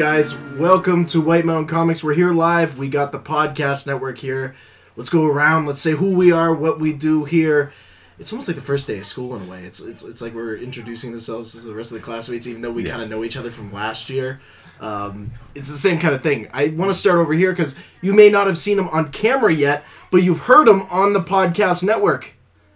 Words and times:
guys? 0.00 0.34
Welcome 0.56 1.04
to 1.08 1.20
White 1.20 1.44
Mountain 1.44 1.66
Comics. 1.66 2.02
We're 2.02 2.14
here 2.14 2.32
live. 2.32 2.78
We 2.78 2.88
got 2.88 3.12
the 3.12 3.18
podcast 3.18 3.86
network 3.86 4.16
here. 4.16 4.56
Let's 4.96 5.10
go 5.10 5.26
around. 5.26 5.66
Let's 5.66 5.82
say 5.82 5.90
who 5.90 6.16
we 6.16 6.32
are, 6.32 6.54
what 6.54 6.80
we 6.80 6.94
do 6.94 7.26
here. 7.26 7.74
It's 8.18 8.32
almost 8.32 8.48
like 8.48 8.54
the 8.54 8.62
first 8.62 8.86
day 8.86 9.00
of 9.00 9.04
school 9.04 9.36
in 9.36 9.42
a 9.42 9.44
way. 9.44 9.62
It's 9.64 9.78
it's, 9.78 10.02
it's 10.02 10.22
like 10.22 10.32
we're 10.32 10.56
introducing 10.56 11.12
ourselves 11.12 11.52
to 11.52 11.60
the 11.60 11.74
rest 11.74 11.92
of 11.92 11.98
the 11.98 12.02
classmates, 12.02 12.46
even 12.46 12.62
though 12.62 12.70
we 12.70 12.82
kind 12.82 13.02
of 13.02 13.10
know 13.10 13.24
each 13.24 13.36
other 13.36 13.50
from 13.50 13.74
last 13.74 14.08
year. 14.08 14.40
Um, 14.80 15.32
it's 15.54 15.70
the 15.70 15.76
same 15.76 15.98
kind 15.98 16.14
of 16.14 16.22
thing. 16.22 16.48
I 16.54 16.68
want 16.68 16.90
to 16.90 16.98
start 16.98 17.18
over 17.18 17.34
here 17.34 17.52
because 17.52 17.78
you 18.00 18.14
may 18.14 18.30
not 18.30 18.46
have 18.46 18.56
seen 18.56 18.78
him 18.78 18.88
on 18.88 19.12
camera 19.12 19.52
yet, 19.52 19.84
but 20.10 20.22
you've 20.22 20.40
heard 20.40 20.66
him 20.66 20.80
on 20.88 21.12
the 21.12 21.20
podcast 21.20 21.82
network. 21.82 22.32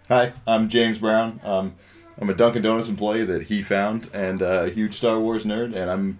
Hi, 0.09 0.33
I'm 0.45 0.69
James 0.69 0.99
Brown. 0.99 1.41
Um, 1.43 1.73
I'm 2.21 2.29
a 2.29 2.35
Dunkin' 2.35 2.61
Donuts 2.61 2.87
employee 2.87 3.25
that 3.25 3.47
he 3.47 3.63
found 3.63 4.11
and 4.13 4.43
a 4.43 4.69
huge 4.69 4.93
Star 4.93 5.19
Wars 5.19 5.43
nerd, 5.43 5.73
and 5.73 5.89
I'm 5.89 6.19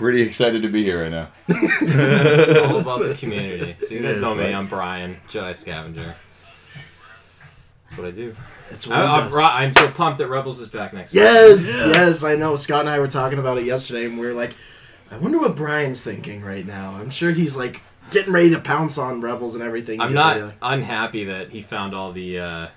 pretty 0.00 0.22
excited 0.22 0.62
to 0.62 0.68
be 0.68 0.82
here 0.82 1.02
right 1.02 1.10
now. 1.10 1.28
It's 1.82 2.56
all 2.58 2.78
about 2.80 3.02
the 3.02 3.14
community. 3.14 3.76
So 3.78 3.94
you 3.94 4.00
guys 4.00 4.18
know 4.20 4.34
me. 4.34 4.52
I'm 4.54 4.66
Brian, 4.66 5.20
Jedi 5.28 5.54
Scavenger. 5.54 6.16
That's 7.82 7.98
what 7.98 8.06
I 8.06 8.10
do. 8.10 8.34
That's 8.70 8.86
what 8.86 8.96
I, 8.96 9.20
I'm, 9.20 9.34
I'm 9.34 9.74
so 9.74 9.90
pumped 9.90 10.18
that 10.18 10.28
Rebels 10.28 10.58
is 10.60 10.68
back 10.68 10.94
next 10.94 11.12
week. 11.12 11.20
Yes, 11.22 11.80
Yeah. 11.80 11.86
yes, 11.92 12.24
I 12.24 12.34
know. 12.36 12.56
Scott 12.56 12.80
and 12.80 12.88
I 12.88 12.98
were 12.98 13.08
talking 13.08 13.38
about 13.38 13.58
it 13.58 13.64
yesterday, 13.66 14.06
and 14.06 14.18
we 14.18 14.24
were 14.26 14.32
like, 14.32 14.54
I 15.10 15.18
wonder 15.18 15.38
what 15.38 15.54
Brian's 15.54 16.02
thinking 16.02 16.40
right 16.42 16.66
now. 16.66 16.92
I'm 16.92 17.10
sure 17.10 17.32
he's 17.32 17.56
like 17.56 17.82
getting 18.10 18.32
ready 18.32 18.50
to 18.50 18.60
pounce 18.60 18.96
on 18.96 19.20
Rebels 19.20 19.54
and 19.54 19.62
everything. 19.62 20.00
I'm 20.00 20.14
not 20.14 20.36
ready 20.36 20.48
to- 20.48 20.54
unhappy 20.62 21.24
that 21.24 21.50
he 21.50 21.60
found 21.60 21.92
all 21.92 22.10
the 22.12 22.38
uh, 22.38 22.68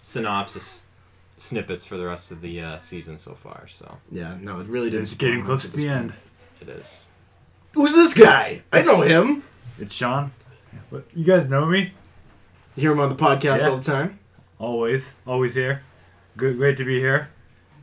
synopsis 0.00 0.84
snippets 1.36 1.84
for 1.84 1.96
the 1.96 2.06
rest 2.06 2.32
of 2.32 2.40
the 2.40 2.60
uh, 2.60 2.78
season 2.78 3.18
so 3.18 3.34
far. 3.34 3.68
So 3.68 3.98
Yeah, 4.10 4.36
no, 4.40 4.58
it 4.60 4.66
really 4.66 4.90
didn't. 4.90 5.02
It's 5.02 5.14
getting 5.14 5.44
close 5.44 5.68
to 5.68 5.76
the 5.76 5.88
at 5.88 5.96
end. 5.96 6.12
It 6.62 6.68
is. 6.68 7.08
Who's 7.72 7.94
this 7.94 8.14
guy? 8.14 8.62
I 8.72 8.82
know 8.82 9.00
him. 9.02 9.42
It's 9.78 9.94
Sean. 9.94 10.32
What, 10.90 11.04
you 11.14 11.24
guys 11.24 11.48
know 11.48 11.66
me? 11.66 11.92
You 12.76 12.80
hear 12.82 12.92
him 12.92 13.00
on 13.00 13.08
the 13.08 13.14
podcast 13.14 13.58
Yeah. 13.60 13.68
all 13.70 13.76
the 13.78 13.82
time. 13.84 14.18
Always, 14.58 15.14
always 15.26 15.54
here. 15.54 15.82
Good, 16.36 16.56
great 16.56 16.76
to 16.78 16.84
be 16.84 16.98
here. 17.00 17.28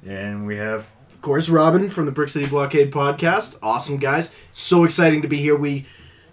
And 0.05 0.47
we 0.47 0.57
have 0.57 0.85
Of 1.13 1.22
course, 1.22 1.50
Robin 1.50 1.89
from 1.89 2.05
the 2.05 2.11
Brick 2.11 2.30
City 2.30 2.47
Blockade 2.47 2.91
podcast. 2.91 3.57
Awesome 3.61 3.97
guys. 3.97 4.33
So 4.53 4.85
exciting 4.85 5.22
to 5.23 5.27
be 5.27 5.38
here. 5.38 5.55
We 5.57 5.85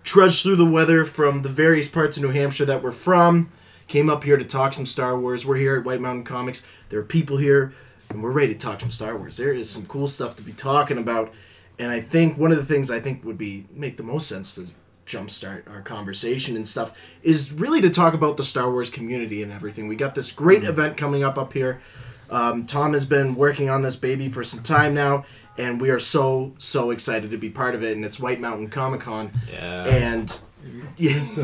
trudged 0.04 0.42
through 0.42 0.56
the 0.56 0.64
weather 0.70 1.04
from 1.04 1.42
the 1.42 1.48
various 1.48 1.88
parts 1.88 2.16
of 2.16 2.22
New 2.22 2.30
Hampshire 2.30 2.66
that 2.66 2.82
we're 2.82 2.92
from. 2.92 3.50
Came 3.88 4.08
up 4.08 4.22
here 4.24 4.36
to 4.36 4.44
talk 4.44 4.72
some 4.74 4.86
Star 4.86 5.18
Wars. 5.18 5.44
We're 5.44 5.56
here 5.56 5.76
at 5.76 5.84
White 5.84 6.00
Mountain 6.00 6.24
Comics. 6.24 6.64
There 6.88 7.00
are 7.00 7.04
people 7.04 7.36
here, 7.38 7.72
and 8.10 8.22
we're 8.22 8.30
ready 8.30 8.52
to 8.54 8.58
talk 8.60 8.80
some 8.80 8.90
Star 8.90 9.16
Wars. 9.16 9.36
There 9.36 9.52
is 9.52 9.68
some 9.70 9.86
cool 9.86 10.06
stuff 10.06 10.36
to 10.36 10.42
be 10.42 10.52
talking 10.52 10.98
about, 10.98 11.32
and 11.78 11.92
I 11.92 12.00
think 12.00 12.38
one 12.38 12.52
of 12.52 12.58
the 12.58 12.64
things 12.64 12.90
I 12.90 13.00
think 13.00 13.24
would 13.24 13.38
be 13.38 13.66
make 13.72 13.96
the 13.96 14.02
most 14.02 14.28
sense 14.28 14.54
to 14.56 14.66
jumpstart 15.06 15.70
our 15.70 15.82
conversation 15.82 16.56
and 16.56 16.66
stuff 16.66 16.98
is 17.22 17.52
really 17.52 17.80
to 17.80 17.90
talk 17.90 18.12
about 18.12 18.36
the 18.36 18.42
Star 18.42 18.70
Wars 18.70 18.90
community 18.90 19.42
and 19.42 19.52
everything. 19.52 19.86
We 19.86 19.94
got 19.96 20.14
this 20.16 20.32
great 20.32 20.64
event 20.64 20.96
coming 20.96 21.22
up 21.22 21.38
up 21.38 21.52
here. 21.52 21.80
Um, 22.28 22.66
Tom 22.66 22.92
has 22.92 23.06
been 23.06 23.36
working 23.36 23.70
on 23.70 23.82
this 23.82 23.94
baby 23.94 24.28
for 24.28 24.42
some 24.42 24.62
time 24.64 24.94
now, 24.94 25.24
and 25.58 25.80
we 25.80 25.90
are 25.90 26.00
so 26.00 26.52
so 26.58 26.90
excited 26.90 27.30
to 27.30 27.38
be 27.38 27.50
part 27.50 27.76
of 27.76 27.84
it. 27.84 27.96
And 27.96 28.04
it's 28.04 28.18
White 28.18 28.40
Mountain 28.40 28.68
Comic 28.70 29.00
Con, 29.02 29.30
Yeah. 29.52 29.84
and 29.84 30.38
yeah, 30.96 31.20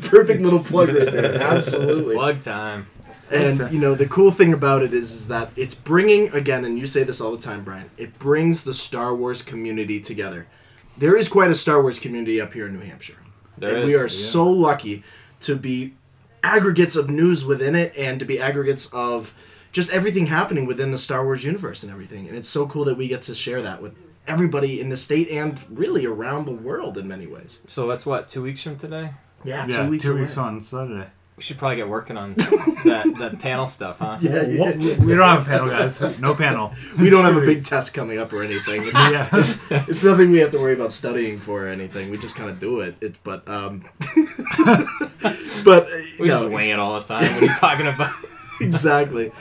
perfect 0.00 0.42
little 0.42 0.58
plug 0.64 0.88
right 0.88 1.12
there. 1.12 1.34
Absolutely. 1.42 2.16
Plug 2.16 2.40
time. 2.40 2.86
And 3.30 3.72
you 3.72 3.78
know 3.78 3.94
the 3.94 4.06
cool 4.06 4.32
thing 4.32 4.52
about 4.52 4.82
it 4.82 4.92
is, 4.92 5.12
is 5.12 5.28
that 5.28 5.50
it's 5.56 5.74
bringing 5.74 6.32
again, 6.32 6.64
and 6.64 6.78
you 6.78 6.86
say 6.86 7.04
this 7.04 7.20
all 7.20 7.30
the 7.30 7.42
time, 7.42 7.62
Brian. 7.62 7.90
It 7.96 8.18
brings 8.18 8.64
the 8.64 8.74
Star 8.74 9.14
Wars 9.14 9.42
community 9.42 10.00
together. 10.00 10.46
There 10.98 11.16
is 11.16 11.28
quite 11.28 11.50
a 11.50 11.54
Star 11.54 11.80
Wars 11.80 11.98
community 11.98 12.40
up 12.40 12.52
here 12.52 12.66
in 12.66 12.74
New 12.74 12.84
Hampshire, 12.84 13.18
There 13.56 13.74
and 13.74 13.78
is, 13.78 13.86
we 13.86 13.94
are 13.94 14.02
yeah. 14.02 14.08
so 14.08 14.50
lucky 14.50 15.04
to 15.42 15.56
be 15.56 15.94
aggregates 16.42 16.96
of 16.96 17.08
news 17.08 17.44
within 17.44 17.74
it, 17.74 17.94
and 17.96 18.18
to 18.18 18.26
be 18.26 18.40
aggregates 18.40 18.92
of 18.92 19.34
just 19.72 19.90
everything 19.92 20.26
happening 20.26 20.66
within 20.66 20.90
the 20.90 20.98
Star 20.98 21.24
Wars 21.24 21.44
universe 21.44 21.82
and 21.82 21.92
everything. 21.92 22.26
And 22.26 22.36
it's 22.36 22.48
so 22.48 22.66
cool 22.66 22.84
that 22.86 22.96
we 22.96 23.08
get 23.08 23.22
to 23.22 23.34
share 23.34 23.62
that 23.62 23.80
with 23.80 23.94
everybody 24.26 24.80
in 24.80 24.88
the 24.88 24.96
state 24.96 25.28
and 25.28 25.60
really 25.70 26.06
around 26.06 26.46
the 26.46 26.52
world 26.52 26.98
in 26.98 27.06
many 27.06 27.26
ways. 27.26 27.62
So 27.66 27.86
that's 27.86 28.04
what 28.04 28.28
two 28.28 28.42
weeks 28.42 28.62
from 28.62 28.76
today. 28.76 29.12
Yeah, 29.44 29.66
yeah, 29.66 29.84
two 29.84 29.90
weeks. 29.90 30.04
two 30.04 30.12
away. 30.12 30.22
weeks 30.22 30.36
on 30.36 30.60
Saturday. 30.60 31.10
We 31.40 31.44
should 31.44 31.56
probably 31.56 31.76
get 31.76 31.88
working 31.88 32.18
on 32.18 32.34
that 32.34 33.14
that 33.18 33.38
panel 33.38 33.66
stuff, 33.66 33.98
huh? 34.00 34.18
Yeah, 34.20 34.42
yeah. 34.46 34.60
What- 34.60 34.76
we 34.76 34.94
we 34.96 35.14
don't 35.14 35.26
have 35.26 35.40
a 35.40 35.50
panel, 35.50 35.68
guys. 35.70 36.18
No 36.20 36.34
panel. 36.34 36.74
We 36.98 37.08
don't 37.08 37.24
have 37.24 37.34
a 37.34 37.40
big 37.46 37.64
test 37.64 37.94
coming 37.94 38.18
up 38.18 38.30
or 38.34 38.42
anything. 38.42 38.82
It's, 38.84 38.92
Yeah. 38.94 39.28
it's 39.88 40.04
nothing 40.04 40.30
we 40.32 40.38
have 40.40 40.50
to 40.50 40.58
worry 40.58 40.74
about 40.74 40.92
studying 40.92 41.38
for 41.38 41.64
or 41.64 41.68
anything. 41.68 42.10
We 42.10 42.18
just 42.18 42.36
kind 42.36 42.50
of 42.50 42.60
do 42.60 42.80
it. 42.80 42.96
It, 43.00 43.14
but 43.24 43.48
um, 43.48 43.84
but 45.64 45.86
uh, 45.86 45.90
We 46.18 46.28
no, 46.28 46.34
just 46.34 46.44
it's- 46.44 46.50
wing 46.52 46.68
it 46.70 46.78
all 46.78 47.00
the 47.00 47.06
time. 47.06 47.32
What 47.34 47.42
are 47.42 47.46
you 47.46 47.54
talking 47.54 47.86
about? 47.86 48.12
exactly. 48.60 49.32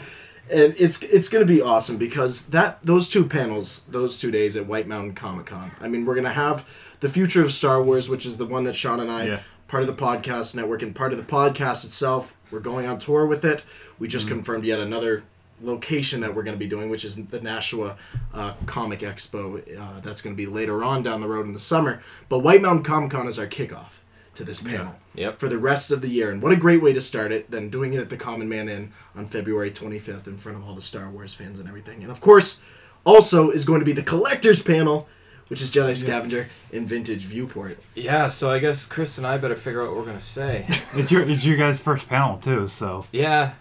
And 0.50 0.74
it's 0.78 1.02
it's 1.04 1.28
gonna 1.28 1.44
be 1.44 1.62
awesome 1.62 1.98
because 1.98 2.46
that 2.48 2.82
those 2.82 3.10
two 3.10 3.26
panels, 3.26 3.84
those 3.90 4.18
two 4.18 4.32
days 4.32 4.56
at 4.56 4.66
White 4.68 4.88
Mountain 4.88 5.16
Comic 5.16 5.48
Con. 5.48 5.72
I 5.82 5.90
mean, 5.90 6.06
we're 6.06 6.16
gonna 6.16 6.30
have 6.30 6.66
the 7.02 7.10
future 7.10 7.44
of 7.44 7.52
Star 7.52 7.84
Wars, 7.84 8.08
which 8.10 8.26
is 8.26 8.38
the 8.38 8.46
one 8.46 8.64
that 8.64 8.76
Sean 8.76 9.02
and 9.02 9.12
I, 9.12 9.26
Yeah. 9.26 9.40
Part 9.70 9.82
of 9.84 9.88
the 9.88 9.94
podcast 10.02 10.54
network 10.56 10.82
and 10.82 10.94
part 10.94 11.14
of 11.14 11.18
the 11.18 11.24
podcast 11.24 11.86
itself, 11.86 12.36
we're 12.52 12.60
going 12.60 12.86
on 12.86 13.00
tour 13.00 13.26
with 13.26 13.46
it. 13.46 13.64
We 14.00 14.08
just 14.10 14.26
Mm-hmm. 14.26 14.36
confirmed 14.36 14.66
yet 14.66 14.80
another 14.80 15.24
location 15.62 16.22
that 16.22 16.34
we're 16.36 16.44
going 16.44 16.56
to 16.56 16.60
be 16.60 16.68
doing, 16.68 16.90
which 16.90 17.04
is 17.06 17.16
the 17.16 17.42
Nashua 17.42 17.98
uh, 18.34 18.54
Comic 18.66 19.00
Expo. 19.00 19.60
Uh, 19.80 20.00
that's 20.02 20.22
going 20.22 20.36
to 20.36 20.38
be 20.38 20.46
later 20.46 20.84
on 20.84 21.04
down 21.04 21.22
the 21.22 21.28
road 21.28 21.46
in 21.46 21.54
the 21.54 21.60
summer. 21.60 22.02
But 22.30 22.40
White 22.40 22.62
Mountain 22.62 22.84
Comic 22.84 23.12
Con 23.12 23.28
is 23.28 23.38
our 23.40 23.48
kickoff 23.48 24.00
to 24.36 24.44
this 24.46 24.62
panel 24.62 24.96
Yep. 25.16 25.38
for 25.40 25.50
the 25.50 25.58
rest 25.58 25.92
of 25.92 26.02
the 26.02 26.08
year. 26.08 26.32
And 26.32 26.42
what 26.42 26.54
a 26.54 26.56
great 26.56 26.82
way 26.82 26.94
to 26.94 27.02
start 27.02 27.32
it 27.34 27.52
than 27.52 27.70
doing 27.70 27.94
it 27.94 28.00
at 28.00 28.10
the 28.10 28.16
Common 28.16 28.48
Man 28.48 28.70
Inn 28.70 28.92
on 29.16 29.26
February 29.26 29.70
25th 29.72 30.28
in 30.28 30.38
front 30.38 30.58
of 30.58 30.66
all 30.66 30.76
the 30.76 30.82
Star 30.82 31.10
Wars 31.10 31.34
fans 31.34 31.60
and 31.60 31.68
everything. 31.68 32.02
And 32.04 32.12
of 32.12 32.22
course, 32.22 32.62
also 33.06 33.50
is 33.50 33.66
going 33.66 33.80
to 33.80 33.86
be 33.86 33.92
the 33.92 34.04
collectors 34.04 34.62
panel, 34.62 35.10
which 35.50 35.62
is 35.62 35.70
Jedi 35.70 35.98
Scavenger 35.98 36.48
in 36.72 36.86
Vintage 36.86 37.22
Viewport. 37.22 37.78
Yeah. 37.96 38.28
So 38.28 38.52
I 38.52 38.60
guess 38.60 38.86
Chris 38.86 39.18
and 39.18 39.28
I 39.28 39.38
better 39.38 39.56
figure 39.56 39.82
out 39.82 39.90
what 39.90 39.98
we're 39.98 40.06
gonna 40.06 40.20
say. 40.20 40.66
It's 40.96 41.12
your 41.12 41.22
it's 41.30 41.44
your 41.46 41.58
guys' 41.58 41.80
first 41.80 42.08
panel 42.08 42.38
too, 42.38 42.68
so 42.68 43.06
Yeah. 43.12 43.54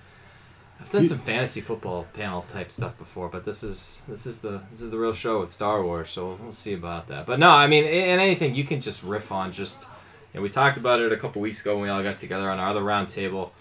I've 0.81 0.91
done 0.91 1.05
some 1.07 1.19
fantasy 1.19 1.61
football 1.61 2.07
panel 2.15 2.43
type 2.43 2.71
stuff 2.71 2.97
before, 2.97 3.29
but 3.29 3.45
this 3.45 3.65
is 3.65 4.01
this 4.07 4.27
is 4.27 4.39
the 4.39 4.63
this 4.71 4.81
is 4.81 4.91
the 4.91 4.99
real 4.99 5.13
show 5.13 5.41
with 5.41 5.49
Star 5.51 5.83
Wars, 5.83 6.09
so 6.09 6.39
we'll 6.41 6.53
see 6.53 6.73
about 6.73 7.09
that. 7.09 7.27
But 7.27 7.41
no, 7.41 7.51
I 7.51 7.67
mean, 7.67 7.85
in 7.85 8.21
anything 8.21 8.55
you 8.55 8.63
can 8.65 8.81
just 8.81 9.03
riff 9.03 9.33
on. 9.33 9.51
Just 9.51 9.89
you 10.33 10.39
know, 10.39 10.43
we 10.43 10.49
talked 10.49 10.77
about 10.77 11.01
it 11.01 11.11
a 11.13 11.17
couple 11.17 11.43
weeks 11.43 11.61
ago 11.63 11.75
when 11.75 11.83
we 11.85 11.89
all 11.89 12.03
got 12.05 12.17
together 12.19 12.49
on 12.49 12.61
our 12.61 12.69
other 12.69 12.83
round 12.83 13.09
table. 13.09 13.53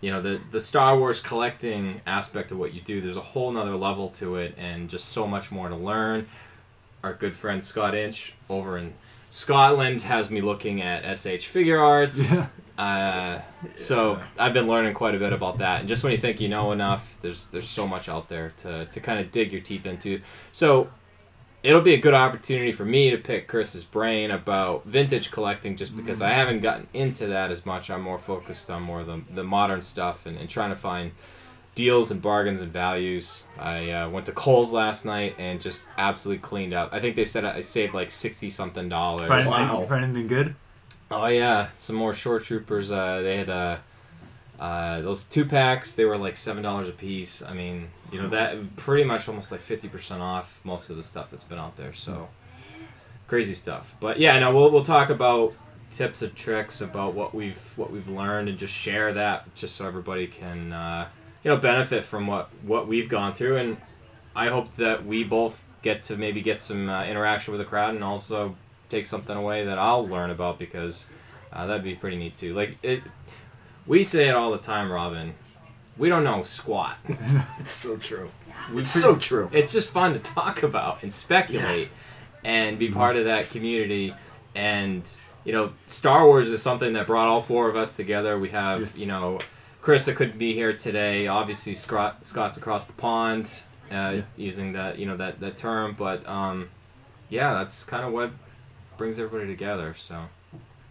You 0.00 0.10
know, 0.10 0.20
the 0.20 0.40
the 0.50 0.60
Star 0.60 0.98
Wars 0.98 1.20
collecting 1.20 2.00
aspect 2.06 2.50
of 2.50 2.58
what 2.58 2.74
you 2.74 2.80
do. 2.80 3.00
There's 3.00 3.16
a 3.16 3.20
whole 3.20 3.52
nother 3.52 3.76
level 3.76 4.08
to 4.20 4.34
it, 4.36 4.54
and 4.58 4.90
just 4.90 5.10
so 5.10 5.28
much 5.28 5.52
more 5.52 5.68
to 5.68 5.76
learn. 5.76 6.26
Our 7.06 7.14
good 7.14 7.36
friend 7.36 7.62
Scott 7.62 7.94
Inch 7.94 8.34
over 8.50 8.76
in 8.76 8.92
Scotland 9.30 10.02
has 10.02 10.28
me 10.28 10.40
looking 10.40 10.82
at 10.82 11.04
S.H. 11.04 11.46
Figuarts. 11.52 12.48
Yeah. 12.78 12.84
Uh, 12.84 13.40
so 13.74 14.20
I've 14.38 14.52
been 14.52 14.66
learning 14.66 14.92
quite 14.92 15.14
a 15.14 15.18
bit 15.18 15.32
about 15.32 15.56
that, 15.58 15.80
and 15.80 15.88
just 15.88 16.04
when 16.04 16.12
you 16.12 16.18
think 16.18 16.42
you 16.42 16.48
know 16.50 16.72
enough, 16.72 17.18
there's 17.22 17.46
there's 17.46 17.66
so 17.68 17.86
much 17.88 18.06
out 18.06 18.28
there 18.28 18.50
to, 18.58 18.84
to 18.84 19.00
kind 19.00 19.18
of 19.18 19.30
dig 19.30 19.50
your 19.50 19.62
teeth 19.62 19.86
into. 19.86 20.20
So 20.52 20.90
it'll 21.62 21.80
be 21.80 21.94
a 21.94 21.98
good 21.98 22.12
opportunity 22.12 22.72
for 22.72 22.84
me 22.84 23.08
to 23.10 23.16
pick 23.16 23.48
Chris's 23.48 23.86
brain 23.86 24.30
about 24.30 24.84
vintage 24.84 25.30
collecting, 25.30 25.74
just 25.74 25.96
because 25.96 26.20
I 26.20 26.32
haven't 26.32 26.60
gotten 26.60 26.88
into 26.92 27.26
that 27.28 27.50
as 27.50 27.64
much. 27.64 27.88
I'm 27.88 28.02
more 28.02 28.18
focused 28.18 28.70
on 28.70 28.82
more 28.82 29.00
of 29.00 29.06
the, 29.06 29.22
the 29.30 29.44
modern 29.44 29.80
stuff 29.80 30.26
and, 30.26 30.36
and 30.36 30.50
trying 30.50 30.68
to 30.68 30.76
find 30.76 31.12
deals 31.76 32.10
and 32.10 32.20
bargains 32.20 32.60
and 32.60 32.72
values. 32.72 33.46
I 33.58 33.90
uh, 33.90 34.08
went 34.10 34.26
to 34.26 34.32
Kohl's 34.32 34.72
last 34.72 35.04
night 35.04 35.36
and 35.38 35.60
just 35.60 35.86
absolutely 35.96 36.40
cleaned 36.42 36.74
up. 36.74 36.88
I 36.92 36.98
think 36.98 37.14
they 37.14 37.24
said 37.24 37.44
I 37.44 37.60
saved 37.60 37.94
like 37.94 38.10
sixty 38.10 38.48
something 38.50 38.88
dollars. 38.88 39.28
find, 39.28 39.46
Wow. 39.46 39.68
anything, 39.70 39.88
find 39.88 40.04
anything 40.04 40.26
good? 40.26 40.56
Oh 41.10 41.26
yeah, 41.26 41.68
some 41.76 41.94
more 41.94 42.10
shoretroopers. 42.12 42.90
Uh, 42.90 43.22
they 43.22 43.36
had 43.36 43.48
uh, 43.50 43.76
uh, 44.58 45.00
those 45.02 45.22
two 45.22 45.44
packs. 45.44 45.94
They 45.94 46.04
were 46.04 46.18
like 46.18 46.36
seven 46.36 46.64
dollars 46.64 46.88
a 46.88 46.92
piece. 46.92 47.42
I 47.42 47.52
mean, 47.54 47.88
you 48.10 48.20
know 48.20 48.28
that 48.30 48.74
pretty 48.76 49.04
much 49.04 49.28
almost 49.28 49.52
like 49.52 49.60
fifty 49.60 49.86
percent 49.88 50.20
off 50.22 50.60
most 50.64 50.90
of 50.90 50.96
the 50.96 51.02
stuff 51.04 51.30
that's 51.30 51.44
been 51.44 51.58
out 51.58 51.76
there. 51.76 51.92
So 51.92 52.28
crazy 53.28 53.54
stuff. 53.54 53.94
But 54.00 54.18
yeah, 54.18 54.38
no, 54.38 54.52
we'll 54.54 54.70
we'll 54.70 54.82
talk 54.82 55.10
about 55.10 55.54
tips 55.90 56.22
and 56.22 56.34
tricks 56.34 56.80
about 56.80 57.14
what 57.14 57.34
we've 57.34 57.74
what 57.76 57.92
we've 57.92 58.08
learned 58.08 58.48
and 58.48 58.58
just 58.58 58.72
share 58.74 59.12
that 59.12 59.54
just 59.54 59.76
so 59.76 59.86
everybody 59.86 60.26
can 60.26 60.72
uh, 60.72 61.06
you 61.46 61.52
know 61.52 61.58
benefit 61.58 62.02
from 62.02 62.26
what 62.26 62.50
what 62.62 62.88
we've 62.88 63.08
gone 63.08 63.32
through 63.32 63.56
and 63.56 63.76
I 64.34 64.48
hope 64.48 64.72
that 64.72 65.06
we 65.06 65.22
both 65.22 65.62
get 65.80 66.02
to 66.04 66.16
maybe 66.16 66.40
get 66.40 66.58
some 66.58 66.88
uh, 66.88 67.04
interaction 67.04 67.52
with 67.52 67.60
the 67.60 67.64
crowd 67.64 67.94
and 67.94 68.02
also 68.02 68.56
take 68.88 69.06
something 69.06 69.36
away 69.36 69.64
that 69.64 69.78
I'll 69.78 70.04
learn 70.04 70.30
about 70.30 70.58
because 70.58 71.06
uh, 71.52 71.66
that'd 71.66 71.84
be 71.84 71.94
pretty 71.94 72.16
neat 72.16 72.34
too. 72.34 72.52
Like 72.52 72.76
it, 72.82 73.00
we 73.86 74.02
say 74.02 74.28
it 74.28 74.34
all 74.34 74.50
the 74.50 74.58
time, 74.58 74.90
Robin. 74.90 75.34
We 75.96 76.08
don't 76.08 76.24
know 76.24 76.42
squat. 76.42 76.96
It's 77.60 77.70
so 77.70 77.96
true. 77.96 78.28
We 78.74 78.80
It's 78.80 78.92
pre- 78.92 79.02
so 79.02 79.14
true. 79.14 79.48
It's 79.52 79.72
just 79.72 79.88
fun 79.88 80.14
to 80.14 80.18
talk 80.18 80.64
about 80.64 81.02
and 81.02 81.12
speculate. 81.12 81.90
and 82.44 82.76
be 82.76 82.90
part 82.90 83.14
of 83.16 83.26
that 83.26 83.50
community. 83.50 84.14
And 84.56 85.08
you 85.44 85.52
know, 85.52 85.72
Star 85.86 86.26
Wars 86.26 86.50
is 86.50 86.60
something 86.60 86.94
that 86.94 87.06
brought 87.06 87.28
all 87.28 87.40
four 87.40 87.68
of 87.68 87.76
us 87.76 87.94
together. 87.94 88.36
We 88.36 88.48
have 88.48 88.96
you 88.96 89.06
know, 89.06 89.38
Chris 89.86 90.06
that 90.06 90.16
couldn't 90.16 90.36
be 90.36 90.52
here 90.52 90.72
today. 90.72 91.28
Obviously, 91.28 91.72
Scott 91.72 92.26
Scott's 92.26 92.56
across 92.56 92.86
the 92.86 92.92
pond, 92.94 93.62
uh, 93.92 94.22
using 94.36 94.72
that 94.72 94.98
you 94.98 95.06
know 95.06 95.16
that 95.16 95.38
that 95.38 95.56
term. 95.56 95.94
But 95.96 96.28
um, 96.28 96.70
yeah, 97.28 97.52
that's 97.52 97.84
kind 97.84 98.04
of 98.04 98.12
what 98.12 98.32
brings 98.96 99.16
everybody 99.20 99.46
together. 99.46 99.94
So. 99.94 100.24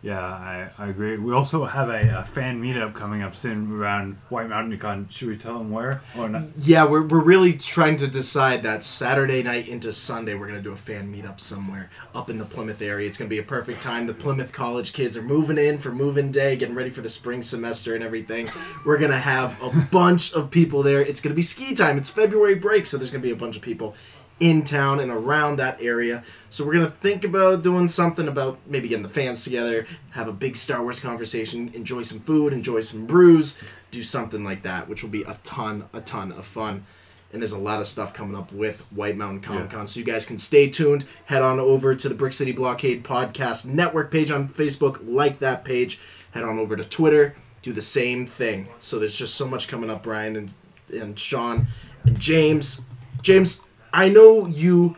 Yeah, 0.05 0.21
I, 0.23 0.69
I 0.77 0.89
agree. 0.89 1.17
We 1.17 1.33
also 1.33 1.65
have 1.65 1.89
a, 1.89 2.19
a 2.19 2.23
fan 2.23 2.61
meetup 2.61 2.93
coming 2.93 3.23
up 3.23 3.35
soon 3.35 3.71
around 3.71 4.17
White 4.29 4.47
Mountain 4.47 4.77
Con. 4.77 5.07
Should 5.09 5.29
we 5.29 5.35
tell 5.35 5.57
them 5.57 5.71
where 5.71 6.03
or 6.15 6.29
not? 6.29 6.43
Yeah, 6.59 6.85
we're, 6.85 7.01
we're 7.01 7.23
really 7.23 7.53
trying 7.53 7.97
to 7.97 8.07
decide 8.07 8.61
that 8.61 8.83
Saturday 8.83 9.41
night 9.41 9.67
into 9.67 9.91
Sunday, 9.91 10.35
we're 10.35 10.45
going 10.45 10.59
to 10.59 10.63
do 10.63 10.73
a 10.73 10.75
fan 10.75 11.11
meetup 11.11 11.39
somewhere 11.39 11.89
up 12.13 12.29
in 12.29 12.37
the 12.37 12.45
Plymouth 12.45 12.83
area. 12.83 13.07
It's 13.07 13.17
going 13.17 13.27
to 13.27 13.35
be 13.35 13.39
a 13.39 13.43
perfect 13.43 13.81
time. 13.81 14.05
The 14.05 14.13
Plymouth 14.13 14.51
college 14.51 14.93
kids 14.93 15.17
are 15.17 15.23
moving 15.23 15.57
in 15.57 15.79
for 15.79 15.91
moving 15.91 16.31
day, 16.31 16.55
getting 16.55 16.75
ready 16.75 16.91
for 16.91 17.01
the 17.01 17.09
spring 17.09 17.41
semester 17.41 17.95
and 17.95 18.03
everything. 18.03 18.47
We're 18.85 18.99
going 18.99 19.09
to 19.09 19.17
have 19.17 19.59
a 19.59 19.87
bunch 19.91 20.33
of 20.33 20.51
people 20.51 20.83
there. 20.83 21.01
It's 21.01 21.19
going 21.19 21.31
to 21.31 21.35
be 21.35 21.41
ski 21.41 21.73
time. 21.73 21.97
It's 21.97 22.11
February 22.11 22.53
break, 22.53 22.85
so 22.85 22.97
there's 22.97 23.09
going 23.09 23.23
to 23.23 23.27
be 23.27 23.33
a 23.33 23.35
bunch 23.35 23.55
of 23.55 23.63
people 23.63 23.95
in 24.39 24.63
town 24.63 24.99
and 24.99 25.11
around 25.11 25.57
that 25.57 25.81
area. 25.81 26.23
So 26.49 26.65
we're 26.65 26.73
gonna 26.73 26.89
think 26.89 27.23
about 27.23 27.63
doing 27.63 27.87
something 27.87 28.27
about 28.27 28.59
maybe 28.65 28.87
getting 28.87 29.03
the 29.03 29.09
fans 29.09 29.43
together, 29.43 29.87
have 30.11 30.27
a 30.27 30.33
big 30.33 30.57
Star 30.57 30.81
Wars 30.81 30.99
conversation, 30.99 31.71
enjoy 31.73 32.01
some 32.01 32.19
food, 32.19 32.53
enjoy 32.53 32.81
some 32.81 33.05
brews, 33.05 33.59
do 33.91 34.03
something 34.03 34.43
like 34.43 34.63
that, 34.63 34.89
which 34.89 35.03
will 35.03 35.09
be 35.09 35.23
a 35.23 35.37
ton, 35.43 35.85
a 35.93 36.01
ton 36.01 36.31
of 36.33 36.45
fun. 36.45 36.85
And 37.31 37.41
there's 37.41 37.51
a 37.51 37.57
lot 37.57 37.81
of 37.81 37.87
stuff 37.87 38.13
coming 38.13 38.35
up 38.35 38.51
with 38.53 38.81
White 38.91 39.17
Mountain 39.17 39.41
Comic 39.41 39.69
Con, 39.69 39.87
so 39.87 39.99
you 39.99 40.05
guys 40.05 40.25
can 40.25 40.37
stay 40.37 40.69
tuned. 40.69 41.05
Head 41.25 41.41
on 41.41 41.59
over 41.59 41.93
to 41.93 42.07
the 42.07 42.15
Brick 42.15 42.31
City 42.31 42.53
Blockade 42.53 43.03
Podcast 43.03 43.65
Network 43.65 44.09
page 44.09 44.31
on 44.31 44.47
Facebook, 44.47 44.99
like 45.03 45.39
that 45.39 45.65
page. 45.65 45.99
Head 46.31 46.43
on 46.43 46.59
over 46.59 46.77
to 46.77 46.83
Twitter, 46.83 47.35
do 47.61 47.73
the 47.73 47.81
same 47.81 48.25
thing. 48.25 48.69
So 48.79 48.99
there's 48.99 49.15
just 49.15 49.35
so 49.35 49.47
much 49.47 49.67
coming 49.67 49.89
up, 49.89 50.03
Brian 50.03 50.35
and 50.35 50.53
and 50.93 51.17
Sean 51.17 51.67
and 52.05 52.19
James. 52.19 52.85
James, 53.21 53.64
I 53.95 54.09
know 54.09 54.45
you 54.45 54.97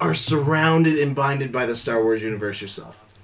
are 0.00 0.14
surrounded 0.14 0.98
and 0.98 1.14
binded 1.14 1.52
by 1.52 1.66
the 1.66 1.76
Star 1.76 2.02
Wars 2.02 2.22
universe 2.22 2.60
yourself. 2.60 3.14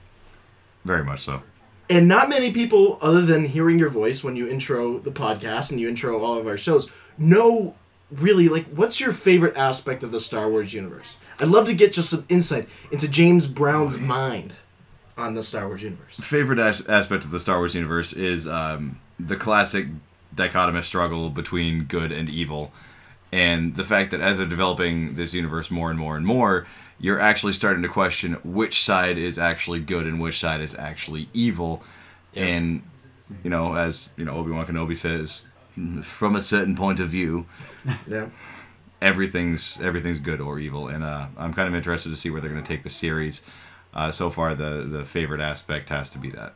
Very 0.85 1.05
much 1.05 1.21
so. 1.23 1.43
And 1.91 2.09
not 2.09 2.29
many 2.29 2.53
people, 2.53 2.99
other 3.03 3.23
than 3.23 3.45
hearing 3.45 3.79
your 3.79 3.91
voice 3.91 4.25
when 4.25 4.37
you 4.37 4.49
intro 4.49 4.99
the 4.99 5.11
podcast 5.11 5.71
and 5.71 5.81
you 5.81 5.89
intro 5.89 6.25
all 6.25 6.39
of 6.39 6.47
our 6.47 6.57
shows, 6.57 6.89
know 7.19 7.75
really 8.11 8.49
like 8.49 8.67
what's 8.67 9.01
your 9.01 9.13
favorite 9.13 9.57
aspect 9.57 10.03
of 10.03 10.13
the 10.13 10.21
Star 10.21 10.49
Wars 10.49 10.73
universe? 10.73 11.19
I'd 11.41 11.49
love 11.49 11.67
to 11.67 11.75
get 11.75 11.93
just 11.93 12.11
some 12.11 12.25
insight 12.29 12.69
into 12.91 13.09
James 13.09 13.47
Brown's 13.47 13.99
mind 13.99 14.55
on 15.19 15.35
the 15.35 15.43
Star 15.43 15.67
Wars 15.67 15.83
universe. 15.83 16.21
Favorite 16.21 16.59
as- 16.59 16.87
aspect 16.87 17.25
of 17.25 17.31
the 17.31 17.41
Star 17.41 17.59
Wars 17.59 17.75
universe 17.75 18.13
is 18.13 18.47
um, 18.47 19.01
the 19.19 19.37
classic 19.37 19.87
dichotomous 20.35 20.85
struggle 20.85 21.29
between 21.31 21.85
good 21.85 22.13
and 22.13 22.31
evil, 22.31 22.73
and 23.33 23.75
the 23.77 23.85
fact 23.85 24.11
that 24.11 24.21
as 24.21 24.39
they're 24.39 24.47
developing 24.47 25.17
this 25.17 25.33
universe 25.35 25.71
more 25.71 25.91
and 25.91 25.99
more 25.99 26.17
and 26.17 26.27
more, 26.27 26.67
you're 27.01 27.19
actually 27.21 27.53
starting 27.55 27.83
to 27.83 27.89
question 27.89 28.35
which 28.45 28.83
side 28.85 29.19
is 29.19 29.39
actually 29.39 29.81
good 29.81 30.07
and 30.07 30.21
which 30.21 30.39
side 30.39 30.61
is 30.61 30.75
actually 30.79 31.29
evil, 31.35 31.83
and 32.37 32.83
you 33.43 33.51
know, 33.51 33.75
as 33.75 34.11
you 34.17 34.25
know, 34.25 34.33
Obi 34.37 34.51
Wan 34.53 34.67
Kenobi 34.67 34.97
says, 34.97 35.43
from 36.03 36.37
a 36.37 36.43
certain 36.43 36.77
point 36.77 37.01
of 37.01 37.09
view, 37.09 37.47
Yeah. 38.07 38.27
everything's 39.01 39.79
everything's 39.81 40.19
good 40.21 40.41
or 40.41 40.59
evil, 40.59 40.89
and 40.89 41.03
uh, 41.03 41.27
I'm 41.37 41.55
kind 41.55 41.69
of 41.69 41.75
interested 41.75 42.11
to 42.11 42.17
see 42.17 42.31
where 42.31 42.41
they're 42.41 42.51
going 42.51 42.63
to 42.63 42.69
take 42.69 42.83
the 42.83 42.91
series. 42.91 43.43
Uh, 43.95 44.11
so 44.11 44.31
far, 44.31 44.55
the 44.55 44.87
the 44.91 45.05
favorite 45.05 45.41
aspect 45.41 45.89
has 45.89 46.11
to 46.11 46.19
be 46.19 46.31
that. 46.31 46.55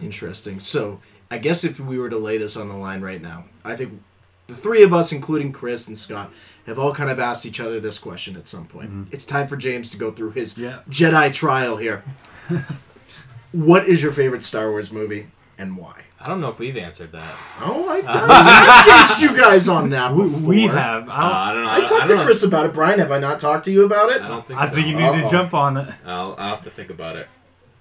Interesting. 0.00 0.58
So, 0.60 1.00
I 1.30 1.38
guess 1.38 1.64
if 1.64 1.78
we 1.80 1.98
were 1.98 2.08
to 2.10 2.18
lay 2.18 2.38
this 2.38 2.56
on 2.56 2.68
the 2.68 2.74
line 2.76 3.00
right 3.02 3.20
now, 3.20 3.44
I 3.64 3.76
think 3.76 4.02
the 4.46 4.54
three 4.54 4.82
of 4.82 4.92
us, 4.92 5.12
including 5.12 5.52
Chris 5.52 5.88
and 5.88 5.96
Scott, 5.96 6.32
have 6.66 6.78
all 6.78 6.94
kind 6.94 7.10
of 7.10 7.18
asked 7.18 7.44
each 7.46 7.60
other 7.60 7.80
this 7.80 7.98
question 7.98 8.36
at 8.36 8.46
some 8.48 8.66
point. 8.66 9.08
It's 9.10 9.24
time 9.24 9.46
for 9.48 9.56
James 9.56 9.90
to 9.90 9.96
go 9.98 10.10
through 10.10 10.32
his 10.32 10.56
Yeah. 10.58 10.80
Jedi 10.88 11.32
trial 11.32 11.76
here. 11.76 12.04
what 13.52 13.86
is 13.88 14.02
your 14.02 14.12
favorite 14.12 14.42
Star 14.42 14.70
Wars 14.70 14.92
movie 14.92 15.28
and 15.58 15.76
why? 15.76 16.00
I 16.20 16.28
don't 16.28 16.40
know 16.40 16.50
if 16.50 16.60
we've 16.60 16.76
answered 16.76 17.10
that. 17.12 17.34
Oh, 17.60 17.88
I've, 17.88 18.04
I've 18.08 19.08
engaged 19.18 19.22
you 19.22 19.36
guys 19.36 19.68
on 19.68 19.90
that 19.90 20.14
We, 20.14 20.22
before. 20.22 20.48
we 20.48 20.62
have. 20.68 21.08
Uh, 21.08 21.12
I, 21.12 21.20
don't, 21.20 21.32
I 21.32 21.52
don't 21.52 21.64
know. 21.64 21.70
I 21.70 21.78
don't- 21.78 21.88
talked 21.88 22.02
I 22.02 22.06
to 22.06 22.14
don't 22.14 22.24
Chris 22.24 22.42
about 22.44 22.66
it. 22.66 22.74
Brian, 22.74 22.98
have 23.00 23.10
I 23.10 23.18
not 23.18 23.40
talked 23.40 23.64
to 23.64 23.72
you 23.72 23.84
about 23.84 24.10
it? 24.12 24.22
I 24.22 24.28
don't 24.28 24.46
think 24.46 24.60
I 24.60 24.68
so. 24.68 24.74
think 24.76 24.86
you 24.86 24.94
need 24.94 25.02
Uh-oh. 25.02 25.22
to 25.22 25.30
jump 25.30 25.52
on 25.52 25.76
it. 25.78 25.88
I'll, 26.06 26.36
I'll 26.38 26.54
have 26.56 26.64
to 26.64 26.70
think 26.70 26.90
about 26.90 27.16
it. 27.16 27.28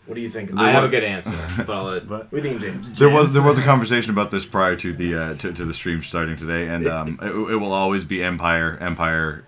What 0.06 0.15
do 0.15 0.21
you 0.21 0.30
think? 0.30 0.51
I 0.59 0.71
have 0.71 0.83
a 0.83 0.88
good 0.89 1.03
answer, 1.03 1.38
but 1.57 1.69
I'll 1.69 1.83
let- 1.86 2.07
What 2.07 2.30
do 2.31 2.38
you 2.38 2.42
think, 2.44 2.62
James? 2.62 2.92
There 3.00 3.09
was 3.09 3.33
there 3.33 3.42
was 3.44 3.57
a 3.57 3.63
conversation 3.63 4.12
about 4.12 4.31
this 4.31 4.45
prior 4.45 4.75
to 4.77 4.94
the 4.94 5.15
uh, 5.15 5.33
to, 5.36 5.53
to 5.53 5.65
the 5.65 5.74
stream 5.74 6.01
starting 6.01 6.36
today, 6.38 6.68
and 6.68 6.88
um, 6.88 7.19
it, 7.21 7.31
it 7.31 7.56
will 7.57 7.74
always 7.74 8.03
be 8.03 8.24
Empire. 8.24 8.77
Empire 8.81 9.45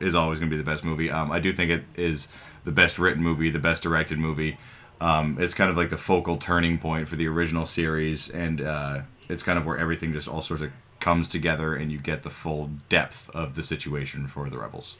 is 0.00 0.14
always 0.14 0.38
going 0.38 0.50
to 0.50 0.54
be 0.56 0.60
the 0.60 0.68
best 0.68 0.82
movie. 0.82 1.10
Um, 1.10 1.30
I 1.30 1.38
do 1.38 1.52
think 1.52 1.70
it 1.70 1.84
is 1.94 2.28
the 2.64 2.72
best 2.72 2.98
written 2.98 3.22
movie, 3.22 3.50
the 3.50 3.58
best 3.58 3.82
directed 3.82 4.18
movie. 4.18 4.58
Um, 5.00 5.36
it's 5.40 5.54
kind 5.54 5.68
of 5.70 5.76
like 5.76 5.90
the 5.90 5.96
focal 5.98 6.36
turning 6.36 6.78
point 6.78 7.08
for 7.08 7.16
the 7.16 7.26
original 7.28 7.66
series, 7.66 8.30
and 8.30 8.60
uh, 8.60 9.00
it's 9.28 9.42
kind 9.42 9.58
of 9.58 9.66
where 9.66 9.76
everything 9.76 10.12
just 10.12 10.26
all 10.28 10.42
sorts 10.42 10.62
of 10.62 10.70
comes 11.00 11.28
together, 11.28 11.74
and 11.74 11.90
you 11.92 11.98
get 11.98 12.22
the 12.22 12.30
full 12.30 12.70
depth 12.88 13.28
of 13.34 13.54
the 13.56 13.62
situation 13.62 14.26
for 14.26 14.48
the 14.48 14.58
rebels. 14.58 14.96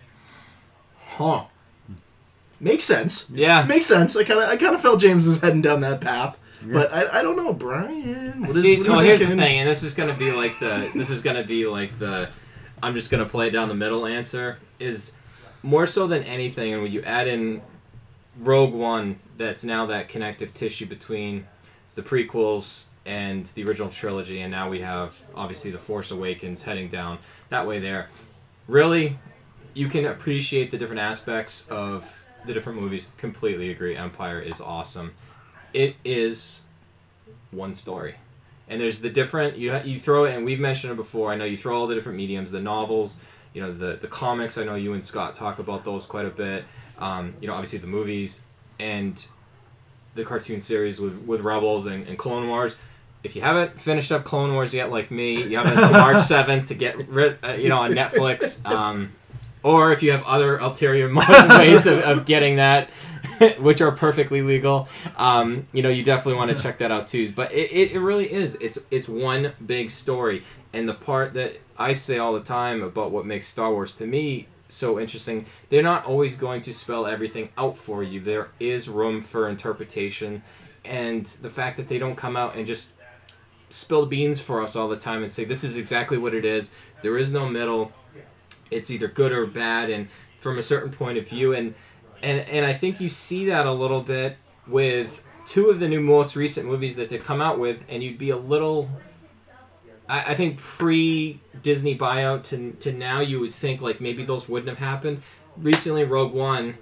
Huh. 1.16 1.44
Makes 2.62 2.84
sense. 2.84 3.26
yeah. 3.28 3.64
Makes 3.64 3.86
sense. 3.86 4.14
I 4.14 4.22
kind 4.22 4.38
of 4.40 4.48
I 4.48 4.56
kind 4.56 4.74
of 4.74 4.80
felt 4.80 5.00
James 5.00 5.26
is 5.26 5.40
heading 5.40 5.62
down 5.62 5.80
that 5.80 6.00
path, 6.00 6.38
but 6.64 6.92
I, 6.94 7.18
I 7.18 7.22
don't 7.22 7.36
know, 7.36 7.52
Brian. 7.52 8.40
What 8.40 8.50
is, 8.50 8.62
See, 8.62 8.78
what 8.78 8.88
well, 8.88 8.98
here's 9.00 9.26
the 9.26 9.34
thing, 9.36 9.58
and 9.58 9.68
this 9.68 9.82
is 9.82 9.94
gonna 9.94 10.14
be 10.14 10.30
like 10.30 10.60
the 10.60 10.88
this 10.94 11.10
is 11.10 11.22
gonna 11.22 11.42
be 11.42 11.66
like 11.66 11.98
the 11.98 12.28
I'm 12.80 12.94
just 12.94 13.10
gonna 13.10 13.26
play 13.26 13.48
it 13.48 13.50
down 13.50 13.68
the 13.68 13.74
middle 13.74 14.06
answer 14.06 14.58
is 14.78 15.12
more 15.64 15.86
so 15.88 16.06
than 16.06 16.22
anything, 16.22 16.72
and 16.72 16.82
when 16.82 16.92
you 16.92 17.02
add 17.02 17.26
in 17.26 17.62
Rogue 18.38 18.72
One, 18.72 19.18
that's 19.36 19.64
now 19.64 19.84
that 19.86 20.08
connective 20.08 20.54
tissue 20.54 20.86
between 20.86 21.48
the 21.96 22.02
prequels 22.02 22.84
and 23.04 23.46
the 23.46 23.64
original 23.64 23.88
trilogy, 23.88 24.40
and 24.40 24.52
now 24.52 24.68
we 24.68 24.80
have 24.82 25.20
obviously 25.34 25.72
the 25.72 25.80
Force 25.80 26.12
Awakens 26.12 26.62
heading 26.62 26.86
down 26.88 27.18
that 27.48 27.66
way. 27.66 27.80
There, 27.80 28.08
really, 28.68 29.18
you 29.74 29.88
can 29.88 30.06
appreciate 30.06 30.70
the 30.70 30.78
different 30.78 31.00
aspects 31.00 31.66
of 31.68 32.24
the 32.46 32.54
different 32.54 32.80
movies. 32.80 33.12
Completely 33.16 33.70
agree. 33.70 33.96
Empire 33.96 34.40
is 34.40 34.60
awesome. 34.60 35.14
It 35.72 35.96
is 36.04 36.62
one 37.50 37.74
story. 37.74 38.16
And 38.68 38.80
there's 38.80 39.00
the 39.00 39.10
different 39.10 39.56
you 39.56 39.78
you 39.84 39.98
throw 39.98 40.24
it 40.24 40.34
and 40.34 40.44
we've 40.44 40.60
mentioned 40.60 40.92
it 40.92 40.96
before. 40.96 41.30
I 41.32 41.36
know 41.36 41.44
you 41.44 41.56
throw 41.56 41.78
all 41.78 41.86
the 41.86 41.94
different 41.94 42.16
mediums, 42.16 42.50
the 42.50 42.60
novels, 42.60 43.16
you 43.52 43.60
know, 43.62 43.72
the 43.72 43.96
the 43.96 44.08
comics. 44.08 44.56
I 44.56 44.64
know 44.64 44.74
you 44.74 44.92
and 44.92 45.02
Scott 45.02 45.34
talk 45.34 45.58
about 45.58 45.84
those 45.84 46.06
quite 46.06 46.26
a 46.26 46.30
bit. 46.30 46.64
Um, 46.98 47.34
you 47.40 47.48
know, 47.48 47.54
obviously 47.54 47.78
the 47.80 47.86
movies 47.86 48.40
and 48.78 49.26
the 50.14 50.24
cartoon 50.24 50.60
series 50.60 51.00
with 51.00 51.18
with 51.26 51.40
Rebels 51.40 51.86
and, 51.86 52.06
and 52.06 52.18
Clone 52.18 52.48
Wars. 52.48 52.76
If 53.24 53.36
you 53.36 53.42
haven't 53.42 53.80
finished 53.80 54.10
up 54.10 54.24
Clone 54.24 54.52
Wars 54.52 54.74
yet, 54.74 54.90
like 54.90 55.10
me, 55.10 55.40
you 55.42 55.56
have 55.56 55.66
until 55.66 55.90
March 55.92 56.22
seventh 56.24 56.66
to 56.68 56.74
get 56.74 57.08
rid, 57.08 57.38
uh, 57.44 57.52
you 57.52 57.68
know, 57.68 57.78
on 57.78 57.92
Netflix. 57.92 58.64
Um, 58.68 59.12
or 59.62 59.92
if 59.92 60.02
you 60.02 60.12
have 60.12 60.24
other 60.24 60.58
ulterior 60.58 61.12
ways 61.48 61.86
of, 61.86 62.00
of 62.00 62.24
getting 62.24 62.56
that, 62.56 62.90
which 63.58 63.80
are 63.80 63.92
perfectly 63.92 64.42
legal, 64.42 64.88
um, 65.16 65.64
you 65.72 65.82
know, 65.82 65.88
you 65.88 66.02
definitely 66.02 66.34
want 66.34 66.56
to 66.56 66.62
check 66.62 66.78
that 66.78 66.90
out 66.90 67.06
too. 67.06 67.30
But 67.32 67.52
it, 67.52 67.70
it, 67.70 67.92
it 67.92 68.00
really 68.00 68.30
is. 68.30 68.56
It's 68.60 68.78
it's 68.90 69.08
one 69.08 69.52
big 69.64 69.90
story, 69.90 70.42
and 70.72 70.88
the 70.88 70.94
part 70.94 71.34
that 71.34 71.60
I 71.78 71.92
say 71.92 72.18
all 72.18 72.32
the 72.32 72.40
time 72.40 72.82
about 72.82 73.10
what 73.10 73.26
makes 73.26 73.46
Star 73.46 73.70
Wars 73.70 73.94
to 73.96 74.06
me 74.06 74.48
so 74.68 74.98
interesting, 74.98 75.44
they're 75.68 75.82
not 75.82 76.06
always 76.06 76.34
going 76.34 76.62
to 76.62 76.72
spell 76.72 77.06
everything 77.06 77.50
out 77.58 77.76
for 77.76 78.02
you. 78.02 78.20
There 78.20 78.50
is 78.58 78.88
room 78.88 79.20
for 79.20 79.48
interpretation, 79.48 80.42
and 80.84 81.24
the 81.26 81.50
fact 81.50 81.76
that 81.76 81.88
they 81.88 81.98
don't 81.98 82.16
come 82.16 82.36
out 82.36 82.56
and 82.56 82.66
just 82.66 82.92
spill 83.68 84.06
beans 84.06 84.38
for 84.40 84.62
us 84.62 84.76
all 84.76 84.88
the 84.88 84.96
time 84.96 85.22
and 85.22 85.30
say 85.30 85.44
this 85.44 85.64
is 85.64 85.76
exactly 85.76 86.18
what 86.18 86.34
it 86.34 86.44
is. 86.44 86.70
There 87.02 87.16
is 87.16 87.32
no 87.32 87.48
middle 87.48 87.92
it's 88.72 88.90
either 88.90 89.08
good 89.08 89.32
or 89.32 89.46
bad 89.46 89.90
and 89.90 90.08
from 90.38 90.58
a 90.58 90.62
certain 90.62 90.90
point 90.90 91.18
of 91.18 91.28
view 91.28 91.52
and 91.54 91.74
and 92.22 92.40
and 92.48 92.64
I 92.64 92.72
think 92.72 93.00
you 93.00 93.08
see 93.08 93.46
that 93.46 93.66
a 93.66 93.72
little 93.72 94.00
bit 94.00 94.36
with 94.66 95.22
two 95.44 95.70
of 95.70 95.80
the 95.80 95.88
new 95.88 96.00
most 96.00 96.36
recent 96.36 96.66
movies 96.66 96.96
that 96.96 97.08
they've 97.08 97.24
come 97.24 97.40
out 97.40 97.58
with 97.58 97.84
and 97.88 98.02
you'd 98.02 98.18
be 98.18 98.30
a 98.30 98.36
little 98.36 98.88
I, 100.08 100.30
I 100.32 100.34
think 100.34 100.58
pre 100.58 101.40
Disney 101.62 101.96
buyout 101.96 102.42
to, 102.44 102.72
to 102.80 102.92
now 102.92 103.20
you 103.20 103.40
would 103.40 103.52
think 103.52 103.80
like 103.80 104.00
maybe 104.00 104.24
those 104.24 104.48
wouldn't 104.48 104.68
have 104.68 104.78
happened. 104.78 105.22
Recently 105.56 106.04
Rogue 106.04 106.32
One 106.32 106.76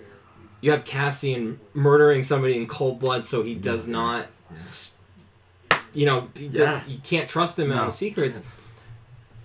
you 0.60 0.70
have 0.72 0.84
Cassian 0.84 1.58
murdering 1.72 2.22
somebody 2.22 2.56
in 2.56 2.66
cold 2.66 2.98
blood 2.98 3.24
so 3.24 3.42
he 3.42 3.54
does 3.54 3.82
mm-hmm. 3.84 3.92
not 3.92 4.26
s- 4.52 4.92
you 5.94 6.06
know 6.06 6.28
Yeah. 6.36 6.82
you 6.86 6.98
can't 7.02 7.28
trust 7.28 7.58
him 7.58 7.70
No. 7.70 7.78
on 7.78 7.86
the 7.86 7.92
secrets 7.92 8.42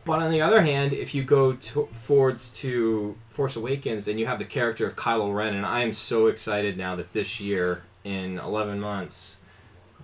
But 0.05 0.21
on 0.21 0.31
the 0.31 0.41
other 0.41 0.61
hand, 0.61 0.93
if 0.93 1.15
you 1.15 1.23
go 1.23 1.53
to, 1.53 1.87
forwards 1.91 2.49
to 2.59 3.17
Force 3.29 3.55
Awakens 3.55 4.07
and 4.07 4.19
you 4.19 4.27
have 4.27 4.37
the 4.37 4.45
character 4.45 4.85
of 4.85 4.95
Kylo 4.95 5.35
Ren, 5.35 5.55
and 5.55 5.65
I 5.65 5.81
am 5.81 5.93
so 5.93 6.27
excited 6.27 6.77
now 6.77 6.95
that 6.95 7.11
this 7.11 7.41
year, 7.41 7.81
in 8.03 8.37
11 8.37 8.79
months, 8.79 9.39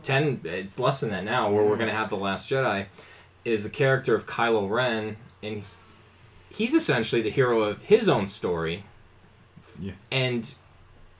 10, 0.01 0.41
it's 0.43 0.79
less 0.79 1.01
than 1.01 1.11
that 1.11 1.23
now, 1.23 1.51
where 1.51 1.61
we're 1.61 1.69
mm-hmm. 1.69 1.77
going 1.77 1.89
to 1.89 1.95
have 1.95 2.09
The 2.09 2.17
Last 2.17 2.49
Jedi, 2.49 2.87
is 3.45 3.63
the 3.63 3.69
character 3.69 4.15
of 4.15 4.25
Kylo 4.25 4.67
Ren, 4.67 5.17
and 5.43 5.61
he's 6.49 6.73
essentially 6.73 7.21
the 7.21 7.29
hero 7.29 7.61
of 7.61 7.83
his 7.83 8.09
own 8.09 8.25
story. 8.25 8.85
Yeah. 9.79 9.93
And, 10.11 10.51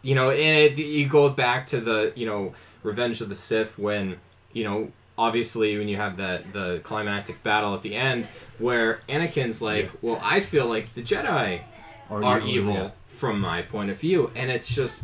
you 0.02 0.16
know, 0.16 0.32
and 0.32 0.58
it, 0.58 0.80
you 0.80 1.08
go 1.08 1.30
back 1.30 1.68
to 1.68 1.80
the, 1.82 2.14
you 2.16 2.26
know, 2.26 2.54
Revenge 2.82 3.22
of 3.22 3.30
the 3.30 3.36
Sith 3.36 3.78
when, 3.78 4.18
you 4.54 4.64
know, 4.64 4.92
obviously 5.22 5.78
when 5.78 5.88
you 5.88 5.98
have 5.98 6.18
that 6.18 6.52
the 6.54 6.80
climactic 6.84 7.42
battle 7.44 7.74
at 7.76 7.82
the 7.84 7.96
end 7.96 8.26
where 8.58 9.00
Anakin's 9.08 9.62
like, 9.62 9.86
Yeah. 9.86 9.92
well, 10.02 10.20
I 10.24 10.40
feel 10.40 10.66
like 10.66 10.94
the 10.94 11.02
Jedi 11.02 11.62
Or 12.10 12.24
are 12.24 12.40
evil, 12.40 12.74
evil 12.74 12.92
from 13.08 13.40
my 13.40 13.62
point 13.62 13.90
of 13.92 14.00
view, 14.00 14.32
and 14.36 14.50
it's 14.52 14.68
just, 14.74 15.04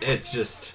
it's 0.00 0.32
just, 0.32 0.74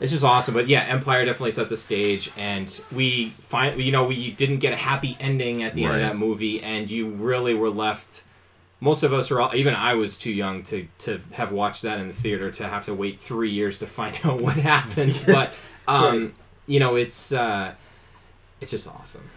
it's 0.00 0.12
just 0.12 0.24
awesome. 0.24 0.54
But 0.54 0.68
yeah, 0.68 0.80
Empire 0.82 1.24
definitely 1.24 1.50
set 1.52 1.68
the 1.68 1.76
stage, 1.76 2.30
and 2.36 2.68
we 2.92 3.30
find, 3.40 3.80
you 3.80 3.90
know, 3.92 4.06
we 4.06 4.30
didn't 4.30 4.58
get 4.58 4.72
a 4.72 4.76
happy 4.76 5.16
ending 5.18 5.62
at 5.62 5.74
the 5.74 5.84
end 5.84 5.94
of 5.94 6.00
that 6.00 6.16
movie, 6.16 6.62
and 6.62 6.90
you 6.90 7.08
really 7.08 7.54
were 7.54 7.70
left. 7.70 8.22
Most 8.80 9.02
of 9.02 9.12
us 9.12 9.28
were, 9.30 9.40
all, 9.40 9.54
even 9.54 9.74
I 9.74 9.94
was 9.94 10.16
too 10.16 10.32
young 10.32 10.62
to 10.64 10.86
to 11.00 11.20
have 11.32 11.50
watched 11.52 11.82
that 11.82 11.98
in 11.98 12.06
the 12.06 12.14
theater 12.14 12.50
to 12.52 12.68
have 12.68 12.84
to 12.84 12.94
wait 12.94 13.18
three 13.18 13.50
years 13.50 13.78
to 13.80 13.86
find 13.86 14.16
out 14.24 14.40
what 14.40 14.56
happens 14.56 15.24
But 15.24 15.52
um, 15.88 16.04
Right. 16.22 16.32
You 16.68 16.78
know, 16.78 16.94
it's 16.94 17.32
uh, 17.32 17.74
it's 18.60 18.70
just 18.70 18.86
awesome. 18.86 19.28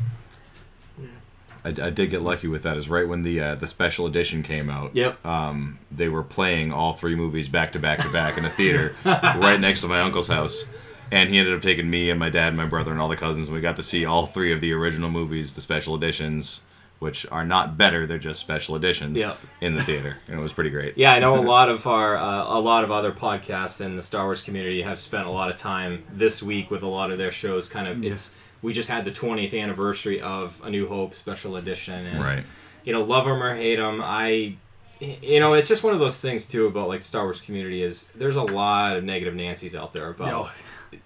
I, 1.64 1.70
I 1.70 1.90
did 1.90 2.10
get 2.10 2.22
lucky 2.22 2.48
with 2.48 2.64
that. 2.64 2.78
Is 2.78 2.90
right 2.90 3.08
when 3.08 3.24
the 3.24 3.40
uh, 3.40 3.56
the 3.56 3.68
special 3.68 4.06
edition 4.06 4.44
came 4.44 4.70
out. 4.70 4.96
Yep. 4.96 5.26
Um, 5.26 5.80
they 5.92 6.10
were 6.10 6.24
playing 6.24 6.72
all 6.72 6.94
three 6.94 7.16
movies 7.16 7.48
back 7.48 7.72
to 7.74 7.80
back 7.80 8.00
to 8.00 8.10
back 8.12 8.38
in 8.38 8.46
a 8.46 8.50
theater 8.50 8.96
right 9.06 9.60
next 9.60 9.82
to 9.82 9.88
my 9.88 10.02
uncle's 10.02 10.28
house, 10.28 10.66
and 11.12 11.30
he 11.30 11.38
ended 11.38 11.56
up 11.56 11.62
taking 11.62 11.90
me 11.90 12.10
and 12.10 12.20
my 12.20 12.30
dad, 12.30 12.50
and 12.50 12.58
my 12.58 12.66
brother, 12.66 12.92
and 12.92 13.00
all 13.00 13.10
the 13.10 13.18
cousins. 13.18 13.48
And 13.48 13.56
we 13.56 13.62
got 13.62 13.78
to 13.78 13.84
see 13.84 14.06
all 14.06 14.26
three 14.26 14.52
of 14.52 14.62
the 14.62 14.74
original 14.74 15.10
movies, 15.10 15.54
the 15.54 15.62
special 15.62 15.96
editions, 15.96 16.62
which 17.02 17.26
are 17.32 17.44
not 17.44 17.78
better; 17.78 18.06
they're 18.06 18.20
just 18.20 18.40
special 18.40 18.76
editions. 18.76 19.18
Yep. 19.18 19.38
In 19.60 19.74
the 19.76 19.84
theater, 19.84 20.18
and 20.28 20.40
it 20.40 20.42
was 20.42 20.54
pretty 20.54 20.70
great. 20.70 20.98
Yeah, 20.98 21.14
I 21.14 21.20
know 21.20 21.38
a 21.38 21.42
lot 21.42 21.68
of 21.68 21.86
our 21.88 22.16
uh, 22.16 22.46
a 22.48 22.62
lot 22.62 22.84
of 22.84 22.92
other 22.92 23.12
podcasts 23.12 23.84
in 23.84 23.96
the 23.96 24.04
Star 24.04 24.26
Wars 24.26 24.42
community 24.42 24.84
have 24.84 25.00
spent 25.00 25.26
a 25.28 25.32
lot 25.32 25.50
of 25.50 25.56
time 25.56 26.04
this 26.14 26.44
week 26.44 26.70
with 26.70 26.84
a 26.84 26.88
lot 26.88 27.12
of 27.12 27.18
their 27.18 27.32
shows. 27.32 27.68
Kind 27.68 27.88
of, 27.88 28.04
Yeah. 28.04 28.12
it's 28.12 28.36
we 28.62 28.72
just 28.74 28.90
had 28.90 29.04
the 29.06 29.12
20th 29.12 29.60
anniversary 29.60 30.22
of 30.22 30.62
A 30.64 30.70
New 30.70 30.88
Hope 30.88 31.16
special 31.16 31.56
edition, 31.56 32.06
and 32.06 32.24
Right. 32.24 32.44
you 32.86 32.94
know, 32.94 33.02
love 33.02 33.26
them 33.26 33.42
or 33.42 33.56
hate 33.56 33.78
them, 33.78 34.02
I. 34.04 34.56
You 35.00 35.40
know, 35.40 35.54
it's 35.54 35.68
just 35.68 35.84
one 35.84 35.94
of 35.94 36.00
those 36.00 36.22
things 36.22 36.46
too 36.46 36.68
about 36.68 36.88
like 36.88 37.02
Star 37.02 37.24
Wars 37.24 37.42
community 37.42 37.82
is 37.82 38.06
there's 38.14 38.36
a 38.36 38.44
lot 38.44 38.96
of 38.96 39.04
negative 39.04 39.34
Nancy's 39.34 39.74
out 39.76 39.94
there 39.94 40.10
about 40.10 40.52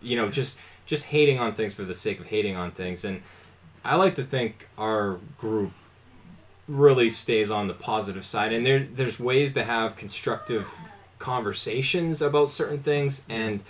you 0.02 0.18
know 0.18 0.28
just 0.28 0.60
just 0.86 1.06
hating 1.06 1.40
on 1.40 1.54
things 1.54 1.74
for 1.74 1.86
the 1.86 1.94
sake 1.96 2.20
of 2.20 2.26
hating 2.26 2.56
on 2.58 2.72
things 2.72 3.06
and 3.06 3.22
i 3.86 3.96
like 3.96 4.16
to 4.16 4.24
think 4.24 4.68
our 4.78 5.20
group 5.38 5.72
really 6.68 7.10
stays 7.10 7.52
on 7.52 7.68
the 7.68 7.74
positive 7.74 8.26
side. 8.26 8.52
And 8.52 8.66
there 8.66 8.80
there's 8.80 9.20
ways 9.20 9.54
to 9.54 9.64
have 9.64 9.96
constructive 9.96 10.72
conversations 11.20 12.22
about 12.22 12.50
certain 12.50 12.80
things. 12.80 13.24
And 13.30 13.64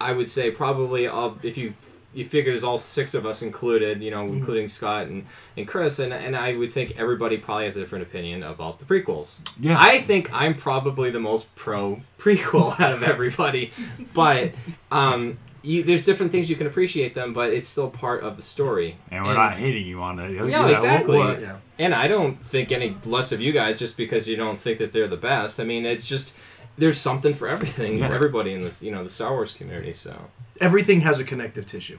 i 0.00 0.12
would 0.12 0.28
say 0.28 0.50
probably 0.50 1.06
I'll, 1.06 1.38
if 1.42 1.58
you 1.58 1.74
you 2.12 2.24
figure 2.24 2.50
there's 2.50 2.64
all 2.64 2.78
six 2.78 3.14
of 3.14 3.24
us 3.26 3.42
included 3.42 4.02
you 4.02 4.10
know 4.10 4.26
including 4.26 4.66
scott 4.66 5.06
and, 5.06 5.26
and 5.56 5.68
chris 5.68 5.98
and, 5.98 6.12
and 6.12 6.34
i 6.34 6.56
would 6.56 6.72
think 6.72 6.98
everybody 6.98 7.36
probably 7.36 7.66
has 7.66 7.76
a 7.76 7.80
different 7.80 8.02
opinion 8.02 8.42
about 8.42 8.78
the 8.78 8.84
prequels. 8.84 9.40
Yeah. 9.60 9.76
i 9.78 10.00
think 10.00 10.30
i'm 10.32 10.54
probably 10.54 11.10
the 11.10 11.20
most 11.20 11.54
pro 11.54 12.00
prequel 12.18 12.78
out 12.80 12.92
of 12.92 13.02
everybody 13.02 13.72
but 14.14 14.52
um, 14.90 15.38
you, 15.62 15.82
there's 15.82 16.04
different 16.04 16.32
things 16.32 16.48
you 16.48 16.56
can 16.56 16.66
appreciate 16.66 17.14
them, 17.14 17.32
but 17.32 17.52
it's 17.52 17.68
still 17.68 17.90
part 17.90 18.22
of 18.22 18.36
the 18.36 18.42
story. 18.42 18.96
And 19.10 19.24
we're 19.24 19.34
not 19.34 19.54
hating 19.54 19.86
you 19.86 20.00
on 20.02 20.18
it. 20.18 20.30
Yeah, 20.48 20.68
exactly. 20.68 21.18
we'll- 21.18 21.40
Yeah. 21.40 21.56
And 21.78 21.94
I 21.94 22.08
don't 22.08 22.38
think 22.44 22.72
any 22.72 22.94
less 23.06 23.32
of 23.32 23.40
you 23.40 23.52
guys 23.52 23.78
just 23.78 23.96
because 23.96 24.28
you 24.28 24.36
don't 24.36 24.58
think 24.58 24.78
that 24.78 24.92
they're 24.92 25.08
the 25.08 25.16
best. 25.16 25.58
I 25.60 25.64
mean, 25.64 25.86
it's 25.86 26.04
just 26.06 26.34
there's 26.76 26.98
something 26.98 27.32
for 27.34 27.48
everything 27.48 27.98
Yeah. 27.98 28.08
for 28.08 28.14
everybody 28.14 28.52
in 28.52 28.62
this, 28.62 28.82
you 28.82 28.90
know, 28.90 29.02
the 29.02 29.08
Star 29.10 29.32
Wars 29.32 29.52
community. 29.52 29.92
So 29.94 30.26
everything 30.60 31.00
has 31.02 31.20
a 31.20 31.24
connective 31.24 31.64
tissue. 31.66 31.98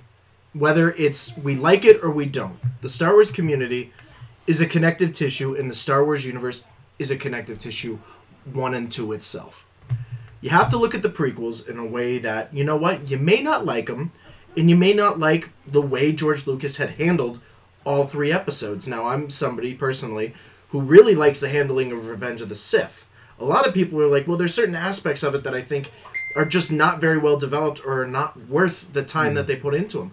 Whether 0.53 0.91
it's 0.91 1.36
we 1.38 1.56
like 1.56 1.84
it 1.86 2.03
or 2.03 2.12
we 2.12 2.25
don't. 2.25 2.60
The 2.82 2.89
Star 2.89 3.13
Wars 3.13 3.32
community 3.32 3.91
is 4.48 4.60
a 4.60 4.65
connective 4.65 5.13
tissue, 5.13 5.56
and 5.56 5.70
the 5.70 5.75
Star 5.75 6.03
Wars 6.03 6.25
universe 6.25 6.65
is 7.00 7.10
a 7.10 7.15
connective 7.15 7.58
tissue, 7.58 8.00
one 8.51 8.75
unto 8.75 9.13
itself. 9.13 9.65
You 10.41 10.50
have 10.50 10.69
to 10.71 10.77
look 10.77 10.95
at 10.95 11.03
the 11.03 11.10
prequels 11.10 11.67
in 11.67 11.77
a 11.77 11.86
way 11.86 12.17
that, 12.17 12.53
you 12.53 12.63
know 12.63 12.75
what, 12.75 13.10
you 13.10 13.17
may 13.17 13.41
not 13.41 13.65
like 13.65 13.86
them, 13.86 14.12
and 14.57 14.69
you 14.69 14.75
may 14.75 14.93
not 14.93 15.19
like 15.19 15.50
the 15.65 15.81
way 15.81 16.12
George 16.12 16.48
Lucas 16.48 16.77
had 16.77 16.91
handled 16.91 17.39
all 17.83 18.05
three 18.05 18.31
episodes. 18.31 18.88
Now, 18.88 19.07
I'm 19.07 19.29
somebody 19.29 19.74
personally 19.74 20.33
who 20.69 20.81
really 20.81 21.15
likes 21.15 21.39
the 21.39 21.50
handling 21.50 21.91
of 21.91 22.07
Revenge 22.07 22.41
of 22.41 22.50
the 22.50 22.55
Sith. 22.55 23.05
A 23.39 23.45
lot 23.45 23.67
of 23.67 23.74
people 23.74 24.01
are 24.01 24.07
like, 24.07 24.27
well, 24.27 24.38
there's 24.38 24.53
certain 24.53 24.75
aspects 24.75 25.24
of 25.24 25.36
it 25.36 25.43
that 25.43 25.53
I 25.53 25.62
think 25.62 25.91
are 26.36 26.45
just 26.45 26.71
not 26.71 27.01
very 27.01 27.17
well 27.17 27.38
developed 27.38 27.81
or 27.86 28.01
are 28.01 28.07
not 28.07 28.48
worth 28.48 28.93
the 28.93 29.03
time 29.03 29.33
that 29.36 29.43
hmm. 29.43 29.48
they 29.48 29.55
put 29.55 29.75
into 29.75 30.00
them. 30.00 30.12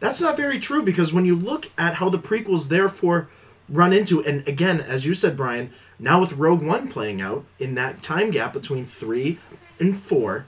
That's 0.00 0.20
not 0.20 0.36
very 0.36 0.58
true 0.58 0.82
because 0.82 1.12
when 1.12 1.24
you 1.24 1.34
look 1.34 1.70
at 1.78 1.94
how 1.94 2.08
the 2.08 2.18
prequels 2.18 2.68
therefore 2.68 3.28
run 3.68 3.92
into, 3.92 4.22
and 4.22 4.46
again, 4.46 4.80
as 4.80 5.06
you 5.06 5.14
said, 5.14 5.36
Brian, 5.36 5.70
now 5.98 6.20
with 6.20 6.32
Rogue 6.32 6.62
One 6.62 6.88
playing 6.88 7.22
out 7.22 7.44
in 7.58 7.74
that 7.76 8.02
time 8.02 8.30
gap 8.30 8.52
between 8.52 8.84
three 8.84 9.38
and 9.78 9.96
four, 9.96 10.46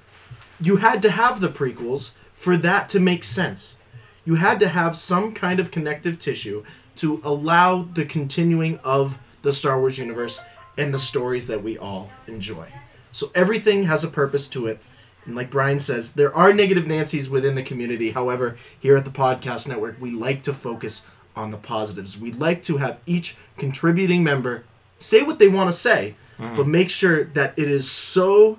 you 0.61 0.77
had 0.77 1.03
to 1.03 1.11
have 1.11 1.41
the 1.41 1.49
prequels 1.49 2.13
for 2.35 2.57
that 2.57 2.89
to 2.91 3.01
make 3.01 3.25
sense. 3.25 3.77
You 4.25 4.37
had 4.37 4.59
to 4.61 4.69
have 4.69 4.97
some 4.97 5.33
kind 5.33 5.61
of 5.61 5.71
connective 5.71 6.19
tissue 6.19 6.65
to 6.97 7.21
allow 7.25 7.83
the 7.83 8.05
continuing 8.05 8.79
of 8.79 9.19
the 9.43 9.53
Star 9.53 9.79
Wars 9.79 9.99
universe 9.99 10.43
and 10.77 10.93
the 10.93 10.99
stories 10.99 11.47
that 11.47 11.63
we 11.63 11.79
all 11.79 12.11
enjoy. 12.27 12.69
So 13.13 13.31
everything 13.35 13.85
has 13.85 14.05
a 14.05 14.09
purpose 14.09 14.49
to 14.49 14.67
it. 14.67 14.81
And 15.25 15.35
like 15.35 15.51
Brian 15.51 15.79
says, 15.79 16.13
there 16.13 16.35
are 16.35 16.53
negative 16.53 16.87
Nancy's 16.87 17.31
within 17.31 17.55
the 17.55 17.63
community. 17.63 18.11
However, 18.11 18.57
here 18.79 18.97
at 18.97 19.05
the 19.05 19.11
Podcast 19.11 19.69
Network, 19.69 20.01
we 20.01 20.11
like 20.11 20.43
to 20.45 20.53
focus 20.53 21.07
on 21.35 21.51
the 21.51 21.57
positives. 21.57 22.21
We 22.21 22.33
like 22.33 22.63
to 22.65 22.79
have 22.79 23.01
each 23.07 23.37
contributing 23.57 24.23
member 24.25 24.65
say 24.99 25.23
what 25.23 25.39
they 25.39 25.49
want 25.49 25.69
to 25.69 25.77
say, 25.77 26.15
mm-hmm. 26.39 26.57
but 26.57 26.67
make 26.67 26.91
sure 26.91 27.25
that 27.25 27.59
it 27.59 27.69
is 27.71 27.91
so 27.91 28.59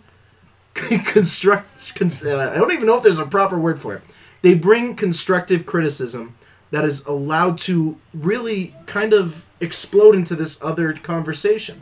construct. 1.06 1.96
Con- 1.96 2.12
uh, 2.26 2.52
I 2.54 2.58
don't 2.58 2.72
even 2.72 2.86
know 2.86 2.98
if 2.98 3.04
there's 3.04 3.20
a 3.20 3.26
proper 3.26 3.58
word 3.58 3.80
for 3.80 3.96
it. 3.96 4.02
They 4.42 4.54
bring 4.54 4.96
constructive 4.96 5.66
criticism 5.66 6.36
that 6.72 6.86
is 6.86 7.06
allowed 7.06 7.58
to 7.58 7.98
really 8.14 8.76
kind 8.86 9.14
of 9.14 9.48
explode 9.60 10.16
into 10.16 10.36
this 10.36 10.62
other 10.62 10.94
conversation 10.94 11.82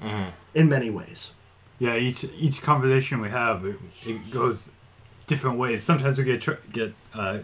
in 0.53 0.69
many 0.69 0.89
ways. 0.89 1.33
Yeah, 1.79 1.97
each 1.97 2.23
each 2.37 2.61
conversation 2.61 3.19
we 3.19 3.29
have, 3.29 3.65
it, 3.65 3.77
it 4.05 4.31
goes 4.31 4.71
different 5.27 5.57
ways. 5.57 5.83
Sometimes 5.83 6.17
we 6.17 6.23
get 6.23 6.41
tr- 6.41 6.53
get 6.71 6.93
uh, 7.13 7.39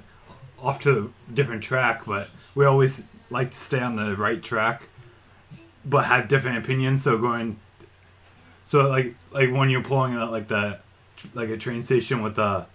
off 0.61 0.79
to 0.81 1.13
a 1.29 1.31
different 1.33 1.63
track, 1.63 2.05
but 2.05 2.29
we 2.55 2.63
always 2.65 3.01
like 3.29 3.51
to 3.51 3.57
stay 3.57 3.79
on 3.79 3.95
the 3.97 4.15
right 4.15 4.41
track, 4.41 4.87
but 5.83 6.05
have 6.05 6.27
different 6.29 6.57
opinions. 6.59 7.03
So 7.03 7.17
going, 7.17 7.59
so 8.67 8.87
like 8.87 9.15
like 9.33 9.51
when 9.51 9.69
you're 9.69 9.83
pulling 9.83 10.13
out 10.13 10.31
like 10.31 10.47
the 10.47 10.79
like 11.33 11.49
a 11.49 11.57
train 11.57 11.83
station 11.83 12.21
with 12.21 12.37
uh 12.39 12.65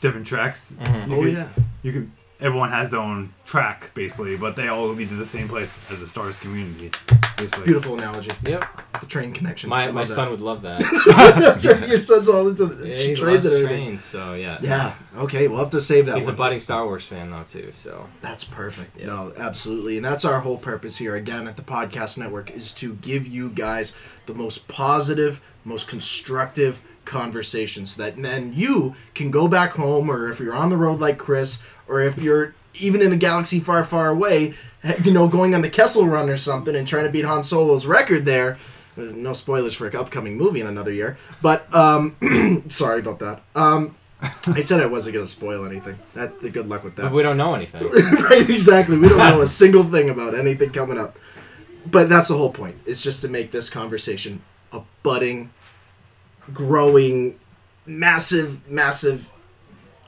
different 0.00 0.26
tracks. 0.26 0.74
you 0.80 0.86
Oh 1.16 1.22
could- 1.22 1.32
yeah. 1.32 1.48
you 1.82 1.92
can. 1.92 2.12
Everyone 2.42 2.70
has 2.70 2.90
their 2.90 3.00
own 3.00 3.34
track 3.44 3.90
basically, 3.92 4.34
but 4.34 4.56
they 4.56 4.68
all 4.68 4.88
lead 4.88 5.10
to 5.10 5.14
the 5.14 5.26
same 5.26 5.46
place 5.46 5.78
as 5.90 6.00
the 6.00 6.06
Stars 6.06 6.38
community. 6.38 6.90
Basically, 7.36 7.64
Beautiful 7.66 7.96
analogy. 7.98 8.30
yep, 8.46 8.64
The 8.98 9.04
train 9.04 9.32
connection. 9.34 9.70
I 9.70 9.76
my 9.76 9.86
love 9.86 9.94
my 9.94 10.00
that. 10.04 10.06
son 10.06 10.30
would 10.30 10.40
love 10.40 10.62
that. 10.62 10.80
That's 11.38 11.66
right. 11.66 11.86
Your 11.86 12.00
son's 12.00 12.30
all 12.30 12.48
into 12.48 12.64
the 12.64 12.88
yeah, 12.88 12.96
he 12.96 13.14
trains 13.14 13.44
loves 13.44 13.60
trains, 13.62 14.02
so 14.02 14.32
yeah. 14.32 14.56
Yeah. 14.62 14.94
Okay. 15.18 15.48
We'll 15.48 15.58
have 15.58 15.68
to 15.72 15.82
save 15.82 16.06
that 16.06 16.14
He's 16.16 16.28
a 16.28 16.32
budding 16.32 16.60
Star 16.60 16.86
Wars 16.86 17.06
fan 17.06 17.30
though 17.30 17.42
too. 17.46 17.72
So 17.72 18.08
That's 18.22 18.44
perfect. 18.44 18.98
Yeah. 18.98 19.08
No, 19.08 19.34
absolutely. 19.36 19.96
And 19.98 20.04
that's 20.06 20.24
our 20.24 20.40
whole 20.40 20.56
purpose 20.56 20.96
here 20.96 21.16
again 21.16 21.46
at 21.46 21.58
the 21.58 21.62
Podcast 21.62 22.16
Network 22.16 22.50
is 22.50 22.72
to 22.72 22.94
give 22.94 23.26
you 23.26 23.50
guys 23.50 23.94
the 24.24 24.32
most 24.34 24.66
positive, 24.66 25.42
most 25.62 25.88
constructive 25.88 26.80
conversations 27.10 27.96
that 27.96 28.16
then 28.16 28.52
you 28.54 28.94
can 29.14 29.30
go 29.30 29.48
back 29.48 29.72
home 29.72 30.10
or 30.10 30.30
if 30.30 30.38
you're 30.38 30.54
on 30.54 30.70
the 30.70 30.76
road 30.76 31.00
like 31.00 31.18
Chris 31.18 31.60
or 31.88 32.00
if 32.00 32.22
you're 32.22 32.54
even 32.74 33.02
in 33.02 33.12
a 33.12 33.16
galaxy 33.16 33.58
far, 33.58 33.82
far 33.84 34.08
away, 34.08 34.54
you 35.04 35.12
know, 35.12 35.26
going 35.28 35.54
on 35.54 35.60
the 35.60 35.68
Kessel 35.68 36.06
run 36.06 36.30
or 36.30 36.36
something 36.36 36.74
and 36.74 36.86
trying 36.86 37.04
to 37.04 37.10
beat 37.10 37.24
Han 37.24 37.42
Solo's 37.42 37.84
record 37.84 38.24
there. 38.24 38.56
No 38.96 39.32
spoilers 39.32 39.74
for 39.74 39.86
an 39.86 39.96
upcoming 39.96 40.36
movie 40.36 40.60
in 40.60 40.66
another 40.66 40.92
year, 40.92 41.16
but 41.42 41.72
um, 41.74 42.64
sorry 42.68 43.00
about 43.00 43.18
that. 43.20 43.42
Um, 43.54 43.96
I 44.46 44.60
said 44.60 44.80
I 44.80 44.86
wasn't 44.86 45.14
going 45.14 45.24
to 45.24 45.30
spoil 45.30 45.64
anything. 45.64 45.98
That 46.14 46.40
good 46.52 46.68
luck 46.68 46.84
with 46.84 46.96
that. 46.96 47.02
but 47.04 47.12
we 47.12 47.22
don't 47.22 47.36
know 47.36 47.54
anything. 47.54 47.88
right, 48.30 48.48
exactly. 48.48 48.98
We 48.98 49.08
don't 49.08 49.18
know 49.18 49.40
a 49.40 49.46
single 49.46 49.84
thing 49.84 50.10
about 50.10 50.34
anything 50.34 50.70
coming 50.70 50.98
up. 50.98 51.18
but 51.86 52.08
that's 52.08 52.28
the 52.28 52.36
whole 52.36 52.52
point. 52.52 52.76
It's 52.84 53.02
just 53.02 53.22
to 53.22 53.28
make 53.28 53.50
this 53.50 53.70
conversation 53.70 54.42
a 54.72 54.82
budding, 55.02 55.50
growing, 56.52 57.38
massive, 57.86 58.68
massive. 58.68 59.30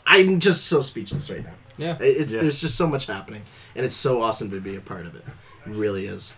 I'm 0.07 0.41
just 0.41 0.65
so 0.67 0.81
speechless 0.81 1.31
right 1.31 1.45
now. 1.45 1.55
Yeah. 1.79 1.97
It's 2.01 2.33
Yeah. 2.33 2.41
there's 2.43 2.61
just 2.61 2.77
so 2.77 2.87
much 2.87 3.07
happening, 3.07 3.43
and 3.75 3.85
it's 3.87 3.95
so 3.95 4.21
awesome 4.21 4.51
to 4.51 4.61
be 4.61 4.77
a 4.77 4.81
part 4.81 5.07
of 5.07 5.15
it. 5.15 5.25
It 5.67 5.71
really 5.73 6.07
is. 6.07 6.35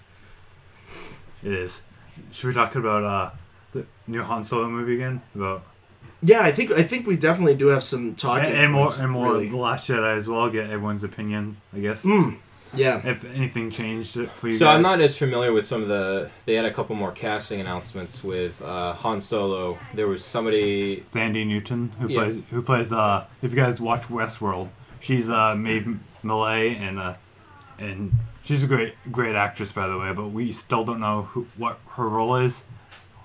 It 1.43 1.53
is. 1.53 1.83
Should 2.33 2.49
we 2.49 2.55
talk 2.55 2.75
about 2.75 3.03
uh, 3.05 3.31
the 3.73 3.87
new 4.07 4.23
Han 4.23 4.45
Solo 4.45 4.69
movie 4.69 4.95
again? 4.95 5.21
About 5.35 5.65
Yeah, 6.23 6.41
I 6.43 6.53
think 6.53 6.71
I 6.73 6.83
think 6.83 7.07
we 7.07 7.17
definitely 7.17 7.57
do 7.57 7.67
have 7.69 7.83
some 7.83 8.15
talking 8.15 8.51
and, 8.51 8.57
and 8.57 8.73
more 8.73 8.91
and 8.99 9.11
more 9.11 9.33
really. 9.33 9.49
the 9.49 9.57
Last 9.57 9.89
Jedi 9.89 10.17
as 10.17 10.29
well. 10.29 10.49
Get 10.51 10.71
everyone's 10.71 11.03
opinions, 11.05 11.61
I 11.73 11.81
guess. 11.81 12.05
Mm, 12.05 12.39
yeah. 12.77 13.01
If 13.07 13.25
anything 13.35 13.71
changed 13.71 14.17
it 14.17 14.29
for 14.31 14.49
you 14.49 14.55
So 14.55 14.67
guys. 14.67 14.77
I'm 14.77 14.83
not 14.83 15.01
as 15.01 15.17
familiar 15.19 15.53
with 15.53 15.65
some 15.65 15.83
of 15.83 15.89
the. 15.89 16.31
They 16.47 16.55
had 16.55 16.65
a 16.65 16.71
couple 16.73 16.97
more 16.97 17.13
casting 17.13 17.61
announcements 17.61 18.23
with 18.25 18.61
uh, 18.63 18.93
Han 18.95 19.21
Solo. 19.21 19.79
There 19.95 20.07
was 20.09 20.25
somebody. 20.25 21.05
Thandie 21.13 21.47
Newton, 21.47 21.93
who 22.01 22.09
Yeah. 22.09 22.21
plays 22.21 22.43
who 22.51 22.63
plays 22.63 22.93
uh 22.93 23.27
if 23.43 23.51
you 23.53 23.57
guys 23.57 23.81
watch 23.81 24.03
Westworld, 24.09 24.69
she's 25.01 25.29
uh 25.31 25.55
Maeve 25.57 25.99
Millay 26.23 26.77
and 26.77 26.99
uh 26.99 27.15
and 27.79 28.13
she's 28.45 28.63
a 28.65 28.67
great 28.67 28.95
great 29.11 29.35
actress 29.35 29.73
by 29.73 29.87
the 29.87 29.99
way, 29.99 30.13
but 30.13 30.29
we 30.29 30.53
still 30.53 30.85
don't 30.85 31.01
know 31.01 31.23
who 31.33 31.47
what 31.57 31.79
her 31.97 32.09
role 32.09 32.37
is. 32.37 32.63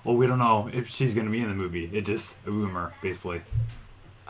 Well, 0.02 0.16
we 0.16 0.26
don't 0.26 0.38
know 0.38 0.70
if 0.72 0.88
she's 0.88 1.14
gonna 1.14 1.30
be 1.30 1.40
in 1.40 1.48
the 1.48 1.54
movie. 1.54 1.90
It's 1.92 2.08
just 2.08 2.36
a 2.46 2.50
rumor, 2.50 2.94
basically. 3.02 3.42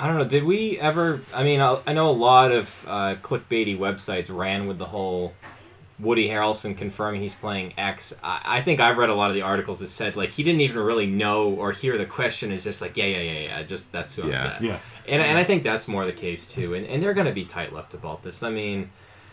I 0.00 0.07
don't 0.07 0.16
know. 0.16 0.25
Did 0.25 0.45
we 0.45 0.78
ever? 0.78 1.21
I 1.35 1.45
mean, 1.45 1.61
I, 1.61 1.78
I 1.87 1.92
know 1.92 2.09
a 2.09 2.12
lot 2.12 2.52
of 2.52 2.85
uh, 2.88 3.16
clickbaity 3.23 3.76
websites 3.78 4.35
ran 4.35 4.66
with 4.66 4.78
the 4.78 4.87
whole 4.87 5.35
Woody 5.99 6.28
Harrelson 6.28 6.75
confirming 6.76 7.21
he's 7.21 7.35
playing 7.35 7.75
X. 7.76 8.14
I, 8.23 8.40
I 8.45 8.61
think 8.62 8.80
I've 8.80 8.97
read 8.97 9.11
a 9.11 9.14
lot 9.14 9.30
of 9.30 9.35
the 9.35 9.42
articles 9.42 9.80
that 9.80 9.88
said 9.88 10.16
like 10.16 10.30
he 10.30 10.42
didn't 10.42 10.62
even 10.62 10.78
really 10.83 11.07
know 11.07 11.50
or 11.50 11.73
hear 11.73 11.99
the 11.99 12.07
question. 12.07 12.50
Is 12.50 12.64
just 12.64 12.80
like 12.80 12.97
yeah, 12.97 13.04
yeah, 13.04 13.21
yeah, 13.21 13.40
yeah. 13.40 13.62
Just 13.62 13.92
that's 13.92 14.14
who 14.14 14.28
Yeah. 14.28 14.57
I'm. 14.59 14.64
Yeah. 14.64 14.78
And, 15.07 15.21
and 15.23 15.37
I 15.37 15.45
think 15.45 15.64
that's 15.64 15.87
more 15.88 16.07
the 16.07 16.12
case 16.12 16.47
too. 16.47 16.75
And, 16.75 16.87
and 16.87 17.02
they're 17.02 17.14
going 17.14 17.26
to 17.26 17.33
be 17.33 17.45
tight 17.45 17.73
lipped 17.73 17.92
about 17.95 18.23
this. 18.23 18.42
I 18.42 18.50
mean, 18.50 18.90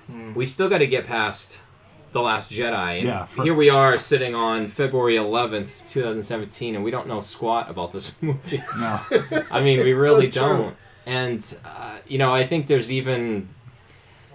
Hmm. 0.07 0.33
we 0.33 0.45
still 0.45 0.69
got 0.69 0.77
to 0.77 0.87
get 0.87 1.05
past 1.05 1.61
The 2.11 2.21
Last 2.21 2.51
Jedi. 2.51 2.99
And 2.99 3.07
Yeah, 3.07 3.25
for- 3.25 3.43
here 3.43 3.53
we 3.53 3.69
are 3.69 3.97
sitting 3.97 4.33
on 4.33 4.67
February 4.67 5.15
11th, 5.15 5.87
2017, 5.89 6.75
and 6.75 6.83
we 6.83 6.91
don't 6.91 7.07
know 7.07 7.21
squat 7.21 7.69
about 7.69 7.91
this 7.91 8.13
movie. 8.21 8.63
No. 8.77 8.99
I 9.51 9.61
mean, 9.61 9.79
we 9.79 9.93
really 9.93 10.31
so 10.31 10.39
don't. 10.41 10.75
And, 11.05 11.57
uh, 11.65 11.97
you 12.07 12.17
know, 12.17 12.33
I 12.33 12.45
think 12.45 12.67
there's 12.67 12.91
even. 12.91 13.49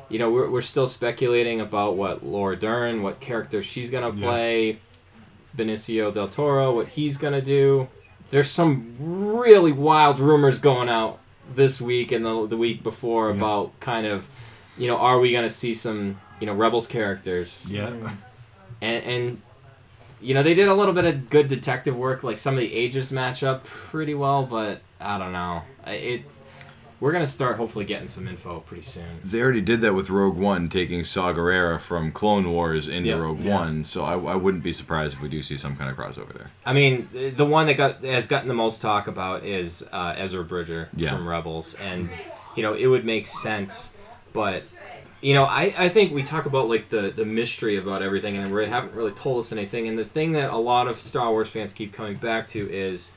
You 0.08 0.18
know, 0.18 0.30
we're, 0.30 0.50
we're 0.50 0.60
still 0.60 0.86
speculating 0.86 1.58
about 1.62 1.96
what 1.96 2.22
Laura 2.22 2.54
Dern, 2.54 3.02
what 3.02 3.18
character 3.18 3.62
she's 3.62 3.88
going 3.88 4.12
to 4.12 4.18
Yeah. 4.20 4.26
play, 4.28 4.78
Benicio 5.56 6.12
del 6.12 6.28
Toro, 6.28 6.74
what 6.74 6.88
he's 6.88 7.16
going 7.16 7.32
to 7.32 7.40
do. 7.40 7.88
There's 8.28 8.50
some 8.50 8.92
really 9.00 9.72
wild 9.72 10.18
rumors 10.20 10.58
going 10.58 10.90
out 10.90 11.18
this 11.54 11.80
week 11.80 12.12
and 12.12 12.26
the, 12.26 12.46
the 12.46 12.58
week 12.58 12.82
before 12.82 13.30
Yeah. 13.30 13.36
about 13.36 13.80
kind 13.80 14.06
of, 14.06 14.28
you 14.76 14.86
know, 14.86 14.98
are 14.98 15.18
we 15.18 15.32
going 15.32 15.44
to 15.44 15.50
see 15.50 15.72
some, 15.72 16.18
you 16.42 16.46
know, 16.46 16.54
Rebels 16.54 16.88
characters? 16.88 17.70
Yeah. 17.70 17.92
And, 18.80 19.04
and, 19.04 19.42
you 20.20 20.34
know, 20.34 20.42
they 20.42 20.54
did 20.54 20.66
a 20.66 20.74
little 20.74 20.92
bit 20.92 21.04
of 21.04 21.30
good 21.30 21.46
detective 21.46 21.96
work. 21.96 22.24
Like 22.24 22.36
some 22.36 22.54
of 22.54 22.60
the 22.60 22.74
ages 22.74 23.12
match 23.12 23.44
up 23.44 23.62
pretty 23.62 24.14
well, 24.14 24.44
but 24.44 24.80
I 25.00 25.18
don't 25.18 25.30
know. 25.32 25.62
It. 25.86 26.22
We're 26.98 27.12
gonna 27.12 27.26
start 27.28 27.56
hopefully 27.56 27.84
getting 27.84 28.06
some 28.08 28.26
info 28.28 28.58
pretty 28.60 28.82
soon. 28.82 29.20
They 29.24 29.40
already 29.40 29.60
did 29.60 29.80
that 29.82 29.92
with 29.94 30.08
Rogue 30.10 30.36
One, 30.36 30.68
taking 30.68 31.02
Saw 31.04 31.32
Gerrera 31.32 31.80
from 31.80 32.10
Clone 32.12 32.50
Wars 32.52 32.86
into 32.88 33.08
Yeah. 33.08 33.16
Rogue 33.18 33.40
Yeah. 33.40 33.54
One. 33.54 33.84
So 33.84 34.02
I, 34.04 34.12
I 34.14 34.34
wouldn't 34.36 34.62
be 34.64 34.72
surprised 34.72 35.14
if 35.16 35.20
we 35.22 35.28
do 35.28 35.42
see 35.42 35.56
some 35.56 35.76
kind 35.76 35.90
of 35.90 35.96
crossover 35.96 36.32
there. 36.32 36.50
I 36.66 36.72
mean, 36.72 37.08
the 37.12 37.44
one 37.46 37.66
that 37.66 37.76
got 37.76 38.02
has 38.04 38.26
gotten 38.28 38.46
the 38.48 38.54
most 38.54 38.80
talk 38.82 39.06
about 39.08 39.44
is 39.44 39.88
uh, 39.92 40.14
Ezra 40.16 40.42
Bridger 40.44 40.88
Yeah. 40.96 41.10
from 41.10 41.28
Rebels, 41.28 41.74
and 41.74 42.08
you 42.56 42.62
know 42.64 42.74
it 42.74 42.86
would 42.86 43.04
make 43.04 43.26
sense, 43.26 43.90
but 44.32 44.62
you 45.22 45.32
know 45.34 45.44
I, 45.44 45.72
I 45.78 45.88
think 45.88 46.12
we 46.12 46.22
talk 46.22 46.46
about 46.46 46.68
like 46.68 46.90
the 46.90 47.10
the 47.10 47.24
mystery 47.24 47.76
about 47.76 48.02
everything, 48.02 48.36
and 48.36 48.52
we 48.52 48.66
haven't 48.66 48.94
really 48.94 49.12
told 49.12 49.38
us 49.38 49.52
anything. 49.52 49.88
And 49.88 49.98
the 49.98 50.04
thing 50.04 50.32
that 50.32 50.50
a 50.50 50.56
lot 50.58 50.88
of 50.88 50.96
Star 50.96 51.30
Wars 51.30 51.48
fans 51.48 51.72
keep 51.72 51.92
coming 51.92 52.16
back 52.16 52.46
to 52.48 52.70
is 52.70 53.12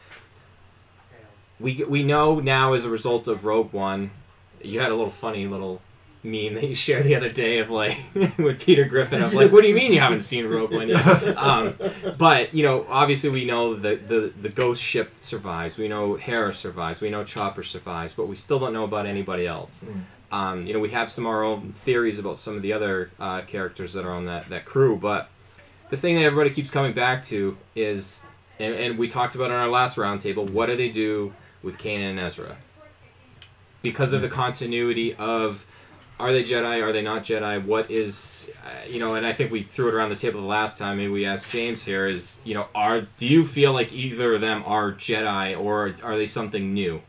we 1.60 1.84
we 1.88 2.04
know 2.04 2.40
now 2.40 2.74
as 2.74 2.86
a 2.86 2.90
result 2.90 3.28
of 3.28 3.46
Rogue 3.46 3.74
One, 3.74 4.12
you 4.62 4.80
had 4.80 4.92
a 4.92 4.96
little 4.96 5.10
funny 5.10 5.48
little 5.48 5.82
meme 6.24 6.56
that 6.56 6.64
you 6.68 6.74
shared 6.74 7.06
the 7.06 7.16
other 7.16 7.30
day 7.30 7.60
of 7.60 7.70
like 7.70 7.96
with 8.38 8.66
Peter 8.66 8.84
Griffin 8.86 9.22
of 9.22 9.34
like, 9.34 9.52
what 9.52 9.62
do 9.62 9.68
you 9.68 9.76
mean 9.76 9.94
you 9.94 10.00
haven't 10.00 10.22
seen 10.22 10.48
Rogue 10.48 10.72
One 10.74 10.90
yet? 10.90 11.38
Um, 11.38 11.76
but 12.18 12.54
you 12.54 12.64
know, 12.64 12.86
obviously 12.90 13.30
we 13.30 13.46
know 13.46 13.76
the, 13.76 13.96
the 13.96 14.34
the 14.42 14.50
ghost 14.50 14.82
ship 14.82 15.14
survives. 15.22 15.78
We 15.78 15.88
know 15.88 16.16
Hera 16.16 16.54
survives. 16.54 17.02
We 17.02 17.10
know 17.10 17.24
Chopper 17.24 17.64
survives, 17.64 18.14
but 18.14 18.28
we 18.28 18.36
still 18.36 18.60
don't 18.60 18.74
know 18.74 18.84
about 18.84 19.06
anybody 19.06 19.46
else. 19.46 19.84
Um, 20.32 20.66
you 20.66 20.74
know, 20.74 20.80
we 20.80 20.90
have 20.90 21.10
some 21.10 21.26
of 21.26 21.32
our 21.32 21.44
own 21.44 21.72
theories 21.72 22.20
about 22.20 22.38
some 22.38 22.56
of 22.56 22.62
the 22.62 22.74
other 22.74 23.12
uh, 23.20 23.42
characters 23.42 23.94
that 23.94 24.06
are 24.06 24.12
on 24.12 24.26
that 24.26 24.50
that 24.50 24.66
crew, 24.66 24.98
but 24.98 25.30
the 25.90 25.98
thing 25.98 26.16
that 26.16 26.24
everybody 26.24 26.50
keeps 26.50 26.72
coming 26.72 26.94
back 26.94 27.22
to 27.24 27.58
is, 27.76 28.24
and, 28.60 28.74
and 28.74 28.98
we 28.98 29.08
talked 29.08 29.36
about 29.36 29.52
in 29.52 29.58
our 29.58 29.68
last 29.68 29.98
roundtable, 29.98 30.50
what 30.50 30.66
do 30.66 30.76
they 30.76 30.90
do 30.90 31.34
with 31.62 31.78
Kanan 31.78 32.12
and 32.12 32.20
Ezra? 32.20 32.58
Because 33.82 34.14
of 34.14 34.22
the 34.22 34.30
continuity 34.30 35.14
of 35.16 35.66
are 36.20 36.32
they 36.32 36.44
Jedi? 36.44 36.82
Are 36.82 36.94
they 36.94 37.02
not 37.02 37.24
Jedi? 37.24 37.64
What 37.64 37.92
is, 37.92 38.50
uh, 38.64 38.88
you 38.90 39.00
know? 39.00 39.16
And 39.16 39.26
I 39.26 39.34
think 39.34 39.52
we 39.52 39.64
threw 39.64 39.90
it 39.90 39.94
around 39.94 40.10
the 40.10 40.16
table 40.16 40.40
the 40.40 40.48
last 40.48 40.78
time, 40.78 41.00
and 41.00 41.12
we 41.12 41.26
asked 41.26 41.50
James 41.50 41.84
here: 41.84 42.08
is 42.08 42.36
you 42.46 42.54
know, 42.54 42.68
are 42.74 43.02
do 43.02 43.28
you 43.28 43.44
feel 43.44 43.74
like 43.74 43.92
either 43.92 44.36
of 44.36 44.42
them 44.42 44.64
are 44.66 44.94
Jedi, 44.94 45.60
or 45.60 45.94
are 46.04 46.16
they 46.16 46.26
something 46.26 46.74
new? 46.74 47.02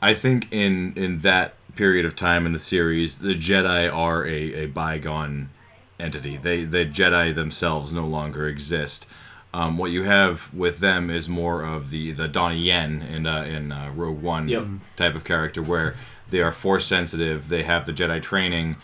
I 0.00 0.14
think 0.14 0.52
in 0.52 0.94
in 0.96 1.20
that 1.20 1.54
period 1.76 2.04
of 2.06 2.16
time 2.16 2.46
in 2.46 2.52
the 2.52 2.58
series, 2.58 3.18
the 3.18 3.34
Jedi 3.34 3.92
are 3.92 4.26
a, 4.26 4.64
a 4.64 4.66
bygone 4.66 5.50
entity. 5.98 6.36
They 6.36 6.64
the 6.64 6.84
Jedi 6.86 7.34
themselves 7.34 7.92
no 7.92 8.06
longer 8.06 8.46
exist. 8.48 9.06
Um, 9.52 9.78
what 9.78 9.92
you 9.92 10.02
have 10.02 10.52
with 10.52 10.78
them 10.80 11.10
is 11.10 11.28
more 11.28 11.62
of 11.62 11.90
the 11.90 12.10
the 12.12 12.28
Donnie 12.28 12.60
Yen 12.62 13.02
in 13.02 13.26
uh, 13.26 13.42
in 13.44 13.70
uh, 13.72 13.92
Rogue 13.94 14.20
One 14.22 14.48
Yep. 14.48 14.66
type 14.96 15.14
of 15.14 15.24
character, 15.24 15.62
where 15.62 15.94
they 16.30 16.40
are 16.40 16.52
force 16.52 16.86
sensitive. 16.86 17.48
They 17.48 17.62
have 17.62 17.86
the 17.86 17.92
Jedi 17.92 18.20
training, 18.22 18.76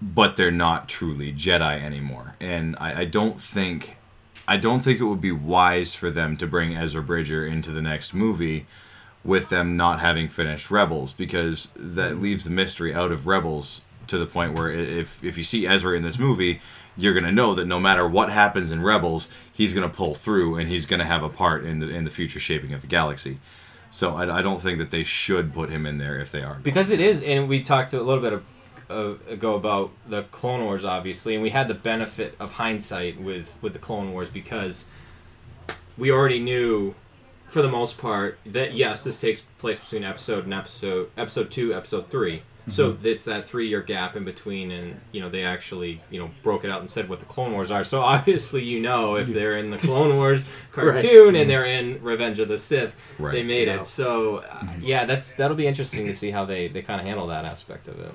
but 0.00 0.36
they're 0.36 0.50
not 0.52 0.88
truly 0.88 1.32
Jedi 1.32 1.82
anymore. 1.82 2.36
And 2.40 2.76
I, 2.78 3.00
I 3.00 3.04
don't 3.06 3.40
think 3.40 3.96
I 4.46 4.56
don't 4.56 4.82
think 4.82 5.00
it 5.00 5.04
would 5.04 5.20
be 5.22 5.32
wise 5.32 5.94
for 5.94 6.10
them 6.10 6.36
to 6.36 6.46
bring 6.46 6.76
Ezra 6.76 7.02
Bridger 7.02 7.44
into 7.46 7.70
the 7.72 7.82
next 7.82 8.14
movie 8.14 8.66
with 9.24 9.48
them 9.48 9.76
not 9.76 10.00
having 10.00 10.28
finished 10.28 10.70
Rebels 10.70 11.12
because 11.12 11.72
that 11.76 12.20
leaves 12.20 12.44
the 12.44 12.50
mystery 12.50 12.94
out 12.94 13.10
of 13.10 13.26
Rebels 13.26 13.80
to 14.06 14.18
the 14.18 14.26
point 14.26 14.52
where 14.52 14.70
if 14.70 15.22
if 15.24 15.38
you 15.38 15.44
see 15.44 15.66
Ezra 15.66 15.96
in 15.96 16.02
this 16.02 16.18
movie, 16.18 16.60
you're 16.96 17.14
gonna 17.14 17.32
know 17.32 17.54
that 17.54 17.66
no 17.66 17.80
matter 17.80 18.06
what 18.06 18.30
happens 18.30 18.70
in 18.70 18.82
Rebels, 18.82 19.28
he's 19.52 19.72
gonna 19.72 19.88
pull 19.88 20.14
through 20.14 20.56
and 20.56 20.68
he's 20.68 20.84
gonna 20.86 21.06
have 21.06 21.22
a 21.22 21.28
part 21.30 21.64
in 21.64 21.78
the 21.78 21.88
in 21.88 22.04
the 22.04 22.10
future 22.10 22.38
shaping 22.40 22.74
of 22.74 22.82
the 22.82 22.86
galaxy. 22.86 23.38
So 23.90 24.14
I, 24.14 24.38
I 24.38 24.42
don't 24.42 24.60
think 24.60 24.78
that 24.78 24.90
they 24.90 25.04
should 25.04 25.54
put 25.54 25.70
him 25.70 25.86
in 25.86 25.98
there 25.98 26.18
if 26.18 26.30
they 26.30 26.42
are. 26.42 26.56
because 26.62 26.90
it 26.90 27.00
is 27.00 27.22
and 27.22 27.48
we 27.48 27.60
talked 27.60 27.92
a 27.92 28.02
little 28.02 28.22
bit 28.22 28.32
of, 28.32 28.44
uh, 28.90 29.32
ago 29.32 29.54
about 29.54 29.92
the 30.06 30.24
clone 30.24 30.62
wars 30.64 30.84
obviously 30.84 31.32
and 31.34 31.42
we 31.42 31.50
had 31.50 31.68
the 31.68 31.74
benefit 31.74 32.34
of 32.38 32.52
hindsight 32.52 33.18
with 33.18 33.58
with 33.62 33.72
the 33.72 33.78
clone 33.78 34.12
wars 34.12 34.28
because 34.28 34.86
we 35.96 36.10
already 36.10 36.40
knew 36.40 36.94
for 37.54 37.62
the 37.62 37.68
most 37.68 37.98
part 37.98 38.36
that 38.44 38.74
yes 38.74 39.04
this 39.04 39.16
takes 39.16 39.42
place 39.58 39.78
between 39.78 40.02
episode 40.02 40.42
and 40.42 40.52
episode 40.52 41.08
episode 41.16 41.52
2 41.52 41.72
episode 41.72 42.10
3 42.10 42.42
so 42.66 42.92
mm-hmm. 42.92 43.06
it's 43.06 43.26
that 43.26 43.46
three 43.46 43.68
year 43.68 43.80
gap 43.80 44.16
in 44.16 44.24
between 44.24 44.72
and 44.72 45.00
you 45.12 45.20
know 45.20 45.28
they 45.28 45.44
actually 45.44 46.00
you 46.10 46.18
know 46.18 46.30
broke 46.42 46.64
it 46.64 46.70
out 46.70 46.80
and 46.80 46.88
said 46.90 47.08
what 47.08 47.20
the 47.20 47.26
clone 47.26 47.52
wars 47.52 47.70
are. 47.70 47.84
So 47.84 48.00
obviously 48.00 48.64
you 48.64 48.80
know 48.80 49.16
if 49.16 49.28
they're 49.28 49.56
in 49.56 49.70
the 49.70 49.76
clone 49.76 50.16
wars 50.16 50.50
cartoon 50.72 51.28
and 51.28 51.36
mm-hmm. 51.36 51.48
they're 51.48 51.64
in 51.66 52.02
revenge 52.02 52.38
of 52.38 52.48
the 52.48 52.58
sith 52.58 52.94
Right. 53.18 53.32
they 53.32 53.42
made 53.42 53.68
Yeah. 53.68 53.76
it 53.76 53.84
so 53.84 54.38
uh, 54.38 54.42
mm-hmm. 54.42 54.80
yeah 54.82 55.04
that's 55.04 55.34
that'll 55.34 55.56
be 55.56 55.66
interesting 55.66 56.06
to 56.06 56.14
see 56.14 56.30
how 56.30 56.44
they 56.44 56.68
they 56.68 56.82
kind 56.82 57.00
of 57.00 57.06
handle 57.06 57.26
that 57.28 57.44
aspect 57.44 57.86
of 57.86 58.00
it 58.00 58.14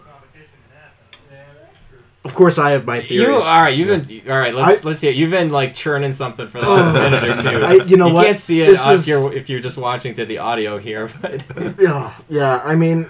Of 2.25 2.35
course, 2.35 2.57
I 2.57 2.71
have 2.71 2.85
my 2.85 2.99
theories. 2.99 3.27
you 3.27 3.33
all 3.33 3.61
right? 3.61 3.75
You've 3.75 3.87
been 4.07 4.31
all 4.31 4.37
right. 4.37 4.53
Let's 4.53 4.83
I- 4.83 4.87
let's 4.87 4.99
hear. 4.99 5.11
it. 5.11 5.15
You've 5.15 5.31
been 5.31 5.49
like 5.49 5.73
churning 5.73 6.11
something 6.11 6.47
for 6.47 6.59
the 6.59 6.67
oh. 6.67 6.75
last 6.75 6.93
minute 6.93 7.23
or 7.23 7.41
two. 7.41 7.65
I- 7.65 7.85
you 7.85 7.95
know 7.95 8.09
what? 8.09 8.25
can't 8.25 8.37
see 8.37 8.61
it 8.61 8.69
is- 8.69 9.05
here 9.05 9.31
if 9.33 9.49
you're 9.49 9.61
just 9.61 9.77
watching 9.77 10.13
to 10.15 10.25
the 10.25 10.37
audio 10.37 10.77
here, 10.77 11.09
but 11.21 11.43
Yeah, 11.79 12.13
yeah. 12.29 12.61
I 12.63 12.75
mean, 12.75 13.09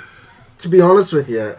to 0.60 0.70
be 0.70 0.80
honest 0.80 1.12
with 1.12 1.28
you, 1.28 1.56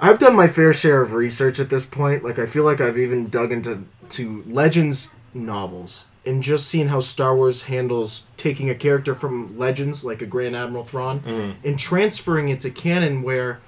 I've 0.00 0.18
done 0.18 0.34
my 0.34 0.48
fair 0.48 0.72
share 0.72 1.02
of 1.02 1.12
research 1.12 1.60
at 1.60 1.68
this 1.70 1.84
point. 1.84 2.24
Like, 2.24 2.38
I 2.38 2.46
feel 2.46 2.64
like 2.64 2.80
I've 2.80 2.98
even 2.98 3.28
dug 3.28 3.52
into 3.52 3.84
to 4.10 4.42
Legends 4.46 5.14
novels 5.34 6.06
and 6.26 6.42
just 6.42 6.66
seen 6.66 6.88
how 6.88 7.00
Star 7.00 7.36
Wars 7.36 7.64
handles 7.64 8.26
taking 8.36 8.70
a 8.70 8.74
character 8.74 9.14
from 9.14 9.58
Legends, 9.58 10.04
like 10.04 10.22
a 10.22 10.26
Grand 10.26 10.56
Admiral 10.56 10.84
Thrawn, 10.84 11.20
mm. 11.20 11.54
and 11.62 11.78
transferring 11.78 12.48
it 12.48 12.62
to 12.62 12.70
canon, 12.70 13.22
where 13.22 13.60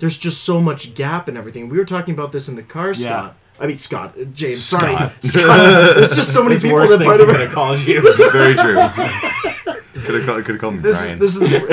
there's 0.00 0.18
just 0.18 0.42
so 0.44 0.60
much 0.60 0.94
gap 0.94 1.28
and 1.28 1.38
everything. 1.38 1.68
We 1.68 1.78
were 1.78 1.84
talking 1.84 2.12
about 2.14 2.32
this 2.32 2.48
in 2.48 2.56
the 2.56 2.62
car 2.62 2.92
Scott. 2.94 3.36
I 3.60 3.66
mean 3.66 3.78
Scott, 3.78 4.14
uh, 4.18 4.24
James. 4.24 4.64
Scott. 4.64 4.80
Sorry, 4.80 5.10
Scott. 5.20 5.94
There's 5.96 6.16
just 6.16 6.32
so 6.34 6.42
many 6.42 6.54
There's 6.54 6.62
people 6.62 6.78
worse 6.78 6.90
that 6.90 6.98
things 6.98 7.08
might 7.08 7.20
I 7.20 7.26
have. 7.26 7.28
could 7.28 7.40
have 7.40 7.52
called 7.52 7.78
you. 7.80 8.00
Very 8.32 8.54
true. 8.54 8.74
could 10.06 10.14
have 10.14 10.24
called, 10.26 10.44
could 10.44 10.54
have 10.54 10.60
called 10.60 10.74
me 10.76 10.80
This 10.80 10.96
is 10.96 11.02
Brian. 11.04 11.18
this 11.18 11.36
is. 11.36 11.42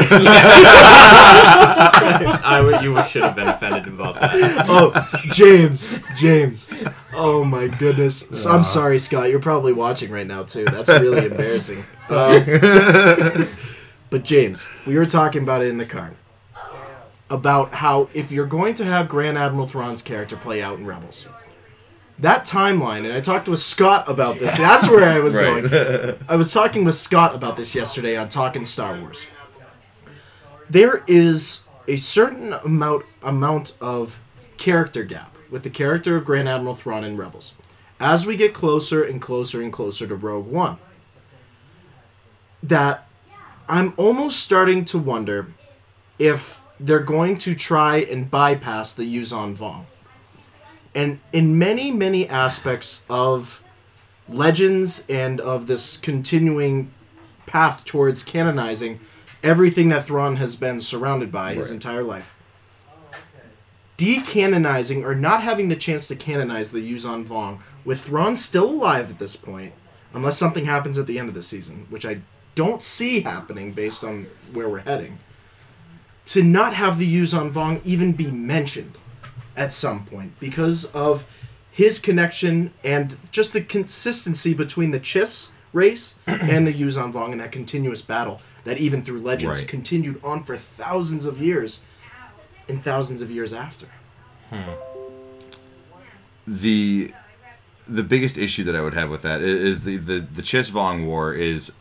I 2.50 2.62
would, 2.62 2.82
you 2.84 3.02
should 3.04 3.24
have 3.24 3.36
been 3.36 3.48
offended 3.48 3.88
about 3.88 4.16
that. 4.16 4.66
oh, 4.68 4.92
James, 5.32 5.98
James. 6.18 6.68
Oh 7.14 7.46
my 7.46 7.68
goodness. 7.68 8.28
So, 8.34 8.52
I'm 8.52 8.66
sorry, 8.66 9.00
Scott. 9.00 9.30
You're 9.30 9.40
probably 9.40 9.72
watching 9.74 10.12
right 10.12 10.28
now 10.28 10.44
too. 10.44 10.66
That's 10.66 10.90
really 10.90 11.28
embarrassing. 11.28 11.86
Um, 12.10 13.48
but 14.10 14.24
James, 14.24 14.68
we 14.86 14.98
were 14.98 15.06
talking 15.06 15.44
about 15.44 15.62
it 15.62 15.70
in 15.70 15.78
the 15.78 15.86
car. 15.86 16.12
About 17.30 17.74
how 17.74 18.08
if 18.14 18.32
you're 18.32 18.46
going 18.46 18.74
to 18.76 18.86
have 18.86 19.10
Grand 19.10 19.38
Admiral 19.38 19.68
Thrawn's 19.68 20.02
character 20.02 20.38
play 20.38 20.62
out 20.62 20.80
in 20.80 20.86
Rebels, 20.86 21.28
that 22.20 22.46
timeline, 22.46 23.04
and 23.04 23.12
I 23.14 23.20
talked 23.20 23.50
with 23.50 23.60
Scott 23.60 24.10
about 24.10 24.40
this. 24.40 24.58
That's 24.58 24.90
where 24.90 25.04
I 25.04 25.20
was 25.20 25.36
Right. 25.38 25.70
going. 25.70 26.18
I 26.30 26.38
was 26.38 26.54
talking 26.54 26.86
with 26.86 26.96
Scott 26.96 27.36
about 27.36 27.58
this 27.58 27.76
yesterday 27.76 28.16
on 28.16 28.30
Talking 28.30 28.64
Star 28.64 28.98
Wars. 29.00 29.28
There 30.70 31.04
is 31.06 31.66
a 31.88 31.98
certain 31.98 32.54
amount 32.54 33.06
amount 33.22 33.76
of 33.82 34.22
character 34.58 35.04
gap 35.04 35.36
with 35.52 35.64
the 35.64 35.70
character 35.70 36.16
of 36.16 36.24
Grand 36.26 36.48
Admiral 36.48 36.76
Thrawn 36.76 37.04
in 37.04 37.18
Rebels 37.18 37.54
as 38.00 38.26
we 38.26 38.36
get 38.38 38.54
closer 38.54 39.04
and 39.04 39.22
closer 39.22 39.62
and 39.62 39.72
closer 39.74 40.08
to 40.08 40.16
Rogue 40.16 40.48
One. 40.48 40.78
That 42.64 43.08
I'm 43.70 43.94
almost 43.98 44.40
starting 44.40 44.86
to 44.86 44.98
wonder 44.98 45.48
if 46.18 46.62
they're 46.80 47.00
going 47.00 47.38
to 47.40 47.56
try 47.56 47.98
and 47.98 48.30
bypass 48.30 48.94
the 48.94 49.04
Yuuzhan 49.04 49.56
Vong. 49.56 49.86
And 50.94 51.20
in 51.32 51.58
many, 51.58 51.92
many 51.92 52.28
aspects 52.28 53.06
of 53.10 53.64
legends 54.30 55.06
and 55.08 55.40
of 55.40 55.68
this 55.68 55.98
continuing 55.98 56.92
path 57.46 57.86
towards 57.86 58.24
canonizing 58.24 59.00
everything 59.44 59.90
that 59.90 60.06
Thrawn 60.06 60.38
has 60.38 60.56
been 60.56 60.82
surrounded 60.82 61.32
by 61.32 61.54
his 61.54 61.72
entire 61.72 62.04
life. 62.04 62.36
Decanonizing 63.98 65.04
or 65.04 65.16
not 65.16 65.42
having 65.42 65.70
the 65.70 65.76
chance 65.76 66.08
to 66.08 66.16
canonize 66.16 66.72
the 66.72 66.80
Yuuzhan 66.80 67.26
Vong 67.26 67.60
with 67.86 68.02
Thrawn 68.02 68.36
still 68.36 68.70
alive 68.70 69.12
at 69.12 69.20
this 69.20 69.36
point, 69.36 69.74
unless 70.14 70.38
something 70.38 70.66
happens 70.66 70.98
at 70.98 71.08
the 71.08 71.18
end 71.18 71.30
of 71.30 71.36
the 71.36 71.44
season, 71.44 71.88
which 71.90 72.06
I 72.06 72.22
don't 72.56 72.84
see 72.84 73.22
happening 73.22 73.72
based 73.72 74.04
on 74.04 74.28
where 74.52 74.70
we're 74.70 74.80
heading. 74.80 75.20
To 76.28 76.44
not 76.44 76.74
have 76.74 76.98
the 76.98 77.08
Yuuzhan 77.22 77.52
Vong 77.52 77.82
even 77.86 78.12
be 78.12 78.30
mentioned 78.32 78.98
at 79.56 79.72
some 79.74 80.06
point 80.06 80.40
because 80.40 80.86
of 80.94 81.26
his 81.72 82.00
connection 82.00 82.74
and 82.84 83.18
just 83.32 83.54
the 83.54 83.62
consistency 83.62 84.54
between 84.54 84.92
the 84.92 85.00
Chiss 85.00 85.50
race 85.74 86.16
and 86.28 86.68
the 86.68 86.74
Yuuzhan 86.74 87.14
Vong 87.14 87.32
and 87.32 87.40
that 87.40 87.52
continuous 87.52 88.02
battle 88.02 88.42
that 88.66 88.78
even 88.78 89.04
through 89.04 89.20
Legends 89.20 89.60
Right. 89.60 89.68
continued 89.68 90.20
on 90.24 90.44
for 90.44 90.58
thousands 90.58 91.24
of 91.26 91.38
years 91.40 91.82
and 92.68 92.84
thousands 92.84 93.22
of 93.22 93.32
years 93.32 93.54
after. 93.54 93.88
Hmm. 94.50 94.72
the 96.46 97.14
the 97.88 98.04
biggest 98.04 98.38
issue 98.38 98.64
that 98.66 98.76
I 98.76 98.82
would 98.82 98.94
have 98.94 99.10
with 99.10 99.22
that 99.22 99.42
is 99.42 99.84
the 99.84 99.98
the 99.98 100.20
the 100.20 100.42
Chiss 100.42 100.70
Vong 100.72 101.06
War 101.06 101.34
is 101.34 101.72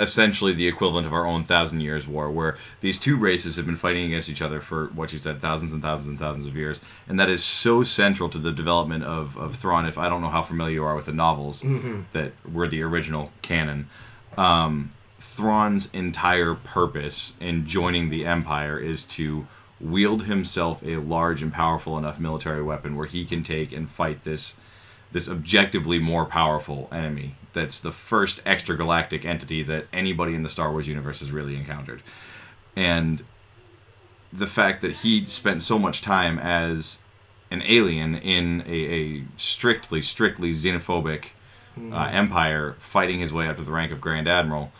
essentially 0.00 0.52
the 0.52 0.66
equivalent 0.66 1.06
of 1.06 1.12
our 1.12 1.26
own 1.26 1.44
Thousand 1.44 1.80
Years 1.80 2.06
War, 2.06 2.30
where 2.30 2.56
these 2.80 2.98
two 2.98 3.16
races 3.16 3.56
have 3.56 3.66
been 3.66 3.76
fighting 3.76 4.06
against 4.06 4.28
each 4.28 4.42
other 4.42 4.60
for 4.60 4.86
what 4.86 5.12
you 5.12 5.18
said, 5.18 5.40
thousands 5.40 5.72
and 5.72 5.82
thousands 5.82 6.08
and 6.08 6.18
thousands 6.18 6.46
of 6.46 6.56
years, 6.56 6.80
and 7.06 7.20
that 7.20 7.28
is 7.28 7.44
so 7.44 7.84
central 7.84 8.28
to 8.30 8.38
the 8.38 8.50
development 8.50 9.04
of 9.04 9.36
of 9.36 9.54
Thrawn. 9.56 9.86
If 9.86 9.98
I 9.98 10.08
don't 10.08 10.22
know 10.22 10.28
how 10.28 10.42
familiar 10.42 10.74
you 10.74 10.84
are 10.84 10.96
with 10.96 11.06
the 11.06 11.12
novels 11.12 11.62
that 12.12 12.32
were 12.50 12.66
the 12.66 12.82
original 12.82 13.30
canon. 13.42 13.88
Um, 14.36 14.92
Thrawn's 15.18 15.90
entire 15.92 16.54
purpose 16.54 17.34
in 17.40 17.66
joining 17.66 18.08
the 18.08 18.26
Empire 18.26 18.78
is 18.78 19.04
to 19.04 19.46
wield 19.80 20.24
himself 20.24 20.82
a 20.82 20.96
large 20.96 21.42
and 21.42 21.52
powerful 21.52 21.96
enough 21.96 22.18
military 22.18 22.62
weapon 22.62 22.96
where 22.96 23.06
he 23.06 23.24
can 23.24 23.42
take 23.42 23.72
and 23.72 23.88
fight 23.88 24.24
this 24.24 24.56
this 25.12 25.28
objectively 25.28 25.98
more 25.98 26.24
powerful 26.24 26.88
enemy. 26.92 27.34
That's 27.52 27.80
the 27.80 27.92
first 27.92 28.44
extragalactic 28.44 29.24
entity 29.24 29.62
that 29.64 29.86
anybody 29.92 30.34
in 30.34 30.42
the 30.42 30.48
Star 30.48 30.70
Wars 30.70 30.86
universe 30.86 31.20
has 31.20 31.32
really 31.32 31.56
encountered. 31.56 32.02
And 32.76 33.24
the 34.32 34.46
fact 34.46 34.82
that 34.82 34.92
he 34.92 35.26
spent 35.26 35.62
so 35.62 35.78
much 35.78 36.02
time 36.02 36.38
as 36.38 37.00
an 37.50 37.62
alien 37.66 38.14
in 38.14 38.62
a, 38.66 38.72
a 38.72 39.24
strictly, 39.36 40.02
strictly 40.02 40.52
xenophobic 40.52 41.30
uh, 41.92 42.08
empire 42.12 42.76
fighting 42.78 43.18
his 43.20 43.32
way 43.32 43.48
up 43.48 43.56
to 43.56 43.62
the 43.62 43.72
rank 43.72 43.90
of 43.90 44.00
Grand 44.00 44.28
Admiral, 44.28 44.72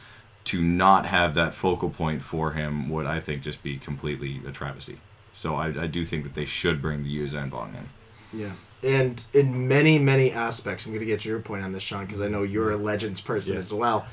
to 0.44 0.62
not 0.62 1.06
have 1.06 1.35
that 1.35 1.54
focal 1.54 1.90
point 1.90 2.22
for 2.22 2.52
him 2.52 2.88
would, 2.88 3.06
I 3.06 3.20
think, 3.20 3.42
just 3.42 3.62
be 3.62 3.76
completely 3.76 4.40
a 4.46 4.50
travesty. 4.50 4.98
So 5.33 5.54
I, 5.54 5.66
I 5.83 5.87
do 5.87 6.04
think 6.04 6.24
that 6.24 6.35
they 6.35 6.44
should 6.44 6.83
bring 6.83 7.04
the 7.04 7.16
Yuuzhan 7.16 7.50
Vong 7.50 7.70
in. 7.74 8.40
Yeah. 8.40 8.52
And 8.83 9.23
in 9.35 9.69
many, 9.69 9.99
many 9.99 10.33
aspects, 10.33 10.87
I'm 10.87 10.93
going 10.93 11.01
to 11.01 11.07
get 11.07 11.25
your 11.25 11.38
point 11.40 11.62
on 11.64 11.73
this, 11.73 11.83
Sean, 11.83 12.07
because 12.07 12.21
I 12.21 12.29
know 12.29 12.43
you're 12.43 12.71
a 12.71 12.77
Legends 12.77 13.21
person 13.21 13.55
Yeah. 13.55 13.59
as 13.61 13.73
well. 13.73 14.07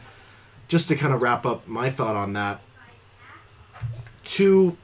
Just 0.67 0.89
to 0.89 0.95
kind 0.95 1.13
of 1.13 1.21
wrap 1.21 1.45
up 1.45 1.67
my 1.67 1.89
thought 1.89 2.15
on 2.17 2.33
that. 2.33 2.59
To, 4.25 4.75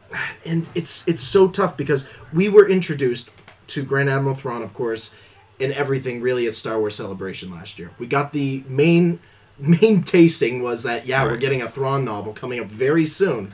and 0.46 0.68
it's 0.74 1.06
it's 1.06 1.22
so 1.22 1.50
tough 1.50 1.76
because 1.76 2.08
we 2.32 2.48
were 2.48 2.66
introduced 2.66 3.30
to 3.68 3.84
Grand 3.84 4.10
Admiral 4.10 4.36
Thrawn, 4.36 4.62
of 4.62 4.74
course, 4.74 5.14
and 5.60 5.74
everything 5.74 6.22
really 6.22 6.48
at 6.48 6.54
Star 6.54 6.80
Wars 6.80 6.96
Celebration 6.96 7.52
last 7.52 7.78
year. 7.78 7.92
We 8.00 8.08
got 8.08 8.32
the 8.32 8.64
main 8.70 9.20
main 9.60 10.02
tasting 10.04 10.64
was 10.64 10.84
that 10.84 11.08
yeah, 11.08 11.26
we're 11.26 11.36
getting 11.36 11.62
a 11.62 11.68
Thrawn 11.68 12.06
novel 12.06 12.32
coming 12.32 12.62
up 12.62 12.68
very 12.68 13.06
soon. 13.06 13.54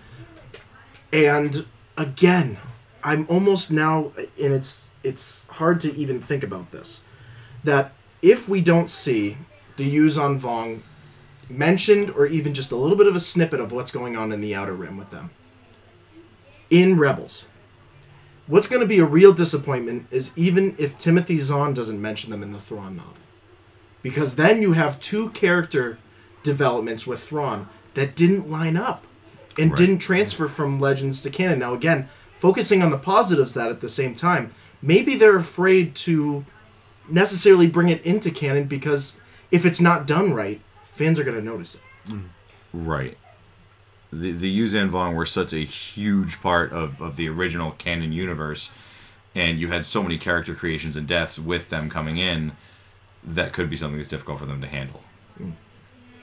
And 1.11 1.65
again, 1.97 2.57
I'm 3.03 3.25
almost 3.27 3.71
now 3.71 4.11
and 4.39 4.53
it's 4.53 4.88
it's 5.03 5.47
hard 5.47 5.79
to 5.81 5.95
even 5.95 6.19
think 6.21 6.43
about 6.43 6.71
this. 6.71 7.01
That 7.63 7.93
if 8.21 8.49
we 8.49 8.61
don't 8.61 8.89
see 8.89 9.37
the 9.77 9.95
Yuuzhan 9.95 10.39
Vong 10.39 10.81
mentioned 11.49 12.11
or 12.11 12.25
even 12.27 12.53
just 12.53 12.71
a 12.71 12.75
little 12.75 12.97
bit 12.97 13.07
of 13.07 13.15
a 13.15 13.19
snippet 13.19 13.59
of 13.59 13.71
what's 13.71 13.91
going 13.91 14.15
on 14.15 14.31
in 14.31 14.41
the 14.41 14.53
Outer 14.53 14.73
Rim 14.73 14.97
with 14.97 15.09
them 15.09 15.31
in 16.69 16.97
Rebels, 16.99 17.45
what's 18.47 18.67
going 18.67 18.81
to 18.81 18.87
be 18.87 18.99
a 18.99 19.05
real 19.05 19.33
disappointment 19.33 20.07
is 20.11 20.31
even 20.37 20.75
if 20.77 20.97
Timothy 20.97 21.39
Zahn 21.39 21.73
doesn't 21.73 22.01
mention 22.01 22.31
them 22.31 22.43
in 22.43 22.51
the 22.53 22.59
Thrawn 22.59 22.97
novel. 22.97 23.13
Because 24.01 24.35
then 24.35 24.61
you 24.61 24.73
have 24.73 24.99
two 24.99 25.29
character 25.31 25.97
developments 26.43 27.05
with 27.05 27.21
Thrawn 27.21 27.67
that 27.95 28.15
didn't 28.15 28.49
line 28.49 28.77
up 28.77 29.03
and 29.57 29.71
Right. 29.71 29.77
didn't 29.77 29.99
transfer 29.99 30.47
from 30.47 30.79
Legends 30.79 31.21
to 31.23 31.29
canon. 31.29 31.59
Now, 31.59 31.73
again, 31.73 32.07
focusing 32.37 32.81
on 32.81 32.91
the 32.91 32.97
positives 32.97 33.53
that 33.55 33.69
at 33.69 33.81
the 33.81 33.89
same 33.89 34.15
time, 34.15 34.51
maybe 34.81 35.15
they're 35.15 35.35
afraid 35.35 35.95
to 35.95 36.45
necessarily 37.09 37.67
bring 37.67 37.89
it 37.89 38.01
into 38.03 38.31
canon 38.31 38.65
because 38.65 39.19
if 39.51 39.65
it's 39.65 39.81
not 39.81 40.05
done 40.05 40.33
right, 40.33 40.61
fans 40.91 41.19
are 41.19 41.23
going 41.23 41.37
to 41.37 41.43
notice 41.43 41.75
it. 41.75 42.13
Right. 42.73 43.17
The 44.11 44.31
the 44.31 44.59
Yuuzhan 44.59 44.89
Vong 44.89 45.15
were 45.15 45.25
such 45.25 45.53
a 45.53 45.59
huge 45.59 46.41
part 46.41 46.71
of, 46.71 46.99
of 47.01 47.15
the 47.15 47.29
original 47.29 47.71
canon 47.71 48.11
universe, 48.11 48.71
and 49.35 49.59
you 49.59 49.67
had 49.67 49.85
so 49.85 50.01
many 50.01 50.17
character 50.17 50.55
creations 50.55 50.95
and 50.95 51.07
deaths 51.07 51.37
with 51.37 51.69
them 51.69 51.89
coming 51.89 52.17
in, 52.17 52.53
that 53.23 53.53
could 53.53 53.69
be 53.69 53.77
something 53.77 53.97
that's 53.97 54.09
difficult 54.09 54.39
for 54.39 54.45
them 54.45 54.61
to 54.61 54.67
handle. 54.67 55.01
Mm. 55.39 55.53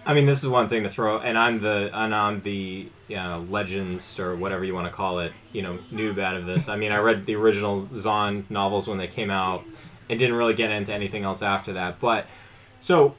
I 0.07 0.15
mean, 0.15 0.25
this 0.25 0.43
is 0.45 0.49
one 0.49 0.69
thing 0.69 0.85
to 0.85 0.89
throw, 0.89 1.19
and 1.19 1.37
I'm 1.37 1.61
the 1.61 1.91
and 1.93 2.15
I'm 2.15 2.41
the 2.43 2.89
you 3.09 3.17
know, 3.17 3.45
legends 3.51 4.19
or 4.19 4.35
whatever 4.37 4.65
you 4.65 4.75
want 4.75 4.87
to 4.87 4.93
call 4.93 5.19
it, 5.21 5.33
you 5.53 5.63
know, 5.63 5.79
noob 5.93 6.19
out 6.19 6.37
of 6.37 6.47
this. 6.47 6.69
I 6.69 6.77
mean, 6.77 6.93
I 6.93 6.99
read 6.99 7.27
the 7.27 7.37
original 7.37 7.81
Zahn 7.81 8.47
novels 8.49 8.89
when 8.89 8.99
they 8.99 9.09
came 9.09 9.31
out, 9.31 9.65
and 10.09 10.19
didn't 10.19 10.37
really 10.37 10.55
get 10.55 10.71
into 10.71 10.93
anything 10.93 11.25
else 11.25 11.43
after 11.43 11.73
that. 11.73 11.99
But 12.01 12.27
so 12.79 13.17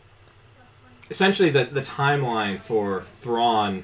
essentially, 1.10 1.50
the 1.50 1.66
the 1.66 1.82
timeline 1.82 2.60
for 2.60 3.02
Thrawn 3.02 3.84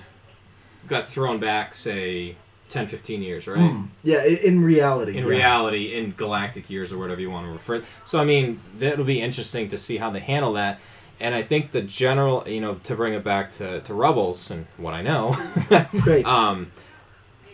got 0.87 1.05
thrown 1.05 1.39
back, 1.39 1.73
say 1.73 2.35
10, 2.69 2.87
15 2.87 3.21
years, 3.21 3.47
right? 3.47 3.59
Hmm. 3.59 3.85
Yeah, 4.03 4.23
in 4.23 4.63
reality. 4.63 5.11
in 5.11 5.19
yes. 5.19 5.27
reality 5.27 5.93
in 5.93 6.11
galactic 6.11 6.69
years 6.69 6.91
or 6.91 6.97
whatever 6.97 7.21
you 7.21 7.29
want 7.29 7.45
to 7.47 7.53
refer 7.53 7.83
so 8.03 8.19
i 8.19 8.25
mean 8.25 8.59
that'll 8.77 9.05
be 9.05 9.21
interesting 9.21 9.67
to 9.67 9.77
see 9.77 9.97
how 9.97 10.09
they 10.09 10.19
handle 10.19 10.53
that 10.53 10.79
and 11.23 11.33
i 11.33 11.41
think 11.41 11.71
the 11.71 11.81
general 11.81 12.43
you 12.47 12.61
know 12.61 12.75
to 12.75 12.95
bring 12.95 13.13
it 13.13 13.23
back 13.23 13.49
to, 13.49 13.81
to 13.81 13.93
rebels 13.93 14.51
and 14.51 14.67
what 14.77 14.93
i 14.93 15.01
know 15.01 15.35
Right. 16.05 16.23
um, 16.25 16.71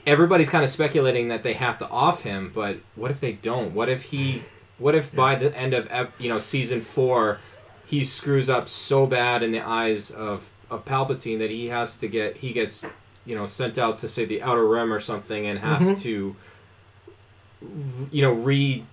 everybody's 0.06 0.50
kind 0.50 0.64
of 0.64 0.70
speculating 0.70 1.28
that 1.30 1.44
they 1.44 1.54
have 1.54 1.78
to 1.80 1.88
off 1.90 2.24
him 2.24 2.52
but 2.54 2.78
what 2.96 3.12
if 3.12 3.20
they 3.20 3.34
don't 3.34 3.74
what 3.74 3.88
if 3.90 4.04
he 4.12 4.44
what 4.78 4.96
if 4.96 5.14
by 5.16 5.36
the 5.36 5.56
end 5.58 5.74
of 5.74 5.88
you 6.20 6.30
know 6.30 6.40
season 6.40 6.82
four 6.82 7.40
he 7.86 8.04
screws 8.04 8.50
up 8.50 8.68
so 8.70 9.06
bad 9.06 9.42
in 9.44 9.52
the 9.52 9.62
eyes 9.62 10.12
of 10.12 10.52
of 10.70 10.86
palpatine 10.86 11.40
that 11.40 11.50
he 11.50 11.68
has 11.68 11.98
to 11.98 12.08
get 12.08 12.38
he 12.38 12.52
gets 12.52 12.86
you 13.26 13.36
know 13.36 13.46
sent 13.46 13.78
out 13.78 13.98
to 14.00 14.08
say 14.08 14.26
the 14.26 14.42
outer 14.42 14.66
rim 14.68 14.92
or 14.94 15.00
something 15.00 15.46
and 15.48 15.60
has 15.60 15.82
Mhm. 15.94 16.02
to 16.02 16.36
you 18.12 18.22
know 18.22 18.32
re 18.32 18.84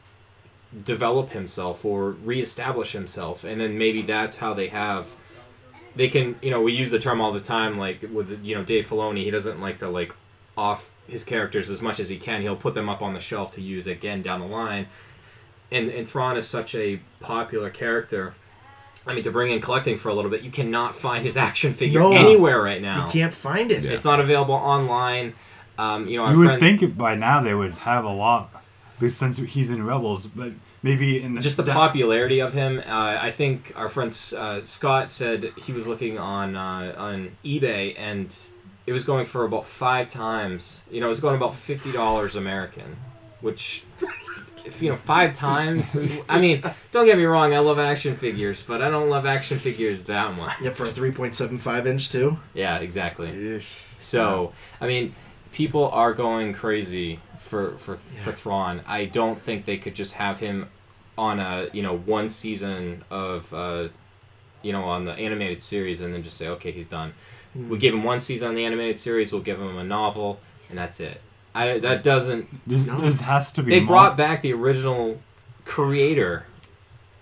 develop 0.85 1.31
himself 1.31 1.85
or 1.85 2.11
reestablish 2.11 2.93
himself, 2.93 3.45
and 3.45 3.61
then 3.61 3.79
maybe 3.79 4.03
that's 4.03 4.37
how 4.37 4.55
they 4.55 4.69
have. 4.69 5.15
They 5.95 6.09
can, 6.09 6.37
you 6.43 6.51
know, 6.51 6.61
we 6.61 6.73
use 6.73 6.91
the 6.91 6.99
term 6.99 7.21
all 7.21 7.33
the 7.33 7.41
time, 7.41 7.79
like 7.79 8.05
with 8.13 8.45
you 8.45 8.55
know 8.55 8.63
Dave 8.65 8.87
Filoni. 8.89 9.23
He 9.25 9.31
doesn't 9.31 9.61
like 9.61 9.79
to 9.79 9.89
like 9.89 10.15
off 10.57 10.91
his 11.09 11.23
characters 11.25 11.71
as 11.71 11.81
much 11.81 12.01
as 12.01 12.09
he 12.09 12.17
can. 12.19 12.43
He'll 12.43 12.57
put 12.57 12.75
them 12.75 12.89
up 12.89 13.01
on 13.03 13.15
the 13.15 13.21
shelf 13.21 13.51
to 13.53 13.63
use 13.63 13.87
again 13.87 14.23
down 14.23 14.41
the 14.41 14.47
line. 14.47 14.87
And 15.73 15.89
and 15.89 16.07
Thrawn 16.09 16.37
is 16.37 16.47
such 16.47 16.75
a 16.75 17.01
popular 17.21 17.71
character. 17.71 18.35
I 19.07 19.15
mean, 19.15 19.23
to 19.23 19.31
bring 19.31 19.53
in 19.53 19.61
collecting 19.61 19.97
for 19.97 20.09
a 20.09 20.15
little 20.15 20.31
bit, 20.31 20.43
you 20.43 20.51
cannot 20.51 20.97
find 20.97 21.25
his 21.25 21.37
action 21.37 21.73
figure 21.73 22.01
No. 22.01 22.13
anywhere 22.13 22.61
right 22.61 22.83
now. 22.83 23.07
You 23.07 23.13
can't 23.13 23.33
find 23.33 23.71
it. 23.71 23.85
It's 23.85 24.05
not 24.05 24.19
available 24.21 24.55
online. 24.55 25.33
Um, 25.79 26.09
you 26.09 26.17
know, 26.17 26.25
our 26.25 26.33
You 26.33 26.39
would 26.39 26.47
friend, 26.59 26.61
think 26.81 26.97
by 26.99 27.15
now 27.15 27.41
they 27.41 27.55
would 27.55 27.73
have 27.75 28.05
a 28.05 28.11
lot, 28.13 28.56
because 28.99 29.17
since 29.17 29.39
he's 29.39 29.71
in 29.71 29.85
Rebels, 29.85 30.27
but 30.27 30.53
maybe 30.83 31.23
in 31.23 31.35
the 31.35 31.41
just 31.41 31.57
the 31.57 31.63
that- 31.65 31.73
popularity 31.75 32.41
of 32.41 32.53
him. 32.53 32.79
Uh, 32.79 33.19
I 33.21 33.31
think 33.31 33.73
our 33.77 33.89
friend 33.89 34.11
uh, 34.37 34.61
Scott 34.61 35.11
said 35.11 35.53
he 35.59 35.73
was 35.73 35.87
looking 35.87 36.19
on 36.19 36.57
uh, 36.57 36.95
on 36.97 37.37
eBay 37.45 37.95
and 37.99 38.35
it 38.87 38.93
was 38.93 39.05
going 39.05 39.27
for 39.27 39.45
about 39.45 39.65
five 39.67 40.09
times. 40.09 40.83
You 40.91 41.01
know, 41.01 41.07
it 41.07 41.11
was 41.11 41.21
going 41.21 41.37
about 41.37 41.55
fifty 41.55 41.93
dollars 41.93 42.37
American, 42.37 42.97
which. 43.41 43.85
If, 44.65 44.83
you 44.83 44.89
know, 44.91 44.97
five 44.97 45.33
times. 45.33 45.97
I 46.29 46.41
mean, 46.41 46.61
don't 46.91 47.07
get 47.07 47.17
me 47.17 47.25
wrong. 47.25 47.55
I 47.55 47.61
love 47.61 47.79
action 47.79 48.17
figures, 48.17 48.63
but 48.63 48.83
I 48.83 48.91
don't 48.91 49.09
love 49.09 49.25
action 49.25 49.59
figures 49.59 50.05
that 50.05 50.35
much. 50.35 50.61
Yeah, 50.61 50.71
for 50.71 50.83
a 50.83 50.89
3.75 50.89 51.87
inch 51.87 52.11
too. 52.11 52.39
Yeah, 52.53 52.79
exactly. 52.79 53.29
Yeesh. 53.29 53.83
So, 53.99 54.53
I 54.81 54.89
mean, 54.89 55.15
people 55.57 55.89
are 55.89 56.13
going 56.13 56.53
crazy 56.53 57.19
for 57.39 57.77
for 57.79 57.97
for 57.97 58.31
Thrawn. 58.33 58.83
I 58.87 59.07
don't 59.07 59.39
think 59.39 59.65
they 59.65 59.79
could 59.79 59.95
just 59.95 60.15
have 60.15 60.39
him 60.39 60.69
on 61.17 61.41
a 61.41 61.69
you 61.73 61.83
know 61.83 61.97
one 61.97 62.29
season 62.29 63.03
of 63.11 63.53
uh, 63.55 63.89
you 64.63 64.73
know 64.73 64.85
on 64.85 65.07
the 65.07 65.13
animated 65.15 65.63
series 65.63 66.01
and 66.03 66.13
then 66.13 66.23
just 66.23 66.37
say 66.37 66.47
okay 66.49 66.71
he's 66.73 66.87
done. 66.87 67.15
We 67.55 67.79
give 67.79 67.95
him 67.95 68.05
one 68.05 68.21
season 68.21 68.49
on 68.49 68.55
the 68.55 68.67
animated 68.67 68.99
series. 68.99 69.33
We'll 69.33 69.41
give 69.51 69.59
him 69.59 69.79
a 69.79 69.85
novel, 69.85 70.41
and 70.69 70.77
that's 70.77 71.01
it. 71.01 71.23
I 71.55 71.79
that 71.79 72.03
doesn't. 72.03 72.45
This, 72.67 72.85
No. 72.87 73.01
this 73.01 73.21
has 73.23 73.51
to 73.53 73.63
be. 73.63 73.71
They 73.71 73.81
more- 73.81 73.87
brought 73.95 74.17
back 74.19 74.43
the 74.43 74.53
original 74.53 75.21
creator 75.65 76.45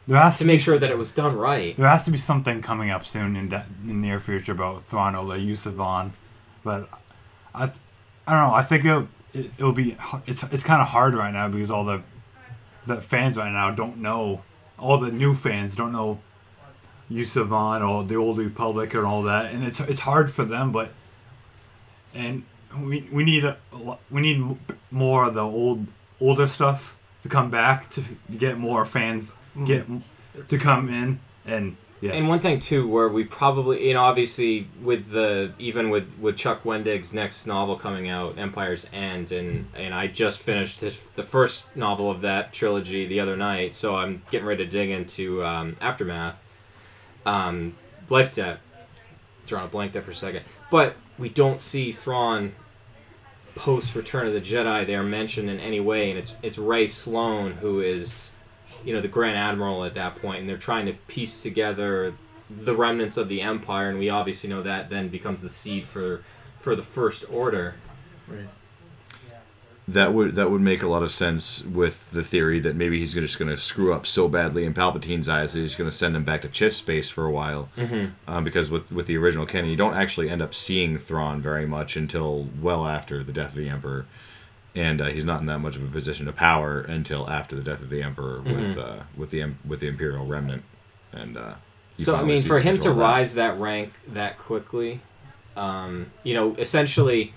there 0.07 0.21
has 0.21 0.37
to 0.39 0.45
make 0.45 0.59
be 0.59 0.63
sure 0.63 0.75
s- 0.75 0.81
that 0.81 0.91
it 0.91 0.99
was 0.99 1.13
done 1.13 1.35
right. 1.37 1.75
There 1.79 1.89
has 1.89 2.05
to 2.05 2.11
be 2.11 2.19
something 2.19 2.61
coming 2.61 2.91
up 2.91 3.07
soon 3.07 3.37
in 3.37 3.49
that 3.51 3.67
in 3.83 3.89
the 3.89 3.95
near 3.95 4.19
future 4.21 4.53
about 4.53 4.85
Thrawn 4.85 5.15
or 5.15 5.25
the 5.25 5.37
Yuuzhan 5.37 5.75
Vong, 5.77 6.11
but 6.65 6.89
I, 7.55 7.71
I 8.27 8.33
don't 8.33 8.49
know. 8.49 8.55
I 8.55 8.63
think 8.63 8.85
it'll 8.85 9.09
it, 9.33 9.51
it'll 9.59 9.73
be 9.73 9.97
it's 10.27 10.43
it's 10.45 10.65
kind 10.65 10.81
of 10.81 10.89
hard 10.89 11.15
right 11.15 11.33
now 11.33 11.49
because 11.49 11.71
all 11.71 11.85
the 11.85 12.03
the 12.87 13.01
fans 13.01 13.37
right 13.37 13.53
now 13.53 13.71
don't 13.71 13.99
know 13.99 14.43
all 14.79 14.99
the 14.99 15.11
new 15.11 15.35
fans 15.35 15.75
don't 15.77 15.93
know 15.93 16.21
Yuuzhan 17.11 17.49
Vong 17.49 17.87
or 17.89 18.05
the 18.05 18.17
Old 18.17 18.39
Republic 18.39 18.95
and 18.95 19.05
all 19.05 19.23
that, 19.23 19.53
and 19.53 19.65
it's 19.65 19.81
it's 19.81 20.01
hard 20.01 20.31
for 20.31 20.45
them. 20.45 20.73
But 20.73 20.91
and 22.15 22.45
we 22.79 23.09
we 23.13 23.25
need 23.25 23.45
a, 23.45 23.57
a 23.73 23.99
we 24.11 24.21
need 24.21 24.57
more 24.91 25.27
of 25.27 25.35
the 25.35 25.43
old 25.43 25.87
older 26.21 26.47
stuff 26.47 26.97
to 27.23 27.29
come 27.29 27.51
back 27.51 27.91
to 27.91 28.03
get 28.37 28.59
more 28.59 28.85
fans 28.85 29.35
get 29.65 29.85
mm-hmm. 29.85 30.47
to 30.47 30.59
come 30.59 30.89
in 30.89 31.21
and 31.47 31.77
yeah. 32.05 32.13
And 32.13 32.29
one 32.29 32.39
thing 32.39 32.59
too, 32.59 32.87
where 32.87 33.09
we 33.09 33.25
probably, 33.25 33.89
you 33.89 33.95
know, 33.95 34.03
obviously 34.03 34.69
with 34.83 35.11
the 35.11 35.55
even 35.59 35.89
with 35.89 36.07
with 36.21 36.37
Chuck 36.37 36.63
Wendig's 36.63 37.15
next 37.15 37.47
novel 37.47 37.77
coming 37.77 38.11
out, 38.11 38.37
Empire's 38.37 38.87
End, 38.93 39.33
and 39.33 39.69
and 39.75 39.95
I 39.95 40.09
just 40.09 40.41
finished 40.41 40.83
his, 40.83 41.01
the 41.01 41.23
first 41.23 41.65
novel 41.75 42.11
of 42.11 42.21
that 42.21 42.53
trilogy 42.53 43.07
the 43.07 43.21
other 43.21 43.39
night, 43.39 43.73
so 43.73 43.97
I'm 43.97 44.23
getting 44.31 44.47
ready 44.47 44.67
to 44.67 44.71
dig 44.71 44.91
into 44.91 45.43
um, 45.43 45.77
Aftermath, 45.81 46.39
um, 47.25 47.75
Life 48.11 48.35
Debt. 48.35 48.61
Drawing 49.47 49.65
a 49.65 49.69
blank 49.69 49.93
there 49.93 50.03
for 50.03 50.11
a 50.11 50.15
second, 50.15 50.45
but 50.71 50.97
we 51.19 51.31
don't 51.31 51.59
see 51.59 51.91
Thrawn 51.91 52.53
post 53.55 53.95
Return 53.95 54.27
of 54.27 54.35
the 54.35 54.43
Jedi 54.43 54.87
there 54.87 55.03
mentioned 55.03 55.49
in 55.49 55.59
any 55.59 55.81
way, 55.81 56.11
and 56.11 56.19
it's 56.19 56.37
it's 56.43 56.59
Rae 56.59 56.87
Sloane 56.87 57.53
who 57.53 57.81
is 57.81 58.33
you 58.85 58.93
know 58.95 59.01
the 59.01 59.09
Grand 59.09 59.37
Admiral 59.37 59.85
at 59.85 59.95
that 59.95 60.17
point, 60.17 60.41
and 60.41 60.49
they're 60.49 60.57
trying 60.57 60.87
to 60.87 60.93
piece 60.93 61.43
together 61.43 62.15
the 62.51 62.77
remnants 62.77 63.17
of 63.17 63.29
the 63.29 63.41
Empire, 63.41 63.89
and 63.89 63.99
we 63.99 64.11
obviously 64.11 64.51
know 64.51 64.63
that 64.63 64.91
then 64.91 65.09
becomes 65.09 65.43
the 65.43 65.49
seed 65.49 65.87
for 65.87 66.23
for 66.59 66.77
the 66.77 66.83
First 66.83 67.25
Order. 67.31 67.75
Right. 68.29 68.49
That 69.87 70.15
would 70.15 70.35
that 70.35 70.51
would 70.51 70.63
make 70.63 70.83
a 70.83 70.89
lot 70.89 71.03
of 71.03 71.13
sense 71.13 71.63
with 71.63 72.11
the 72.11 72.23
theory 72.23 72.59
that 72.61 72.75
maybe 72.75 72.99
he's 72.99 73.13
just 73.13 73.39
going 73.39 73.51
to 73.51 73.57
screw 73.59 73.93
up 73.93 74.07
so 74.07 74.29
badly 74.29 74.65
in 74.65 74.73
Palpatine's 74.73 75.29
eyes 75.29 75.53
that 75.53 75.61
he's 75.61 75.77
going 75.77 75.91
to 75.91 75.95
send 75.95 76.17
him 76.17 76.25
back 76.25 76.41
to 76.41 76.49
Chiss 76.49 76.73
space 76.73 77.11
for 77.11 77.27
a 77.27 77.31
while. 77.31 77.69
Mm-hmm. 77.77 78.07
Um, 78.27 78.45
because 78.45 78.71
with 78.71 78.91
with 78.91 79.07
the 79.07 79.19
original 79.19 79.45
canon, 79.45 79.69
you 79.69 79.77
don't 79.77 79.95
actually 79.95 80.31
end 80.31 80.41
up 80.41 80.55
seeing 80.55 80.97
Thrawn 80.97 81.43
very 81.43 81.67
much 81.67 81.97
until 81.97 82.49
well 82.61 82.87
after 82.87 83.23
the 83.23 83.33
death 83.33 83.51
of 83.51 83.57
the 83.57 83.69
Emperor, 83.69 84.07
and 84.75 85.01
uh, 85.01 85.07
he's 85.07 85.25
not 85.25 85.41
in 85.41 85.47
that 85.47 85.59
much 85.61 85.77
of 85.77 85.85
a 85.85 85.89
position 85.89 86.27
of 86.29 86.37
power 86.37 86.81
until 86.81 87.29
after 87.31 87.55
the 87.55 87.63
death 87.63 87.81
of 87.83 87.91
the 87.91 88.03
Emperor 88.03 88.41
with 88.43 88.79
uh, 88.79 89.01
with 89.17 89.31
the 89.31 89.53
with 89.67 89.81
the 89.81 89.89
Imperial 89.89 90.27
remnant. 90.27 90.65
And 91.13 91.37
uh, 91.37 91.55
So 91.97 92.17
I 92.17 92.23
mean, 92.23 92.43
for 92.43 92.59
him 92.61 92.79
to 92.79 92.89
that. 92.89 92.95
rise 92.95 93.35
that 93.35 93.59
rank 93.59 93.93
that 94.09 94.39
quickly, 94.39 95.01
um, 95.57 96.11
you 96.25 96.35
know, 96.35 96.55
essentially, 96.57 97.33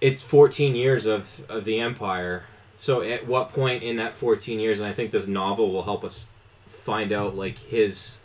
it's 0.00 0.22
14 0.22 0.74
years 0.74 1.06
of 1.06 1.44
of 1.48 1.64
the 1.64 1.78
Empire. 1.80 2.44
So 2.76 3.02
at 3.02 3.28
what 3.28 3.50
point 3.50 3.84
in 3.84 3.96
that 3.96 4.16
14 4.16 4.58
years, 4.58 4.80
and 4.80 4.88
I 4.88 4.92
think 4.92 5.12
this 5.12 5.28
novel 5.28 5.70
will 5.70 5.84
help 5.84 6.02
us 6.02 6.26
find 6.66 7.12
out 7.12 7.36
like 7.36 7.58
his 7.58 8.18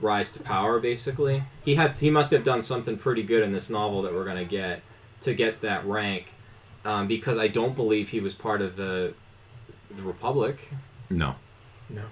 rise 0.00 0.32
to 0.32 0.40
power. 0.42 0.80
Basically, 0.80 1.42
he 1.62 1.74
had 1.74 1.98
he 1.98 2.08
must 2.08 2.30
have 2.30 2.42
done 2.42 2.62
something 2.62 2.96
pretty 2.96 3.22
good 3.22 3.42
in 3.42 3.50
this 3.52 3.68
novel 3.68 4.00
that 4.02 4.14
we're 4.14 4.24
gonna 4.24 4.46
get 4.46 4.80
to 5.20 5.34
get 5.34 5.60
that 5.60 5.84
rank, 5.84 6.32
um, 6.84 7.06
because 7.06 7.38
I 7.38 7.48
don't 7.48 7.74
believe 7.74 8.10
he 8.10 8.20
was 8.20 8.34
part 8.34 8.62
of 8.62 8.76
the 8.76 9.14
the 9.90 10.02
Republic. 10.02 10.68
no. 11.08 11.34
No. 11.88 12.02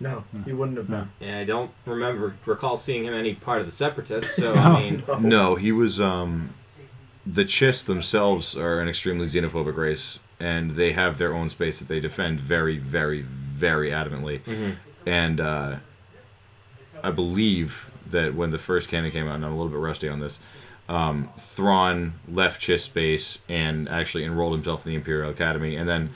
No, 0.00 0.24
he 0.44 0.52
wouldn't 0.52 0.76
have 0.76 0.88
been. 0.90 1.08
And 1.20 1.36
I 1.36 1.44
don't 1.44 1.70
remember 1.86 2.34
recall 2.44 2.76
seeing 2.76 3.04
him 3.04 3.14
any 3.14 3.32
part 3.34 3.60
of 3.60 3.64
the 3.66 3.72
Separatists. 3.72 4.34
So 4.36 4.52
I 4.52 4.78
mean. 4.80 5.02
No, 5.20 5.54
he 5.54 5.70
was. 5.72 6.00
Um, 6.00 6.50
the 7.24 7.44
Chiss 7.44 7.86
themselves 7.86 8.56
are 8.56 8.80
an 8.80 8.88
extremely 8.88 9.26
xenophobic 9.26 9.76
race, 9.76 10.18
and 10.40 10.72
they 10.72 10.92
have 10.92 11.16
their 11.16 11.32
own 11.32 11.48
space 11.48 11.78
that 11.78 11.88
they 11.88 12.00
defend 12.00 12.40
very, 12.40 12.76
very, 12.76 13.22
very 13.22 13.90
adamantly. 13.90 14.40
And 15.06 15.40
uh, 15.40 15.76
I 17.02 17.10
believe 17.10 17.90
that 18.06 18.34
when 18.34 18.50
the 18.50 18.58
first 18.58 18.88
canon 18.90 19.10
came 19.10 19.26
out, 19.28 19.36
and 19.36 19.44
I'm 19.44 19.52
a 19.52 19.56
little 19.56 19.70
bit 19.72 19.78
rusty 19.78 20.08
on 20.08 20.20
this, 20.20 20.40
um, 20.88 21.30
Thrawn 21.38 22.14
left 22.28 22.60
Chiss 22.60 22.80
space 22.80 23.40
and 23.48 23.88
actually 23.88 24.24
enrolled 24.24 24.54
himself 24.54 24.86
in 24.86 24.92
the 24.92 24.96
Imperial 24.96 25.30
Academy, 25.30 25.76
and 25.76 25.88
then 25.88 26.10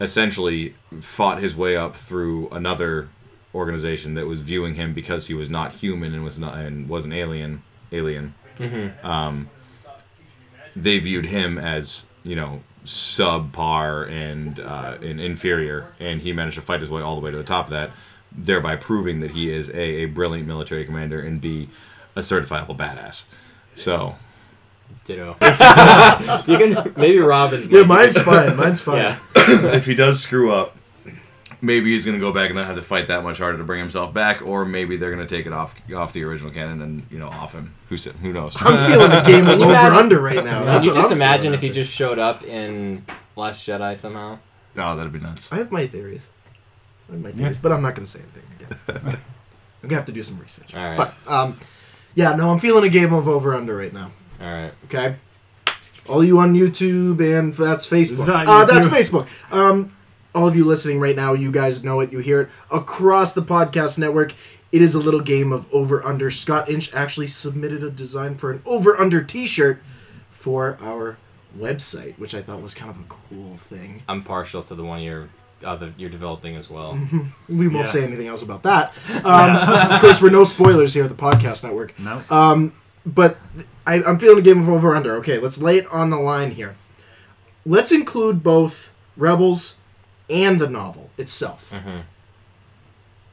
essentially 0.00 0.74
fought 1.00 1.40
his 1.40 1.56
way 1.56 1.76
up 1.76 1.96
through 1.96 2.48
another 2.50 3.08
organization 3.54 4.14
that 4.14 4.26
was 4.26 4.40
viewing 4.42 4.74
him 4.74 4.92
because 4.92 5.26
he 5.26 5.34
was 5.34 5.48
not 5.50 5.72
human 5.72 6.14
and 6.14 6.22
was 6.22 6.38
not 6.38 6.56
and 6.58 6.88
was 6.88 7.04
an 7.04 7.12
alien 7.12 7.62
alien 7.92 8.34
um, 9.02 9.48
they 10.76 10.98
viewed 10.98 11.26
him 11.26 11.58
as 11.58 12.06
you 12.22 12.36
know 12.36 12.60
subpar 12.84 14.10
and 14.10 14.60
uh, 14.60 14.96
and 15.02 15.20
inferior, 15.20 15.86
and 16.00 16.20
he 16.22 16.32
managed 16.32 16.56
to 16.56 16.62
fight 16.62 16.80
his 16.80 16.88
way 16.88 17.02
all 17.02 17.14
the 17.14 17.20
way 17.20 17.30
to 17.30 17.36
the 17.36 17.44
top 17.44 17.66
of 17.66 17.70
that, 17.72 17.90
thereby 18.32 18.76
proving 18.76 19.20
that 19.20 19.32
he 19.32 19.50
is 19.50 19.68
a, 19.70 19.80
a 19.80 20.04
brilliant 20.06 20.46
military 20.48 20.84
commander 20.84 21.20
and 21.20 21.40
b 21.40 21.68
a 22.16 22.20
certifiable 22.20 22.76
badass. 22.76 23.24
So 23.78 24.16
Ditto. 25.04 25.36
you 26.46 26.58
can 26.58 26.92
maybe 26.96 27.18
Robin's. 27.18 27.68
Yeah, 27.68 27.78
maybe- 27.78 27.88
mine's 27.88 28.18
fine. 28.20 28.56
Mine's 28.56 28.80
fine. 28.80 28.98
Yeah. 28.98 29.18
if 29.74 29.86
he 29.86 29.94
does 29.94 30.20
screw 30.20 30.52
up, 30.52 30.76
maybe 31.62 31.92
he's 31.92 32.04
gonna 32.04 32.18
go 32.18 32.32
back 32.32 32.46
and 32.50 32.56
not 32.56 32.66
have 32.66 32.76
to 32.76 32.82
fight 32.82 33.08
that 33.08 33.22
much 33.22 33.38
harder 33.38 33.58
to 33.58 33.64
bring 33.64 33.80
himself 33.80 34.12
back, 34.12 34.42
or 34.42 34.64
maybe 34.64 34.96
they're 34.96 35.10
gonna 35.10 35.26
take 35.26 35.46
it 35.46 35.52
off 35.52 35.74
off 35.94 36.12
the 36.12 36.24
original 36.24 36.50
canon 36.50 36.82
and 36.82 37.06
you 37.10 37.18
know 37.18 37.28
off 37.28 37.52
him. 37.52 37.72
Who 37.88 37.96
sa- 37.96 38.10
who 38.10 38.32
knows? 38.32 38.54
I'm 38.58 38.90
feeling 38.90 39.10
the 39.10 39.22
game 39.22 39.42
of 39.44 39.50
Can 39.50 39.58
you 39.60 39.64
over 39.64 39.72
imagine- 39.74 39.98
under 39.98 40.20
right 40.20 40.44
now. 40.44 40.58
Can 40.58 40.66
That's 40.66 40.86
you 40.86 40.92
just 40.94 41.10
I'm 41.10 41.18
imagine 41.18 41.54
if 41.54 41.60
he 41.60 41.70
just 41.70 41.92
showed 41.94 42.18
up 42.18 42.44
in 42.44 43.04
Last 43.36 43.66
Jedi 43.66 43.96
somehow? 43.96 44.38
oh, 44.76 44.96
that'd 44.96 45.12
be 45.12 45.18
nuts. 45.20 45.50
I 45.52 45.56
have 45.56 45.72
my 45.72 45.86
theories. 45.86 46.22
I 47.08 47.12
have 47.12 47.20
my 47.22 47.32
theories, 47.32 47.56
but 47.60 47.72
I'm 47.72 47.82
not 47.82 47.94
going 47.94 48.04
to 48.06 48.10
say 48.10 48.20
anything 48.20 48.42
again. 49.06 49.18
I'm 49.82 49.88
gonna 49.88 49.94
have 49.96 50.06
to 50.06 50.12
do 50.12 50.22
some 50.22 50.38
research. 50.38 50.74
All 50.74 50.84
right. 50.84 50.96
But 50.96 51.14
um, 51.26 51.58
yeah, 52.14 52.34
no, 52.34 52.50
I'm 52.50 52.58
feeling 52.58 52.84
a 52.84 52.88
game 52.88 53.12
of 53.12 53.28
over 53.28 53.54
under 53.54 53.76
right 53.76 53.92
now. 53.92 54.10
All 54.40 54.46
right. 54.52 54.72
Okay. 54.84 55.16
All 56.08 56.24
you 56.24 56.38
on 56.38 56.54
YouTube 56.54 57.20
and 57.20 57.52
that's 57.52 57.86
Facebook. 57.86 58.28
Uh, 58.28 58.64
that's 58.64 58.86
Facebook. 58.86 59.28
Um, 59.52 59.94
all 60.34 60.48
of 60.48 60.56
you 60.56 60.64
listening 60.64 61.00
right 61.00 61.16
now, 61.16 61.32
you 61.32 61.50
guys 61.50 61.84
know 61.84 62.00
it. 62.00 62.12
You 62.12 62.20
hear 62.20 62.42
it 62.42 62.48
across 62.70 63.32
the 63.34 63.42
podcast 63.42 63.98
network. 63.98 64.34
It 64.70 64.82
is 64.82 64.94
a 64.94 64.98
little 64.98 65.20
game 65.20 65.52
of 65.52 65.72
over 65.72 66.04
under. 66.04 66.30
Scott 66.30 66.68
Inch 66.70 66.94
actually 66.94 67.26
submitted 67.26 67.82
a 67.82 67.90
design 67.90 68.36
for 68.36 68.50
an 68.50 68.62
over 68.64 68.98
under 68.98 69.22
T-shirt 69.22 69.82
for 70.30 70.78
our 70.80 71.16
website, 71.58 72.18
which 72.18 72.34
I 72.34 72.42
thought 72.42 72.62
was 72.62 72.74
kind 72.74 72.90
of 72.90 72.98
a 73.00 73.04
cool 73.08 73.56
thing. 73.56 74.02
I'm 74.08 74.22
partial 74.22 74.62
to 74.64 74.74
the 74.74 74.84
one 74.84 75.02
you're 75.02 75.28
the, 75.60 75.92
you're 75.96 76.10
developing 76.10 76.56
as 76.56 76.68
well. 76.70 76.98
We 77.48 77.66
won't 77.68 77.86
Yeah. 77.86 77.92
say 77.92 78.04
anything 78.04 78.26
else 78.28 78.42
about 78.42 78.62
that. 78.64 78.92
Um, 79.24 79.56
of 79.92 80.00
course, 80.00 80.22
we're 80.22 80.30
no 80.30 80.44
spoilers 80.44 80.94
here 80.94 81.04
at 81.04 81.10
the 81.10 81.16
podcast 81.16 81.64
network. 81.64 81.98
No. 81.98 82.22
Um, 82.30 82.72
but 83.06 83.36
I, 83.86 84.02
I'm 84.02 84.18
feeling 84.18 84.38
a 84.38 84.42
game 84.42 84.60
of 84.60 84.68
over 84.68 84.94
under. 84.94 85.14
Okay, 85.16 85.38
let's 85.38 85.60
lay 85.60 85.78
it 85.78 85.86
on 85.90 86.10
the 86.10 86.18
line 86.18 86.52
here. 86.52 86.76
Let's 87.66 87.90
include 87.92 88.42
both 88.42 88.92
Rebels 89.16 89.76
and 90.30 90.60
the 90.60 90.68
novel 90.68 91.10
itself. 91.18 91.72
Mhm. 91.74 92.02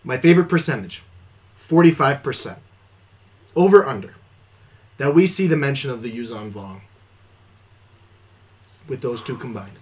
My 0.04 0.18
favorite 0.18 0.50
percentage 0.50 1.04
45%. 1.58 2.58
Over 3.56 3.86
under. 3.86 4.14
That 4.98 5.14
we 5.14 5.28
see 5.28 5.48
the 5.48 5.58
mention 5.58 5.92
of 5.92 6.02
the 6.02 6.12
Yuuzhan 6.12 6.52
Vong 6.52 6.82
with 8.88 9.02
those 9.02 9.22
two 9.22 9.36
combined. 9.36 9.78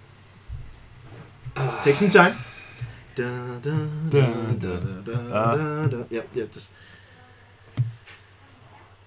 Take 1.83 1.95
some 1.95 2.09
time. 2.09 2.35
Da, 3.15 3.23
da, 3.59 3.59
da, 3.59 4.09
Dun, 4.09 4.57
da, 4.59 4.67
dun. 4.79 5.03
da, 5.05 5.13
da, 5.13 5.35
Uh. 5.35 5.55
da, 5.87 5.97
da. 5.97 6.03
Yep, 6.09 6.29
yep, 6.33 6.51
just 6.51 6.71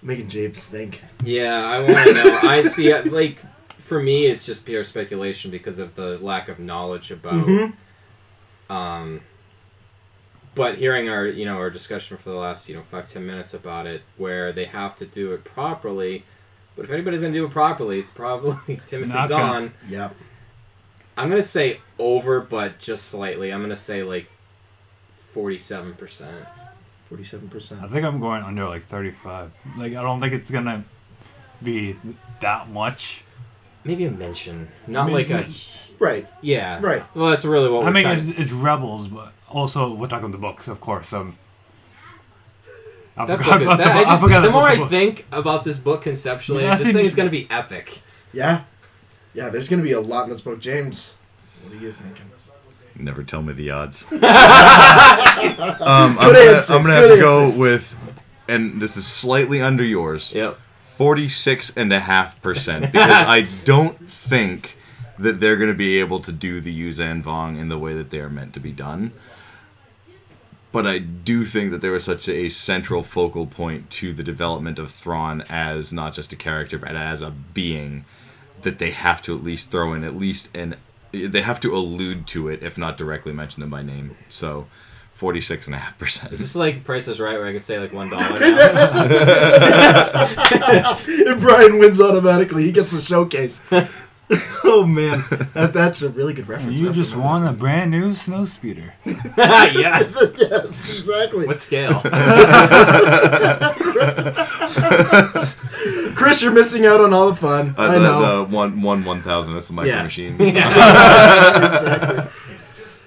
making 0.02 0.28
James 0.28 0.64
think. 0.64 1.02
Yeah, 1.24 1.64
I 1.66 1.80
want 1.80 2.06
to 2.08 2.14
know. 2.14 2.38
I 2.42 2.62
see. 2.64 2.92
uh, 2.92 3.04
Like 3.06 3.38
for 3.78 4.00
me, 4.00 4.26
it's 4.26 4.46
just 4.46 4.64
pure 4.64 4.84
speculation 4.84 5.50
because 5.50 5.78
of 5.78 5.94
the 5.96 6.18
lack 6.18 6.48
of 6.48 6.58
knowledge 6.60 7.10
about. 7.10 7.46
Mhm. 7.46 7.72
Um, 8.70 9.20
but 10.54 10.76
hearing 10.76 11.08
our 11.08 11.26
you 11.26 11.44
know 11.44 11.56
our 11.56 11.70
discussion 11.70 12.16
for 12.16 12.30
the 12.30 12.36
last 12.36 12.68
you 12.68 12.76
know 12.76 12.82
five 12.82 13.08
ten 13.08 13.26
minutes 13.26 13.54
about 13.54 13.86
it, 13.88 14.02
where 14.16 14.52
they 14.52 14.66
have 14.66 14.94
to 14.96 15.06
do 15.06 15.32
it 15.32 15.42
properly. 15.44 16.24
But 16.76 16.84
if 16.84 16.90
anybody's 16.92 17.22
gonna 17.22 17.32
do 17.32 17.44
it 17.46 17.50
properly, 17.50 17.98
it's 17.98 18.10
probably 18.10 18.80
Timothy 18.86 19.12
Not 19.12 19.28
Zahn. 19.28 19.52
gonna- 19.52 19.72
Yep. 19.88 20.14
I'm 21.18 21.28
gonna 21.30 21.42
say 21.42 21.80
over, 21.98 22.40
but 22.40 22.78
just 22.78 23.06
slightly. 23.06 23.52
I'm 23.52 23.60
gonna 23.62 23.76
say 23.76 24.02
like 24.02 24.28
forty-seven 25.22 25.94
percent. 25.94 26.46
Forty-seven 27.08 27.48
percent. 27.48 27.82
I 27.82 27.88
think 27.88 28.04
I'm 28.04 28.20
going 28.20 28.42
under 28.42 28.66
like 28.66 28.84
35. 28.86 29.52
Like 29.76 29.92
I 29.94 30.02
don't 30.02 30.20
think 30.20 30.32
it's 30.32 30.50
gonna 30.50 30.84
be 31.62 31.96
that 32.40 32.68
much. 32.68 33.22
Maybe 33.84 34.04
a 34.04 34.10
mention, 34.10 34.68
not 34.88 35.02
I 35.02 35.06
mean, 35.06 35.14
like 35.14 35.30
a 35.30 35.46
Right. 35.98 36.26
yeah. 36.42 36.80
Right. 36.82 37.04
Well, 37.14 37.30
that's 37.30 37.44
really 37.44 37.70
what 37.70 37.82
we're 37.82 37.88
I 37.88 37.92
mean, 37.92 38.02
trying. 38.02 38.28
it's, 38.30 38.38
it's 38.40 38.52
rebels, 38.52 39.08
but 39.08 39.32
also 39.48 39.94
we're 39.94 40.08
talking 40.08 40.32
the 40.32 40.38
books, 40.38 40.66
of 40.68 40.80
course. 40.80 41.12
Um, 41.12 41.38
I 43.16 43.24
That 43.26 43.38
forgot 43.38 43.52
book 43.52 43.60
is 43.60 43.66
about 43.66 43.78
that. 43.78 43.96
I 43.96 44.04
just, 44.04 44.22
forgot 44.22 44.40
the 44.42 44.48
about 44.48 44.58
more 44.58 44.68
I 44.68 44.88
think 44.88 45.24
about 45.32 45.64
this 45.64 45.78
book 45.78 46.02
conceptually, 46.02 46.62
Yeah, 46.64 46.76
this 46.76 46.92
thing 46.92 47.04
is 47.04 47.14
going 47.14 47.28
to 47.28 47.30
be 47.30 47.46
epic. 47.48 48.02
Yeah. 48.32 48.64
Yeah. 49.32 49.48
There's 49.48 49.68
gonna 49.68 49.82
be 49.82 49.92
a 49.92 50.00
lot 50.00 50.24
in 50.24 50.30
this 50.30 50.40
book, 50.40 50.60
James. 50.60 51.14
What 51.66 51.74
are 51.74 51.84
you 51.84 51.90
thinking? 51.90 52.30
Never 52.94 53.24
tell 53.24 53.42
me 53.42 53.52
the 53.52 53.72
odds. 53.72 54.06
um, 54.12 54.20
I'm 54.22 56.14
gonna, 56.14 56.38
answer, 56.38 56.74
I'm 56.74 56.82
gonna 56.82 56.94
have 56.94 57.10
to 57.10 57.16
go 57.18 57.50
with, 57.50 57.98
and 58.46 58.80
this 58.80 58.96
is 58.96 59.04
slightly 59.04 59.60
under 59.60 59.82
yours. 59.82 60.32
Yep. 60.32 60.56
Forty-six 60.94 61.76
and 61.76 61.92
a 61.92 61.98
half 61.98 62.40
percent 62.40 62.92
because 62.92 63.10
I 63.10 63.48
don't 63.64 64.08
think 64.08 64.76
that 65.18 65.40
they're 65.40 65.56
going 65.56 65.70
to 65.70 65.76
be 65.76 65.98
able 65.98 66.20
to 66.20 66.30
do 66.30 66.60
the 66.60 66.72
Yuuzhan 66.72 67.22
Vong 67.22 67.58
in 67.58 67.68
the 67.68 67.78
way 67.78 67.94
that 67.94 68.10
they 68.10 68.20
are 68.20 68.30
meant 68.30 68.54
to 68.54 68.60
be 68.60 68.70
done. 68.70 69.12
But 70.70 70.86
I 70.86 70.98
do 70.98 71.44
think 71.44 71.72
that 71.72 71.80
there 71.80 71.92
was 71.92 72.04
such 72.04 72.28
a 72.28 72.48
central 72.48 73.02
focal 73.02 73.46
point 73.46 73.90
to 73.92 74.12
the 74.12 74.22
development 74.22 74.78
of 74.78 74.90
Thrawn 74.90 75.42
as 75.48 75.92
not 75.92 76.12
just 76.12 76.32
a 76.32 76.36
character 76.36 76.78
but 76.78 76.94
as 76.94 77.22
a 77.22 77.30
being 77.30 78.04
that 78.62 78.78
they 78.78 78.90
have 78.90 79.22
to 79.22 79.34
at 79.34 79.42
least 79.42 79.70
throw 79.70 79.92
in 79.92 80.04
at 80.04 80.16
least 80.16 80.54
an 80.56 80.76
they 81.24 81.42
have 81.42 81.60
to 81.60 81.74
allude 81.74 82.26
to 82.28 82.48
it 82.48 82.62
if 82.62 82.76
not 82.76 82.98
directly 82.98 83.32
mention 83.32 83.60
them 83.60 83.70
by 83.70 83.82
name. 83.82 84.16
So 84.28 84.66
46 85.16 85.66
and 85.66 85.74
a 85.74 85.78
half 85.78 85.98
percent. 85.98 86.32
Is 86.32 86.40
this 86.40 86.54
like 86.54 86.84
Price 86.84 87.08
is 87.08 87.18
Right, 87.18 87.38
where 87.38 87.46
I 87.46 87.52
can 87.52 87.60
say 87.60 87.78
like 87.78 87.92
one 87.92 88.10
dollar? 88.10 88.22
now? 88.38 89.08
and 91.08 91.40
Brian 91.40 91.78
wins 91.78 92.00
automatically. 92.00 92.64
He 92.64 92.72
gets 92.72 92.90
the 92.90 93.00
showcase. 93.00 93.62
oh 94.64 94.84
man, 94.86 95.24
that, 95.54 95.72
that's 95.72 96.02
a 96.02 96.10
really 96.10 96.34
good 96.34 96.48
reference. 96.48 96.80
You 96.80 96.92
just 96.92 97.16
won 97.16 97.46
a 97.46 97.52
brand 97.52 97.92
new 97.92 98.12
snow 98.12 98.44
speeder. 98.44 98.92
yes. 99.06 100.22
yes, 100.36 100.98
exactly. 100.98 101.46
What 101.46 101.60
scale? 101.60 102.02
Chris, 106.16 106.42
you're 106.42 106.52
missing 106.52 106.86
out 106.86 107.00
on 107.00 107.12
all 107.12 107.28
the 107.30 107.36
fun. 107.36 107.74
Uh, 107.76 107.82
I 107.82 107.94
the, 107.94 108.00
know. 108.00 108.44
the 108.46 108.54
one 108.54 108.80
one 108.80 109.04
one 109.04 109.20
thousand. 109.20 109.52
That's 109.52 109.68
the 109.68 109.74
micro 109.74 109.92
Yeah. 109.92 110.02
machine. 110.02 110.34
exactly. 110.40 112.24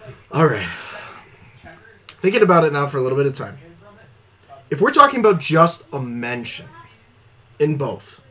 All 0.32 0.46
right. 0.46 0.68
Thinking 2.08 2.44
about 2.44 2.66
it 2.66 2.72
now 2.74 2.86
for 2.86 2.98
a 2.98 3.02
little 3.02 3.18
bit 3.18 3.26
of 3.26 3.34
time. 3.34 3.58
If 4.70 4.80
we're 4.80 4.92
talking 4.92 5.22
about 5.22 5.40
just 5.40 5.88
a 5.92 6.00
mention 6.00 6.68
in 7.58 7.78
both, 7.78 8.22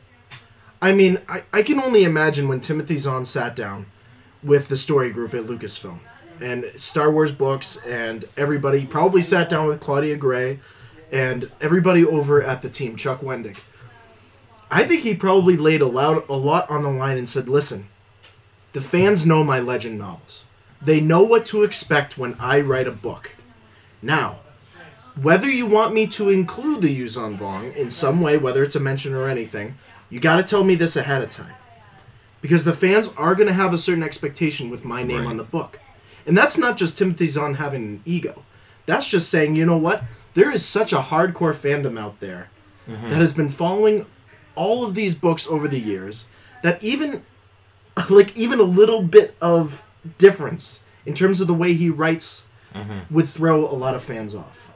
I 0.80 0.92
mean, 0.92 1.18
I, 1.28 1.42
I 1.52 1.62
can 1.62 1.80
only 1.80 2.04
imagine 2.04 2.46
when 2.46 2.60
Timothy 2.60 2.96
Zahn 2.98 3.24
sat 3.24 3.56
down 3.56 3.86
with 4.44 4.68
the 4.68 4.76
story 4.76 5.10
group 5.10 5.34
at 5.34 5.44
Lucasfilm 5.46 5.98
and 6.40 6.64
Star 6.76 7.10
Wars 7.10 7.32
books, 7.32 7.78
and 7.84 8.26
everybody 8.36 8.86
probably 8.86 9.22
sat 9.22 9.48
down 9.48 9.66
with 9.66 9.80
Claudia 9.80 10.16
Gray 10.16 10.60
and 11.10 11.50
everybody 11.60 12.04
over 12.04 12.40
at 12.40 12.62
the 12.62 12.68
team, 12.70 12.94
Chuck 12.94 13.22
Wendig. 13.22 13.58
I 14.70 14.84
think 14.84 15.02
he 15.02 15.14
probably 15.14 15.56
laid 15.56 15.80
a, 15.80 15.86
loud, 15.86 16.28
a 16.28 16.34
lot 16.34 16.68
on 16.68 16.82
the 16.82 16.90
line 16.90 17.16
and 17.16 17.28
said, 17.28 17.48
listen, 17.48 17.88
the 18.72 18.80
fans 18.80 19.24
know 19.24 19.42
my 19.42 19.60
legend 19.60 19.98
novels. 19.98 20.44
They 20.80 21.00
know 21.00 21.22
what 21.22 21.46
to 21.46 21.62
expect 21.64 22.18
when 22.18 22.36
I 22.38 22.60
write 22.60 22.86
a 22.86 22.92
book. 22.92 23.34
Now, 24.02 24.40
whether 25.20 25.50
you 25.50 25.66
want 25.66 25.94
me 25.94 26.06
to 26.08 26.28
include 26.28 26.82
the 26.82 26.96
Yuuzhan 26.96 27.38
Vong 27.38 27.74
in 27.74 27.90
some 27.90 28.20
way, 28.20 28.36
whether 28.36 28.62
it's 28.62 28.76
a 28.76 28.80
mention 28.80 29.14
or 29.14 29.28
anything, 29.28 29.74
you 30.10 30.20
got 30.20 30.36
to 30.36 30.42
tell 30.42 30.62
me 30.62 30.74
this 30.74 30.96
ahead 30.96 31.22
of 31.22 31.30
time. 31.30 31.54
Because 32.40 32.64
the 32.64 32.72
fans 32.72 33.10
are 33.16 33.34
going 33.34 33.48
to 33.48 33.52
have 33.52 33.74
a 33.74 33.78
certain 33.78 34.04
expectation 34.04 34.70
with 34.70 34.84
my 34.84 35.02
name 35.02 35.22
Right. 35.22 35.30
on 35.30 35.36
the 35.38 35.44
book. 35.44 35.80
And 36.24 36.36
that's 36.36 36.56
not 36.58 36.76
just 36.76 36.96
Timothy 36.96 37.26
Zahn 37.26 37.54
having 37.54 37.82
an 37.82 38.02
ego. 38.04 38.44
That's 38.86 39.08
just 39.08 39.28
saying, 39.28 39.56
you 39.56 39.66
know 39.66 39.76
what? 39.76 40.04
There 40.34 40.50
is 40.50 40.64
such 40.64 40.92
a 40.92 41.00
hardcore 41.00 41.54
fandom 41.54 41.98
out 41.98 42.20
there 42.20 42.48
mm-hmm. 42.88 43.10
that 43.10 43.18
has 43.18 43.32
been 43.32 43.48
following 43.48 44.06
all 44.58 44.84
of 44.84 44.94
these 44.94 45.14
books 45.14 45.46
over 45.46 45.68
the 45.68 45.78
years 45.78 46.26
that 46.62 46.82
even 46.82 47.22
like 48.10 48.36
even 48.36 48.58
a 48.58 48.64
little 48.64 49.02
bit 49.02 49.34
of 49.40 49.84
difference 50.18 50.82
in 51.06 51.14
terms 51.14 51.40
of 51.40 51.46
the 51.46 51.54
way 51.54 51.72
he 51.74 51.88
writes 51.88 52.44
mm-hmm. 52.74 53.14
would 53.14 53.28
throw 53.28 53.64
a 53.64 53.72
lot 53.72 53.94
of 53.94 54.02
fans 54.02 54.34
off. 54.34 54.72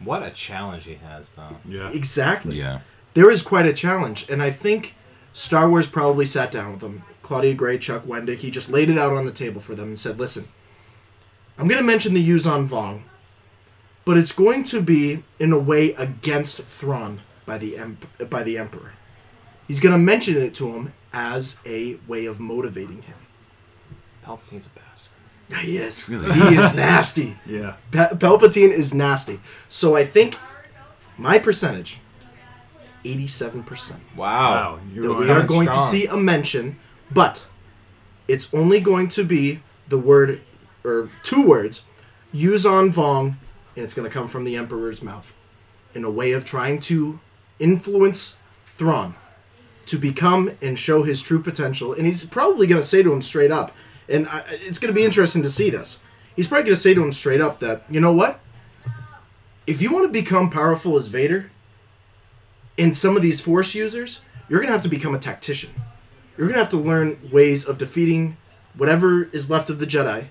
what 0.00 0.22
a 0.22 0.30
challenge 0.30 0.84
he 0.84 0.94
has, 0.94 1.30
though. 1.32 1.56
Yeah. 1.64 1.90
Exactly. 1.90 2.56
yeah. 2.56 2.80
There 3.14 3.30
is 3.30 3.42
quite 3.42 3.66
a 3.66 3.72
challenge, 3.72 4.28
and 4.30 4.42
I 4.42 4.50
think 4.50 4.94
Star 5.32 5.68
Wars 5.68 5.86
probably 5.86 6.24
sat 6.24 6.50
down 6.50 6.72
with 6.72 6.82
him. 6.82 7.02
Claudia 7.22 7.54
Gray, 7.54 7.78
Chuck 7.78 8.04
Wendig, 8.04 8.38
he 8.38 8.50
just 8.50 8.70
laid 8.70 8.88
it 8.88 8.96
out 8.96 9.12
on 9.12 9.26
the 9.26 9.32
table 9.32 9.60
for 9.60 9.74
them 9.74 9.88
and 9.88 9.98
said, 9.98 10.18
"Listen, 10.18 10.48
I'm 11.58 11.68
going 11.68 11.80
to 11.80 11.86
mention 11.86 12.14
the 12.14 12.26
Yuuzhan 12.26 12.68
Vong, 12.68 13.02
but 14.04 14.16
it's 14.16 14.32
going 14.32 14.62
to 14.64 14.80
be 14.80 15.22
in 15.38 15.52
a 15.52 15.58
way 15.58 15.92
against 15.94 16.62
Thrawn 16.62 17.20
by 17.44 17.58
the 17.58 17.76
emp- 17.76 18.30
by 18.30 18.42
the 18.42 18.56
Emperor. 18.56 18.92
He's 19.68 19.80
going 19.80 19.92
to 19.92 19.98
mention 19.98 20.36
it 20.38 20.54
to 20.56 20.72
him 20.72 20.92
as 21.12 21.60
a 21.66 21.96
way 22.08 22.24
of 22.26 22.40
motivating 22.40 23.02
him. 23.02 23.14
Palpatine's 24.24 24.66
a 24.66 24.70
bastard. 24.70 25.12
He 25.62 25.78
is. 25.78 26.08
Really? 26.08 26.30
He 26.32 26.56
is 26.56 26.74
nasty. 26.86 27.36
Yeah. 27.46 27.76
Pa- 27.92 28.10
Palpatine 28.14 28.70
is 28.70 28.92
nasty. 28.92 29.40
So 29.68 29.96
I 29.96 30.04
think 30.04 30.36
my 31.16 31.38
percentage, 31.38 31.98
87%. 33.04 33.92
Wow. 33.92 33.96
Wow. 34.16 34.78
You're 34.92 35.02
that 35.04 35.20
we 35.20 35.30
are 35.30 35.34
coming 35.34 35.46
going 35.46 35.66
to 35.68 35.80
see 35.80 36.06
a 36.06 36.16
mention, 36.16 36.78
but 37.10 37.46
it's 38.26 38.52
only 38.52 38.80
going 38.80 39.08
to 39.08 39.24
be 39.24 39.60
the 39.88 39.98
word, 39.98 40.42
or 40.84 41.08
two 41.22 41.46
words, 41.46 41.84
Yuuzhan 42.34 42.92
Vong, 42.92 43.36
and 43.74 43.84
it's 43.84 43.94
going 43.94 44.06
to 44.08 44.12
come 44.12 44.28
from 44.28 44.44
the 44.44 44.54
Emperor's 44.56 45.02
mouth 45.02 45.32
in 45.94 46.04
a 46.04 46.10
way 46.10 46.32
of 46.32 46.44
trying 46.44 46.78
to 46.80 47.20
influence 47.58 48.36
Thrawn 48.74 49.14
to 49.88 49.98
become 49.98 50.56
and 50.62 50.78
show 50.78 51.02
his 51.02 51.22
true 51.22 51.42
potential. 51.42 51.92
And 51.92 52.06
he's 52.06 52.24
probably 52.24 52.66
going 52.66 52.80
to 52.80 52.86
say 52.86 53.02
to 53.02 53.12
him 53.12 53.22
straight 53.22 53.50
up, 53.50 53.74
and 54.08 54.28
I, 54.28 54.42
it's 54.48 54.78
going 54.78 54.92
to 54.92 54.98
be 54.98 55.04
interesting 55.04 55.42
to 55.42 55.50
see 55.50 55.70
this. 55.70 56.00
He's 56.36 56.46
probably 56.46 56.64
going 56.64 56.76
to 56.76 56.80
say 56.80 56.94
to 56.94 57.02
him 57.02 57.12
straight 57.12 57.40
up 57.40 57.60
that, 57.60 57.82
you 57.90 58.00
know 58.00 58.12
what? 58.12 58.40
If 59.66 59.82
you 59.82 59.92
want 59.92 60.06
to 60.06 60.12
become 60.12 60.50
powerful 60.50 60.96
as 60.96 61.08
Vader, 61.08 61.50
and 62.78 62.96
some 62.96 63.16
of 63.16 63.22
these 63.22 63.40
Force 63.40 63.74
users, 63.74 64.22
you're 64.48 64.60
going 64.60 64.68
to 64.68 64.72
have 64.72 64.82
to 64.82 64.88
become 64.88 65.14
a 65.14 65.18
tactician. 65.18 65.70
You're 66.36 66.46
going 66.46 66.54
to 66.54 66.62
have 66.62 66.70
to 66.70 66.76
learn 66.76 67.18
ways 67.32 67.66
of 67.66 67.76
defeating 67.76 68.36
whatever 68.74 69.24
is 69.24 69.50
left 69.50 69.68
of 69.68 69.80
the 69.80 69.86
Jedi, 69.86 70.26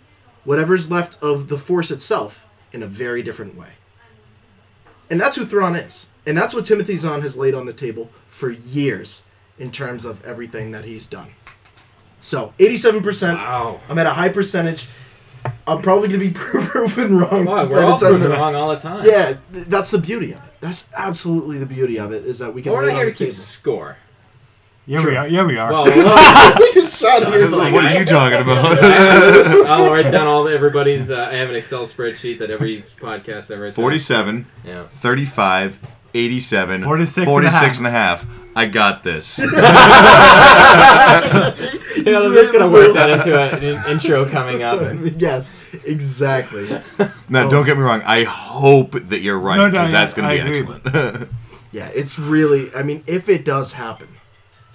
whatever's 0.46 0.90
left 0.90 1.22
of 1.22 1.50
the 1.50 1.58
Force 1.58 1.92
itself, 1.92 2.48
in 2.72 2.82
a 2.82 2.88
very 2.88 3.22
different 3.22 3.58
way. 3.58 3.74
And 5.10 5.20
that's 5.20 5.36
who 5.36 5.46
Thrawn 5.46 5.76
is. 5.76 6.06
And 6.26 6.38
that's 6.38 6.54
what 6.54 6.66
Timothy 6.66 6.96
Zahn 6.96 7.22
has 7.22 7.38
laid 7.38 7.54
on 7.54 7.66
the 7.66 7.74
table 7.74 8.10
for 8.28 8.50
years 8.50 9.24
in 9.60 9.72
terms 9.72 10.06
of 10.06 10.24
everything 10.26 10.72
that 10.72 10.86
he's 10.86 11.06
done. 11.06 11.30
So, 12.20 12.54
87%. 12.60 13.36
Wow. 13.36 13.80
I'm 13.90 13.98
at 14.00 14.06
a 14.08 14.12
high 14.12 14.30
percentage. 14.30 14.88
I'm 15.66 15.82
probably 15.82 16.08
gonna 16.10 16.20
be 16.20 16.30
proven 16.34 17.18
wrong. 17.20 17.46
Wow, 17.46 17.66
we're 17.68 17.84
all 17.84 17.98
proven 17.98 18.32
wrong 18.32 18.56
all 18.56 18.70
the 18.70 18.78
time. 18.80 19.06
Yeah, 19.08 19.38
that's 19.52 19.92
the 19.92 19.98
beauty 20.00 20.34
of 20.34 20.40
it. 20.44 20.54
That's 20.60 20.90
absolutely 20.98 21.58
the 21.58 21.66
beauty 21.66 22.00
of 22.00 22.12
it 22.12 22.26
is 22.26 22.40
that 22.40 22.54
we 22.54 22.62
can. 22.62 22.72
But 22.72 22.80
we're 22.80 22.88
not 22.88 22.96
here 22.96 23.06
to 23.06 23.12
keep 23.12 23.20
table. 23.20 23.32
score. 23.34 23.98
Yeah, 24.88 25.06
we 25.06 25.16
are. 25.16 25.28
Yeah, 25.28 25.46
we 25.46 25.58
are. 25.58 25.72
Well, 25.72 25.84
well, 25.86 26.58
Shot 26.90 27.22
in 27.34 27.52
Like, 27.52 27.74
what 27.74 27.86
are 27.86 28.00
you 28.00 28.06
talking 28.06 28.42
about? 28.42 28.84
I'll 29.68 29.92
write 29.92 30.12
down 30.12 30.28
all 30.28 30.44
the, 30.46 30.54
everybody's. 30.54 31.12
Uh, 31.12 31.30
I 31.32 31.36
have 31.36 31.50
an 31.50 31.56
Excel 31.56 31.84
spreadsheet 31.84 32.40
that 32.40 32.50
every 32.50 32.82
podcast 32.82 33.54
I 33.56 33.60
write. 33.60 33.68
down. 33.76 33.84
47, 33.84 34.46
Yeah. 34.66 34.88
35, 34.88 35.80
87, 36.14 36.84
46 36.84 37.18
and 37.18 37.28
a 37.28 37.32
46 37.32 37.54
half. 37.62 37.78
and 37.78 37.88
a 37.88 37.92
half. 37.92 38.26
I 38.58 38.66
got 38.66 39.04
this. 39.04 39.40
Yeah, 41.98 42.20
I'm 42.20 42.34
just 42.34 42.54
gonna 42.54 42.70
work 42.70 42.94
that 42.94 43.10
into 43.10 43.38
a, 43.38 43.50
an 43.50 43.90
intro 43.92 44.26
coming 44.26 44.64
up. 44.64 44.96
yes, 45.18 45.54
exactly. 45.86 46.70
now, 47.28 47.50
don't 47.50 47.66
get 47.66 47.76
me 47.76 47.84
wrong. 47.84 48.02
I 48.06 48.24
hope 48.24 48.92
that 49.10 49.20
you're 49.20 49.38
right 49.38 49.58
No, 49.58 49.66
no, 49.66 49.72
because 49.72 49.92
that's 49.92 50.14
going 50.14 50.26
to 50.30 50.34
I 50.34 50.38
be 50.52 50.60
agree. 50.60 50.76
excellent. 50.76 51.30
Yeah, 51.74 51.90
it's 51.94 52.18
really. 52.18 52.74
I 52.74 52.84
mean, 52.84 53.04
if 53.08 53.28
it 53.28 53.44
does 53.44 53.74
happen, 53.74 54.08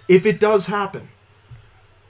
if 0.09 0.27
it 0.27 0.39
does 0.39 0.67
happen, 0.67 1.09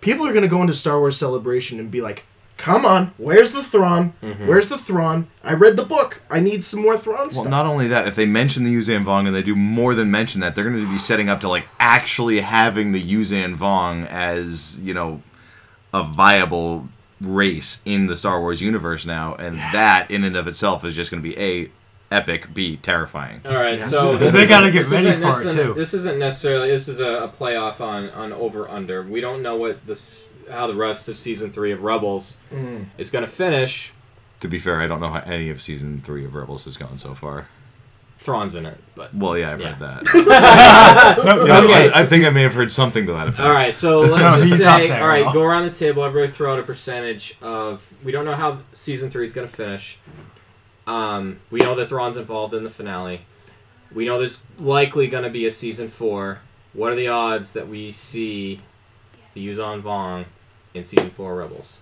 people 0.00 0.26
are 0.26 0.32
gonna 0.32 0.48
go 0.48 0.60
into 0.60 0.74
Star 0.74 0.98
Wars 0.98 1.16
Celebration 1.16 1.78
and 1.78 1.88
be 1.88 2.00
like, 2.00 2.24
"Come 2.56 2.84
on, 2.86 3.12
where's 3.16 3.52
the 3.52 3.62
Thrawn? 3.62 4.12
Mm-hmm. 4.22 4.46
Where's 4.46 4.68
the 4.68 4.78
Thrawn? 4.78 5.28
I 5.42 5.54
read 5.54 5.76
the 5.76 5.84
book. 5.84 6.22
I 6.30 6.40
need 6.40 6.64
some 6.64 6.80
more 6.80 6.96
Thrawn 6.96 7.18
well, 7.18 7.30
stuff." 7.30 7.48
not 7.48 7.66
only 7.66 7.88
that, 7.88 8.06
if 8.06 8.14
they 8.16 8.26
mention 8.26 8.64
the 8.64 8.74
Yuuzhan 8.74 9.04
Vong 9.04 9.26
and 9.26 9.34
they 9.34 9.42
do 9.42 9.56
more 9.56 9.94
than 9.94 10.10
mention 10.10 10.40
that, 10.40 10.54
they're 10.54 10.68
going 10.68 10.80
to 10.84 10.90
be 10.92 10.98
setting 10.98 11.28
up 11.28 11.40
to 11.40 11.48
like 11.48 11.66
actually 11.80 12.40
having 12.40 12.92
the 12.92 13.02
Yuuzhan 13.02 13.56
Vong 13.56 14.06
as 14.08 14.78
you 14.80 14.94
know 14.94 15.22
a 15.92 16.02
viable 16.04 16.88
race 17.20 17.80
in 17.84 18.06
the 18.06 18.16
Star 18.16 18.40
Wars 18.40 18.60
universe 18.60 19.06
now, 19.06 19.34
and 19.34 19.56
that 19.56 20.10
in 20.10 20.24
and 20.24 20.36
of 20.36 20.46
itself 20.46 20.84
is 20.84 20.94
just 20.96 21.10
going 21.10 21.22
to 21.22 21.28
be 21.28 21.38
a 21.38 21.70
epic, 22.10 22.52
b 22.52 22.76
terrifying. 22.76 23.40
All 23.46 23.54
right, 23.54 23.78
Yes. 23.78 23.88
so 23.88 24.16
They 24.18 24.46
gotta 24.46 24.70
get 24.70 24.80
this 24.86 24.92
ready 24.92 25.12
for 25.12 25.20
this 25.20 25.40
it, 25.40 25.46
isn't- 25.48 25.64
too. 25.66 25.72
This 25.74 25.94
isn't 25.94 26.18
necessarily. 26.18 26.68
This 26.68 26.86
is 26.88 27.00
a, 27.00 27.22
a 27.24 27.28
playoff 27.28 27.80
on 27.80 28.10
on 28.10 28.32
over 28.34 28.68
under. 28.68 29.02
We 29.02 29.20
don't 29.22 29.42
know 29.42 29.56
what 29.56 29.86
this 29.86 30.31
how 30.50 30.66
the 30.66 30.74
rest 30.74 31.08
of 31.08 31.16
season 31.16 31.50
three 31.52 31.72
of 31.72 31.82
Rebels 31.82 32.36
Mm. 32.52 32.86
is 32.98 33.10
going 33.10 33.24
to 33.24 33.30
finish. 33.30 33.92
To 34.40 34.48
be 34.48 34.58
fair, 34.58 34.80
I 34.80 34.86
don't 34.86 35.00
know 35.00 35.08
how 35.10 35.20
any 35.20 35.50
of 35.50 35.60
season 35.60 36.00
three 36.04 36.24
of 36.24 36.34
Rebels 36.34 36.64
has 36.64 36.76
gone 36.76 36.98
so 36.98 37.14
far. 37.14 37.46
Thrawn's 38.20 38.54
in 38.54 38.66
it, 38.66 38.78
but 38.94 39.12
Well, 39.14 39.36
yeah, 39.36 39.52
I've 39.52 39.60
Yeah. 39.60 39.74
heard 39.74 39.80
that. 40.04 40.04
No, 41.24 41.44
Yeah, 41.44 41.58
Okay. 41.60 41.90
I, 41.92 42.02
I 42.02 42.06
think 42.06 42.24
I 42.24 42.30
may 42.30 42.42
have 42.42 42.54
heard 42.54 42.70
something 42.70 43.04
to 43.06 43.12
that 43.12 43.28
effect. 43.28 43.46
All 43.46 43.52
right, 43.52 43.74
so 43.74 44.00
let's 44.02 44.22
No, 44.22 44.36
just 44.42 44.58
say, 44.58 44.64
all 45.00 45.08
right, 45.08 45.22
at 45.22 45.26
all. 45.28 45.32
go 45.32 45.42
around 45.42 45.64
the 45.64 45.70
table. 45.70 46.04
Everybody 46.04 46.30
throw 46.32 46.52
out 46.52 46.58
a 46.60 46.62
percentage 46.62 47.36
of. 47.42 47.92
We 48.04 48.12
don't 48.12 48.24
know 48.24 48.36
how 48.36 48.58
season 48.72 49.10
three 49.10 49.24
is 49.24 49.32
going 49.32 49.48
to 49.48 49.52
finish. 49.54 49.98
Um, 50.86 51.38
we 51.50 51.60
know 51.60 51.74
that 51.76 51.88
Thrawn's 51.88 52.16
involved 52.16 52.54
in 52.54 52.64
the 52.64 52.70
finale. 52.70 53.22
We 53.94 54.04
know 54.04 54.18
there's 54.18 54.40
likely 54.58 55.06
going 55.06 55.24
to 55.24 55.30
be 55.30 55.46
a 55.46 55.50
season 55.50 55.88
four. 55.88 56.40
What 56.72 56.92
are 56.92 56.96
the 56.96 57.08
odds 57.08 57.52
that 57.52 57.68
we 57.68 57.92
see 57.92 58.60
the 59.34 59.46
Yuuzhan 59.46 59.82
Vong 59.82 60.26
in 60.74 60.84
season 60.84 61.10
four 61.10 61.32
of 61.32 61.38
Rebels? 61.38 61.80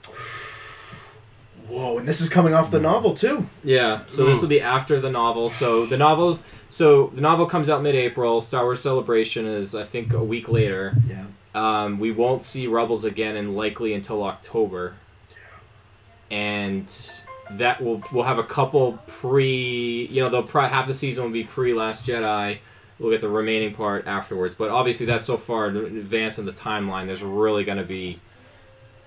Whoa, 1.68 1.98
and 1.98 2.09
this 2.09 2.20
is 2.20 2.28
coming 2.28 2.53
off 2.53 2.72
the 2.72 2.80
novel 2.80 3.14
too. 3.14 3.48
Yeah, 3.62 4.01
so 4.09 4.24
this 4.24 4.40
will 4.42 4.48
be 4.48 4.61
after 4.61 4.98
the 4.98 5.11
novel. 5.11 5.48
So 5.48 5.86
the 5.86 5.96
novels, 5.96 6.42
so 6.68 7.09
the 7.09 7.20
novel 7.20 7.46
comes 7.46 7.68
out 7.68 7.80
mid-April. 7.82 8.40
Star 8.40 8.64
Wars 8.64 8.80
Celebration 8.80 9.46
is, 9.46 9.74
I 9.74 9.84
think, 9.84 10.12
a 10.12 10.24
week 10.24 10.48
later. 10.48 10.96
Yeah. 11.07 11.26
Um, 11.55 12.01
we 12.01 12.11
won't 12.11 12.42
see 12.42 12.66
Rebels 12.66 13.05
again, 13.05 13.36
and 13.36 13.57
likely 13.57 13.94
until 13.94 14.24
October. 14.24 14.94
Yeah. 15.30 16.36
And 16.36 17.12
that 17.53 17.80
will 17.80 18.03
we'll 18.12 18.24
have 18.24 18.38
a 18.38 18.44
couple 18.44 18.98
pre. 19.07 20.09
You 20.11 20.22
know, 20.22 20.28
they'll 20.28 20.42
probably 20.42 20.70
half 20.70 20.88
the 20.88 20.94
season 20.94 21.22
will 21.24 21.30
be 21.30 21.44
pre 21.44 21.72
Last 21.72 22.05
Jedi. 22.05 22.59
We'll 23.01 23.11
get 23.11 23.22
the 23.22 23.28
remaining 23.30 23.74
part 23.74 24.07
afterwards. 24.07 24.55
But 24.55 24.70
obviously, 24.70 25.07
that's 25.07 25.24
so 25.24 25.36
far 25.36 25.68
in 25.68 25.76
advance 25.76 26.38
in 26.38 26.44
the 26.44 26.53
timeline. 26.53 27.07
There's 27.07 27.22
really 27.22 27.64
going 27.64 27.78
to 27.78 27.84
be. 27.84 28.20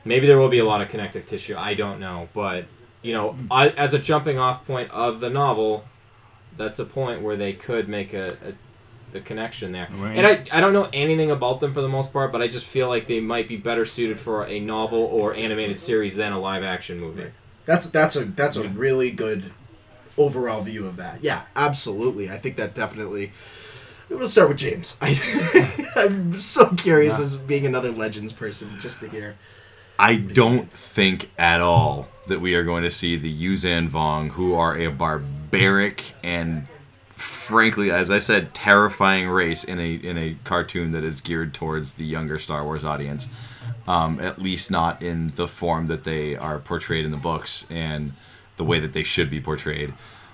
Maybe 0.03 0.27
there 0.27 0.37
will 0.37 0.49
be 0.49 0.59
a 0.59 0.65
lot 0.65 0.81
of 0.81 0.89
connective 0.89 1.25
tissue. 1.25 1.55
I 1.55 1.75
don't 1.75 1.99
know, 1.99 2.27
but 2.33 2.65
you 3.03 3.13
know, 3.13 3.37
I, 3.49 3.69
as 3.69 3.93
a 3.93 3.99
jumping 3.99 4.37
off 4.37 4.65
point 4.65 4.91
of 4.91 5.21
the 5.21 5.29
novel, 5.29 5.85
that's 6.57 6.79
a 6.79 6.85
point 6.85 7.21
where 7.21 7.37
they 7.37 7.53
could 7.53 7.87
make 7.87 8.13
a, 8.13 8.31
a 8.45 8.53
the 9.13 9.21
connection 9.21 9.71
there. 9.71 9.87
Right. 9.95 10.17
And 10.17 10.27
I, 10.27 10.43
I 10.51 10.59
don't 10.59 10.73
know 10.73 10.89
anything 10.91 11.31
about 11.31 11.59
them 11.59 11.71
for 11.71 11.81
the 11.81 11.87
most 11.87 12.11
part, 12.11 12.31
but 12.31 12.41
I 12.41 12.47
just 12.47 12.65
feel 12.65 12.89
like 12.89 13.07
they 13.07 13.19
might 13.21 13.47
be 13.47 13.55
better 13.55 13.85
suited 13.85 14.19
for 14.19 14.45
a 14.45 14.59
novel 14.59 14.99
or 14.99 15.33
animated 15.33 15.79
series 15.79 16.15
than 16.15 16.33
a 16.33 16.39
live 16.39 16.63
action 16.63 16.99
movie. 16.99 17.31
That's 17.65 17.89
that's 17.89 18.17
a 18.17 18.25
that's 18.25 18.57
a 18.57 18.67
really 18.67 19.11
good 19.11 19.51
overall 20.17 20.61
view 20.61 20.85
of 20.85 20.97
that. 20.97 21.23
Yeah, 21.23 21.43
absolutely. 21.55 22.29
I 22.29 22.37
think 22.37 22.57
that 22.57 22.73
definitely. 22.73 23.31
We'll 24.13 24.27
start 24.29 24.49
with 24.49 24.57
James. 24.57 24.97
I, 25.01 25.89
I'm 25.95 26.33
so 26.33 26.69
curious 26.75 27.19
as 27.19 27.35
being 27.35 27.65
another 27.65 27.91
Legends 27.91 28.31
person 28.31 28.69
just 28.79 28.99
to 29.01 29.09
hear. 29.09 29.35
I 29.99 30.15
don't 30.15 30.71
think 30.71 31.29
at 31.37 31.61
all 31.61 32.07
that 32.27 32.39
we 32.39 32.55
are 32.55 32.63
going 32.63 32.83
to 32.83 32.89
see 32.89 33.15
the 33.17 33.31
Yuuzhan 33.31 33.89
Vong, 33.89 34.29
who 34.31 34.53
are 34.53 34.77
a 34.77 34.87
barbaric 34.87 36.13
and, 36.23 36.67
frankly, 37.11 37.91
as 37.91 38.09
I 38.09 38.19
said, 38.19 38.53
terrifying 38.53 39.27
race 39.27 39.63
in 39.63 39.79
a 39.79 39.93
in 39.95 40.17
a 40.17 40.35
cartoon 40.43 40.91
that 40.91 41.03
is 41.03 41.21
geared 41.21 41.53
towards 41.53 41.95
the 41.95 42.05
younger 42.05 42.39
Star 42.39 42.63
Wars 42.63 42.85
audience. 42.85 43.27
Um, 43.87 44.19
at 44.21 44.41
least 44.41 44.71
not 44.71 45.01
in 45.01 45.33
the 45.35 45.47
form 45.47 45.87
that 45.87 46.05
they 46.05 46.35
are 46.37 46.59
portrayed 46.59 47.03
in 47.03 47.11
the 47.11 47.17
books 47.17 47.65
and 47.69 48.13
the 48.55 48.63
way 48.63 48.79
that 48.79 48.93
they 48.93 49.03
should 49.03 49.29
be 49.29 49.41
portrayed. 49.41 49.93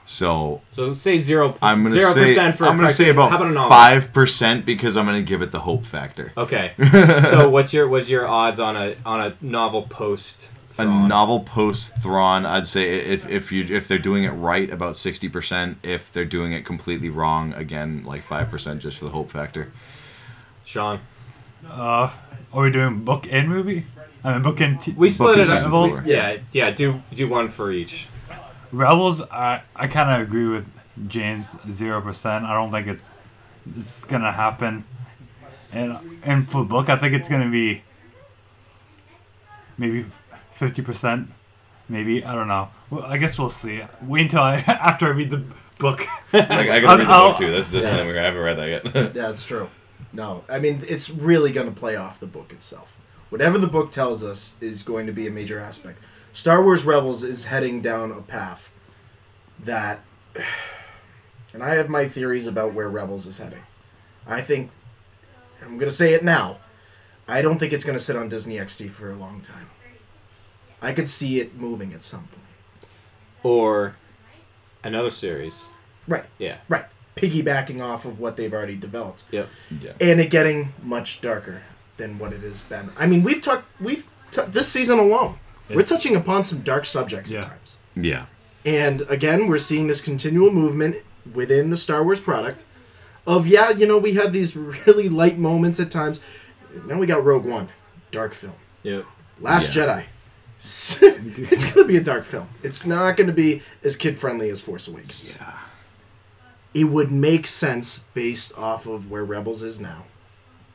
So 0.09 0.61
So 0.71 0.93
say 0.93 1.19
zero. 1.19 1.55
I'm 1.61 1.83
gonna 1.83 1.91
zero 1.91 2.11
say 2.13 2.25
percent 2.25 2.55
for. 2.55 2.63
a 2.63 2.69
I'm 2.69 2.77
gonna 2.77 2.89
say 2.89 3.09
about 3.09 3.29
How 3.29 3.43
about 3.43 3.69
five 3.69 4.11
percent 4.11 4.65
because 4.65 4.97
I'm 4.97 5.05
gonna 5.05 5.21
give 5.21 5.43
it 5.43 5.51
the 5.51 5.59
hope 5.59 5.85
factor. 5.85 6.33
Okay. 6.35 6.71
so 7.25 7.47
what's 7.47 7.75
your 7.75 7.87
what's 7.87 8.09
your 8.09 8.27
odds 8.27 8.59
on 8.59 8.75
a 8.75 8.95
on 9.05 9.21
a 9.21 9.35
novel 9.39 9.83
post? 9.83 10.51
a 10.79 10.85
novel 10.85 11.41
post 11.41 12.01
Thrawn, 12.01 12.43
I'd 12.43 12.67
say 12.67 12.89
if 12.89 13.29
if 13.29 13.51
you 13.51 13.65
if 13.69 13.87
they're 13.87 13.99
doing 13.99 14.23
it 14.23 14.31
right, 14.31 14.67
about 14.71 14.95
sixty 14.95 15.29
percent. 15.29 15.77
If 15.83 16.11
they're 16.11 16.25
doing 16.25 16.53
it 16.53 16.65
completely 16.65 17.09
wrong, 17.09 17.53
again, 17.53 18.03
like 18.03 18.23
five 18.23 18.49
percent, 18.49 18.81
just 18.81 18.97
for 18.97 19.05
the 19.05 19.11
hope 19.11 19.29
factor. 19.29 19.71
Sean. 20.65 21.01
Uh, 21.69 22.09
are 22.51 22.63
we 22.63 22.71
doing 22.71 23.03
book 23.03 23.27
and 23.31 23.47
movie? 23.47 23.85
I 24.23 24.33
mean, 24.33 24.41
book 24.41 24.59
and 24.59 24.81
t- 24.81 24.93
We 24.97 25.09
split 25.09 25.35
Buffy 25.37 25.41
it 25.41 25.49
up. 25.49 25.57
season 25.57 25.71
Rebels? 25.71 25.91
four. 25.91 26.03
Yeah, 26.07 26.37
yeah. 26.51 26.71
Do 26.71 27.03
do 27.13 27.27
one 27.29 27.49
for 27.49 27.69
each. 27.69 28.07
Rebels. 28.71 29.21
I 29.21 29.61
I 29.75 29.87
kind 29.87 30.21
of 30.21 30.27
agree 30.27 30.47
with 30.47 30.67
James. 31.07 31.55
Zero 31.69 32.01
percent. 32.01 32.45
I 32.45 32.53
don't 32.53 32.71
think 32.71 32.87
it, 32.87 32.99
it's 33.77 34.03
gonna 34.05 34.31
happen. 34.31 34.85
And 35.73 35.97
and 36.23 36.49
for 36.49 36.59
the 36.59 36.67
book, 36.69 36.89
I 36.89 36.95
think 36.95 37.13
it's 37.13 37.29
gonna 37.29 37.49
be 37.49 37.83
maybe 39.77 40.05
fifty 40.53 40.81
percent. 40.81 41.29
Maybe 41.87 42.23
I 42.23 42.35
don't 42.35 42.47
know. 42.47 42.69
Well, 42.89 43.03
I 43.03 43.17
guess 43.17 43.37
we'll 43.39 43.49
see. 43.49 43.81
Wait 44.03 44.23
until 44.23 44.41
I 44.41 44.55
after 44.67 45.07
I 45.07 45.09
read 45.09 45.29
the 45.29 45.43
book. 45.79 46.05
Like, 46.33 46.49
I 46.51 46.75
I'll- 46.77 46.81
gotta 46.81 46.97
read 46.99 47.07
the 47.07 47.11
I'll- 47.13 47.29
book 47.29 47.37
too. 47.39 47.51
That's 47.51 47.69
this 47.69 47.85
Yeah. 47.85 48.05
one. 48.05 48.17
I 48.17 48.21
haven't 48.21 48.41
read 48.41 48.57
that 48.57 48.69
yet. 48.69 48.85
Yeah, 48.95 49.03
that's 49.27 49.45
true. 49.45 49.69
No, 50.13 50.43
I 50.49 50.59
mean 50.59 50.83
it's 50.87 51.09
really 51.09 51.51
going 51.51 51.67
to 51.67 51.73
play 51.79 51.95
off 51.95 52.19
the 52.19 52.25
book 52.27 52.51
itself. 52.51 52.95
Whatever 53.29 53.59
the 53.59 53.67
book 53.67 53.91
tells 53.91 54.23
us 54.23 54.55
is 54.59 54.81
going 54.81 55.05
to 55.05 55.11
be 55.11 55.27
a 55.27 55.31
major 55.31 55.59
aspect. 55.59 55.99
Star 56.33 56.63
Wars 56.63 56.85
Rebels 56.85 57.23
is 57.23 57.45
heading 57.45 57.81
down 57.81 58.11
a 58.11 58.21
path 58.21 58.71
that, 59.63 59.99
and 61.53 61.63
I 61.63 61.75
have 61.75 61.89
my 61.89 62.07
theories 62.07 62.47
about 62.47 62.73
where 62.73 62.87
Rebels 62.89 63.25
is 63.25 63.39
heading. 63.39 63.63
I 64.27 64.41
think 64.41 64.71
I'm 65.61 65.77
going 65.77 65.89
to 65.89 65.95
say 65.95 66.13
it 66.13 66.23
now. 66.23 66.57
I 67.27 67.41
don't 67.41 67.57
think 67.59 67.73
it's 67.73 67.83
going 67.85 67.97
to 67.97 68.03
sit 68.03 68.15
on 68.15 68.29
Disney 68.29 68.57
XD 68.57 68.89
for 68.89 69.11
a 69.11 69.15
long 69.15 69.41
time. 69.41 69.69
I 70.81 70.93
could 70.93 71.09
see 71.09 71.39
it 71.39 71.55
moving 71.55 71.93
at 71.93 72.03
some 72.03 72.21
point. 72.27 72.89
Or 73.43 73.95
another 74.83 75.09
series. 75.09 75.69
Right, 76.07 76.25
Yeah. 76.37 76.57
right. 76.69 76.85
Piggybacking 77.15 77.81
off 77.81 78.05
of 78.05 78.19
what 78.19 78.37
they've 78.37 78.53
already 78.53 78.77
developed. 78.77 79.23
Yep. 79.31 79.49
yeah. 79.81 79.91
and 79.99 80.21
it 80.21 80.29
getting 80.29 80.73
much 80.81 81.19
darker 81.21 81.61
than 81.97 82.17
what 82.17 82.31
it 82.31 82.41
has 82.41 82.61
been. 82.61 82.91
I 82.97 83.07
mean, 83.07 83.23
we've 83.23 83.41
talked 83.41 83.65
we've 83.81 84.07
t- 84.31 84.41
this 84.47 84.69
season 84.69 84.99
alone. 84.99 85.37
We're 85.75 85.83
touching 85.83 86.15
upon 86.15 86.43
some 86.43 86.59
dark 86.61 86.85
subjects 86.85 87.31
Yeah. 87.31 87.39
at 87.39 87.45
times. 87.45 87.77
Yeah. 87.95 88.25
And 88.65 89.01
again, 89.09 89.47
we're 89.47 89.57
seeing 89.57 89.87
this 89.87 90.01
continual 90.01 90.51
movement 90.51 90.97
within 91.33 91.69
the 91.69 91.77
Star 91.77 92.03
Wars 92.03 92.19
product 92.19 92.63
of 93.27 93.47
yeah, 93.47 93.69
you 93.71 93.85
know, 93.87 93.97
we 93.97 94.13
had 94.13 94.33
these 94.33 94.55
really 94.87 95.09
light 95.09 95.37
moments 95.37 95.79
at 95.79 95.91
times. 95.91 96.21
Now 96.85 96.97
we 96.99 97.05
got 97.07 97.23
Rogue 97.23 97.45
One, 97.45 97.69
dark 98.11 98.33
film. 98.33 98.53
Yep. 98.83 99.05
Last 99.39 99.75
Yeah. 99.75 99.85
Jedi. 99.85 100.03
it's 100.61 100.99
going 101.73 101.85
to 101.85 101.85
be 101.85 101.95
a 101.97 102.01
dark 102.03 102.25
film. 102.25 102.49
It's 102.63 102.85
not 102.85 103.15
going 103.15 103.27
to 103.27 103.33
be 103.33 103.61
as 103.83 103.95
kid 103.95 104.17
friendly 104.17 104.49
as 104.49 104.59
Force 104.59 104.87
Awakens. 104.89 105.37
Yeah. 105.39 105.53
It 106.73 106.83
would 106.85 107.11
make 107.11 107.47
sense 107.47 107.99
based 108.13 108.57
off 108.57 108.85
of 108.85 109.09
where 109.09 109.23
Rebels 109.23 109.63
is 109.63 109.79
now. 109.79 110.03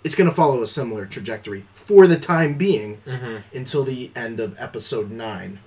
It's 0.05 0.15
going 0.15 0.29
to 0.29 0.35
follow 0.37 0.63
a 0.63 0.67
similar 0.67 1.07
trajectory 1.07 1.65
for 1.75 2.07
the 2.07 2.19
time 2.19 2.55
being 2.59 2.99
Mm-hmm. 3.07 3.57
until 3.57 3.85
the 3.85 4.11
end 4.15 4.39
of 4.41 4.55
episode 4.61 5.11
9 5.11 5.59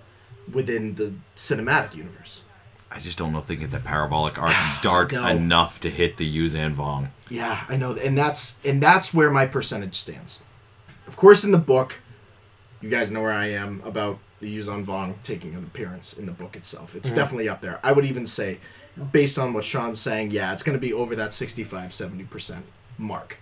within 0.52 0.96
the 0.96 1.16
cinematic 1.36 1.96
universe. 1.96 2.44
I 2.90 3.00
just 3.00 3.18
don't 3.18 3.34
know 3.34 3.40
if 3.40 3.48
they 3.48 3.56
get 3.58 3.72
that 3.72 3.84
parabolic 3.84 4.38
arc 4.42 4.56
dark 4.82 5.12
No. 5.12 5.28
enough 5.28 5.80
to 5.82 5.90
hit 5.90 6.18
the 6.18 6.38
Yuuzhan 6.38 6.76
Vong. 6.76 7.10
Yeah, 7.30 7.66
I 7.68 7.76
know, 7.76 7.94
and 7.94 8.18
that's 8.18 8.60
and 8.64 8.82
that's 8.82 9.14
where 9.14 9.30
my 9.30 9.46
percentage 9.46 9.96
stands. 9.96 10.42
Of 11.08 11.18
course, 11.18 11.44
in 11.44 11.52
the 11.52 11.58
book, 11.58 12.00
you 12.82 12.90
guys 12.90 13.12
know 13.12 13.22
where 13.22 13.34
I 13.34 13.48
am 13.48 13.82
about 13.84 14.20
the 14.40 14.56
Yuuzhan 14.58 14.86
Vong 14.86 15.16
taking 15.24 15.54
an 15.56 15.64
appearance 15.64 16.14
in 16.18 16.26
the 16.28 16.32
book 16.32 16.56
itself. 16.56 16.96
It's 16.96 17.12
definitely 17.12 17.50
up 17.50 17.60
there. 17.60 17.80
I 17.84 17.92
would 17.92 18.06
even 18.06 18.26
say, 18.26 18.60
based 19.12 19.38
on 19.38 19.52
what 19.52 19.66
Sean's 19.66 20.00
saying, 20.00 20.32
yeah, 20.32 20.54
it's 20.54 20.64
going 20.64 20.78
to 20.78 20.82
be 20.82 20.94
over 20.94 21.16
that 21.16 21.34
65 21.34 21.92
70% 21.92 22.62
mark. 22.98 23.40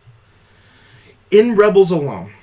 In 1.31 1.55
Rebels 1.55 1.91
alone, 1.91 2.33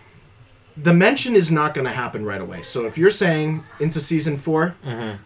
the 0.77 0.93
mention 0.93 1.37
is 1.37 1.51
not 1.53 1.75
going 1.75 1.87
to 1.87 1.93
happen 1.93 2.25
right 2.25 2.41
away. 2.41 2.63
So 2.63 2.87
if 2.87 2.97
you're 2.99 3.11
saying 3.11 3.63
into 3.81 4.01
season 4.01 4.37
4 4.37 4.75
Mhm. 4.85 5.19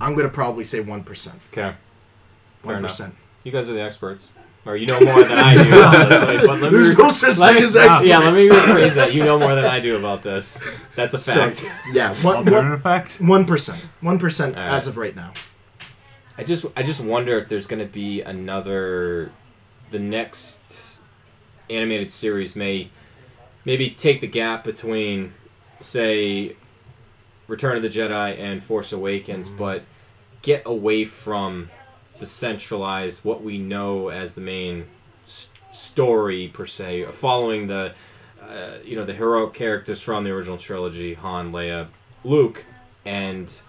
I'm 0.00 0.14
going 0.14 0.26
to 0.26 0.32
probably 0.32 0.64
say 0.64 0.80
1%. 0.82 1.32
Okay. 1.52 1.74
1%. 2.64 3.12
You 3.44 3.52
guys 3.52 3.68
are 3.68 3.74
the 3.74 3.82
experts. 3.82 4.30
Or 4.66 4.76
you 4.76 4.86
know 4.86 4.98
more 4.98 5.22
than 5.22 5.38
I 5.38 5.52
do 5.62 5.68
about 5.68 6.08
this. 6.08 6.22
Like, 6.22 6.38
but 6.46 6.60
let 6.60 6.62
me 6.62 6.70
There's 6.70 6.88
re- 6.88 6.94
no 7.04 7.08
such 7.10 7.36
let 7.38 7.48
thing 7.52 7.60
me- 7.60 7.68
as 7.68 7.76
experts. 7.76 8.06
Yeah, 8.06 8.18
let 8.20 8.32
me 8.32 8.48
rephrase 8.48 8.94
that. 8.94 9.12
You 9.12 9.22
know 9.22 9.38
more 9.38 9.54
than 9.54 9.66
I 9.66 9.78
do 9.78 9.96
about 9.98 10.22
this. 10.22 10.58
That's 10.96 11.12
a 11.12 11.18
So, 11.18 11.32
fact. 11.50 11.64
yeah, 11.92 12.14
one, 12.22 12.36
one, 12.36 12.46
Alternative 12.48 12.82
fact? 12.82 13.20
One 13.20 13.44
percent. 13.44 13.90
One 14.00 14.18
percent 14.18 14.56
as 14.56 14.86
of 14.86 14.96
right 14.96 15.14
now. 15.14 15.32
I 16.38 16.44
just 16.44 16.64
I 16.78 16.82
just 16.82 17.00
wonder 17.00 17.36
if 17.38 17.48
there's 17.50 17.66
gonna 17.66 17.84
be 17.84 18.22
another 18.22 19.30
the 19.90 19.98
next 19.98 21.00
animated 21.68 22.10
series 22.10 22.56
may 22.56 22.88
maybe 23.64 23.90
take 23.90 24.20
the 24.20 24.26
gap 24.26 24.64
between 24.64 25.34
say 25.80 26.56
Return 27.46 27.76
of 27.76 27.82
the 27.82 27.88
Jedi 27.88 28.38
and 28.38 28.62
Force 28.62 28.92
Awakens, 28.92 29.48
but 29.48 29.82
get 30.42 30.62
away 30.64 31.04
from 31.04 31.70
the 32.18 32.26
centralized 32.26 33.24
what 33.24 33.42
we 33.42 33.58
know 33.58 34.08
as 34.08 34.34
the 34.34 34.40
main 34.40 34.86
s- 35.24 35.48
story 35.70 36.48
per 36.48 36.64
se, 36.64 37.04
following 37.12 37.66
the 37.66 37.94
uh, 38.42 38.78
you 38.84 38.96
know 38.96 39.04
the 39.04 39.14
heroic 39.14 39.52
characters 39.52 40.00
from 40.02 40.24
the 40.24 40.30
original 40.30 40.58
trilogy, 40.58 41.14
Han, 41.14 41.52
Leia, 41.52 41.88
Luke, 42.22 42.64
and 43.04 43.62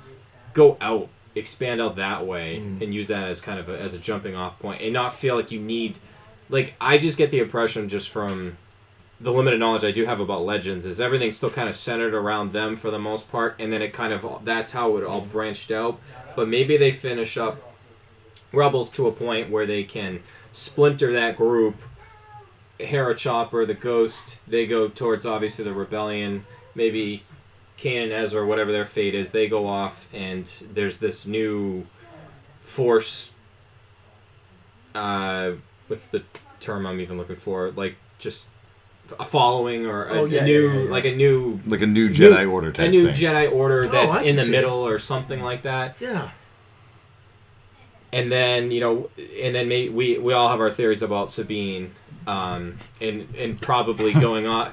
go 0.53 0.77
out, 0.79 1.09
expand 1.33 1.81
out 1.81 1.95
that 1.95 2.25
way, 2.25 2.57
and 2.57 2.93
use 2.93 3.07
that 3.07 3.25
as 3.25 3.41
kind 3.41 3.59
of 3.59 3.67
a, 3.67 3.79
as 3.79 3.93
a 3.93 3.99
jumping 3.99 4.35
off 4.35 4.57
point, 4.59 4.81
and 4.81 4.93
not 4.93 5.13
feel 5.13 5.35
like 5.35 5.51
you 5.51 5.59
need. 5.59 5.97
Like 6.49 6.75
I 6.79 6.97
just 6.97 7.17
get 7.17 7.31
the 7.31 7.39
impression 7.39 7.89
just 7.89 8.09
from 8.09 8.57
the 9.20 9.32
limited 9.32 9.59
knowledge 9.59 9.84
I 9.84 9.91
do 9.91 10.05
have 10.05 10.20
about 10.20 10.43
Legends 10.43 10.86
is 10.86 10.99
everything's 10.99 11.38
still 11.38 11.49
kind 11.49 11.70
of 11.70 11.76
centered 11.76 12.13
around 12.13 12.51
them 12.51 12.76
for 12.76 12.91
the 12.91 12.99
most 12.99 13.32
part, 13.32 13.55
and 13.59 13.72
then 13.72 13.82
it 13.82 13.93
kind 13.93 14.11
of 14.11 14.43
that's 14.43 14.72
how 14.72 14.97
it 14.97 15.03
all 15.03 15.22
branched 15.22 15.72
out. 15.72 15.99
But 16.36 16.47
maybe 16.49 16.78
they 16.78 16.91
finish 16.91 17.38
up 17.38 17.74
Rebels 18.51 18.89
to 18.91 19.07
a 19.07 19.11
point 19.11 19.49
where 19.49 19.66
they 19.66 19.84
can 19.84 20.22
splinter 20.51 21.11
that 21.13 21.36
group. 21.36 21.82
Hera 22.80 23.16
Chopper, 23.16 23.66
the 23.66 23.74
Ghost, 23.74 24.41
they 24.49 24.66
go 24.66 24.89
towards 24.89 25.26
obviously 25.26 25.63
the 25.63 25.74
rebellion. 25.74 26.45
Maybe 26.74 27.24
Kanan 27.78 28.11
Ezra, 28.11 28.45
whatever 28.45 28.72
their 28.72 28.86
fate 28.86 29.16
is, 29.16 29.32
they 29.32 29.47
go 29.47 29.66
off, 29.66 30.09
and 30.13 30.45
there's 30.74 30.97
this 30.97 31.26
new 31.26 31.86
force. 32.59 33.32
Uh, 34.93 35.53
what's 35.88 36.07
the 36.07 36.24
term 36.59 36.86
I'm 36.86 36.99
even 36.99 37.18
looking 37.18 37.36
for? 37.38 37.72
Like 37.72 37.95
just 38.20 38.47
a 39.20 39.26
following 39.26 39.86
or 39.86 40.06
a, 40.06 40.12
Oh, 40.14 40.26
a 40.26 40.28
new, 40.28 40.36
yeah, 40.36 40.45
yeah, 40.45 40.84
yeah. 40.84 40.89
like 40.91 41.06
a 41.06 41.16
new, 41.16 41.60
Like 41.66 41.82
a 41.82 41.88
new 41.88 42.10
Jedi 42.10 42.49
Order 42.51 42.72
type 42.72 42.88
a 42.88 42.91
new 42.91 43.06
thing. 43.14 43.16
Jedi 43.16 43.51
Order 43.51 43.88
that's 43.88 44.16
I 44.18 44.24
in 44.24 44.36
the 44.36 44.43
see 44.43 44.51
middle 44.51 44.86
or 44.88 44.97
something 44.97 45.41
like 45.41 45.62
that. 45.64 45.95
Yeah. 45.99 46.30
and 48.14 48.32
then 48.32 48.72
you 48.72 48.80
know, 48.80 49.10
and 49.41 49.53
then 49.53 49.68
may, 49.68 49.89
we 49.89 50.18
we 50.18 50.34
all 50.34 50.49
have 50.49 50.60
our 50.60 50.72
theories 50.72 51.01
about 51.01 51.30
Sabine, 51.30 51.91
um, 52.28 52.76
and 53.01 53.28
and 53.38 53.60
probably 53.62 54.14
going 54.28 54.47
on. 54.47 54.72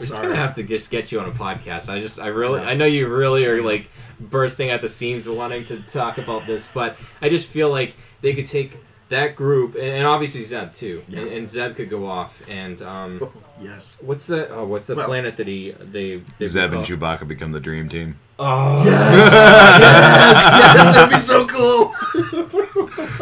We're 0.00 0.06
just 0.06 0.20
gonna 0.22 0.36
have 0.36 0.54
to 0.54 0.62
just 0.62 0.90
get 0.90 1.12
you 1.12 1.20
on 1.20 1.28
a 1.28 1.32
podcast. 1.32 1.92
I 1.92 2.00
just, 2.00 2.18
I 2.20 2.28
really, 2.28 2.60
I 2.60 2.74
know 2.74 2.86
you 2.86 3.06
really 3.08 3.44
are 3.46 3.62
like 3.62 3.90
bursting 4.18 4.70
at 4.70 4.80
the 4.80 4.88
seams 4.88 5.28
wanting 5.28 5.64
to 5.66 5.82
talk 5.82 6.18
about 6.18 6.46
this, 6.46 6.68
but 6.72 6.96
I 7.20 7.28
just 7.28 7.46
feel 7.46 7.68
like 7.70 7.94
they 8.22 8.32
could 8.32 8.46
take 8.46 8.76
that 9.08 9.34
group, 9.36 9.74
and, 9.74 9.84
and 9.84 10.06
obviously 10.06 10.42
Zeb 10.42 10.72
too, 10.72 11.02
Yeah. 11.08 11.20
and, 11.20 11.28
and 11.32 11.48
Zeb 11.48 11.76
could 11.76 11.88
go 11.90 12.06
off, 12.06 12.42
and 12.48 12.80
um, 12.82 13.20
Yes. 13.60 13.96
what's 14.00 14.26
the, 14.26 14.48
oh, 14.50 14.64
what's 14.66 14.86
the 14.88 14.94
Well- 14.96 15.06
planet 15.06 15.36
that 15.36 15.46
he 15.46 15.72
they, 15.80 16.22
they 16.38 16.46
Zeb 16.46 16.72
and 16.72 16.84
Chewbacca 16.84 17.26
become 17.26 17.52
the 17.52 17.60
dream 17.60 17.88
team. 17.88 18.18
Oh, 18.38 18.84
Yes. 18.84 19.32
yes. 19.32 20.54
Yes. 20.74 20.94
That'd 20.94 21.10
be 21.10 21.18
so 21.18 21.46
cool. 21.46 21.94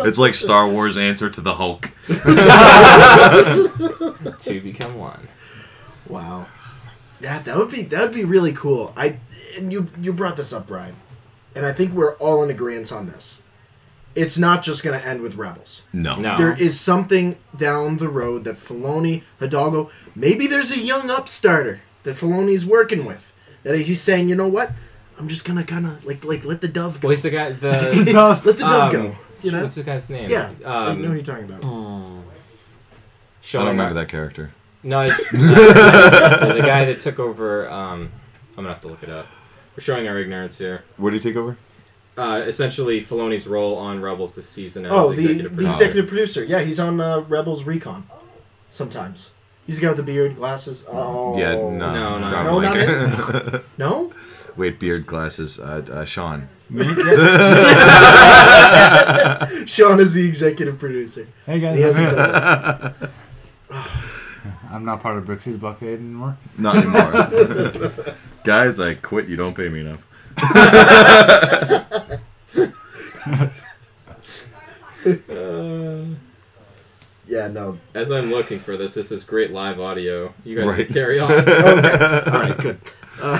It's 0.00 0.18
like 0.18 0.34
Star 0.34 0.68
Wars 0.68 0.96
answer 0.98 1.30
to 1.30 1.40
the 1.40 1.54
Hulk. 1.54 1.90
to 4.38 4.60
become 4.62 4.96
one. 4.96 5.26
Wow. 6.08 6.46
Yeah, 7.20 7.40
that 7.42 7.56
would 7.56 7.70
be 7.70 7.82
that 7.84 8.02
would 8.02 8.12
be 8.14 8.24
really 8.24 8.52
cool. 8.52 8.92
I 8.96 9.18
and 9.56 9.72
you 9.72 9.88
you 10.00 10.12
brought 10.12 10.36
this 10.36 10.52
up, 10.52 10.66
Brian, 10.66 10.94
and 11.54 11.64
I 11.64 11.72
think 11.72 11.92
we're 11.92 12.14
all 12.16 12.44
in 12.44 12.50
agreement 12.50 12.92
on 12.92 13.06
this. 13.06 13.40
It's 14.16 14.38
not 14.38 14.62
just 14.62 14.82
going 14.82 14.98
to 14.98 15.06
end 15.06 15.20
with 15.20 15.36
Rebels. 15.36 15.82
No. 15.92 16.16
No. 16.16 16.36
There 16.36 16.56
is 16.58 16.80
something 16.80 17.36
down 17.56 17.98
the 17.98 18.08
road 18.08 18.44
that 18.44 18.56
Filoni, 18.56 19.22
Hidalgo, 19.38 19.90
maybe 20.14 20.46
there's 20.46 20.72
a 20.72 20.78
young 20.80 21.10
upstarter 21.10 21.80
that 22.04 22.16
Filoni's 22.16 22.64
working 22.64 23.04
with. 23.04 23.32
That 23.62 23.78
he's 23.78 24.00
saying, 24.00 24.28
you 24.28 24.34
know 24.34 24.48
what? 24.48 24.72
I'm 25.18 25.28
just 25.28 25.44
gonna 25.44 25.64
kind 25.64 25.86
of 25.86 26.04
like 26.04 26.24
like 26.24 26.44
let 26.44 26.60
the 26.60 26.68
dove 26.68 27.00
go. 27.00 27.08
Well, 27.08 27.16
the 27.16 27.30
guy. 27.30 27.52
The 27.60 27.70
let 28.44 28.44
the 28.44 28.52
dove 28.54 28.82
um, 28.82 28.92
go. 28.92 29.16
You 29.42 29.52
know? 29.52 29.62
what's 29.62 29.74
the 29.74 29.82
guy's 29.82 30.08
name? 30.08 30.30
Yeah, 30.30 30.52
I 30.64 30.88
um, 30.88 31.02
know 31.02 31.08
who 31.08 31.14
you're 31.14 31.24
talking 31.24 31.44
about. 31.44 31.64
I 31.64 31.68
don't 33.52 33.66
remember 33.68 33.94
that 33.94 34.08
character. 34.08 34.52
No, 34.82 35.00
I- 35.00 35.06
no, 35.32 36.54
the 36.54 36.62
guy 36.64 36.84
that 36.84 37.00
took 37.00 37.18
over. 37.18 37.68
Um, 37.70 38.12
I'm 38.50 38.64
gonna 38.64 38.68
have 38.68 38.80
to 38.82 38.88
look 38.88 39.02
it 39.02 39.10
up. 39.10 39.26
We're 39.76 39.82
showing 39.82 40.08
our 40.08 40.18
ignorance 40.18 40.58
here. 40.58 40.84
What 40.96 41.10
did 41.10 41.22
he 41.22 41.30
take 41.30 41.36
over? 41.36 41.56
Uh, 42.16 42.42
essentially, 42.46 43.00
Filoni's 43.02 43.46
role 43.46 43.76
on 43.76 44.00
Rebels 44.00 44.34
this 44.36 44.48
season 44.48 44.86
as 44.86 44.92
Oh, 44.92 45.12
the 45.12 45.20
executive 45.22 45.50
the 45.52 45.56
producer. 45.56 45.70
executive 45.70 46.08
producer. 46.08 46.44
Yeah, 46.44 46.60
he's 46.60 46.80
on 46.80 46.98
uh, 47.00 47.20
Rebels 47.28 47.64
Recon. 47.64 48.06
Sometimes 48.70 49.30
he's 49.66 49.76
the 49.80 49.82
guy 49.82 49.88
with 49.90 49.98
the 49.98 50.02
beard, 50.02 50.36
glasses. 50.36 50.86
Oh, 50.90 51.38
Yeah, 51.38 51.52
no. 51.52 51.70
No, 51.70 51.92
no. 52.18 52.18
don't 52.18 52.20
No, 52.20 52.60
not 52.60 52.62
like 52.62 53.54
it. 53.54 53.64
No. 53.78 54.12
Wait, 54.56 54.80
beard, 54.80 55.06
glasses, 55.06 55.60
uh, 55.60 55.84
uh, 55.92 56.04
Sean. 56.06 56.48
Sean 59.66 60.00
is 60.00 60.14
the 60.14 60.26
executive 60.26 60.78
producer. 60.78 61.28
Hey 61.44 61.60
guys, 61.60 61.76
He 61.78 61.82
I'm, 61.84 61.88
hasn't 61.92 62.08
told 62.08 62.20
us. 62.20 62.94
I'm 64.70 64.84
not 64.84 65.00
part 65.02 65.18
of 65.18 65.26
Brixie's 65.26 65.58
bucket 65.58 66.00
anymore. 66.00 66.36
Not 66.58 66.76
anymore. 66.76 67.92
Guys, 68.44 68.80
I 68.80 68.94
quit. 68.94 69.28
You 69.28 69.36
don't 69.36 69.54
pay 69.54 69.68
me 69.68 69.80
enough. 69.80 70.02
Yeah, 77.28 77.48
no. 77.48 77.78
As 77.92 78.12
I'm 78.12 78.30
looking 78.30 78.60
for 78.60 78.76
this, 78.76 78.94
this 78.94 79.10
is 79.10 79.24
great 79.24 79.50
live 79.50 79.80
audio. 79.80 80.32
You 80.44 80.56
guys 80.58 80.66
Right. 80.68 80.86
can 80.86 80.94
carry 80.94 81.18
on. 81.18 81.32
Okay. 81.32 82.30
All 82.30 82.40
right, 82.40 82.56
good. 82.58 82.78
Uh, 83.20 83.38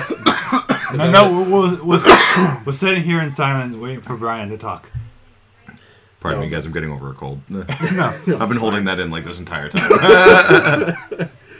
no, 0.95 1.11
no, 1.11 1.23
just- 1.29 1.49
we're, 1.49 1.85
we're, 1.85 1.97
we're, 1.97 2.61
we're 2.65 2.71
sitting 2.73 3.03
here 3.03 3.21
in 3.21 3.31
silence 3.31 3.77
waiting 3.77 4.01
for 4.01 4.17
Brian 4.17 4.49
to 4.49 4.57
talk. 4.57 4.91
Pardon 6.19 6.41
me, 6.41 6.47
No. 6.47 6.51
guys. 6.51 6.65
I'm 6.65 6.73
getting 6.73 6.91
over 6.91 7.11
a 7.11 7.13
cold. 7.13 7.39
No, 7.47 7.63
I've 7.69 8.49
been 8.49 8.57
holding 8.57 8.83
that 8.85 8.99
in 8.99 9.09
like 9.09 9.23
this 9.23 9.39
entire 9.39 9.69
time. 9.69 9.89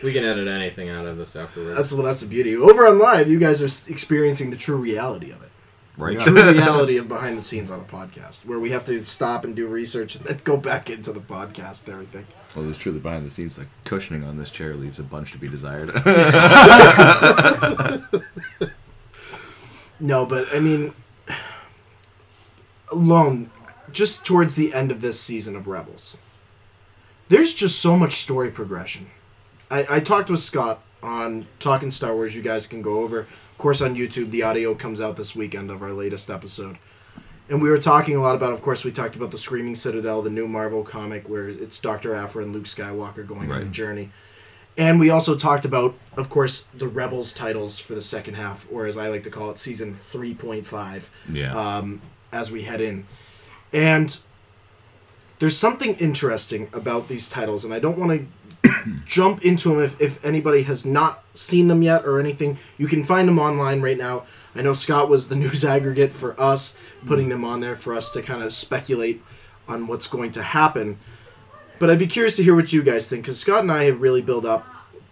We 0.03 0.11
can 0.13 0.25
edit 0.25 0.47
anything 0.47 0.89
out 0.89 1.05
of 1.05 1.17
this 1.17 1.35
afterwards. 1.35 1.75
That's 1.77 1.93
well. 1.93 2.03
That's 2.03 2.21
the 2.21 2.27
beauty. 2.27 2.55
Over 2.57 2.87
on 2.87 2.99
live, 2.99 3.29
you 3.29 3.39
guys 3.39 3.61
are 3.61 3.65
s- 3.65 3.87
experiencing 3.87 4.49
the 4.49 4.57
true 4.57 4.77
reality 4.77 5.31
of 5.31 5.41
it. 5.41 5.46
Right? 5.97 6.19
True 6.19 6.33
reality 6.51 6.97
of 6.97 7.07
behind 7.07 7.37
the 7.37 7.41
scenes 7.41 7.71
on 7.71 7.79
a 7.79 7.83
podcast, 7.83 8.45
where 8.45 8.59
we 8.59 8.71
have 8.71 8.85
to 8.85 9.03
stop 9.03 9.43
and 9.43 9.55
do 9.55 9.67
research 9.67 10.15
and 10.15 10.25
then 10.25 10.41
go 10.43 10.57
back 10.57 10.89
into 10.89 11.11
the 11.11 11.19
podcast 11.19 11.85
and 11.85 11.93
everything. 11.93 12.25
Well, 12.55 12.67
it's 12.67 12.77
true 12.77 12.91
that 12.91 13.03
behind 13.03 13.25
the 13.25 13.29
scenes, 13.29 13.55
the 13.55 13.67
cushioning 13.83 14.23
on 14.23 14.37
this 14.37 14.49
chair 14.49 14.75
leaves 14.75 14.99
a 14.99 15.03
bunch 15.03 15.31
to 15.33 15.37
be 15.37 15.47
desired. 15.47 15.91
No, 19.99 20.25
but 20.25 20.47
I 20.53 20.59
mean, 20.59 20.93
alone, 22.91 23.49
just 23.91 24.25
towards 24.25 24.55
the 24.55 24.73
end 24.73 24.91
of 24.91 25.01
this 25.01 25.19
season 25.19 25.55
of 25.55 25.67
Rebels, 25.67 26.17
there's 27.29 27.55
just 27.55 27.79
so 27.79 27.97
much 27.97 28.21
story 28.21 28.51
progression. 28.51 29.07
I, 29.71 29.85
I 29.89 29.99
talked 29.99 30.29
with 30.29 30.39
Scott 30.39 30.81
on 31.01 31.47
Talking 31.59 31.91
Star 31.91 32.13
Wars. 32.13 32.35
You 32.35 32.41
guys 32.41 32.67
can 32.67 32.81
go 32.81 32.99
over. 32.99 33.27
Of 33.57 33.61
course, 33.61 33.81
on 33.81 33.95
YouTube, 33.95 34.29
the 34.29 34.43
audio 34.43 34.75
comes 34.75 35.01
out 35.01 35.15
this 35.15 35.35
weekend 35.35 35.71
of 35.71 35.81
our 35.81 35.89
latest 35.91 36.29
episode. 36.29 36.77
And 37.49 37.59
we 37.59 37.71
were 37.71 37.79
talking 37.79 38.15
a 38.15 38.21
lot 38.21 38.35
about, 38.35 38.53
of 38.53 38.61
course, 38.61 38.85
we 38.85 38.91
talked 38.91 39.15
about 39.15 39.31
the 39.31 39.37
Screaming 39.39 39.73
Citadel, 39.73 40.21
the 40.21 40.29
new 40.29 40.47
Marvel 40.47 40.83
comic 40.83 41.27
where 41.27 41.49
it's 41.49 41.79
Dr. 41.79 42.13
Aphra 42.13 42.43
and 42.43 42.53
Luke 42.53 42.65
Skywalker 42.65 43.25
going 43.25 43.51
on 43.51 43.63
a 43.63 43.65
journey. 43.65 44.11
And 44.77 44.99
we 44.99 45.09
also 45.09 45.35
talked 45.35 45.65
about, 45.65 45.95
of 46.15 46.29
course, 46.29 46.67
the 46.71 46.87
Rebels 46.87 47.33
titles 47.33 47.79
for 47.79 47.95
the 47.95 48.01
second 48.03 48.35
half, 48.35 48.67
or 48.71 48.85
as 48.85 48.95
I 48.95 49.07
like 49.07 49.23
to 49.23 49.31
call 49.31 49.49
it, 49.49 49.57
season 49.57 49.97
3.5 50.07 51.09
Yeah. 51.33 51.57
um, 51.77 51.99
as 52.31 52.51
we 52.51 52.61
head 52.61 52.79
in. 52.79 53.07
And 53.73 54.19
there's 55.39 55.57
something 55.57 55.95
interesting 55.95 56.69
about 56.73 57.07
these 57.07 57.27
titles, 57.27 57.65
and 57.65 57.73
I 57.73 57.79
don't 57.79 57.97
want 57.97 58.11
to 58.11 58.27
jump 59.05 59.43
into 59.43 59.69
them 59.69 59.83
if, 59.83 59.99
if 60.01 60.23
anybody 60.23 60.63
has 60.63 60.85
not 60.85 61.23
seen 61.33 61.67
them 61.67 61.81
yet 61.81 62.05
or 62.05 62.19
anything. 62.19 62.57
You 62.77 62.87
can 62.87 63.03
find 63.03 63.27
them 63.27 63.39
online 63.39 63.81
right 63.81 63.97
now. 63.97 64.23
I 64.55 64.61
know 64.61 64.73
Scott 64.73 65.09
was 65.09 65.29
the 65.29 65.35
news 65.43 65.63
aggregate 65.63 66.13
for 66.13 66.39
us, 66.39 66.77
putting 67.05 67.29
them 67.29 67.43
on 67.43 67.59
there 67.59 67.75
for 67.75 67.93
us 67.93 68.11
to 68.11 68.21
kind 68.21 68.43
of 68.43 68.53
speculate 68.53 69.21
on 69.67 69.87
what's 69.87 70.07
going 70.07 70.31
to 70.33 70.43
happen. 70.43 70.99
But 71.79 71.89
I'd 71.89 71.99
be 71.99 72.07
curious 72.07 72.35
to 72.37 72.43
hear 72.43 72.55
what 72.55 72.73
you 72.73 72.81
guys 72.81 73.09
think, 73.09 73.23
because 73.23 73.39
Scott 73.39 73.61
and 73.61 73.71
I 73.71 73.83
have 73.83 74.01
really 74.01 74.21
built 74.21 74.45
up 74.45 74.65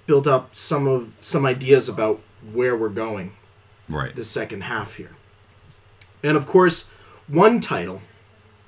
built 0.07 0.27
up 0.27 0.55
some 0.55 0.87
of 0.87 1.13
some 1.19 1.45
ideas 1.45 1.89
about 1.89 2.21
where 2.53 2.77
we're 2.77 2.89
going 2.89 3.33
right. 3.89 4.15
the 4.15 4.23
second 4.23 4.61
half 4.61 4.95
here. 4.95 5.11
And 6.23 6.37
of 6.37 6.45
course, 6.45 6.89
one 7.27 7.59
title 7.59 8.01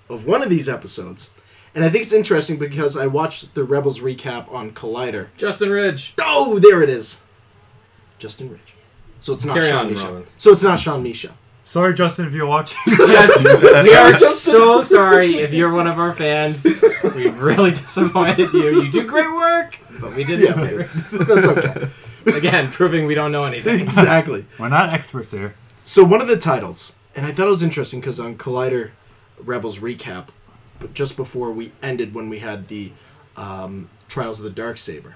of 0.09 0.25
one 0.25 0.41
of 0.41 0.49
these 0.49 0.69
episodes, 0.69 1.31
and 1.75 1.83
I 1.83 1.89
think 1.89 2.03
it's 2.03 2.13
interesting 2.13 2.57
because 2.57 2.97
I 2.97 3.07
watched 3.07 3.53
the 3.55 3.63
Rebels 3.63 3.99
recap 3.99 4.51
on 4.51 4.71
Collider. 4.71 5.27
Justin 5.37 5.69
Ridge. 5.69 6.13
Oh, 6.21 6.59
there 6.59 6.81
it 6.81 6.89
is. 6.89 7.21
Justin 8.19 8.49
Ridge. 8.51 8.73
So 9.19 9.33
it's 9.33 9.45
not 9.45 9.55
Carry 9.55 9.69
Sean 9.69 9.85
on, 9.85 9.91
Misha. 9.91 10.07
Rowan. 10.07 10.25
So 10.37 10.51
it's 10.51 10.63
not 10.63 10.79
Sean 10.79 11.03
Misha. 11.03 11.33
Sorry, 11.63 11.93
Justin, 11.93 12.25
if 12.27 12.33
you're 12.33 12.45
watching. 12.45 12.79
Yes, 12.87 13.83
we 13.83 13.93
are 13.93 14.17
so 14.19 14.81
sorry 14.81 15.35
if 15.35 15.53
you're 15.53 15.71
one 15.71 15.85
of 15.87 15.99
our 15.99 16.13
fans. 16.13 16.65
We 17.15 17.27
really 17.29 17.69
disappointed 17.83 18.53
you. 18.53 18.83
You 18.83 18.89
do 18.91 19.05
great 19.05 19.27
work, 19.29 19.77
but 19.99 20.15
we 20.15 20.23
didn't. 20.23 20.45
Yeah, 20.45 20.87
That's 21.11 21.47
okay. 21.47 21.89
Again, 22.25 22.71
proving 22.71 23.05
we 23.05 23.15
don't 23.15 23.31
know 23.31 23.43
anything. 23.43 23.79
exactly. 23.81 24.45
We're 24.57 24.69
not 24.69 24.93
experts 24.93 25.31
here. 25.31 25.55
So 25.83 26.03
one 26.03 26.21
of 26.21 26.27
the 26.27 26.37
titles, 26.37 26.93
and 27.15 27.25
I 27.25 27.31
thought 27.33 27.47
it 27.47 27.49
was 27.49 27.63
interesting 27.63 27.99
because 27.99 28.19
on 28.19 28.37
Collider 28.37 28.91
Rebels 29.39 29.79
recap, 29.79 30.27
but 30.79 30.93
just 30.93 31.15
before 31.17 31.51
we 31.51 31.71
ended 31.81 32.13
when 32.13 32.29
we 32.29 32.39
had 32.39 32.67
the 32.67 32.91
um, 33.35 33.89
Trials 34.09 34.39
of 34.39 34.43
the 34.45 34.49
Dark 34.49 34.77
Saber, 34.77 35.15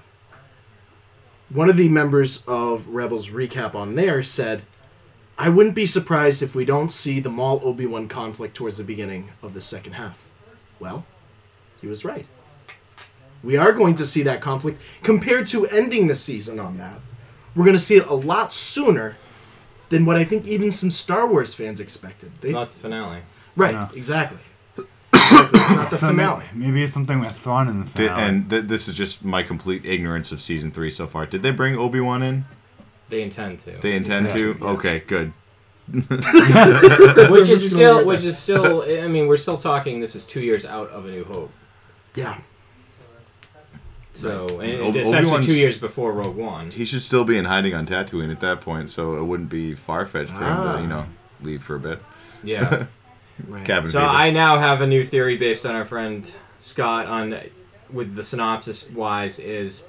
one 1.48 1.68
of 1.68 1.76
the 1.76 1.88
members 1.88 2.44
of 2.46 2.88
Rebels 2.88 3.30
recap 3.30 3.74
on 3.74 3.94
there 3.94 4.22
said, 4.22 4.62
"I 5.38 5.48
wouldn't 5.48 5.74
be 5.74 5.86
surprised 5.86 6.42
if 6.42 6.54
we 6.54 6.64
don't 6.64 6.90
see 6.92 7.20
the 7.20 7.30
Maul 7.30 7.60
Obi 7.64 7.86
Wan 7.86 8.08
conflict 8.08 8.54
towards 8.56 8.78
the 8.78 8.84
beginning 8.84 9.30
of 9.42 9.54
the 9.54 9.60
second 9.60 9.94
half." 9.94 10.26
Well, 10.80 11.04
he 11.80 11.86
was 11.86 12.04
right. 12.04 12.26
We 13.42 13.56
are 13.56 13.72
going 13.72 13.96
to 13.96 14.06
see 14.06 14.22
that 14.22 14.40
conflict 14.40 14.80
compared 15.02 15.46
to 15.48 15.66
ending 15.66 16.06
the 16.06 16.14
season 16.14 16.60
on 16.60 16.78
that. 16.78 17.00
We're 17.54 17.64
going 17.64 17.76
to 17.76 17.82
see 17.82 17.96
it 17.96 18.06
a 18.06 18.14
lot 18.14 18.52
sooner 18.52 19.16
than 19.88 20.06
what 20.06 20.16
I 20.16 20.24
think 20.24 20.46
even 20.46 20.70
some 20.70 20.90
Star 20.90 21.26
Wars 21.26 21.52
fans 21.52 21.80
expected. 21.80 22.30
It's 22.40 22.50
not 22.50 22.70
the 22.70 22.78
finale. 22.78 23.22
right, 23.56 23.74
No. 23.74 23.88
exactly. 23.94 24.38
Exactly, 25.50 25.60
it's 25.60 25.74
not 25.76 25.90
the 25.90 25.98
So 25.98 26.06
finale. 26.08 26.44
maybe 26.54 26.82
it's 26.82 26.92
something 26.92 27.20
with 27.20 27.32
Thrawn 27.36 27.68
in 27.68 27.84
the 27.84 27.90
Did, 27.90 28.10
and 28.12 28.48
th- 28.50 28.64
this 28.64 28.88
is 28.88 28.94
just 28.94 29.24
my 29.24 29.42
complete 29.42 29.84
ignorance 29.84 30.32
of 30.32 30.40
season 30.40 30.70
three 30.72 30.90
so 30.90 31.06
far. 31.06 31.26
Did 31.26 31.42
they 31.42 31.50
bring 31.50 31.76
Obi 31.76 32.00
Wan 32.00 32.22
in? 32.22 32.44
They 33.08 33.22
intend 33.22 33.58
to. 33.60 33.72
They 33.72 33.94
intend 33.94 34.26
intend 34.26 34.38
to. 34.38 34.54
to, 34.54 34.60
yes. 34.60 34.76
Okay, 34.78 35.00
good. 35.06 35.32
which 37.30 37.48
is 37.48 37.70
still, 37.72 38.06
which 38.06 38.24
is 38.24 38.38
still. 38.38 38.82
I 38.82 39.08
mean, 39.08 39.26
we're 39.26 39.36
still 39.36 39.58
talking. 39.58 40.00
This 40.00 40.14
is 40.14 40.24
two 40.24 40.40
years 40.40 40.64
out 40.64 40.88
of 40.90 41.04
A 41.06 41.10
New 41.10 41.24
Hope. 41.24 41.50
Yeah, 42.14 42.38
So, 44.12 44.46
Right. 44.58 44.68
and 44.68 44.82
Ob- 44.88 44.96
essentially 44.96 45.18
Obi-Wan's- 45.24 45.46
two 45.46 45.54
years 45.56 45.78
before 45.78 46.12
Rogue 46.12 46.36
One. 46.36 46.70
He 46.70 46.84
should 46.84 47.02
still 47.02 47.24
be 47.24 47.38
in 47.38 47.46
hiding 47.46 47.74
on 47.74 47.86
Tatooine 47.86 48.30
at 48.30 48.40
that 48.40 48.60
point, 48.60 48.90
so 48.90 49.16
it 49.16 49.24
wouldn't 49.24 49.48
be 49.48 49.74
far 49.74 50.04
fetched 50.04 50.30
for 50.30 50.36
him 50.36 50.42
Ah. 50.44 50.76
to, 50.76 50.82
you 50.82 50.88
know, 50.88 51.06
leave 51.42 51.62
for 51.62 51.76
a 51.76 51.80
bit. 51.80 52.00
Yeah. 52.44 52.86
right. 53.48 53.64
Cabin 53.64 53.88
So 53.90 54.00
fever. 54.00 54.10
I 54.10 54.30
now 54.30 54.58
have 54.58 54.80
a 54.80 54.86
new 54.86 55.04
theory 55.04 55.36
based 55.36 55.64
on 55.66 55.74
our 55.74 55.84
friend 55.84 56.32
Scott 56.60 57.06
on 57.06 57.38
with 57.92 58.14
the 58.14 58.22
synopsis 58.22 58.88
wise 58.90 59.38
is 59.38 59.84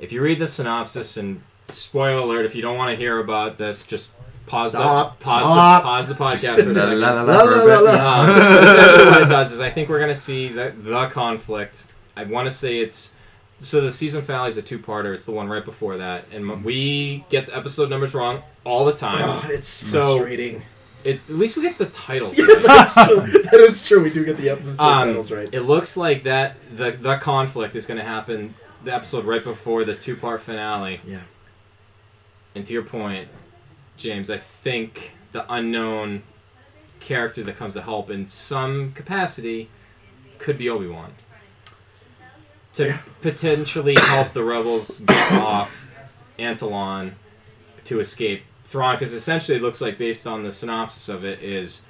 if 0.00 0.12
you 0.12 0.20
read 0.22 0.38
the 0.38 0.46
synopsis 0.46 1.16
and 1.16 1.40
spoiler 1.68 2.18
alert 2.22 2.44
if 2.44 2.54
you 2.54 2.62
don't 2.62 2.76
want 2.76 2.90
to 2.90 2.96
hear 2.96 3.18
about 3.18 3.58
this 3.58 3.84
just 3.86 4.10
pause 4.46 4.72
Stop. 4.72 5.18
the 5.18 5.24
pause 5.24 5.46
Stop. 5.46 5.82
the 5.82 5.86
pause 5.86 6.08
the 6.08 6.14
podcast 6.14 6.64
for 6.64 6.70
a 6.70 6.74
second. 6.74 7.00
La, 7.00 7.12
la, 7.12 7.22
La, 7.22 7.44
for 7.44 7.52
a 7.52 7.56
la, 7.56 7.64
bit. 7.64 7.84
la, 7.84 7.92
la. 7.92 8.20
Um, 8.22 8.30
essentially 8.68 9.06
what 9.10 9.22
it 9.22 9.28
does 9.28 9.52
is 9.52 9.60
I 9.60 9.70
think 9.70 9.88
we're 9.88 10.00
gonna 10.00 10.14
see 10.14 10.48
the 10.48 10.74
the 10.76 11.06
conflict. 11.08 11.84
I 12.16 12.24
want 12.24 12.46
to 12.46 12.50
say 12.50 12.78
it's 12.78 13.12
so 13.56 13.80
the 13.80 13.92
season 13.92 14.20
finale 14.22 14.48
is 14.48 14.56
a 14.56 14.62
two 14.62 14.78
parter. 14.78 15.14
It's 15.14 15.24
the 15.24 15.32
one 15.32 15.48
right 15.48 15.64
before 15.64 15.96
that, 15.98 16.24
and 16.32 16.64
we 16.64 17.24
get 17.30 17.46
the 17.46 17.56
episode 17.56 17.88
numbers 17.88 18.12
wrong 18.14 18.42
all 18.64 18.84
the 18.84 18.92
time. 18.92 19.24
Oh, 19.28 19.48
it's 19.50 19.68
So- 19.68 20.02
frustrating. 20.18 20.62
It, 21.04 21.20
at 21.28 21.34
least 21.34 21.56
we 21.56 21.62
get 21.62 21.76
the 21.78 21.86
titles. 21.86 22.36
Yeah, 22.38 22.44
right. 22.46 22.62
that's 22.62 22.94
true. 22.94 23.20
That 23.44 23.54
is 23.60 23.86
true. 23.86 24.02
We 24.02 24.10
do 24.10 24.24
get 24.24 24.36
the 24.38 24.48
episode 24.50 24.80
Um, 24.82 25.08
titles 25.08 25.30
right. 25.30 25.48
It 25.52 25.60
looks 25.62 25.96
like 25.96 26.22
that 26.24 26.56
the 26.76 26.92
the 26.92 27.16
conflict 27.18 27.76
is 27.76 27.84
going 27.86 27.98
to 27.98 28.04
happen 28.04 28.54
the 28.82 28.92
episode 28.94 29.24
right 29.24 29.42
before 29.44 29.84
the 29.84 29.94
two 29.94 30.16
part 30.16 30.40
finale. 30.40 31.00
Yeah. 31.06 31.20
And 32.54 32.64
to 32.64 32.72
your 32.72 32.82
point, 32.84 33.28
James, 33.96 34.30
I 34.30 34.38
think 34.38 35.12
the 35.32 35.44
unknown 35.52 36.22
character 37.00 37.42
that 37.42 37.56
comes 37.56 37.74
to 37.74 37.82
help 37.82 38.08
in 38.10 38.24
some 38.26 38.92
capacity 38.92 39.68
could 40.38 40.56
be 40.56 40.68
Obi 40.70 40.86
Wan. 40.86 41.12
To 42.74 42.86
Yeah. 42.86 42.98
potentially 43.20 43.94
help 43.96 44.32
the 44.32 44.42
rebels 44.42 45.00
get 45.00 45.32
off 45.40 45.86
Atollon 46.38 47.14
to 47.84 48.00
escape 48.00 48.42
Thrawn, 48.64 48.94
because 48.94 49.12
essentially 49.12 49.58
it 49.58 49.62
looks 49.62 49.80
like, 49.80 49.98
based 49.98 50.26
on 50.26 50.42
the 50.42 50.50
synopsis 50.50 51.08
of 51.08 51.24
it, 51.24 51.42
is 51.42 51.82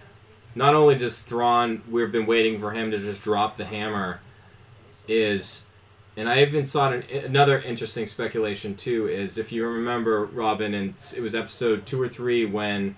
not 0.55 0.75
only 0.75 0.97
does 0.97 1.23
Thrawn, 1.23 1.83
we've 1.89 2.11
been 2.11 2.27
waiting 2.27 2.59
for 2.59 2.73
him 2.73 2.91
to 2.91 2.99
just 2.99 3.23
drop 3.23 3.57
the 3.57 3.65
hammer, 3.65 4.21
is, 5.07 5.67
and 6.17 6.29
I 6.29 6.43
even 6.43 6.67
saw 6.67 6.91
an, 6.91 7.05
another 7.25 7.59
interesting 7.61 8.07
speculation 8.07 8.75
too, 8.75 9.07
is 9.07 9.39
if 9.39 9.53
you 9.53 9.67
remember 9.67 10.25
Robin, 10.25 10.75
and 10.75 10.95
it 11.17 11.21
was 11.21 11.35
episode 11.35 11.87
two 11.87 12.03
or 12.03 12.09
three 12.09 12.45
when, 12.45 12.97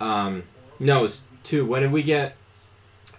um, 0.00 0.44
no, 0.78 1.00
it 1.00 1.02
was 1.02 1.22
two. 1.42 1.66
When 1.66 1.82
did 1.82 1.92
we 1.92 2.02
get 2.02 2.36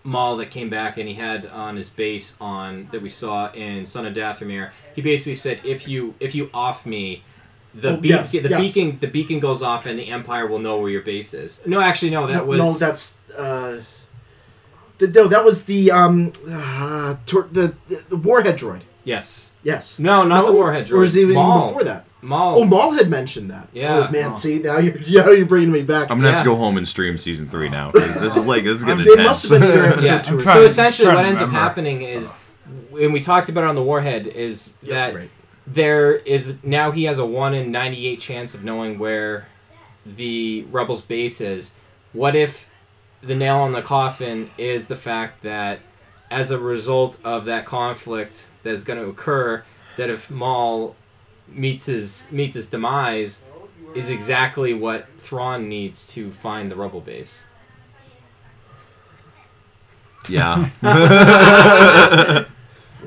Maul 0.03 0.37
that 0.37 0.49
came 0.49 0.69
back 0.69 0.97
and 0.97 1.07
he 1.07 1.13
had 1.13 1.45
on 1.45 1.75
his 1.75 1.91
base 1.91 2.35
on 2.41 2.87
that 2.91 3.03
we 3.03 3.09
saw 3.09 3.51
in 3.51 3.85
Son 3.85 4.05
of 4.05 4.15
Dathomir? 4.15 4.71
He 4.95 5.01
basically 5.03 5.35
said, 5.35 5.61
if 5.63 5.87
you 5.87 6.15
if 6.19 6.33
you 6.33 6.49
off 6.53 6.87
me. 6.87 7.23
The, 7.73 7.89
Oh, 7.93 7.97
beacon, 7.97 8.17
yes, 8.17 8.31
the 8.33 8.49
yes. 8.49 8.59
beacon 8.59 8.97
the 8.99 9.07
beacon 9.07 9.39
goes 9.39 9.63
off 9.63 9.85
and 9.85 9.97
the 9.97 10.07
Empire 10.07 10.45
will 10.45 10.59
know 10.59 10.77
where 10.79 10.89
your 10.89 11.01
base 11.03 11.33
is. 11.33 11.61
No, 11.65 11.79
actually, 11.79 12.11
no. 12.11 12.27
That 12.27 12.37
no, 12.37 12.43
was 12.45 12.59
no, 12.59 12.73
that's 12.73 13.19
uh, 13.37 13.81
the, 14.97 15.07
no, 15.07 15.27
that 15.27 15.45
was 15.45 15.65
the 15.65 15.89
um, 15.91 16.31
uh, 16.49 17.15
tor- 17.25 17.47
the, 17.51 17.73
the 17.87 17.95
the 18.09 18.17
warhead 18.17 18.57
droid. 18.57 18.81
yes. 19.03 19.47
Yes. 19.63 19.99
No, 19.99 20.23
not 20.23 20.45
the 20.47 20.51
warhead 20.51 20.87
droid. 20.87 20.93
Or 20.93 20.97
was 21.01 21.15
it 21.15 21.21
even 21.21 21.35
Maul. 21.35 21.67
before 21.67 21.83
that? 21.83 22.05
Maul. 22.23 22.61
Oh, 22.61 22.63
Maul 22.65 22.91
had 22.91 23.09
mentioned 23.11 23.51
that. 23.51 23.67
Yeah. 23.73 24.07
Oh, 24.07 24.11
man, 24.11 24.31
Oh. 24.31 24.33
see 24.33 24.57
now 24.59 24.79
you're 24.79 24.95
now 25.23 25.29
you're 25.29 25.45
bringing 25.45 25.71
me 25.71 25.83
back. 25.83 26.09
I'm 26.11 26.17
gonna 26.19 26.31
have 26.31 26.43
to 26.43 26.49
go 26.49 26.55
home 26.55 26.77
and 26.77 26.87
stream 26.87 27.17
season 27.17 27.47
three 27.47 27.69
now 27.69 27.91
this 27.91 28.35
is 28.35 28.47
like 28.47 28.63
this 28.63 28.77
is 28.79 28.83
getting 28.83 29.05
they 29.05 29.11
intense. 29.11 29.27
must 29.27 29.49
have 29.49 29.61
been 29.61 29.69
either 29.69 29.85
episode 29.93 30.05
Yeah. 30.07 30.21
two 30.21 30.37
or 30.37 30.39
so 30.39 30.43
trying- 30.45 30.63
essentially, 30.65 31.07
what 31.07 31.21
to 31.21 31.27
ends 31.27 31.41
up 31.41 31.51
happening 31.51 32.01
is, 32.01 32.33
and 32.99 33.13
we 33.13 33.19
talked 33.19 33.49
about 33.49 33.63
it 33.63 33.67
on 33.67 33.75
the 33.75 33.83
warhead, 33.83 34.27
is 34.27 34.73
Yeah, 34.81 34.95
that 35.11 35.15
right. 35.15 35.29
There 35.65 36.15
is 36.15 36.57
now 36.63 36.91
he 36.91 37.03
has 37.05 37.17
a 37.17 37.25
one 37.25 37.53
in 37.53 37.71
ninety 37.71 38.07
eight 38.07 38.19
chance 38.19 38.53
of 38.53 38.63
knowing 38.63 38.97
where 38.97 39.47
the 40.05 40.65
rebels' 40.71 41.01
base 41.01 41.41
is. 41.41 41.73
What 42.13 42.35
if 42.35 42.69
the 43.21 43.35
nail 43.35 43.57
on 43.57 43.71
the 43.71 43.81
coffin 43.81 44.49
is 44.57 44.87
the 44.87 44.95
fact 44.95 45.43
that, 45.43 45.79
as 46.29 46.51
a 46.51 46.59
result 46.59 47.19
of 47.23 47.45
that 47.45 47.65
conflict 47.65 48.47
that's 48.63 48.83
going 48.83 48.99
to 48.99 49.07
occur, 49.07 49.63
that 49.97 50.09
if 50.09 50.29
Maul 50.29 50.95
meets 51.47 51.85
his 51.85 52.31
meets 52.31 52.55
his 52.55 52.69
demise, 52.69 53.43
is 53.95 54.09
exactly 54.09 54.73
what 54.73 55.07
Thrawn 55.17 55.69
needs 55.69 56.07
to 56.13 56.31
find 56.31 56.71
the 56.71 56.75
rebel 56.75 57.01
base. 57.01 57.45
yeah. 60.29 60.69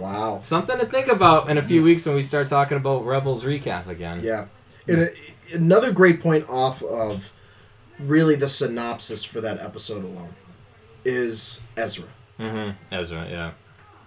Wow. 0.05 0.37
Something 0.37 0.79
to 0.79 0.85
think 0.85 1.09
about 1.09 1.49
in 1.49 1.57
a 1.57 1.63
few 1.63 1.83
weeks 1.83 2.05
when 2.05 2.15
we 2.15 2.21
start 2.21 2.47
talking 2.47 2.77
about 2.77 3.07
Rebels 3.07 3.43
recap 3.43 3.87
again. 3.87 4.21
Yeah. 4.23 4.49
And 4.87 5.01
a, 5.01 5.09
another 5.55 5.93
great 5.93 6.21
point 6.21 6.47
off 6.47 6.83
of 6.83 7.33
really 7.99 8.37
the 8.37 8.51
synopsis 8.51 9.25
for 9.25 9.41
that 9.41 9.59
episode 9.61 10.05
alone 10.05 10.35
is 11.07 11.63
Ezra. 11.75 12.09
Mm-hmm. 12.39 12.73
Ezra, 12.93 13.27
yeah. 13.31 13.53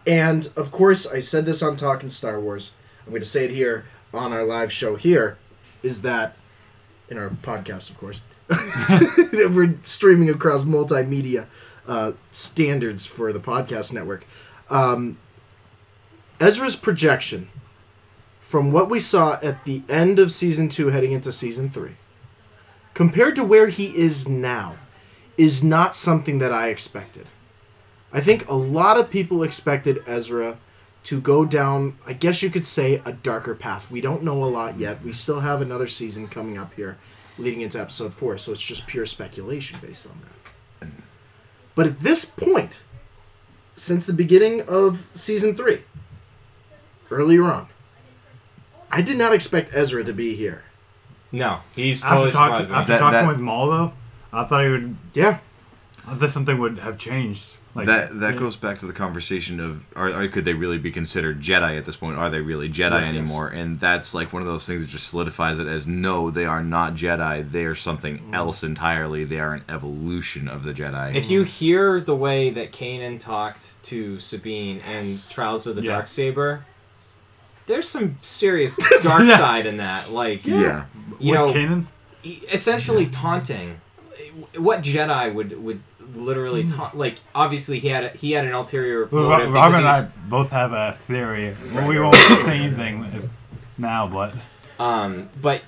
And 0.05 0.53
of 0.55 0.71
course, 0.71 1.07
I 1.07 1.19
said 1.19 1.47
this 1.47 1.63
on 1.63 1.75
Talking 1.75 2.09
Star 2.09 2.39
Wars. 2.39 2.73
I'm 3.03 3.09
going 3.09 3.23
to 3.23 3.27
say 3.27 3.45
it 3.45 3.51
here 3.51 3.85
on 4.13 4.31
our 4.33 4.43
live 4.43 4.71
show 4.71 4.97
here 4.97 5.39
is 5.81 6.03
that 6.03 6.35
in 7.09 7.17
our 7.17 7.29
podcast, 7.29 7.89
of 7.89 7.97
course, 7.97 8.21
we're 9.49 9.79
streaming 9.81 10.29
across 10.29 10.63
multimedia 10.63 11.47
uh, 11.87 12.11
standards 12.29 13.07
for 13.07 13.33
the 13.33 13.39
podcast 13.39 13.93
network. 13.93 14.27
Um, 14.69 15.17
Ezra's 16.39 16.75
projection 16.75 17.49
from 18.39 18.71
what 18.71 18.89
we 18.89 18.99
saw 18.99 19.39
at 19.41 19.65
the 19.65 19.81
end 19.89 20.19
of 20.19 20.31
season 20.31 20.69
two 20.69 20.89
heading 20.89 21.11
into 21.11 21.31
season 21.31 21.69
three, 21.69 21.95
compared 22.93 23.35
to 23.35 23.43
where 23.43 23.67
he 23.67 23.95
is 23.97 24.27
now, 24.29 24.75
is 25.37 25.63
not 25.63 25.95
something 25.95 26.39
that 26.39 26.51
I 26.51 26.69
expected. 26.69 27.27
I 28.13 28.21
think 28.21 28.47
a 28.47 28.55
lot 28.55 28.97
of 28.97 29.09
people 29.09 29.43
expected 29.43 30.01
Ezra 30.07 30.57
to 31.03 31.21
go 31.21 31.45
down, 31.45 31.97
I 32.05 32.13
guess 32.13 32.41
you 32.41 32.49
could 32.49 32.65
say, 32.65 33.01
a 33.05 33.11
darker 33.11 33.55
path. 33.55 33.91
We 33.91 34.01
don't 34.01 34.23
know 34.23 34.43
a 34.43 34.45
lot 34.45 34.79
yet. 34.79 35.03
We 35.03 35.13
still 35.13 35.41
have 35.41 35.61
another 35.61 35.87
season 35.87 36.27
coming 36.27 36.57
up 36.57 36.73
here 36.73 36.97
leading 37.37 37.61
into 37.61 37.79
episode 37.79 38.13
four, 38.13 38.37
so 38.37 38.51
it's 38.51 38.61
just 38.61 38.87
pure 38.87 39.05
speculation 39.05 39.79
based 39.81 40.07
on 40.07 40.21
that. 40.21 40.89
But 41.75 41.87
at 41.87 41.99
this 42.01 42.25
point, 42.25 42.79
since 43.75 44.05
the 44.05 44.13
beginning 44.13 44.61
of 44.67 45.09
season 45.13 45.55
three, 45.55 45.83
earlier 47.11 47.43
on, 47.45 47.67
I 48.91 49.01
did 49.01 49.17
not 49.17 49.33
expect 49.33 49.71
Ezra 49.73 50.03
to 50.03 50.13
be 50.13 50.35
here. 50.35 50.63
No, 51.31 51.59
he's 51.75 52.01
totally 52.01 52.27
After, 52.27 52.37
talk, 52.37 52.47
surprised 52.47 52.69
me. 52.69 52.75
after 52.75 52.91
That- 52.93 52.99
talking 52.99 53.19
that- 53.19 53.27
with 53.27 53.39
Maul, 53.39 53.69
though, 53.69 53.93
I 54.31 54.43
thought 54.45 54.63
he 54.63 54.69
would. 54.71 54.95
Yeah. 55.13 55.39
I 56.07 56.15
thought 56.15 56.31
something 56.31 56.57
would 56.57 56.79
have 56.79 56.97
changed. 56.97 57.55
Like 57.75 57.85
that 57.87 58.19
that 58.21 58.33
yeah. 58.33 58.39
goes 58.39 58.55
back 58.55 58.79
to 58.79 58.87
the 58.87 58.93
conversation 58.93 59.59
of 59.59 59.81
are, 59.95 60.09
are 60.11 60.27
could 60.29 60.45
they 60.45 60.53
really 60.55 60.79
be 60.79 60.89
considered 60.89 61.41
Jedi 61.41 61.77
at 61.77 61.85
this 61.85 61.95
point? 61.97 62.17
Are 62.17 62.27
they 62.29 62.39
really 62.41 62.69
Jedi 62.69 62.91
Right, 62.91 63.03
yes. 63.05 63.15
anymore? 63.15 63.49
And 63.49 63.79
that's 63.79 64.15
like 64.15 64.33
one 64.33 64.41
of 64.41 64.47
those 64.47 64.65
things 64.65 64.81
that 64.81 64.89
just 64.89 65.09
solidifies 65.09 65.59
it 65.59 65.67
as 65.67 65.85
no, 65.85 66.31
they 66.31 66.45
are 66.45 66.63
not 66.63 66.95
Jedi. 66.95 67.51
They 67.51 67.65
are 67.65 67.75
something 67.75 68.17
Mm. 68.19 68.33
else 68.33 68.63
entirely. 68.63 69.25
They 69.25 69.39
are 69.39 69.53
an 69.53 69.63
evolution 69.69 70.47
of 70.47 70.63
the 70.63 70.73
Jedi. 70.73 71.13
If 71.13 71.29
you 71.29 71.43
hear 71.43 72.01
the 72.01 72.15
way 72.15 72.49
that 72.51 72.71
Kanan 72.71 73.19
talked 73.19 73.83
to 73.83 74.17
Sabine 74.17 74.79
in 74.79 75.05
Trials 75.29 75.67
of 75.67 75.75
the 75.75 75.83
Yeah. 75.83 75.91
Dark 75.91 76.07
Saber, 76.07 76.65
there's 77.67 77.87
some 77.87 78.17
serious 78.21 78.77
dark 79.01 79.27
Yeah. 79.27 79.37
side 79.37 79.65
in 79.65 79.77
that. 79.77 80.09
Like, 80.09 80.45
yeah. 80.45 80.85
you 81.19 81.31
with 81.31 81.39
know, 81.39 81.47
Kanan, 81.53 81.85
essentially 82.51 83.05
taunting. 83.05 83.79
What 84.57 84.81
Jedi 84.81 85.33
would 85.33 85.63
would 85.63 85.81
literally 86.13 86.63
taunt? 86.65 86.97
Like, 86.97 87.17
obviously 87.35 87.79
he 87.79 87.89
had 87.89 88.03
a, 88.05 88.09
he 88.09 88.31
had 88.31 88.45
an 88.45 88.53
ulterior 88.53 89.05
well, 89.11 89.29
motive. 89.29 89.53
Rob, 89.53 89.71
because 89.71 89.83
Rob 89.83 89.99
and 89.99 90.07
he 90.11 90.19
I 90.19 90.29
both 90.29 90.49
have 90.51 90.71
a 90.73 90.97
theory. 91.07 91.55
Well, 91.73 91.87
we 91.87 91.99
won't 91.99 92.15
say 92.15 92.57
anything 92.59 93.29
now, 93.77 94.07
but 94.07 94.33
Um, 94.79 95.29
but 95.41 95.61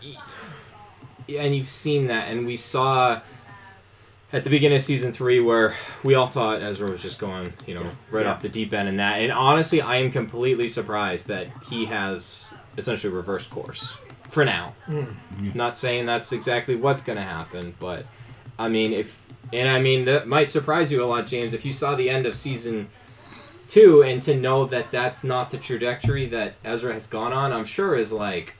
and 1.27 1.55
you've 1.55 1.69
seen 1.69 2.07
that, 2.07 2.29
and 2.29 2.45
we 2.45 2.55
saw 2.55 3.21
at 4.31 4.43
the 4.43 4.49
beginning 4.49 4.75
of 4.77 4.81
season 4.83 5.11
three 5.11 5.39
where 5.39 5.75
we 6.03 6.13
all 6.15 6.27
thought 6.27 6.61
Ezra 6.61 6.89
was 6.89 7.01
just 7.01 7.17
going, 7.19 7.53
you 7.65 7.73
know, 7.73 7.89
right 8.11 8.25
Yeah. 8.25 8.31
off 8.31 8.41
the 8.41 8.49
deep 8.49 8.73
end 8.73 8.87
in 8.87 8.97
that. 8.97 9.19
And 9.21 9.31
honestly, 9.31 9.81
I 9.81 9.97
am 9.97 10.11
completely 10.11 10.67
surprised 10.67 11.27
that 11.27 11.47
he 11.69 11.85
has 11.85 12.51
essentially 12.77 13.11
reversed 13.11 13.49
course 13.49 13.97
for 14.29 14.45
now. 14.45 14.73
Mm. 14.87 15.55
Not 15.55 15.73
saying 15.73 16.05
that's 16.05 16.31
exactly 16.31 16.75
what's 16.75 17.01
going 17.01 17.17
to 17.17 17.23
happen, 17.23 17.73
but 17.79 18.05
I 18.59 18.69
mean, 18.69 18.93
if 18.93 19.25
and 19.51 19.67
I 19.67 19.79
mean 19.81 20.05
that 20.05 20.27
might 20.27 20.49
surprise 20.49 20.91
you 20.91 21.03
a 21.03 21.07
lot, 21.07 21.25
James, 21.25 21.53
if 21.53 21.65
you 21.65 21.71
saw 21.71 21.95
the 21.95 22.09
end 22.09 22.25
of 22.27 22.35
season 22.35 22.89
two 23.67 24.03
and 24.03 24.21
to 24.21 24.35
know 24.35 24.65
that 24.65 24.91
that's 24.91 25.23
not 25.23 25.49
the 25.49 25.57
trajectory 25.57 26.27
that 26.27 26.55
Ezra 26.63 26.93
has 26.93 27.07
gone 27.07 27.33
on, 27.33 27.51
I'm 27.51 27.65
sure 27.65 27.95
is 27.95 28.13
like. 28.13 28.53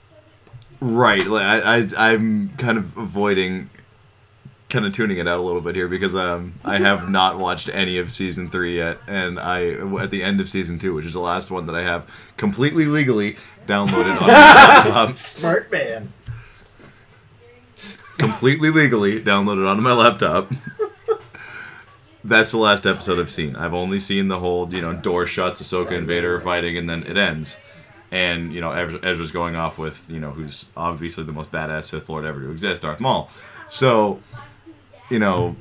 Right. 0.80 1.24
Like 1.26 1.44
I, 1.44 1.78
I 1.96 2.12
I'm 2.14 2.48
kind 2.56 2.78
of 2.78 2.96
avoiding 2.96 3.70
kind 4.70 4.86
of 4.86 4.92
tuning 4.92 5.18
it 5.18 5.26
out 5.28 5.38
a 5.38 5.42
little 5.42 5.60
bit 5.60 5.74
here 5.76 5.88
because 5.88 6.14
um 6.14 6.54
I 6.64 6.78
have 6.78 7.10
not 7.10 7.38
watched 7.38 7.68
any 7.68 7.98
of 7.98 8.10
season 8.10 8.48
3 8.50 8.76
yet 8.76 8.98
and 9.08 9.38
I 9.38 9.70
at 10.00 10.10
the 10.10 10.22
end 10.22 10.40
of 10.40 10.48
season 10.48 10.78
2 10.78 10.94
which 10.94 11.04
is 11.04 11.12
the 11.12 11.20
last 11.20 11.50
one 11.50 11.66
that 11.66 11.74
I 11.74 11.82
have 11.82 12.08
completely 12.36 12.86
legally 12.86 13.36
downloaded 13.66 14.20
on 14.20 14.26
my 14.26 14.32
laptop. 14.32 15.12
Smart 15.12 15.70
man. 15.72 16.12
completely 18.18 18.70
legally 18.70 19.20
downloaded 19.20 19.68
onto 19.68 19.82
my 19.82 19.92
laptop. 19.92 20.52
That's 22.22 22.50
the 22.50 22.58
last 22.58 22.86
episode 22.86 23.18
I've 23.18 23.30
seen. 23.30 23.56
I've 23.56 23.72
only 23.72 23.98
seen 23.98 24.28
the 24.28 24.38
whole 24.38 24.72
you 24.72 24.82
know 24.82 24.92
door 24.94 25.26
shuts 25.26 25.62
Ahsoka 25.62 25.92
and 25.96 26.06
Vader 26.06 26.36
are 26.36 26.40
fighting 26.40 26.76
and 26.76 26.88
then 26.88 27.02
it 27.04 27.16
ends. 27.16 27.56
And 28.12 28.52
you 28.52 28.60
know 28.60 28.72
Ezra's 28.72 29.30
going 29.30 29.56
off 29.56 29.78
with 29.78 30.04
you 30.08 30.20
know 30.20 30.30
who's 30.32 30.66
obviously 30.76 31.24
the 31.24 31.32
most 31.32 31.50
badass 31.50 31.84
Sith 31.84 32.08
Lord 32.10 32.24
ever 32.26 32.40
to 32.40 32.50
exist, 32.50 32.82
Darth 32.82 33.00
Maul. 33.00 33.30
So, 33.68 34.20
you 35.10 35.18
know, 35.18 35.56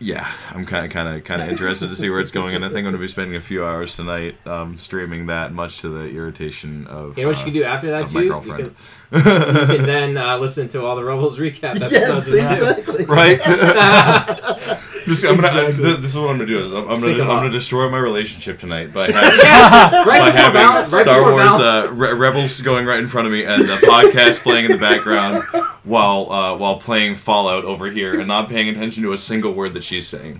yeah, 0.00 0.30
I'm 0.50 0.64
kind 0.64 0.86
of 0.86 0.92
kind 0.92 1.08
of 1.16 1.24
kind 1.24 1.42
of 1.42 1.48
interested 1.48 1.88
to 1.90 1.96
see 1.96 2.08
where 2.08 2.20
it's 2.20 2.30
going, 2.30 2.54
and 2.54 2.64
I 2.64 2.68
think 2.68 2.78
I'm 2.78 2.84
going 2.84 2.94
to 2.94 3.00
be 3.00 3.08
spending 3.08 3.36
a 3.36 3.40
few 3.40 3.64
hours 3.64 3.96
tonight 3.96 4.36
um, 4.46 4.78
streaming 4.78 5.26
that, 5.26 5.52
much 5.52 5.80
to 5.80 5.88
the 5.88 6.08
irritation 6.10 6.86
of 6.86 7.18
You 7.18 7.24
know 7.24 7.30
what 7.30 7.36
uh, 7.38 7.40
you 7.40 7.44
can 7.46 7.54
do 7.54 7.64
after 7.64 7.90
that 7.90 8.08
too? 8.08 8.14
my 8.18 8.22
You 8.22 8.28
girlfriend. 8.30 8.64
can, 8.64 8.76
you 9.12 9.20
can 9.22 9.82
then 9.86 10.16
uh, 10.18 10.36
listen 10.38 10.68
to 10.68 10.84
all 10.84 10.96
the 10.96 11.04
Rebels 11.04 11.38
recap 11.38 11.80
episodes. 11.80 12.32
Yes, 12.32 12.50
as 12.52 12.60
well. 12.60 12.78
exactly. 12.78 13.04
right? 13.06 13.40
Just, 15.08 15.24
I'm 15.24 15.36
gonna, 15.36 15.46
Exactly. 15.46 15.84
th- 15.84 15.96
this 16.00 16.10
is 16.10 16.16
what 16.18 16.28
I'm 16.28 16.36
gonna 16.36 16.44
do. 16.46 16.58
Is 16.60 16.74
I'm, 16.74 16.86
I'm 16.86 17.00
gonna 17.00 17.14
'em 17.14 17.20
I'm 17.22 17.30
up. 17.30 17.36
gonna 17.42 17.50
destroy 17.50 17.88
my 17.88 17.96
relationship 17.98 18.58
tonight 18.58 18.92
by 18.92 19.10
having 19.10 19.38
yes, 19.38 20.06
right 20.06 20.20
by 20.20 20.30
having 20.30 20.60
Val- 20.60 20.90
Star 20.90 21.04
before 21.20 21.32
Wars 21.32 21.60
uh, 21.60 21.88
Re- 21.92 22.12
Rebels 22.12 22.60
going 22.60 22.84
right 22.84 22.98
in 22.98 23.08
front 23.08 23.26
of 23.26 23.32
me 23.32 23.44
and 23.44 23.62
the 23.62 23.76
podcast 23.86 24.42
playing 24.42 24.66
in 24.66 24.72
the 24.72 24.76
background 24.76 25.44
while 25.84 26.30
uh, 26.30 26.54
while 26.58 26.78
playing 26.78 27.14
Fallout 27.14 27.64
over 27.64 27.86
here 27.88 28.18
and 28.18 28.28
not 28.28 28.50
paying 28.50 28.68
attention 28.68 29.02
to 29.04 29.14
a 29.14 29.18
single 29.18 29.54
word 29.54 29.72
that 29.72 29.84
she's 29.84 30.06
saying. 30.06 30.38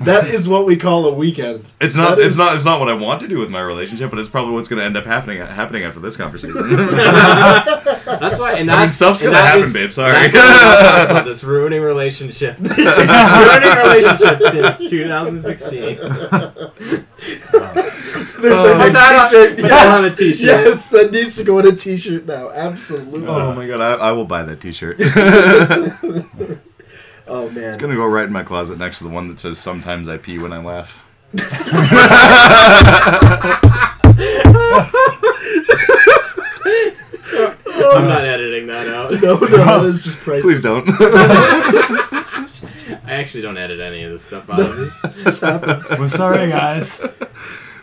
That 0.00 0.28
is 0.28 0.48
what 0.48 0.64
we 0.66 0.76
call 0.76 1.06
a 1.06 1.12
weekend. 1.14 1.64
It's 1.80 1.94
not 1.94 2.16
That 2.16 2.20
it's 2.24 2.30
is- 2.32 2.36
not 2.38 2.54
it's 2.56 2.64
not 2.64 2.80
what 2.80 2.88
I 2.88 2.94
want 2.94 3.20
to 3.20 3.28
do 3.28 3.38
with 3.38 3.50
my 3.50 3.60
relationship, 3.60 4.08
but 4.10 4.18
it's 4.18 4.28
probably 4.30 4.54
what's 4.54 4.68
going 4.68 4.78
to 4.80 4.84
end 4.86 4.96
up 4.96 5.04
happening 5.04 5.38
happening 5.40 5.82
after 5.84 6.00
this 6.00 6.16
conversation. 6.16 6.56
That's 8.10 8.38
why, 8.38 8.52
and 8.54 8.70
I 8.70 8.74
mean, 8.74 8.82
that's 8.86 8.96
stuff's 8.96 9.20
and 9.22 9.32
gonna 9.32 9.36
that 9.42 9.46
happen, 9.46 9.60
is- 9.60 9.72
babe. 9.74 9.92
Sorry. 9.92 10.12
That's 10.12 10.32
what 10.32 10.98
we're 11.06 11.10
about 11.10 11.24
this 11.26 11.44
ruining 11.44 11.82
relationships, 11.82 12.76
ruining 12.78 13.76
relationships 13.78 14.78
since 14.78 14.90
2016. 14.90 15.98
There's 18.40 18.58
our 18.58 18.72
Put 18.72 18.92
next 18.92 18.94
that 18.94 19.14
on- 19.22 19.30
t-shirt. 19.30 19.58
yes, 19.58 19.68
that 19.68 19.86
on 19.98 20.04
a 20.04 20.10
t-shirt. 20.16 20.40
Yes, 20.40 20.90
that 20.90 21.12
needs 21.12 21.36
to 21.36 21.44
go 21.44 21.58
on 21.58 21.66
a 21.68 21.72
t-shirt 21.72 22.24
now. 22.26 22.50
Absolutely. 22.50 23.26
oh 23.26 23.52
my 23.54 23.66
god, 23.66 23.80
I, 23.80 24.08
I 24.08 24.12
will 24.12 24.24
buy 24.24 24.42
that 24.44 24.60
T-shirt. 24.60 24.98
Oh 27.32 27.48
man. 27.50 27.64
It's 27.64 27.76
gonna 27.76 27.94
go 27.94 28.06
right 28.06 28.26
in 28.26 28.32
my 28.32 28.42
closet 28.42 28.76
next 28.78 28.98
to 28.98 29.04
the 29.04 29.10
one 29.10 29.28
that 29.28 29.38
says 29.38 29.56
"Sometimes 29.58 30.08
I 30.08 30.16
pee 30.16 30.38
when 30.38 30.52
I 30.52 30.58
laugh." 30.58 30.98
I'm 36.72 38.08
not 38.08 38.24
editing 38.24 38.66
that 38.68 38.88
out. 38.88 39.10
no, 39.22 39.38
no, 39.38 39.46
that 39.46 39.84
is 39.86 40.04
just 40.04 40.18
priceless. 40.18 40.44
Please 40.44 40.62
don't. 40.62 40.86
I 43.06 43.14
actually 43.14 43.42
don't 43.42 43.56
edit 43.56 43.80
any 43.80 44.02
of 44.02 44.10
this 44.12 44.24
stuff 44.24 44.48
out. 44.50 44.60
I'm 44.60 44.76
just- 44.76 45.24
just 45.24 45.40
happens. 45.40 45.88
we're 45.98 46.08
sorry, 46.08 46.48
guys. 46.48 46.98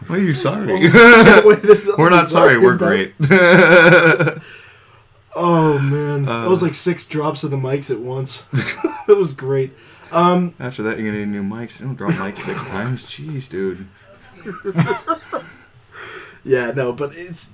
Why 0.07 0.17
are 0.17 0.19
you 0.19 0.33
sorry? 0.33 0.65
Wait, 0.73 0.93
We're 1.97 2.09
not 2.09 2.29
sorry. 2.29 2.57
We're 2.57 2.75
great. 2.77 3.13
Oh 5.39 5.77
man, 5.77 6.25
that 6.25 6.49
was 6.49 6.63
Uh. 6.63 6.65
like 6.65 6.73
six 6.73 7.05
drops 7.05 7.43
of 7.43 7.51
the 7.51 7.57
mics 7.57 7.91
at 7.91 7.99
once. 7.99 8.41
that 9.07 9.15
was 9.17 9.33
great. 9.33 9.71
Um, 10.11 10.55
After 10.59 10.81
that, 10.83 10.97
you're 10.97 11.05
gonna 11.11 11.25
need 11.25 11.31
new 11.31 11.43
mics. 11.43 11.79
You 11.79 11.85
Don't 11.87 11.95
drop 11.95 12.13
mics 12.13 12.39
six 12.39 12.63
times. 12.69 13.05
Jeez, 13.05 13.47
dude. 13.49 13.87
yeah, 16.43 16.71
no, 16.71 16.93
but 16.93 17.13
it's 17.15 17.51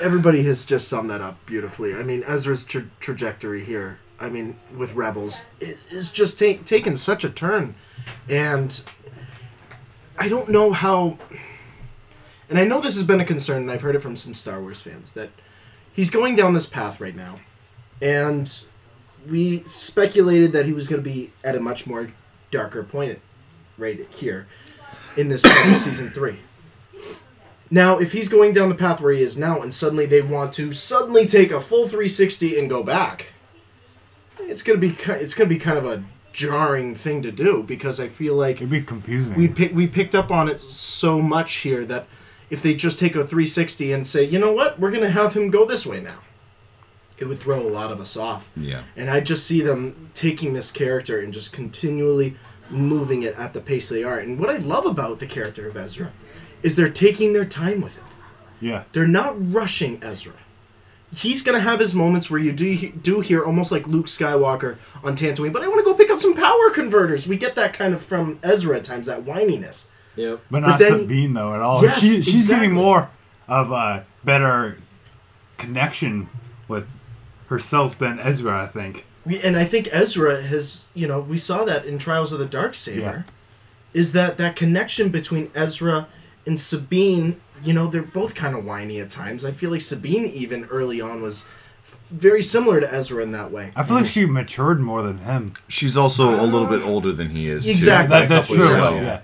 everybody 0.00 0.42
has 0.44 0.64
just 0.64 0.88
summed 0.88 1.10
that 1.10 1.20
up 1.20 1.44
beautifully. 1.44 1.94
I 1.94 2.02
mean, 2.02 2.22
Ezra's 2.26 2.64
tra- 2.64 2.86
trajectory 3.00 3.64
here. 3.64 3.98
I 4.20 4.28
mean, 4.30 4.56
with 4.76 4.94
Rebels, 4.94 5.44
it 5.60 5.76
is 5.90 6.10
just 6.10 6.38
ta- 6.38 6.58
taken 6.64 6.96
such 6.96 7.24
a 7.24 7.30
turn, 7.30 7.74
and 8.28 8.80
I 10.18 10.28
don't 10.28 10.48
know 10.48 10.72
how. 10.72 11.18
And 12.48 12.58
I 12.58 12.64
know 12.64 12.80
this 12.80 12.96
has 12.96 13.04
been 13.04 13.20
a 13.20 13.24
concern, 13.26 13.62
and 13.62 13.70
I've 13.70 13.82
heard 13.82 13.94
it 13.96 14.00
from 14.00 14.16
some 14.16 14.32
Star 14.34 14.60
Wars 14.60 14.80
fans 14.80 15.12
that 15.12 15.28
he's 15.98 16.10
going 16.10 16.36
down 16.36 16.54
this 16.54 16.64
path 16.64 17.00
right 17.00 17.16
now, 17.16 17.34
and 18.00 18.60
we 19.28 19.64
speculated 19.64 20.52
that 20.52 20.64
he 20.64 20.72
was 20.72 20.86
going 20.86 21.02
to 21.02 21.10
be 21.10 21.32
at 21.42 21.56
a 21.56 21.60
much 21.60 21.88
more 21.88 22.12
darker 22.52 22.84
point 22.84 23.18
right 23.76 24.06
here 24.10 24.46
in 25.16 25.28
this 25.28 25.42
season 25.42 26.08
three. 26.10 26.38
Now, 27.68 27.98
if 27.98 28.12
he's 28.12 28.28
going 28.28 28.54
down 28.54 28.68
the 28.68 28.76
path 28.76 29.00
where 29.00 29.12
he 29.12 29.20
is 29.22 29.36
now, 29.36 29.60
and 29.60 29.74
suddenly 29.74 30.06
they 30.06 30.22
want 30.22 30.52
to 30.54 30.70
suddenly 30.70 31.26
take 31.26 31.50
a 31.50 31.60
full 31.60 31.88
360 31.88 32.56
and 32.56 32.70
go 32.70 32.84
back, 32.84 33.32
it's 34.38 34.62
gonna 34.62 34.78
be 34.78 34.96
it's 35.06 35.34
gonna 35.34 35.50
be 35.50 35.58
kind 35.58 35.78
of 35.78 35.84
a 35.84 36.04
jarring 36.32 36.94
thing 36.94 37.22
to 37.22 37.32
do 37.32 37.64
because 37.64 37.98
I 37.98 38.06
feel 38.06 38.36
like 38.36 38.56
It'd 38.56 38.70
be 38.70 38.82
confusing. 38.82 39.36
we 39.36 39.48
pick, 39.48 39.74
we 39.74 39.88
picked 39.88 40.14
up 40.14 40.30
on 40.30 40.48
it 40.48 40.60
so 40.60 41.20
much 41.20 41.56
here 41.56 41.84
that 41.86 42.06
if 42.50 42.62
they 42.62 42.74
just 42.74 42.98
take 42.98 43.14
a 43.14 43.24
360 43.24 43.92
and 43.92 44.06
say, 44.06 44.24
you 44.24 44.38
know 44.38 44.52
what, 44.52 44.78
we're 44.78 44.90
gonna 44.90 45.10
have 45.10 45.34
him 45.34 45.50
go 45.50 45.64
this 45.64 45.86
way 45.86 46.00
now, 46.00 46.20
it 47.18 47.26
would 47.26 47.38
throw 47.38 47.60
a 47.60 47.68
lot 47.68 47.90
of 47.90 48.00
us 48.00 48.16
off. 48.16 48.50
Yeah. 48.56 48.82
And 48.96 49.10
I 49.10 49.20
just 49.20 49.46
see 49.46 49.60
them 49.60 50.10
taking 50.14 50.54
this 50.54 50.70
character 50.70 51.18
and 51.18 51.32
just 51.32 51.52
continually 51.52 52.36
moving 52.70 53.22
it 53.22 53.36
at 53.38 53.52
the 53.54 53.60
pace 53.60 53.88
they 53.88 54.04
are. 54.04 54.18
And 54.18 54.38
what 54.38 54.50
I 54.50 54.58
love 54.58 54.86
about 54.86 55.18
the 55.18 55.26
character 55.26 55.68
of 55.68 55.76
Ezra 55.76 56.12
is 56.62 56.74
they're 56.74 56.88
taking 56.88 57.32
their 57.32 57.44
time 57.44 57.80
with 57.80 57.96
it. 57.96 58.04
Yeah. 58.60 58.84
They're 58.92 59.06
not 59.06 59.34
rushing 59.52 60.02
Ezra. 60.02 60.34
He's 61.12 61.42
gonna 61.42 61.60
have 61.60 61.80
his 61.80 61.94
moments 61.94 62.30
where 62.30 62.40
you 62.40 62.52
do 62.52 62.90
do 62.90 63.20
hear 63.20 63.42
almost 63.42 63.72
like 63.72 63.86
Luke 63.86 64.06
Skywalker 64.06 64.76
on 65.02 65.16
Tatooine, 65.16 65.52
but 65.52 65.62
I 65.62 65.68
want 65.68 65.78
to 65.78 65.84
go 65.84 65.94
pick 65.94 66.10
up 66.10 66.20
some 66.20 66.34
power 66.34 66.70
converters. 66.70 67.26
We 67.26 67.38
get 67.38 67.54
that 67.54 67.72
kind 67.72 67.94
of 67.94 68.02
from 68.02 68.38
Ezra 68.42 68.76
at 68.76 68.84
times, 68.84 69.06
that 69.06 69.24
whininess. 69.24 69.86
Yep. 70.18 70.40
But 70.50 70.60
not 70.60 70.78
then- 70.78 71.00
Sabine 71.00 71.32
though 71.34 71.54
at 71.54 71.60
all. 71.62 71.82
Yes, 71.82 72.00
she, 72.00 72.08
she's 72.22 72.28
exactly. 72.34 72.66
getting 72.68 72.74
more 72.74 73.08
of 73.46 73.70
a 73.70 74.04
better 74.24 74.76
connection 75.56 76.28
with 76.66 76.86
herself 77.48 77.98
than 77.98 78.18
Ezra, 78.18 78.62
I 78.62 78.66
think. 78.66 79.06
We, 79.24 79.40
and 79.40 79.56
I 79.56 79.64
think 79.64 79.88
Ezra 79.92 80.42
has, 80.42 80.88
you 80.94 81.06
know, 81.06 81.20
we 81.20 81.38
saw 81.38 81.64
that 81.64 81.84
in 81.84 81.98
Trials 81.98 82.32
of 82.32 82.38
the 82.38 82.46
Dark 82.46 82.74
Saber. 82.74 83.00
Yeah. 83.26 83.32
Is 83.94 84.12
that 84.12 84.36
that 84.38 84.54
connection 84.56 85.08
between 85.08 85.50
Ezra 85.54 86.06
and 86.46 86.58
Sabine? 86.60 87.40
You 87.62 87.72
know, 87.72 87.86
they're 87.86 88.02
both 88.02 88.34
kind 88.34 88.54
of 88.56 88.64
whiny 88.64 89.00
at 89.00 89.10
times. 89.10 89.44
I 89.44 89.52
feel 89.52 89.70
like 89.70 89.80
Sabine 89.80 90.26
even 90.26 90.64
early 90.66 91.00
on 91.00 91.22
was 91.22 91.44
f- 91.84 91.98
very 92.08 92.42
similar 92.42 92.80
to 92.80 92.92
Ezra 92.94 93.22
in 93.22 93.32
that 93.32 93.50
way. 93.50 93.72
I 93.74 93.82
feel 93.82 93.96
like 93.96 94.06
she 94.06 94.26
matured 94.26 94.80
more 94.80 95.02
than 95.02 95.18
him. 95.18 95.54
She's 95.68 95.96
also 95.96 96.28
a 96.28 96.44
little 96.46 96.66
bit 96.68 96.82
older 96.82 97.12
than 97.12 97.30
he 97.30 97.48
is. 97.48 97.64
too, 97.64 97.70
Exactly. 97.72 98.10
by 98.10 98.18
a 98.24 98.28
That, 98.28 98.28
that's 98.28 98.48
true. 98.48 98.58
Yeah. 98.68 98.82
So- 98.82 98.94
yeah. 98.96 99.20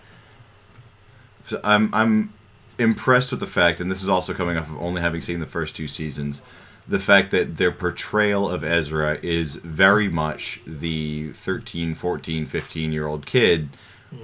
So 1.47 1.61
I'm 1.63 1.93
I'm 1.95 2.33
impressed 2.79 3.31
with 3.31 3.41
the 3.41 3.47
fact, 3.47 3.81
and 3.81 3.91
this 3.91 4.03
is 4.03 4.09
also 4.09 4.35
coming 4.35 4.57
off 4.57 4.69
of 4.69 4.81
only 4.81 5.01
having 5.01 5.21
seen 5.21 5.41
the 5.41 5.47
first 5.47 5.77
two 5.77 5.89
seasons, 5.89 6.43
the 6.87 6.99
fact 6.99 7.31
that 7.31 7.57
their 7.57 7.73
portrayal 7.73 8.49
of 8.49 8.65
Ezra 8.65 9.19
is 9.23 9.57
very 9.57 10.09
much 10.09 10.61
the 10.67 11.33
13, 11.33 11.95
14, 11.95 12.47
15 12.47 12.93
year 12.93 13.07
old 13.07 13.27
kid 13.27 13.69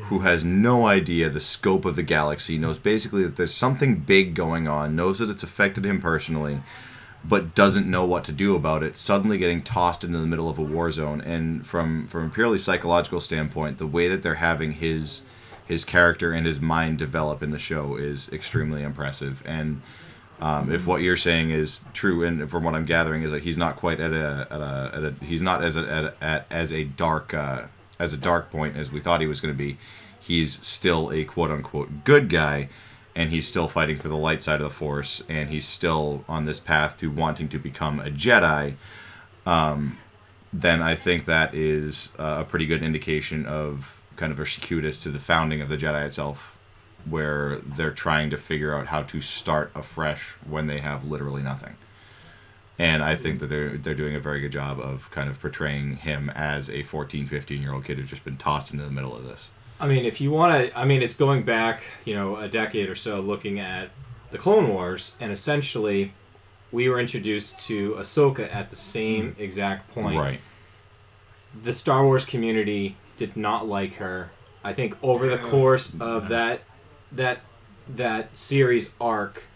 who 0.02 0.20
mm. 0.20 0.22
has 0.22 0.44
no 0.44 0.86
idea 0.86 1.28
the 1.28 1.40
scope 1.40 1.84
of 1.84 1.96
the 1.96 2.02
galaxy, 2.02 2.58
knows 2.58 2.78
basically 2.78 3.22
that 3.24 3.36
there's 3.36 3.54
something 3.54 3.96
big 3.96 4.34
going 4.34 4.68
on, 4.68 4.94
knows 4.94 5.18
that 5.18 5.30
it's 5.30 5.42
affected 5.42 5.84
him 5.84 6.00
personally, 6.00 6.60
but 7.24 7.54
doesn't 7.54 7.90
know 7.90 8.04
what 8.04 8.24
to 8.24 8.32
do 8.32 8.54
about 8.54 8.82
it, 8.82 8.96
suddenly 8.96 9.36
getting 9.36 9.62
tossed 9.62 10.04
into 10.04 10.18
the 10.18 10.26
middle 10.26 10.48
of 10.48 10.58
a 10.58 10.62
war 10.62 10.90
zone. 10.90 11.20
And 11.20 11.66
from 11.66 12.06
from 12.06 12.26
a 12.26 12.30
purely 12.30 12.58
psychological 12.58 13.20
standpoint, 13.20 13.78
the 13.78 13.86
way 13.86 14.08
that 14.08 14.22
they're 14.22 14.34
having 14.36 14.72
his 14.72 15.22
his 15.70 15.84
character 15.84 16.32
and 16.32 16.44
his 16.44 16.60
mind 16.60 16.98
develop 16.98 17.44
in 17.44 17.52
the 17.52 17.58
show 17.58 17.94
is 17.94 18.28
extremely 18.32 18.82
impressive. 18.82 19.40
And 19.46 19.82
um, 20.40 20.72
if 20.72 20.84
what 20.84 21.00
you're 21.00 21.16
saying 21.16 21.50
is 21.50 21.82
true, 21.94 22.24
and 22.24 22.50
from 22.50 22.64
what 22.64 22.74
I'm 22.74 22.86
gathering 22.86 23.22
is 23.22 23.30
that 23.30 23.44
he's 23.44 23.56
not 23.56 23.76
quite 23.76 24.00
at 24.00 24.12
a 24.12 24.48
at 24.50 24.60
a, 24.60 24.90
at 24.94 25.04
a 25.04 25.24
he's 25.24 25.40
not 25.40 25.62
as 25.62 25.76
a, 25.76 25.88
at, 25.88 26.16
at 26.20 26.46
as 26.50 26.72
a 26.72 26.84
dark 26.84 27.32
uh, 27.32 27.62
as 28.00 28.12
a 28.12 28.16
dark 28.16 28.50
point 28.50 28.76
as 28.76 28.90
we 28.90 28.98
thought 28.98 29.20
he 29.20 29.28
was 29.28 29.40
going 29.40 29.54
to 29.54 29.58
be. 29.58 29.78
He's 30.18 30.64
still 30.66 31.12
a 31.12 31.24
quote 31.24 31.52
unquote 31.52 32.02
good 32.04 32.28
guy, 32.28 32.68
and 33.14 33.30
he's 33.30 33.46
still 33.46 33.68
fighting 33.68 33.96
for 33.96 34.08
the 34.08 34.16
light 34.16 34.42
side 34.42 34.60
of 34.60 34.64
the 34.64 34.74
force, 34.74 35.22
and 35.28 35.50
he's 35.50 35.68
still 35.68 36.24
on 36.28 36.46
this 36.46 36.58
path 36.58 36.96
to 36.98 37.10
wanting 37.10 37.48
to 37.48 37.58
become 37.58 38.00
a 38.00 38.10
Jedi. 38.10 38.74
Um, 39.46 39.98
then 40.52 40.82
I 40.82 40.96
think 40.96 41.26
that 41.26 41.54
is 41.54 42.12
a 42.18 42.42
pretty 42.42 42.66
good 42.66 42.82
indication 42.82 43.46
of 43.46 43.99
kind 44.20 44.32
of 44.32 44.38
a 44.38 44.44
circuitous 44.44 45.00
to 45.00 45.08
the 45.08 45.18
founding 45.18 45.62
of 45.62 45.70
the 45.70 45.78
Jedi 45.78 46.06
itself, 46.06 46.56
where 47.08 47.56
they're 47.60 47.90
trying 47.90 48.28
to 48.28 48.36
figure 48.36 48.76
out 48.76 48.88
how 48.88 49.02
to 49.02 49.22
start 49.22 49.72
afresh 49.74 50.34
when 50.46 50.66
they 50.66 50.80
have 50.80 51.06
literally 51.06 51.42
nothing. 51.42 51.76
And 52.78 53.02
I 53.02 53.16
think 53.16 53.40
that 53.40 53.46
they're 53.46 53.70
they're 53.70 53.94
doing 53.94 54.14
a 54.14 54.20
very 54.20 54.40
good 54.40 54.52
job 54.52 54.78
of 54.78 55.10
kind 55.10 55.28
of 55.30 55.40
portraying 55.40 55.96
him 55.96 56.30
as 56.34 56.70
a 56.70 56.82
14, 56.82 57.26
15 57.26 57.62
year 57.62 57.72
old 57.72 57.84
kid 57.84 57.98
who's 57.98 58.10
just 58.10 58.24
been 58.24 58.36
tossed 58.36 58.72
into 58.72 58.84
the 58.84 58.90
middle 58.90 59.16
of 59.16 59.24
this. 59.24 59.50
I 59.80 59.88
mean, 59.88 60.04
if 60.04 60.20
you 60.20 60.30
want 60.30 60.66
to, 60.66 60.78
I 60.78 60.84
mean, 60.84 61.00
it's 61.02 61.14
going 61.14 61.42
back, 61.42 61.82
you 62.04 62.14
know, 62.14 62.36
a 62.36 62.48
decade 62.48 62.90
or 62.90 62.94
so, 62.94 63.20
looking 63.20 63.58
at 63.58 63.88
the 64.30 64.38
Clone 64.38 64.68
Wars, 64.68 65.16
and 65.18 65.32
essentially, 65.32 66.12
we 66.70 66.90
were 66.90 67.00
introduced 67.00 67.60
to 67.68 67.92
Ahsoka 67.92 68.54
at 68.54 68.68
the 68.68 68.76
same 68.76 69.32
mm-hmm. 69.32 69.42
exact 69.42 69.90
point. 69.94 70.18
Right. 70.18 70.40
The 71.62 71.72
Star 71.72 72.04
Wars 72.04 72.26
community 72.26 72.96
did 73.20 73.36
not 73.36 73.68
like 73.68 73.96
her. 73.96 74.30
I 74.64 74.72
think 74.72 74.96
over 75.02 75.28
the 75.28 75.36
course 75.36 75.92
of 76.00 76.30
that 76.30 76.62
that 77.12 77.40
that 77.86 78.34
series 78.36 78.90
arc 78.98 79.46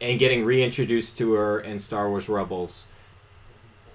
and 0.00 0.18
getting 0.18 0.44
reintroduced 0.44 1.16
to 1.18 1.34
her 1.34 1.60
in 1.60 1.78
Star 1.78 2.08
Wars 2.08 2.28
Rebels, 2.28 2.88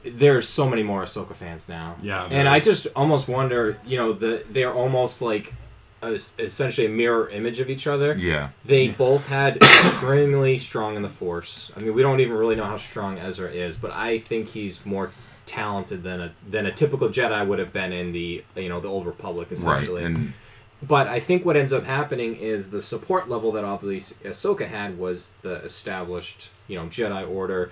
there's 0.03 0.47
so 0.47 0.67
many 0.67 0.82
more 0.82 1.03
Ahsoka 1.03 1.36
fans 1.36 1.67
now. 1.67 1.97
Yeah, 2.01 2.23
and 2.23 2.47
there 2.47 2.47
I 2.47 2.59
just 2.61 2.88
almost 2.95 3.27
wonder, 3.27 3.77
you 3.86 3.97
know, 3.97 4.13
the 4.13 4.45
they're 4.49 4.73
almost 4.73 5.21
like 5.21 5.53
a, 6.01 6.13
essentially 6.39 6.88
a 6.88 6.89
mirror 6.89 7.30
image 7.30 7.59
of 7.59 7.69
each 7.69 7.86
other. 7.86 8.15
Yeah. 8.15 8.49
They 8.63 8.88
both 8.88 9.27
had 9.27 9.57
extremely 9.61 10.57
strong 10.57 10.95
in 10.95 11.01
the 11.01 11.09
Force. 11.09 11.71
I 11.75 11.82
mean, 11.82 11.93
we 11.93 12.01
don't 12.01 12.21
even 12.21 12.38
really 12.38 12.55
know 12.55 12.65
how 12.65 12.77
strong 12.77 13.17
Ezra 13.17 13.51
is, 13.51 13.75
but 13.75 13.91
I 13.91 14.19
think 14.19 14.47
he's 14.47 14.86
more 14.86 15.11
talented 15.49 16.03
than 16.03 16.21
a 16.21 16.31
than 16.47 16.65
a 16.65 16.71
typical 16.71 17.09
Jedi 17.09 17.45
would 17.47 17.59
have 17.59 17.73
been 17.73 17.91
in 17.91 18.11
the 18.11 18.43
you 18.55 18.69
know 18.69 18.79
the 18.79 18.87
Old 18.87 19.05
Republic 19.05 19.47
Right. 19.49 19.57
essentially. 19.57 20.03
And 20.03 20.33
But 20.81 21.07
I 21.07 21.19
think 21.19 21.45
what 21.45 21.57
ends 21.57 21.73
up 21.73 21.83
happening 21.85 22.35
is 22.37 22.69
the 22.69 22.81
support 22.81 23.27
level 23.27 23.51
that 23.53 23.65
obviously 23.65 24.17
Ahsoka 24.29 24.67
had 24.67 24.97
was 24.97 25.33
the 25.41 25.55
established, 25.63 26.51
you 26.69 26.77
know, 26.77 26.85
Jedi 26.85 27.29
Order 27.29 27.69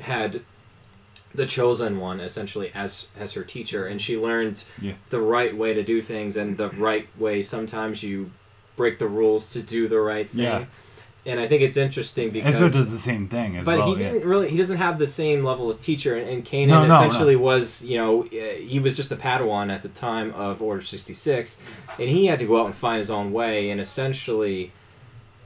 had 0.00 0.40
the 1.34 1.44
chosen 1.44 1.98
one 2.00 2.20
essentially 2.20 2.70
as 2.74 3.08
as 3.18 3.32
her 3.34 3.42
teacher, 3.44 3.86
and 3.86 4.00
she 4.00 4.16
learned 4.16 4.64
Yeah. 4.80 4.92
the 5.10 5.20
right 5.20 5.54
way 5.56 5.74
to 5.74 5.82
do 5.82 6.00
things 6.00 6.36
and 6.36 6.56
the 6.56 6.70
right 6.70 7.06
way. 7.18 7.42
Sometimes 7.42 8.02
you 8.02 8.30
break 8.76 8.98
the 8.98 9.08
rules 9.08 9.50
to 9.52 9.60
do 9.60 9.88
the 9.88 10.00
right 10.00 10.28
thing, 10.30 10.44
Yeah. 10.44 10.64
And 11.26 11.38
I 11.38 11.46
think 11.46 11.62
it's 11.62 11.76
interesting 11.76 12.30
because 12.30 12.54
Ezra 12.54 12.68
does 12.68 12.90
the 12.90 12.98
same 12.98 13.28
thing 13.28 13.56
as 13.56 13.64
but 13.64 13.78
well. 13.78 13.94
he 13.94 14.02
yeah. 14.02 14.12
didn't 14.12 14.28
really. 14.28 14.48
He 14.48 14.56
doesn't 14.56 14.78
have 14.78 14.98
the 14.98 15.06
same 15.06 15.42
level 15.42 15.70
of 15.70 15.78
teacher, 15.80 16.16
and, 16.16 16.28
and 16.28 16.44
Kanan 16.44 16.68
No, 16.68 16.86
no, 16.86 16.94
essentially 16.96 17.36
was, 17.36 17.82
you 17.82 17.96
know, 17.96 18.24
uh, 18.24 18.56
he 18.58 18.78
was 18.78 18.96
just 18.96 19.12
a 19.12 19.16
Padawan 19.16 19.70
at 19.70 19.82
the 19.82 19.88
time 19.88 20.32
of 20.34 20.62
Order 20.62 20.80
sixty 20.82 21.14
six, 21.14 21.60
and 21.98 22.08
he 22.08 22.26
had 22.26 22.38
to 22.38 22.46
go 22.46 22.60
out 22.60 22.66
and 22.66 22.74
find 22.74 22.98
his 22.98 23.10
own 23.10 23.32
way. 23.32 23.70
And 23.70 23.80
essentially, 23.80 24.72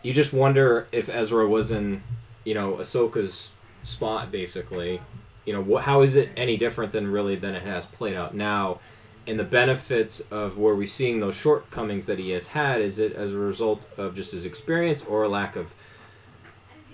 you 0.03 0.13
just 0.13 0.33
wonder 0.33 0.87
if 0.93 1.09
Ezra 1.09 1.49
was 1.49 1.71
in, 1.71 2.03
you 2.45 2.55
know, 2.55 2.75
Ahsoka's 2.75 3.53
spot, 3.83 4.31
basically. 4.31 5.01
You 5.45 5.53
know, 5.55 5.65
wh- 5.65 5.83
how 5.83 6.03
is 6.03 6.15
it 6.15 6.29
any 6.37 6.57
different 6.57 6.93
than 6.93 7.11
really 7.11 7.35
than 7.35 7.55
it 7.55 7.65
has 7.65 7.87
played 7.87 8.15
out 8.15 8.35
now? 8.35 8.79
And 9.27 9.39
the 9.39 9.45
benefits 9.45 10.19
of 10.33 10.59
where 10.59 10.75
we're 10.75 10.87
seeing 10.87 11.21
those 11.21 11.37
shortcomings 11.37 12.07
that 12.07 12.19
he 12.19 12.31
has 12.31 12.49
had 12.49 12.81
is 12.81 12.99
it 12.99 13.13
as 13.13 13.33
a 13.33 13.39
result 13.39 13.87
of 13.97 14.15
just 14.17 14.33
his 14.33 14.45
experience 14.45 15.05
or 15.05 15.23
a 15.23 15.29
lack 15.29 15.55
of 15.55 15.75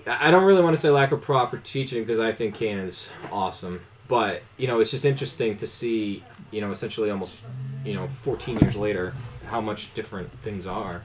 I 0.05 0.27
I 0.27 0.31
don't 0.31 0.43
really 0.43 0.61
want 0.61 0.75
to 0.75 0.81
say 0.81 0.89
lack 0.89 1.11
of 1.11 1.21
proper 1.21 1.57
teaching 1.57 2.03
because 2.03 2.19
I 2.19 2.31
think 2.31 2.53
Kane 2.55 2.77
is 2.77 3.09
awesome. 3.31 3.81
But, 4.07 4.41
you 4.57 4.67
know, 4.67 4.79
it's 4.79 4.89
just 4.91 5.05
interesting 5.05 5.57
to 5.57 5.67
see, 5.67 6.23
you 6.51 6.61
know, 6.61 6.71
essentially 6.71 7.09
almost, 7.11 7.43
you 7.85 7.93
know, 7.93 8.07
14 8.07 8.57
years 8.59 8.75
later, 8.75 9.13
how 9.47 9.61
much 9.61 9.93
different 9.93 10.31
things 10.41 10.65
are. 10.65 11.03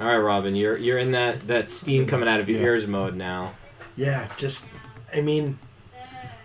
All 0.00 0.06
right, 0.06 0.16
Robin, 0.16 0.54
you're 0.54 0.76
you're 0.78 0.98
in 0.98 1.10
that, 1.12 1.46
that 1.48 1.68
steam 1.68 2.06
coming 2.06 2.28
out 2.28 2.40
of 2.40 2.48
your 2.48 2.58
Yeah. 2.60 2.66
ears 2.66 2.86
mode 2.86 3.14
now. 3.14 3.52
Yeah, 3.96 4.28
just 4.36 4.68
I 5.14 5.20
mean, 5.20 5.58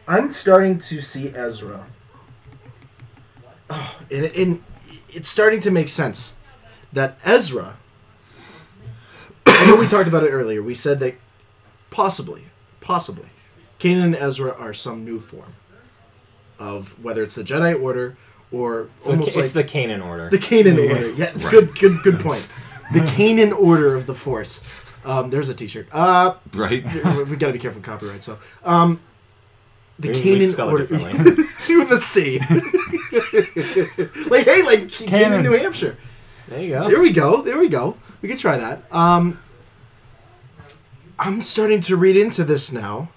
I'm 0.07 0.31
starting 0.31 0.77
to 0.79 1.01
see 1.01 1.29
Ezra. 1.29 1.85
Oh, 3.69 3.97
and, 4.11 4.25
and 4.37 4.63
it's 5.09 5.27
starting 5.29 5.59
to 5.61 5.71
make 5.71 5.87
sense 5.89 6.35
that 6.93 7.17
Ezra. 7.23 7.77
I 9.47 9.65
know 9.67 9.77
we 9.77 9.87
talked 9.87 10.07
about 10.07 10.23
it 10.23 10.29
earlier. 10.29 10.61
We 10.61 10.73
said 10.73 10.99
that 10.99 11.15
possibly, 11.89 12.45
possibly, 12.81 13.27
Kanan 13.79 14.03
and 14.03 14.15
Ezra 14.15 14.51
are 14.51 14.73
some 14.73 15.03
new 15.03 15.19
form 15.19 15.53
of 16.59 17.01
whether 17.03 17.23
it's 17.23 17.35
the 17.35 17.43
Jedi 17.43 17.81
Order 17.81 18.15
or 18.51 18.89
So 18.99 19.11
almost 19.11 19.35
it's 19.35 19.55
like 19.55 19.65
the 19.65 19.71
Kanan 19.71 20.05
order. 20.05 20.29
the 20.29 20.37
Canaan 20.37 20.75
Yeah. 20.75 20.91
Order. 20.91 21.09
Yeah, 21.13 21.33
good, 21.49 21.77
good, 21.79 22.03
good 22.03 22.19
point. 22.19 22.47
The 22.93 23.01
Canaan 23.01 23.51
Order 23.51 23.95
of 23.95 24.05
the 24.05 24.13
Force. 24.13 24.61
Um, 25.03 25.31
there's 25.31 25.49
a 25.49 25.55
T-shirt. 25.55 25.87
Uh, 25.91 26.35
right. 26.53 26.83
we 27.27 27.35
gotta 27.35 27.51
be 27.51 27.57
careful 27.57 27.79
with 27.79 27.83
copyright. 27.83 28.23
So, 28.23 28.37
um, 28.63 28.99
the 29.99 30.09
We- 30.09 30.13
we'd 30.15 30.23
Canaan 30.23 30.45
spell 30.47 30.69
it 30.69 30.71
Order 30.71 30.85
differently. 30.85 31.45
with 31.75 31.91
a 31.91 31.99
C. 31.99 32.39
like, 34.29 34.45
hey, 34.45 34.63
like 34.63 34.89
Canaan, 34.91 35.07
Canaan. 35.07 35.43
New 35.43 35.51
Hampshire. 35.53 35.97
there 36.47 36.61
you 36.61 36.69
go. 36.69 36.87
There 36.89 36.99
we 37.01 37.11
go. 37.11 37.41
There 37.41 37.57
we 37.59 37.67
go. 37.69 37.97
We 38.21 38.29
could 38.29 38.39
try 38.39 38.57
that. 38.57 38.83
Um, 38.93 39.39
I'm 41.17 41.41
starting 41.41 41.81
to 41.81 41.95
read 41.95 42.17
into 42.17 42.43
this 42.43 42.71
now. 42.71 43.09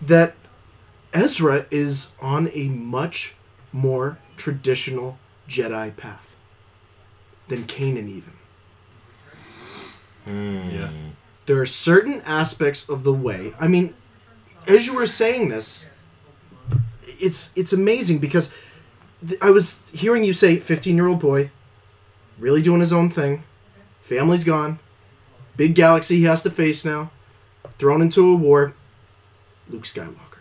That 0.00 0.34
Ezra 1.14 1.66
is 1.70 2.12
on 2.20 2.50
a 2.52 2.68
much 2.68 3.34
more 3.72 4.18
traditional 4.36 5.18
Jedi 5.48 5.96
path 5.96 6.34
than 7.48 7.62
Kanan 7.64 8.08
even. 8.08 8.32
Yeah. 10.26 10.90
there 11.46 11.60
are 11.60 11.66
certain 11.66 12.20
aspects 12.22 12.88
of 12.88 13.02
the 13.04 13.12
way. 13.12 13.52
I 13.58 13.66
mean, 13.68 13.94
as 14.66 14.86
you 14.86 14.94
were 14.94 15.06
saying 15.06 15.48
this, 15.48 15.90
it's 17.06 17.52
it's 17.56 17.72
amazing 17.72 18.18
because 18.18 18.52
th- 19.26 19.38
I 19.42 19.50
was 19.50 19.88
hearing 19.92 20.24
you 20.24 20.32
say 20.32 20.56
15 20.58 20.96
year 20.96 21.06
old 21.08 21.20
boy, 21.20 21.50
really 22.38 22.62
doing 22.62 22.80
his 22.80 22.92
own 22.92 23.10
thing, 23.10 23.44
family's 24.00 24.44
gone, 24.44 24.78
big 25.56 25.74
galaxy 25.74 26.16
he 26.16 26.24
has 26.24 26.42
to 26.42 26.50
face 26.50 26.84
now, 26.84 27.10
thrown 27.78 28.02
into 28.02 28.26
a 28.32 28.34
war. 28.36 28.74
Luke 29.68 29.84
Skywalker 29.84 30.40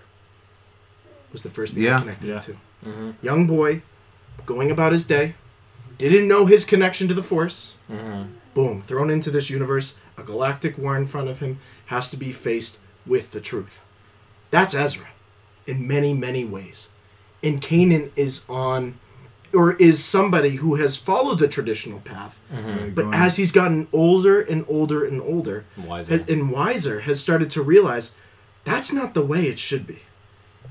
was 1.32 1.44
the 1.44 1.50
first 1.50 1.76
thing 1.76 1.88
I 1.90 2.00
connected 2.00 2.28
Yeah. 2.28 2.38
it 2.38 2.42
to. 2.44 2.52
Mm-hmm. 2.86 3.12
Young 3.22 3.48
boy, 3.48 3.82
going 4.46 4.72
about 4.72 4.92
his 4.92 5.06
day, 5.06 5.36
didn't 5.98 6.28
know 6.28 6.46
his 6.48 6.66
connection 6.66 7.08
to 7.08 7.14
the 7.14 7.22
Force. 7.24 7.76
Mm-hmm. 7.90 8.24
Boom, 8.54 8.82
thrown 8.82 9.10
into 9.10 9.32
this 9.32 9.50
universe, 9.50 9.98
a 10.18 10.24
galactic 10.24 10.78
war 10.78 10.98
in 10.98 11.06
front 11.06 11.30
of 11.30 11.40
him, 11.40 11.60
has 11.86 12.10
to 12.12 12.18
be 12.18 12.32
faced 12.34 12.80
with 13.06 13.32
the 13.32 13.40
truth. 13.40 13.80
That's 14.52 14.76
Ezra 14.76 15.08
in 15.66 15.88
many, 15.88 16.14
many 16.14 16.46
ways. 16.46 16.90
And 17.42 17.62
Kanan 17.62 18.12
is 18.16 18.46
on, 18.48 19.00
or 19.54 19.74
is 19.74 20.04
somebody 20.04 20.58
who 20.58 20.76
has 20.76 20.96
followed 20.96 21.40
the 21.40 21.48
traditional 21.48 22.00
path, 22.02 22.40
mm-hmm. 22.54 22.78
Right, 22.78 22.96
but 22.96 23.14
as 23.14 23.38
he's 23.38 23.52
gotten 23.52 23.88
older 23.92 24.40
and 24.42 24.66
older 24.68 25.04
and 25.06 25.22
older, 25.22 25.66
Wiser. 25.78 26.18
ha- 26.18 26.26
and 26.30 26.52
wiser, 26.52 27.02
has 27.02 27.20
started 27.20 27.50
to 27.52 27.62
realize 27.64 28.16
that's 28.64 28.94
not 28.94 29.14
the 29.14 29.26
way 29.26 29.48
it 29.48 29.58
should 29.58 29.88
be. 29.88 30.00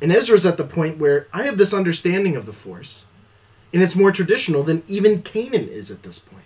And 0.01 0.13
Ezra's 0.13 0.47
at 0.47 0.57
the 0.57 0.65
point 0.65 0.99
where 0.99 1.27
I 1.33 1.43
have 1.43 1.59
this 1.59 1.75
understanding 1.75 2.37
of 2.37 2.47
the 2.47 2.53
Force, 2.53 3.05
and 3.73 3.83
it's 3.83 3.97
more 3.97 4.13
traditional 4.13 4.63
than 4.63 4.83
even 4.87 5.23
Kanan 5.23 5.69
is 5.69 5.91
at 5.91 6.03
this 6.03 6.19
point. 6.19 6.45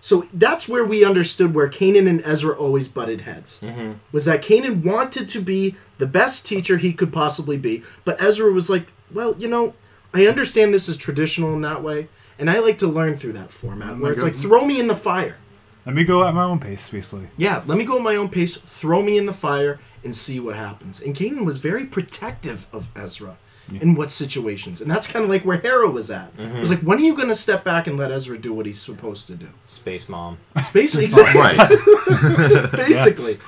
So 0.00 0.26
that's 0.32 0.68
where 0.68 0.84
we 0.84 1.04
understood 1.04 1.54
where 1.54 1.68
Kanan 1.68 2.08
and 2.08 2.22
Ezra 2.24 2.56
always 2.56 2.88
butted 2.88 3.22
heads. 3.22 3.60
Mm-hmm. 3.62 3.92
Was 4.12 4.24
that 4.24 4.42
Kanan 4.42 4.82
wanted 4.82 5.28
to 5.28 5.40
be 5.40 5.76
the 5.98 6.06
best 6.06 6.46
teacher 6.46 6.78
he 6.78 6.92
could 6.92 7.12
possibly 7.12 7.58
be, 7.58 7.82
but 8.04 8.20
Ezra 8.20 8.50
was 8.50 8.70
like, 8.70 8.92
well, 9.12 9.34
you 9.38 9.48
know, 9.48 9.74
I 10.14 10.26
understand 10.26 10.72
this 10.72 10.88
is 10.88 10.96
traditional 10.96 11.54
in 11.54 11.60
that 11.62 11.82
way, 11.82 12.08
and 12.38 12.50
I 12.50 12.58
like 12.60 12.78
to 12.78 12.86
learn 12.86 13.16
through 13.16 13.34
that 13.34 13.52
format, 13.52 13.98
where 13.98 14.12
it's 14.12 14.22
like, 14.22 14.36
throw 14.36 14.64
me 14.64 14.80
in 14.80 14.88
the 14.88 14.96
fire. 14.96 15.36
Let 15.86 15.94
me 15.94 16.04
go 16.04 16.26
at 16.26 16.34
my 16.34 16.44
own 16.44 16.58
pace, 16.58 16.88
basically. 16.88 17.28
Yeah, 17.36 17.62
let 17.66 17.78
me 17.78 17.84
go 17.84 17.96
at 17.98 18.02
my 18.02 18.16
own 18.16 18.28
pace, 18.28 18.56
throw 18.56 19.02
me 19.02 19.18
in 19.18 19.26
the 19.26 19.32
fire, 19.32 19.78
and 20.02 20.14
see 20.16 20.40
what 20.40 20.56
happens. 20.56 21.00
And 21.00 21.14
Kanan 21.14 21.44
was 21.44 21.58
very 21.58 21.84
protective 21.84 22.66
of 22.72 22.88
Ezra 22.96 23.36
in 23.76 23.94
what 23.94 24.10
situations. 24.10 24.80
And 24.80 24.90
that's 24.90 25.06
kind 25.06 25.24
of 25.24 25.30
like 25.30 25.44
where 25.44 25.58
Hera 25.58 25.88
was 25.88 26.10
at. 26.10 26.30
It 26.36 26.40
was 26.40 26.48
mm-hmm. 26.48 26.64
like, 26.66 26.80
when 26.80 26.98
are 26.98 27.02
you 27.02 27.14
going 27.14 27.28
to 27.28 27.36
step 27.36 27.64
back 27.64 27.86
and 27.86 27.96
let 27.96 28.10
Ezra 28.10 28.38
do 28.38 28.52
what 28.52 28.66
he's 28.66 28.80
supposed 28.80 29.26
to 29.28 29.34
do? 29.34 29.48
Space 29.64 30.08
Mom. 30.08 30.38
Basically, 30.72 31.04
exactly. 31.04 31.40
Right. 31.40 32.72
basically. 32.72 33.38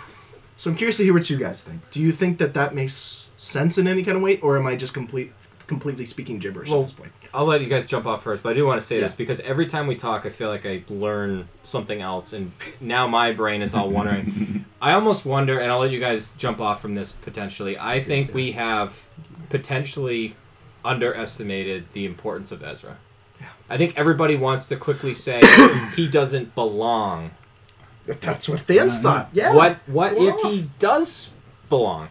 So 0.57 0.71
I'm 0.71 0.77
curious 0.77 0.99
to 0.99 1.05
hear 1.05 1.13
what 1.13 1.29
you 1.29 1.39
guys 1.39 1.65
think. 1.65 1.81
Do 1.91 2.01
you 2.01 2.13
think 2.13 2.39
that 2.39 2.55
that 2.55 2.75
makes 2.75 3.31
sense 3.37 3.79
in 3.79 3.89
any 3.89 4.05
kind 4.05 4.17
of 4.17 4.23
way, 4.23 4.39
or 4.39 4.57
am 4.57 4.67
I 4.67 4.77
just 4.77 4.95
complete, 4.95 5.33
completely 5.67 6.05
speaking 6.07 6.39
gibberish 6.39 6.71
Well, 6.71 6.81
at 6.81 6.87
this 6.87 6.93
point? 6.93 7.13
I'll 7.33 7.47
let 7.47 7.61
you 7.61 7.69
guys 7.69 7.87
jump 7.87 8.07
off 8.07 8.23
first, 8.23 8.43
but 8.43 8.51
I 8.51 8.53
do 8.55 8.67
want 8.67 8.81
to 8.81 8.87
say 8.87 9.01
this 9.01 9.15
because 9.15 9.41
every 9.41 9.67
time 9.67 9.87
we 9.87 9.95
talk, 9.97 10.27
I 10.27 10.31
feel 10.31 10.49
like 10.49 10.67
I 10.67 10.83
learn 10.89 11.49
something 11.63 12.01
else, 12.03 12.33
and 12.33 12.53
now 12.81 13.07
my 13.07 13.33
brain 13.33 13.63
is 13.63 13.75
all 13.75 13.89
wondering. 13.91 14.65
I 14.83 14.93
almost 14.93 15.25
wonder, 15.25 15.59
and 15.59 15.71
I'll 15.73 15.79
let 15.81 15.91
you 15.91 16.01
guys 16.01 16.31
jump 16.37 16.61
off 16.61 16.81
from 16.83 16.95
this 16.95 17.13
potentially. 17.13 17.79
I 17.79 18.01
think 18.01 18.35
we 18.35 18.53
have 18.53 19.09
potentially 19.49 20.35
underestimated 20.85 21.93
the 21.93 22.05
importance 22.05 22.51
of 22.53 22.63
Ezra. 22.63 22.99
Yeah. 23.41 23.47
I 23.71 23.77
think 23.79 23.97
everybody 23.99 24.35
wants 24.37 24.67
to 24.69 24.77
quickly 24.77 25.15
say 25.15 25.41
he 25.97 26.09
doesn't 26.09 26.55
belong. 26.55 27.31
That's 28.07 28.49
what 28.49 28.59
fans 28.61 28.99
Uh, 28.99 29.03
thought. 29.03 29.29
Yeah. 29.33 29.55
What 29.55 29.79
what 29.87 30.17
Go 30.17 30.27
if 30.29 30.45
off. 30.45 30.53
he 30.53 30.69
does 30.81 31.31
belong? 31.69 32.09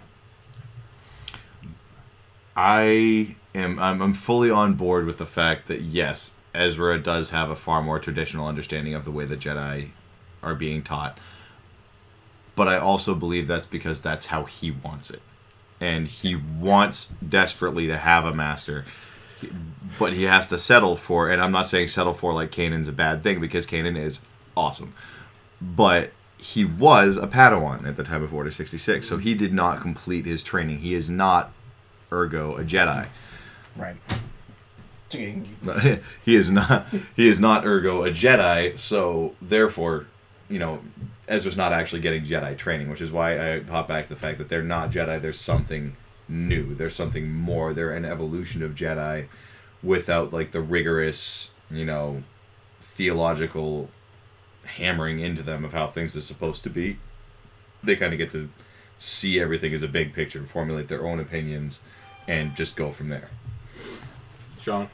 I 2.55 3.35
am 3.53 3.79
I'm, 3.79 4.01
I'm 4.01 4.13
fully 4.13 4.49
on 4.49 4.73
board 4.75 5.05
with 5.05 5.17
the 5.17 5.25
fact 5.25 5.67
that 5.67 5.81
yes, 5.81 6.35
Ezra 6.53 6.99
does 6.99 7.31
have 7.31 7.49
a 7.49 7.55
far 7.55 7.81
more 7.81 7.99
traditional 7.99 8.47
understanding 8.47 8.93
of 8.93 9.05
the 9.05 9.11
way 9.11 9.25
the 9.25 9.37
Jedi 9.37 9.89
are 10.43 10.55
being 10.55 10.81
taught. 10.81 11.17
But 12.55 12.67
I 12.67 12.77
also 12.77 13.15
believe 13.15 13.47
that's 13.47 13.65
because 13.65 14.01
that's 14.01 14.27
how 14.27 14.43
he 14.43 14.71
wants 14.71 15.09
it. 15.09 15.21
And 15.79 16.07
he 16.07 16.35
wants 16.35 17.13
desperately 17.27 17.87
to 17.87 17.97
have 17.97 18.25
a 18.25 18.33
master. 18.33 18.85
But 19.97 20.13
he 20.13 20.23
has 20.23 20.47
to 20.49 20.57
settle 20.57 20.95
for, 20.95 21.29
and 21.29 21.41
I'm 21.41 21.51
not 21.51 21.67
saying 21.67 21.87
settle 21.87 22.13
for 22.13 22.33
like 22.33 22.51
Kanan's 22.51 22.87
a 22.87 22.91
bad 22.91 23.23
thing 23.23 23.39
because 23.39 23.65
Kanan 23.65 23.97
is 23.97 24.21
awesome. 24.55 24.93
But 25.59 26.11
he 26.37 26.65
was 26.65 27.17
a 27.17 27.27
Padawan 27.27 27.87
at 27.87 27.95
the 27.95 28.03
time 28.03 28.23
of 28.23 28.33
Order 28.33 28.51
66, 28.51 29.07
so 29.07 29.17
he 29.17 29.33
did 29.33 29.53
not 29.53 29.81
complete 29.81 30.25
his 30.25 30.43
training. 30.43 30.79
He 30.79 30.93
is 30.93 31.09
not 31.09 31.51
ergo 32.11 32.57
a 32.57 32.63
Jedi. 32.63 33.07
Right. 33.75 33.95
he 36.25 36.35
is 36.35 36.49
not 36.49 36.87
he 37.15 37.27
is 37.27 37.39
not 37.39 37.65
ergo 37.65 38.03
a 38.03 38.11
Jedi, 38.11 38.77
so 38.77 39.35
therefore, 39.41 40.05
you 40.49 40.59
know, 40.59 40.79
Ezra's 41.27 41.57
not 41.57 41.73
actually 41.73 42.01
getting 42.01 42.23
Jedi 42.23 42.57
training, 42.57 42.89
which 42.89 43.01
is 43.01 43.11
why 43.11 43.55
I 43.55 43.59
hop 43.61 43.87
back 43.87 44.07
to 44.07 44.13
the 44.13 44.19
fact 44.19 44.37
that 44.37 44.49
they're 44.49 44.63
not 44.63 44.91
Jedi, 44.91 45.21
there's 45.21 45.39
something 45.39 45.95
new. 46.27 46.73
There's 46.73 46.95
something 46.95 47.31
more. 47.31 47.73
They're 47.73 47.93
an 47.93 48.05
evolution 48.05 48.63
of 48.63 48.75
Jedi 48.75 49.27
without 49.83 50.31
like 50.33 50.51
the 50.51 50.61
rigorous, 50.61 51.51
you 51.69 51.85
know, 51.85 52.23
theological 52.81 53.89
hammering 54.63 55.19
into 55.19 55.43
them 55.43 55.65
of 55.65 55.73
how 55.73 55.87
things 55.87 56.15
are 56.15 56.21
supposed 56.21 56.63
to 56.63 56.69
be. 56.69 56.97
They 57.83 57.95
kind 57.95 58.13
of 58.13 58.17
get 58.17 58.31
to 58.31 58.49
see 58.97 59.39
everything 59.39 59.73
as 59.73 59.83
a 59.83 59.87
big 59.87 60.13
picture, 60.13 60.43
formulate 60.43 60.87
their 60.87 61.05
own 61.05 61.19
opinions, 61.19 61.81
and 62.27 62.55
just 62.55 62.75
go 62.75 62.91
from 62.91 63.09
there. 63.09 63.29
Sean. 64.61 64.87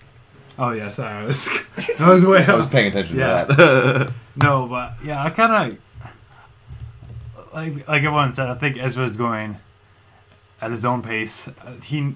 Oh 0.60 0.72
yeah, 0.72 0.90
sorry. 0.90 1.24
I 1.24 1.26
was, 1.26 1.48
I 2.00 2.10
was 2.10 2.26
way 2.26 2.44
I 2.46 2.56
was 2.56 2.68
paying 2.68 2.88
attention 2.88 3.18
Yeah. 3.18 3.44
to 3.46 3.54
that. 3.56 4.14
No, 4.40 4.68
but 4.68 4.94
yeah, 5.04 5.24
I 5.24 5.32
kind 5.32 5.52
of 5.74 5.78
like 7.54 7.88
like 7.88 7.98
everyone 8.04 8.32
said. 8.34 8.48
I 8.50 8.54
think 8.56 8.78
Ezra's 8.78 9.18
going 9.18 9.58
at 10.62 10.70
his 10.72 10.86
own 10.86 11.02
pace. 11.02 11.48
Uh, 11.48 11.74
he 11.84 12.16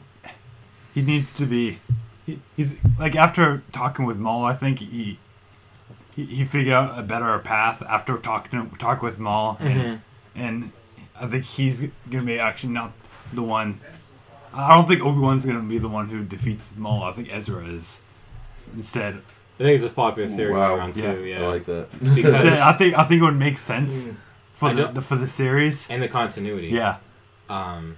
he 0.94 1.02
needs 1.02 1.32
to 1.32 1.46
be. 1.46 1.80
He, 2.28 2.40
he's 2.56 2.76
like 3.00 3.16
after 3.16 3.64
talking 3.72 4.06
with 4.06 4.18
Maul. 4.18 4.46
I 4.46 4.54
think 4.54 4.80
he 4.80 5.18
he, 6.16 6.26
he 6.26 6.46
figured 6.46 6.74
out 6.74 7.00
a 7.00 7.02
better 7.02 7.38
path 7.40 7.82
after 7.90 8.18
talking 8.18 8.70
to, 8.70 8.78
talk 8.78 9.02
with 9.02 9.18
Maul, 9.18 9.58
and 9.60 10.02
and 10.36 10.72
I 11.20 11.26
think 11.26 11.46
he's 11.46 11.82
gonna 12.10 12.24
be 12.24 12.38
actually 12.40 12.74
not 12.74 12.92
the 13.34 13.42
one. 13.42 13.80
I 14.54 14.76
don't 14.76 14.88
think 14.88 15.02
Obi 15.02 15.20
Wan's 15.20 15.46
gonna 15.46 15.60
be 15.62 15.78
the 15.78 15.88
one 15.90 16.10
who 16.10 16.24
defeats 16.24 16.74
Maul. 16.78 17.04
I 17.04 17.12
think 17.12 17.34
Ezra 17.34 17.64
is 17.66 18.02
instead. 18.76 19.22
I 19.60 19.64
think 19.64 19.76
it's 19.76 19.84
a 19.86 19.90
popular 19.90 20.28
theory 20.28 20.54
Wow. 20.54 20.70
going 20.70 20.80
around 20.80 20.96
too. 20.96 21.24
Yeah. 21.24 21.40
Yeah, 21.40 21.46
I 21.46 21.48
like 21.48 21.66
that. 21.66 21.88
because 22.16 22.36
I 22.36 22.74
think 22.74 22.98
I 22.98 23.04
think 23.04 23.22
it 23.22 23.24
would 23.24 23.36
make 23.38 23.58
sense 23.58 24.08
for 24.54 24.74
the, 24.74 24.88
the 24.88 25.02
for 25.02 25.16
the 25.16 25.28
series. 25.28 25.90
and 25.90 26.02
the 26.02 26.08
continuity. 26.08 26.68
Yeah. 26.70 26.98
um, 27.50 27.98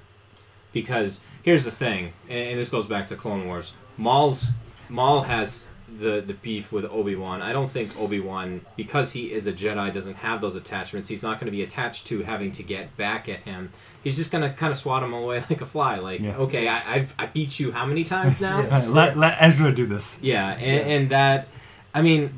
because 0.72 1.22
here's 1.44 1.66
the 1.66 1.72
thing, 1.72 2.14
and, 2.30 2.50
and 2.50 2.60
this 2.60 2.70
goes 2.70 2.86
back 2.86 3.08
to 3.08 3.16
Clone 3.16 3.48
Wars. 3.48 3.74
Maul's 3.98 4.54
Maul 4.90 5.22
has 5.22 5.70
the 6.00 6.22
the 6.22 6.34
beef 6.34 6.72
with 6.72 6.86
Obi 6.86 7.16
Wan. 7.16 7.42
I 7.42 7.54
don't 7.54 7.70
think 7.70 7.98
Obi 8.00 8.20
Wan, 8.20 8.62
because 8.76 9.14
he 9.14 9.32
is 9.32 9.48
a 9.48 9.54
Jedi, 9.54 9.92
doesn't 9.92 10.16
have 10.16 10.42
those 10.42 10.56
attachments. 10.56 11.08
He's 11.10 11.24
not 11.24 11.40
going 11.40 11.46
to 11.48 11.52
be 11.52 11.64
attached 11.64 12.06
to 12.08 12.24
having 12.24 12.52
to 12.54 12.64
get 12.64 12.96
back 12.98 13.30
at 13.30 13.42
him. 13.42 13.70
He's 14.04 14.18
just 14.18 14.32
going 14.32 14.44
to 14.44 14.50
kind 14.56 14.72
of 14.72 14.78
swat 14.78 15.04
him 15.04 15.14
away 15.14 15.44
like 15.50 15.62
a 15.62 15.66
fly. 15.66 15.98
Like, 15.98 16.20
Yeah. 16.22 16.38
okay, 16.38 16.68
I, 16.68 16.96
I've 16.96 17.14
I 17.20 17.28
beat 17.28 17.60
you 17.60 17.72
how 17.72 17.86
many 17.86 18.04
times 18.04 18.42
now? 18.42 18.60
Uh, 18.72 18.86
let 18.88 19.18
let 19.18 19.38
Ezra 19.40 19.74
do 19.74 19.86
this. 19.86 20.20
Yeah, 20.22 20.52
and, 20.54 20.92
and 20.92 21.10
that, 21.12 21.48
I 21.94 22.02
mean, 22.02 22.34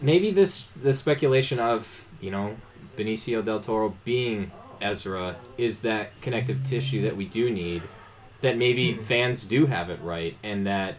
maybe 0.00 0.30
this 0.30 0.66
the 0.80 0.92
speculation 0.92 1.58
of 1.58 2.06
you 2.20 2.30
know 2.30 2.56
Benicio 2.96 3.44
del 3.44 3.60
Toro 3.60 3.94
being 4.04 4.50
Ezra 4.80 5.36
is 5.56 5.80
that 5.82 6.18
connective 6.20 6.62
tissue 6.64 7.02
that 7.02 7.16
we 7.16 7.24
do 7.24 7.50
need. 7.50 7.82
That 8.42 8.58
maybe 8.58 8.94
fans 8.94 9.46
do 9.46 9.66
have 9.66 9.88
it 9.90 9.98
right, 10.02 10.36
and 10.42 10.66
that 10.66 10.96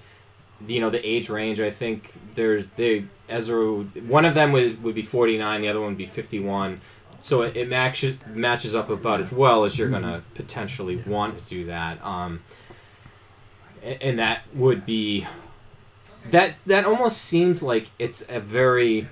you 0.66 0.80
know 0.80 0.90
the 0.90 1.06
age 1.08 1.30
range. 1.30 1.60
I 1.60 1.70
think 1.72 2.14
there's 2.36 2.66
they 2.78 3.06
Ezra. 3.30 3.72
would- 3.74 4.08
One 4.10 4.26
of 4.26 4.34
them 4.34 4.52
would, 4.54 4.82
would 4.84 4.96
be 4.96 5.02
forty 5.04 5.38
nine, 5.38 5.62
the 5.62 5.68
other 5.70 5.80
one 5.80 5.90
would 5.90 5.98
be 5.98 6.06
fifty 6.06 6.40
one. 6.40 6.80
So 7.20 7.42
it, 7.42 7.58
it 7.58 7.68
matches 7.68 8.16
matches 8.34 8.76
up 8.76 8.90
about 8.90 9.20
as 9.20 9.32
well 9.32 9.66
as 9.66 9.78
you're 9.78 9.90
gonna 9.90 10.24
potentially 10.36 10.98
want 11.06 11.38
to 11.38 11.44
do 11.50 11.66
that. 11.66 12.04
Um, 12.06 12.42
a- 13.84 14.02
and 14.04 14.20
that 14.20 14.44
would 14.54 14.86
be 14.86 15.26
that 16.30 16.58
that 16.66 16.86
almost 16.86 17.20
seems 17.24 17.64
like 17.64 17.90
it's 18.00 18.24
a 18.30 18.40
very 18.40 19.08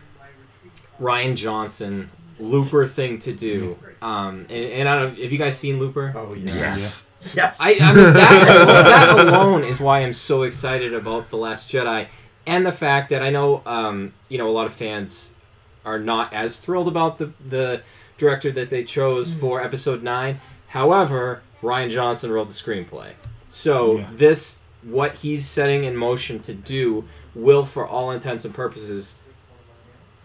Rian 0.99 1.35
Johnson 1.35 2.09
Looper 2.39 2.85
thing 2.85 3.17
to 3.19 3.33
do. 3.33 3.77
Um, 4.01 4.45
and, 4.49 4.51
and 4.51 4.89
I 4.89 4.99
don't 4.99 5.17
if 5.17 5.31
you 5.31 5.37
guys 5.37 5.57
seen 5.57 5.79
Looper. 5.79 6.13
Oh 6.15 6.33
yeah. 6.33 6.53
Yes. 6.53 7.05
Yes. 7.33 7.57
I, 7.59 7.77
I 7.81 7.93
mean 7.93 8.13
that, 8.13 9.15
that 9.15 9.19
alone 9.27 9.63
is 9.63 9.79
why 9.81 9.99
I'm 9.99 10.13
so 10.13 10.43
excited 10.43 10.93
about 10.93 11.29
the 11.29 11.37
Last 11.37 11.69
Jedi, 11.69 12.07
and 12.45 12.65
the 12.65 12.71
fact 12.71 13.09
that 13.09 13.21
I 13.23 13.29
know 13.29 13.61
um, 13.65 14.13
you 14.29 14.37
know 14.37 14.47
a 14.47 14.51
lot 14.51 14.65
of 14.67 14.73
fans 14.73 15.35
are 15.83 15.99
not 15.99 16.33
as 16.33 16.59
thrilled 16.59 16.87
about 16.87 17.17
the 17.17 17.31
the 17.47 17.81
director 18.17 18.51
that 18.51 18.69
they 18.69 18.83
chose 18.83 19.33
for 19.33 19.61
Episode 19.61 20.03
Nine. 20.03 20.39
However, 20.69 21.41
Rian 21.61 21.89
Johnson 21.89 22.31
wrote 22.31 22.47
the 22.47 22.53
screenplay, 22.53 23.13
So 23.47 23.97
Yeah. 23.99 24.07
this, 24.13 24.59
what 24.83 25.15
he's 25.15 25.47
setting 25.47 25.83
in 25.83 25.95
motion 25.95 26.39
to 26.41 26.53
do, 26.53 27.05
will, 27.33 27.65
for 27.65 27.87
all 27.87 28.11
intents 28.11 28.45
and 28.45 28.53
purposes, 28.53 29.15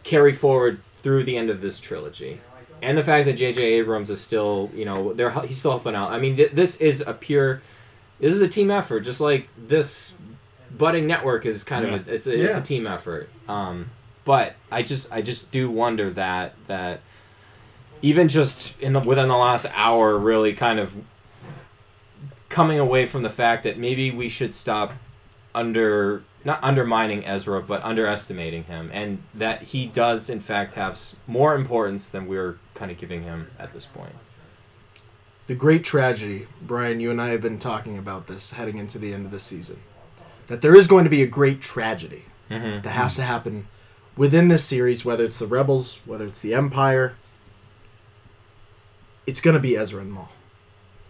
carry 0.02 0.32
forward 0.32 0.82
through 0.82 1.24
the 1.24 1.36
end 1.36 1.50
of 1.50 1.60
this 1.60 1.80
trilogy. 1.80 2.40
And 2.82 2.96
the 2.96 3.02
fact 3.02 3.26
that 3.26 3.34
J.J. 3.34 3.62
Abrams 3.62 4.10
is 4.10 4.20
still, 4.20 4.70
you 4.74 4.84
know, 4.84 5.12
they're 5.12 5.30
he's 5.42 5.58
still 5.58 5.72
helping 5.72 5.94
out. 5.94 6.10
I 6.10 6.18
mean, 6.18 6.36
th- 6.36 6.52
this 6.52 6.76
is 6.76 7.02
a 7.06 7.12
pure, 7.12 7.62
this 8.18 8.32
is 8.32 8.40
a 8.40 8.48
team 8.48 8.70
effort, 8.70 9.00
just 9.00 9.20
like 9.20 9.48
this 9.58 10.14
budding 10.76 11.06
network 11.06 11.44
is 11.44 11.64
kind 11.64 11.84
of 11.84 12.08
a, 12.08 12.14
it's 12.14 12.26
a, 12.26 12.44
it's 12.44 12.56
a 12.56 12.62
team 12.62 12.86
effort. 12.86 13.28
Um, 13.48 13.90
but 14.24 14.54
I 14.70 14.82
just 14.82 15.12
I 15.12 15.22
just 15.22 15.50
do 15.50 15.70
wonder 15.70 16.10
that 16.10 16.54
that 16.66 17.00
even 18.02 18.28
just 18.28 18.80
in 18.80 18.92
the 18.92 19.00
within 19.00 19.28
the 19.28 19.36
last 19.36 19.66
hour, 19.74 20.16
really 20.16 20.54
kind 20.54 20.78
of 20.78 20.96
coming 22.48 22.78
away 22.78 23.06
from 23.06 23.22
the 23.22 23.30
fact 23.30 23.62
that 23.64 23.78
maybe 23.78 24.10
we 24.10 24.28
should 24.28 24.52
stop 24.52 24.92
under 25.54 26.22
not 26.44 26.62
undermining 26.62 27.24
Ezra, 27.26 27.62
but 27.62 27.82
underestimating 27.84 28.64
him, 28.64 28.90
and 28.92 29.22
that 29.34 29.62
he 29.62 29.86
does 29.86 30.30
in 30.30 30.40
fact 30.40 30.74
have 30.74 30.98
more 31.26 31.54
importance 31.54 32.08
than 32.08 32.26
we're 32.26 32.58
kind 32.74 32.90
of 32.90 32.98
giving 32.98 33.24
him 33.24 33.50
at 33.58 33.72
this 33.72 33.86
point. 33.86 34.14
The 35.46 35.54
great 35.54 35.84
tragedy, 35.84 36.46
Brian, 36.62 37.00
you 37.00 37.10
and 37.10 37.20
I 37.20 37.28
have 37.28 37.42
been 37.42 37.58
talking 37.58 37.98
about 37.98 38.26
this 38.26 38.52
heading 38.52 38.78
into 38.78 38.98
the 38.98 39.12
end 39.12 39.26
of 39.26 39.32
the 39.32 39.40
season. 39.40 39.78
That 40.46 40.62
there 40.62 40.74
is 40.74 40.86
going 40.86 41.04
to 41.04 41.10
be 41.10 41.22
a 41.22 41.26
great 41.26 41.60
tragedy 41.60 42.24
Mm-hmm. 42.50 42.80
that 42.80 42.90
has 42.90 43.14
to 43.14 43.22
happen 43.22 43.68
within 44.16 44.48
this 44.48 44.64
series, 44.64 45.04
whether 45.04 45.24
it's 45.24 45.38
the 45.38 45.46
Rebels, 45.46 46.00
whether 46.04 46.26
it's 46.26 46.40
the 46.40 46.52
Empire. 46.52 47.14
It's 49.24 49.40
going 49.40 49.54
to 49.54 49.60
be 49.60 49.76
Ezra 49.76 50.02
and 50.02 50.12
Maul. 50.12 50.30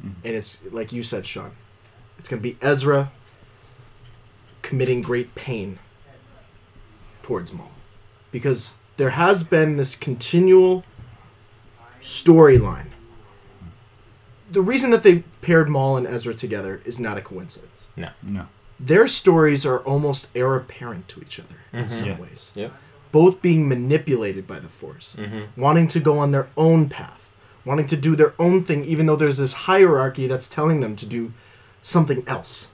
And 0.03 0.35
it's, 0.35 0.61
like 0.70 0.93
you 0.93 1.03
said, 1.03 1.26
Sean, 1.26 1.53
it's 2.18 2.28
going 2.28 2.43
to 2.43 2.47
be 2.47 2.59
Ezra 2.61 3.11
committing 4.62 5.02
great 5.02 5.34
pain 5.34 5.78
towards 7.22 7.52
Maul. 7.52 7.70
Because 8.32 8.78
there 8.96 9.11
has 9.11 9.42
been 9.44 9.76
this 9.76 9.94
continual 9.94 10.84
storyline. 12.00 12.86
The 14.50 14.62
reason 14.62 14.90
that 14.90 15.02
they 15.02 15.24
paired 15.42 15.68
Maul 15.68 15.96
and 15.96 16.06
Ezra 16.06 16.34
together 16.34 16.80
is 16.84 16.98
not 16.98 17.16
a 17.18 17.20
coincidence 17.22 17.86
No. 17.96 18.08
No. 18.22 18.46
their 18.78 19.06
stories 19.06 19.64
are 19.66 19.78
almost 19.80 20.28
heir 20.34 20.54
apparent 20.56 21.08
to 21.08 21.20
each 21.20 21.38
other 21.38 21.56
in 21.72 21.84
Mhm. 21.84 21.90
some 21.90 22.08
Yeah. 22.08 22.18
ways. 22.18 22.50
Yep. 22.54 22.72
Both 23.12 23.42
being 23.42 23.68
manipulated 23.68 24.46
by 24.46 24.58
the 24.61 24.68
Force, 24.68 25.16
Mm-hmm. 25.18 25.61
wanting 25.61 25.88
to 25.88 26.00
go 26.00 26.18
on 26.18 26.30
their 26.30 26.48
own 26.56 26.88
path, 26.88 27.28
wanting 27.64 27.86
to 27.88 27.96
do 27.96 28.16
their 28.16 28.34
own 28.38 28.64
thing, 28.64 28.84
even 28.84 29.06
though 29.06 29.16
there's 29.16 29.38
this 29.38 29.52
hierarchy 29.52 30.26
that's 30.26 30.48
telling 30.48 30.80
them 30.80 30.96
to 30.96 31.06
do 31.06 31.32
something 31.82 32.22
else, 32.26 32.68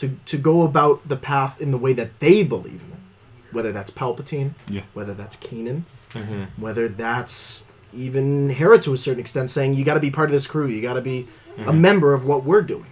to 0.00 0.16
to 0.26 0.36
go 0.38 0.62
about 0.62 1.08
the 1.08 1.16
path 1.16 1.60
in 1.60 1.70
the 1.70 1.78
way 1.78 1.92
that 1.94 2.20
they 2.20 2.42
believe 2.42 2.82
in 2.86 2.92
it. 2.92 3.52
Whether 3.52 3.72
that's 3.72 3.90
Palpatine, 3.90 4.52
Yeah. 4.68 4.82
whether 4.94 5.14
that's 5.14 5.36
Kanan, 5.36 5.82
Mm-hmm. 6.10 6.60
whether 6.60 6.88
that's 6.88 7.64
even 7.94 8.50
Hera 8.50 8.78
to 8.80 8.92
a 8.92 8.96
certain 8.96 9.20
extent, 9.20 9.50
saying 9.50 9.74
you 9.74 9.84
got 9.84 9.94
to 9.94 10.00
be 10.00 10.10
part 10.10 10.28
of 10.28 10.32
this 10.32 10.46
crew, 10.46 10.66
you 10.66 10.80
got 10.82 10.94
to 10.94 11.00
be 11.00 11.26
a 11.66 11.72
member 11.72 12.12
of 12.14 12.24
what 12.24 12.44
we're 12.44 12.62
doing. 12.62 12.86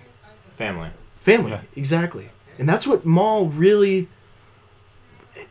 Family. 0.52 0.90
Family, 1.20 1.50
Yeah. 1.52 1.60
exactly. 1.76 2.30
And 2.58 2.68
that's 2.68 2.86
what 2.86 3.04
Maul 3.06 3.46
really 3.46 4.08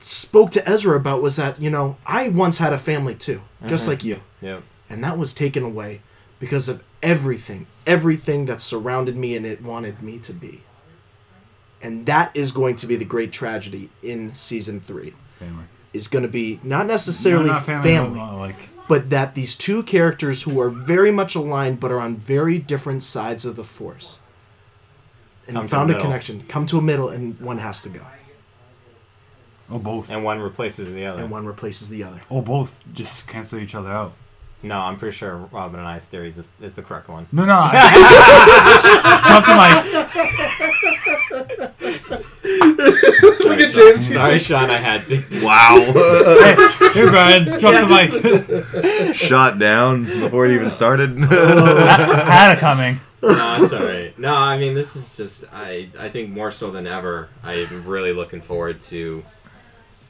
spoke 0.01 0.51
to 0.51 0.69
Ezra 0.69 0.95
about 0.97 1.21
was 1.21 1.35
that, 1.37 1.61
you 1.61 1.69
know, 1.69 1.95
I 2.05 2.29
once 2.29 2.57
had 2.57 2.73
a 2.73 2.77
family 2.77 3.15
too, 3.15 3.41
just 3.65 3.85
Mhm. 3.85 3.87
like 3.87 4.03
you. 4.03 4.19
Yep. 4.41 4.63
And 4.89 5.03
that 5.03 5.17
was 5.17 5.33
taken 5.33 5.63
away 5.63 6.01
because 6.39 6.67
of 6.69 6.83
everything, 7.01 7.67
everything 7.85 8.45
that 8.47 8.61
surrounded 8.61 9.15
me 9.15 9.35
and 9.35 9.45
it 9.45 9.61
wanted 9.63 10.01
me 10.03 10.17
to 10.19 10.33
be. 10.33 10.61
And 11.81 12.05
that 12.07 12.35
is 12.35 12.51
going 12.51 12.75
to 12.77 12.87
be 12.87 12.95
the 12.95 13.05
great 13.05 13.31
tragedy 13.31 13.89
in 14.01 14.33
season 14.35 14.79
three. 14.79 15.13
Family. 15.39 15.65
Is 15.93 16.07
going 16.07 16.23
to 16.23 16.29
be 16.29 16.59
not 16.63 16.85
necessarily 16.87 17.47
No, 17.47 17.53
not 17.53 17.63
family, 17.63 17.91
family. 17.91 18.19
no, 18.19 18.37
like 18.39 18.69
but 18.87 19.09
that 19.09 19.35
these 19.35 19.55
two 19.55 19.83
characters 19.83 20.43
who 20.43 20.59
are 20.61 20.69
very 20.69 21.11
much 21.11 21.35
aligned 21.35 21.79
but 21.79 21.91
are 21.91 21.99
on 21.99 22.15
very 22.15 22.57
different 22.57 23.03
sides 23.03 23.45
of 23.45 23.55
the 23.55 23.63
force 23.63 24.19
and 25.47 25.55
Come 25.55 25.67
found 25.67 25.89
a 25.89 25.93
middle. 25.93 26.03
connection 26.03 26.43
come 26.47 26.65
to 26.67 26.77
a 26.77 26.81
middle 26.81 27.09
and 27.09 27.39
one 27.39 27.57
has 27.59 27.81
to 27.83 27.89
go 27.89 28.01
oh 29.71 29.79
both. 29.79 30.09
And 30.09 30.23
one 30.23 30.39
replaces 30.41 30.93
the 30.93 31.05
other. 31.05 31.21
and 31.23 31.31
one 31.31 31.45
replaces 31.45 31.89
the 31.89 32.03
other 32.03 32.19
Oh 32.29 32.41
both. 32.41 32.83
Just 32.93 33.27
cancel 33.27 33.59
each 33.59 33.75
other 33.75 33.91
out. 33.91 34.13
No, 34.63 34.79
I'm 34.79 34.97
pretty 34.97 35.15
sure 35.15 35.35
Robin 35.51 35.79
and 35.79 35.87
I's 35.87 36.07
theories 36.07 36.37
is, 36.39 36.51
is 36.59 36.75
the 36.75 36.81
correct 36.81 37.09
one. 37.09 37.27
No, 37.31 37.45
no. 37.45 37.53
I- 37.55 39.23
Something 39.27 39.57
like 39.57 40.07
look 43.45 43.59
at 43.59 43.73
james 43.73 44.13
Sorry, 44.13 44.39
Sean, 44.39 44.69
I 44.69 44.77
had 44.77 45.05
to. 45.05 45.23
Wow. 45.43 45.77
hey, 45.79 46.55
hey 46.93 47.05
Brian, 47.07 47.45
drop 47.59 47.87
the 47.87 49.05
mic. 49.05 49.15
Shot 49.15 49.59
down 49.59 50.05
before 50.05 50.45
it 50.45 50.51
even 50.53 50.71
started. 50.71 51.21
I 51.23 52.31
had 52.31 52.57
it 52.57 52.59
coming. 52.59 52.97
no, 53.21 53.57
it's 53.61 53.73
all 53.73 53.83
right. 53.83 54.17
No, 54.17 54.33
I 54.35 54.57
mean 54.57 54.73
this 54.73 54.95
is 54.95 55.17
just 55.17 55.45
I 55.53 55.87
I 55.99 56.09
think 56.09 56.29
more 56.29 56.51
so 56.51 56.71
than 56.71 56.87
ever. 56.87 57.29
I'm 57.43 57.85
really 57.85 58.13
looking 58.13 58.41
forward 58.41 58.81
to, 58.83 59.23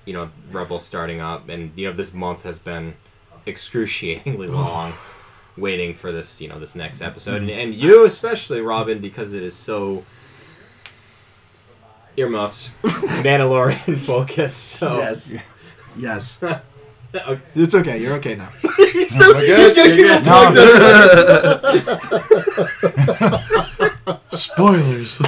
you 0.05 0.13
know, 0.13 0.29
Rebels 0.51 0.85
starting 0.85 1.19
up, 1.21 1.49
and 1.49 1.71
you 1.75 1.87
know 1.87 1.93
this 1.93 2.13
month 2.13 2.43
has 2.43 2.59
been 2.59 2.95
excruciatingly 3.47 4.47
long, 4.61 4.93
waiting 5.57 5.93
for 5.93 6.11
this 6.11 6.41
you 6.41 6.47
know 6.47 6.59
this 6.59 6.75
next 6.75 7.01
episode, 7.01 7.41
and, 7.41 7.49
mm-hmm. 7.49 7.59
and 7.59 7.75
you 7.75 8.05
especially 8.05 8.61
Robin 8.61 8.99
because 8.99 9.33
it 9.33 9.43
is 9.43 9.55
so 9.55 10.03
earmuffs, 12.17 12.71
Mandalorian 13.23 13.97
focus. 14.05 14.53
So 14.55 14.97
yes. 14.97 15.33
Yes. 15.97 16.39
Okay. 17.15 17.41
it's 17.55 17.73
okay. 17.73 17.97
You're 17.99 18.15
okay 18.15 18.35
now. 18.35 18.49
He's 18.77 19.15
still, 19.15 19.39
he's 19.39 19.73
gonna 19.73 19.95
keep 19.95 20.05
it 20.05 20.23
plugged 20.23 20.57
No. 24.11 24.19
Spoilers. 24.29 25.21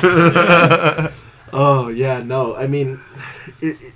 oh 1.53 1.87
yeah 1.87 2.21
no. 2.21 2.53
I 2.55 2.67
mean 2.67 2.99
it, 3.61 3.81
it- 3.81 3.93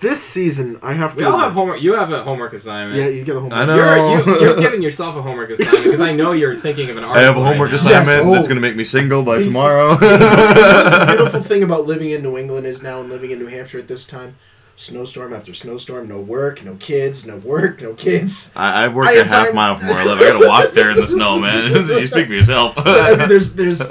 this 0.00 0.22
season 0.22 0.78
i 0.82 0.92
have 0.92 1.12
to 1.12 1.18
we 1.18 1.24
all 1.24 1.38
have 1.38 1.52
homework. 1.52 1.80
You 1.82 1.94
have 1.94 2.10
a 2.10 2.22
homework 2.22 2.52
assignment. 2.52 2.98
yeah 2.98 3.08
you 3.08 3.22
get 3.24 3.36
a 3.36 3.40
homework 3.40 3.58
I 3.60 3.64
know. 3.64 3.76
You're, 3.76 4.28
you, 4.28 4.40
you're 4.40 4.56
giving 4.60 4.82
yourself 4.82 5.16
a 5.16 5.22
homework 5.22 5.50
assignment 5.54 5.84
because 5.84 6.00
I 6.00 6.12
know 6.12 6.32
you're 6.32 6.56
thinking 6.56 6.90
of 6.90 6.96
an 6.96 7.04
I 7.04 7.08
article. 7.08 7.26
have 7.26 7.36
a 7.36 7.44
homework 7.44 7.68
right 7.70 7.74
assignment 7.76 8.06
Yes, 8.06 8.24
that's 8.34 8.46
oh. 8.46 8.48
going 8.48 8.56
to 8.56 8.60
make 8.60 8.76
me 8.76 8.84
single 8.84 9.22
by 9.22 9.42
tomorrow. 9.42 9.94
the 9.96 11.04
beautiful 11.16 11.42
thing 11.42 11.62
about 11.62 11.86
living 11.86 12.10
in 12.10 12.22
New 12.22 12.36
England 12.38 12.66
is 12.66 12.82
now 12.82 13.00
and 13.00 13.08
living 13.10 13.30
in 13.30 13.38
New 13.38 13.46
Hampshire 13.46 13.78
at 13.78 13.88
this 13.88 14.04
time, 14.06 14.36
snowstorm 14.76 15.32
after 15.32 15.52
snowstorm, 15.54 16.08
no 16.08 16.18
work, 16.20 16.64
no 16.64 16.74
kids, 16.76 17.26
no 17.26 17.36
work, 17.36 17.80
no 17.82 17.94
kids. 17.94 18.50
I, 18.56 18.84
I 18.84 18.88
work 18.88 19.06
I 19.06 19.12
a 19.12 19.24
half 19.24 19.46
time- 19.46 19.54
mile 19.54 19.78
from 19.78 19.88
where 19.88 19.98
I 19.98 20.04
live. 20.04 20.18
I 20.18 20.22
got 20.30 20.40
to 20.40 20.48
walk 20.48 20.72
there 20.72 20.90
in 20.90 20.96
the 20.96 21.08
snow, 21.08 21.38
man. 21.38 21.70
you 21.72 22.06
speak 22.06 22.26
for 22.26 22.32
yourself. 22.32 22.74
I 22.78 23.16
mean, 23.16 23.28
there's 23.28 23.54
there's 23.54 23.90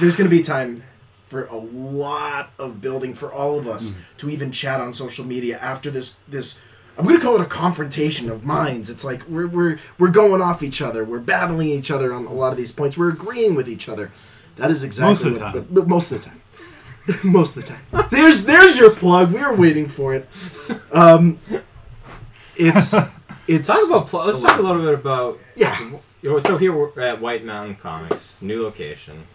there's 0.00 0.16
gonna 0.16 0.30
be 0.30 0.42
time 0.42 0.82
for 1.30 1.44
a 1.44 1.56
lot 1.56 2.50
of 2.58 2.80
building 2.80 3.14
for 3.14 3.32
all 3.32 3.56
of 3.56 3.68
us 3.68 3.94
to 4.18 4.28
even 4.28 4.50
chat 4.50 4.80
on 4.80 4.92
social 4.92 5.24
media 5.24 5.56
after 5.58 5.88
this 5.90 6.18
this. 6.26 6.60
I'm 6.98 7.06
gonna 7.06 7.20
call 7.20 7.36
it 7.36 7.40
a 7.40 7.46
confrontation 7.46 8.28
of 8.28 8.44
minds. 8.44 8.90
It's 8.90 9.04
like 9.04 9.26
we're 9.28 9.46
we're 9.46 9.78
we're 9.96 10.10
going 10.10 10.42
off 10.42 10.62
each 10.62 10.82
other. 10.82 11.04
We're 11.04 11.20
battling 11.20 11.68
each 11.68 11.90
other 11.90 12.12
on 12.12 12.26
a 12.26 12.32
lot 12.32 12.50
of 12.50 12.58
these 12.58 12.72
points. 12.72 12.98
We're 12.98 13.10
agreeing 13.10 13.54
with 13.54 13.68
each 13.68 13.88
other. 13.88 14.10
That 14.56 14.72
is 14.72 14.82
exactly 14.82 15.10
Most 15.10 15.24
of 15.24 15.34
the 15.34 15.40
what, 15.40 15.52
time. 15.54 15.66
but 15.70 15.86
most 15.88 16.10
of 16.12 16.22
the 16.22 16.28
time. 16.30 16.40
most 17.32 17.56
of 17.56 17.64
the 17.64 17.74
time. 17.74 18.08
There's 18.10 18.44
there's 18.44 18.76
your 18.76 18.90
plug. 18.90 19.32
We 19.32 19.40
were 19.40 19.54
waiting 19.54 19.86
for 19.88 20.14
it. 20.14 20.28
Um, 20.92 21.38
it's 22.56 22.92
it's 23.46 23.68
Talk 23.68 23.88
about 23.88 24.08
pl- 24.08 24.26
let's 24.26 24.42
talk 24.42 24.58
a 24.58 24.62
little 24.62 24.82
bit 24.82 24.94
about 24.94 25.38
yeah. 25.54 25.80
you 25.80 26.40
so 26.40 26.58
here 26.58 26.72
we're 26.76 27.00
at 27.00 27.20
White 27.20 27.44
Mountain 27.44 27.76
Comics, 27.76 28.42
new 28.42 28.62
location. 28.62 29.26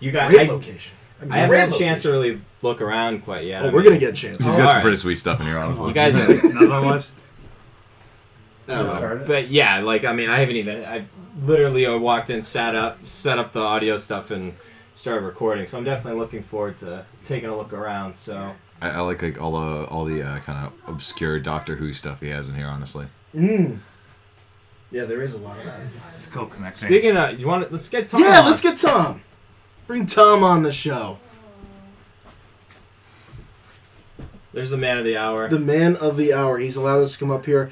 You 0.00 0.12
got 0.12 0.30
Great 0.30 0.48
I, 0.48 0.52
location. 0.52 0.96
mean, 1.22 1.32
I 1.32 1.38
haven't 1.38 1.58
had 1.58 1.68
a 1.70 1.78
chance 1.78 2.02
to 2.02 2.10
really 2.10 2.40
look 2.62 2.80
around 2.80 3.22
quite 3.24 3.44
yet. 3.44 3.62
Oh, 3.64 3.68
I 3.68 3.70
we're 3.72 3.80
mean, 3.80 3.88
gonna 3.90 3.98
get 4.00 4.10
a 4.10 4.12
chance. 4.12 4.38
He's 4.38 4.46
Oh, 4.46 4.50
got 4.50 4.56
some 4.56 4.66
alright. 4.66 4.82
pretty 4.82 4.96
sweet 4.98 5.16
stuff 5.16 5.40
in 5.40 5.46
here, 5.46 5.58
honestly. 5.58 5.88
You 5.88 5.94
guys, 5.94 6.28
Another 6.28 6.86
one. 6.86 7.02
Uh, 8.68 9.14
but 9.24 9.48
yeah, 9.48 9.78
like 9.78 10.04
I 10.04 10.12
mean, 10.12 10.28
I 10.28 10.40
haven't 10.40 10.56
even. 10.56 10.84
I 10.84 11.04
literally 11.44 11.86
uh, 11.86 11.96
walked 11.98 12.30
in, 12.30 12.42
sat 12.42 12.74
up, 12.74 13.06
set 13.06 13.38
up 13.38 13.52
the 13.52 13.60
audio 13.60 13.96
stuff, 13.96 14.32
and 14.32 14.54
started 14.94 15.24
recording. 15.24 15.66
So 15.66 15.78
I'm 15.78 15.84
definitely 15.84 16.18
looking 16.18 16.42
forward 16.42 16.76
to 16.78 17.04
taking 17.22 17.48
a 17.48 17.56
look 17.56 17.72
around. 17.72 18.14
So 18.16 18.54
I, 18.82 18.90
I 18.90 19.00
like 19.02 19.22
like 19.22 19.40
all 19.40 19.52
the 19.52 19.84
all 19.86 20.04
the 20.04 20.20
uh, 20.20 20.40
kind 20.40 20.66
of 20.66 20.72
obscure 20.92 21.38
Doctor 21.38 21.76
Who 21.76 21.92
stuff 21.92 22.20
he 22.20 22.30
has 22.30 22.48
in 22.48 22.56
here. 22.56 22.66
Honestly, 22.66 23.06
Mm. 23.36 23.78
Yeah, 24.90 25.04
there 25.04 25.22
is 25.22 25.34
a 25.34 25.38
lot 25.38 25.58
of 25.58 25.64
that. 25.64 25.78
Skill 26.14 26.46
connecting. 26.46 26.88
speaking 26.88 27.16
of, 27.16 27.38
you 27.38 27.46
want 27.46 27.66
to 27.66 27.72
let's 27.72 27.88
get 27.88 28.08
Tom. 28.08 28.20
Yeah, 28.20 28.40
on. 28.40 28.46
let's 28.46 28.60
get 28.62 28.76
Tom. 28.78 29.22
Bring 29.86 30.06
Tom 30.06 30.42
on 30.42 30.62
the 30.64 30.72
show. 30.72 31.18
There's 34.52 34.70
the 34.70 34.76
man 34.76 34.98
of 34.98 35.04
the 35.04 35.16
hour. 35.16 35.48
The 35.48 35.58
man 35.58 35.96
of 35.96 36.16
the 36.16 36.32
hour. 36.32 36.58
He's 36.58 36.76
allowed 36.76 37.00
us 37.00 37.12
to 37.12 37.18
come 37.18 37.30
up 37.30 37.46
here, 37.46 37.70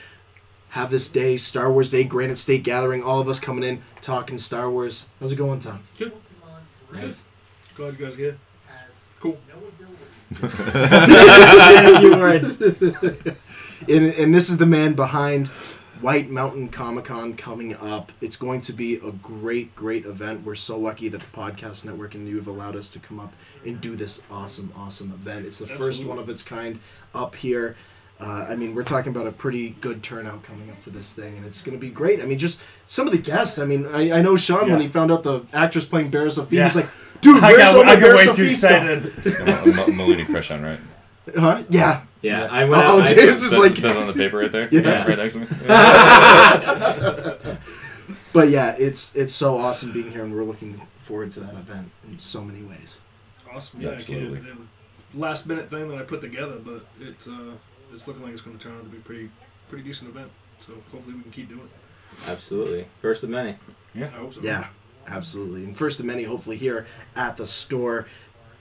have 0.71 0.91
this 0.91 1.09
day, 1.09 1.37
Star 1.39 1.73
Wars 1.73 1.91
Day, 1.91 2.05
Granite 2.05 2.37
State 2.37 2.63
Gathering, 2.63 3.03
all 3.03 3.21
of 3.21 3.29
us 3.29 3.41
coming 3.41 3.65
in, 3.65 3.83
talking 4.01 4.39
Star 4.39 4.71
Wars. 4.71 5.07
How's 5.19 5.33
it 5.33 5.37
going, 5.37 5.61
Tom? 5.61 5.81
Good. 5.99 6.13
Nice. 6.93 7.23
glad 7.75 7.99
you 7.99 8.05
guys 8.05 8.17
get. 8.17 8.39
Cool. 9.19 9.39
a 10.43 11.99
few 12.01 12.17
words. 12.17 12.61
and, 12.61 12.85
and 13.89 14.35
this 14.35 14.51
is 14.51 14.59
the 14.59 14.67
man 14.67 14.95
behind 14.95 15.49
White 16.01 16.29
Mountain 16.31 16.69
Comic 16.71 17.07
Con 17.07 17.35
coming 17.37 17.75
up. 17.77 18.13
It's 18.21 18.37
going 18.37 18.61
to 18.63 18.73
be 18.73 18.97
a 18.97 19.11
great, 19.13 19.75
great 19.77 20.05
event. 20.05 20.45
We're 20.45 20.55
so 20.55 20.79
lucky 20.79 21.09
that 21.09 21.21
the 21.21 21.27
Podcast 21.37 21.85
Network 21.85 22.15
and 22.15 22.29
you 22.29 22.37
have 22.37 22.47
allowed 22.47 22.77
us 22.77 22.91
to 22.91 22.99
come 22.99 23.21
up 23.21 23.33
and 23.65 23.81
do 23.81 23.97
this 23.97 24.23
awesome, 24.31 24.73
awesome 24.77 25.11
event. 25.13 25.47
It's 25.47 25.59
the 25.59 25.67
first 25.67 26.05
one 26.05 26.19
of 26.19 26.29
its 26.29 26.43
kind 26.43 26.79
up 27.15 27.35
here. 27.35 27.77
Uh, 28.21 28.47
I 28.49 28.55
mean, 28.55 28.75
we're 28.77 28.85
talking 28.85 29.11
about 29.13 29.27
a 29.27 29.33
pretty 29.33 29.71
good 29.81 30.03
turnout 30.05 30.45
coming 30.45 30.71
up 30.71 30.81
to 30.83 30.91
this 30.91 31.13
thing, 31.13 31.37
and 31.37 31.45
it's 31.45 31.63
going 31.65 31.77
to 31.77 31.81
be 31.81 31.91
great. 31.91 32.21
I 32.21 32.27
mean, 32.27 32.39
just 32.39 32.63
some 32.87 33.07
of 33.09 33.13
the 33.13 33.19
guests. 33.19 33.59
I 33.59 33.65
mean, 33.65 33.87
I, 33.87 34.19
I 34.19 34.23
know 34.23 34.37
Sean 34.37 34.71
when 34.71 34.81
he 34.81 34.87
found 34.89 35.11
out 35.11 35.25
the 35.25 35.43
actress 35.53 35.85
playing 35.85 36.13
Barriss 36.13 36.41
Offee, 36.41 36.53
Yeah. 36.53 36.65
he's 36.65 36.77
like, 36.77 36.89
"Dude, 37.21 37.43
I 37.43 37.53
where's 37.53 37.75
all 37.75 37.83
my 37.85 37.91
I 37.93 37.95
got 37.97 38.03
Barra 38.03 38.17
way 38.17 38.25
Sophie 38.27 38.55
stuff?" 38.55 38.83
excited. 39.05 39.79
M- 39.89 39.97
Melanie 39.97 40.25
crush 40.27 40.53
on 40.53 40.63
right. 40.63 40.79
Huh? 41.37 41.63
Yeah. 41.71 42.03
Yeah, 42.23 42.49
I 42.51 42.65
went. 42.65 42.83
Oh, 42.85 43.01
out, 43.01 43.09
I- 43.09 43.15
James 43.15 43.43
is 43.43 43.51
Said- 43.51 43.59
like, 43.59 43.75
said 43.77 43.97
it 43.97 43.97
on 43.99 44.07
the 44.07 44.13
paper 44.15 44.39
right 44.39 44.51
there. 44.53 44.69
Yeah. 44.73 45.07
right 45.07 45.19
next 45.19 45.35
to 45.35 45.41
me. 45.41 45.47
But 48.33 48.49
yeah, 48.49 48.75
it's 48.77 49.15
it's 49.15 49.33
so 49.33 49.57
awesome 49.57 49.93
being 49.93 50.11
here, 50.11 50.25
and 50.25 50.35
we're 50.35 50.43
looking 50.43 50.81
forward 50.99 51.31
to 51.33 51.41
that 51.41 51.55
event 51.55 51.93
in 52.09 52.19
so 52.19 52.43
many 52.43 52.63
ways. 52.65 52.99
Awesome. 53.51 53.81
Yeah, 53.81 53.91
Absolutely. 53.91 54.41
It, 54.41 54.47
it, 54.47 54.57
last 55.19 55.47
minute 55.47 55.71
thing 55.71 55.87
that 55.89 55.99
I 55.99 56.03
put 56.03 56.21
together, 56.21 56.57
but 56.59 56.85
it's 57.01 57.29
uh, 57.29 57.53
it's 57.93 58.09
looking 58.09 58.25
like 58.25 58.33
it's 58.33 58.43
going 58.43 58.59
to 58.59 58.63
turn 58.65 58.77
out 58.77 58.83
to 58.83 58.89
be 58.89 58.97
a 58.99 59.01
pretty 59.01 59.31
pretty 59.69 59.85
decent 59.85 60.11
event. 60.11 60.33
So 60.59 60.73
hopefully 60.91 61.15
we 61.15 61.23
can 61.23 61.31
keep 61.31 61.49
doing 61.49 61.61
it. 61.61 62.29
Absolutely, 62.29 62.87
first 63.01 63.23
of 63.23 63.31
many. 63.31 63.55
Yeah. 63.95 64.07
I 64.07 64.19
hope 64.19 64.35
so. 64.35 64.41
Yeah, 64.43 64.67
absolutely. 65.07 65.63
And 65.63 65.77
first 65.77 66.01
of 66.01 66.07
many, 66.07 66.25
hopefully, 66.25 66.57
here 66.57 66.87
at 67.15 67.37
the 67.37 67.47
store, 67.47 68.09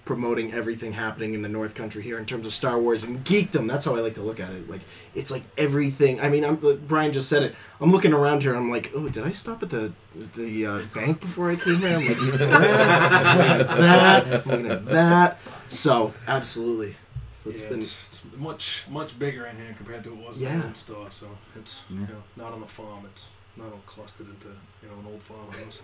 promoting 0.05 0.53
everything 0.53 0.93
happening 0.93 1.33
in 1.33 1.41
the 1.41 1.49
North 1.49 1.75
Country 1.75 2.03
here 2.03 2.17
in 2.17 2.25
terms 2.25 2.45
of 2.45 2.53
Star 2.53 2.77
Wars 2.79 3.03
and 3.03 3.23
geekdom. 3.23 3.67
That's 3.67 3.85
how 3.85 3.95
I 3.95 4.01
like 4.01 4.15
to 4.15 4.21
look 4.21 4.39
at 4.39 4.51
it. 4.51 4.69
Like 4.69 4.81
it's 5.15 5.31
like 5.31 5.43
everything. 5.57 6.19
I 6.19 6.29
mean, 6.29 6.43
I'm, 6.43 6.59
like 6.61 6.85
Brian 6.87 7.11
just 7.13 7.29
said 7.29 7.43
it. 7.43 7.55
I'm 7.79 7.91
looking 7.91 8.13
around 8.13 8.41
here. 8.41 8.53
I'm 8.53 8.69
like, 8.69 8.91
oh, 8.95 9.07
did 9.07 9.23
I 9.23 9.31
stop 9.31 9.63
at 9.63 9.69
the 9.69 9.93
the 10.35 10.65
uh, 10.65 10.81
bank 10.93 11.21
before 11.21 11.49
I 11.51 11.55
came 11.55 11.77
here? 11.77 11.97
I'm 11.97 12.05
like, 12.07 12.17
that, 12.39 12.51
I'm 12.51 13.37
looking 13.37 13.61
at 13.61 13.77
that, 13.77 14.27
I'm 14.27 14.51
looking 14.51 14.71
at 14.71 14.85
that. 14.87 15.39
So 15.69 16.13
absolutely. 16.27 16.95
So 17.43 17.49
it's 17.49 17.61
yeah, 17.61 17.69
been 17.69 17.79
it's, 17.79 18.07
it's 18.07 18.21
much 18.37 18.85
much 18.89 19.17
bigger 19.19 19.45
in 19.47 19.55
here 19.57 19.73
compared 19.77 20.03
to 20.05 20.11
what 20.11 20.19
it 20.19 20.27
was 20.27 20.37
in 20.37 20.43
Yeah. 20.43 20.57
the 20.59 20.65
old 20.65 20.77
store. 20.77 21.11
So 21.11 21.27
it's 21.57 21.83
you 21.89 21.99
know, 21.99 22.23
not 22.35 22.53
on 22.53 22.61
the 22.61 22.67
farm. 22.67 23.05
It's 23.05 23.25
not 23.55 23.71
all 23.71 23.81
clustered 23.85 24.27
into 24.27 24.47
you 24.81 24.89
know 24.89 24.99
an 24.99 25.07
old 25.07 25.21
farmhouse. 25.23 25.81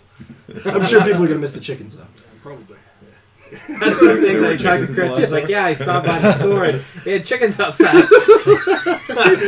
I'm 0.65 0.85
sure 0.85 1.03
people 1.03 1.23
are 1.23 1.27
gonna 1.27 1.39
miss 1.39 1.53
the 1.53 1.59
chickens 1.59 1.95
though. 1.97 2.07
Probably. 2.41 2.77
That's 3.79 3.99
one 3.99 4.11
of 4.11 4.21
the 4.21 4.27
things 4.27 4.43
I 4.43 4.49
were 4.49 4.57
talked 4.57 4.87
to 4.87 4.93
Chris. 4.93 5.17
He's 5.17 5.31
like, 5.31 5.47
"Yeah, 5.47 5.65
I 5.65 5.73
stopped 5.73 6.05
by 6.05 6.19
the 6.19 6.31
store 6.33 6.65
and 6.65 6.83
they 7.03 7.13
had 7.13 7.25
chickens 7.25 7.59
outside." 7.59 7.93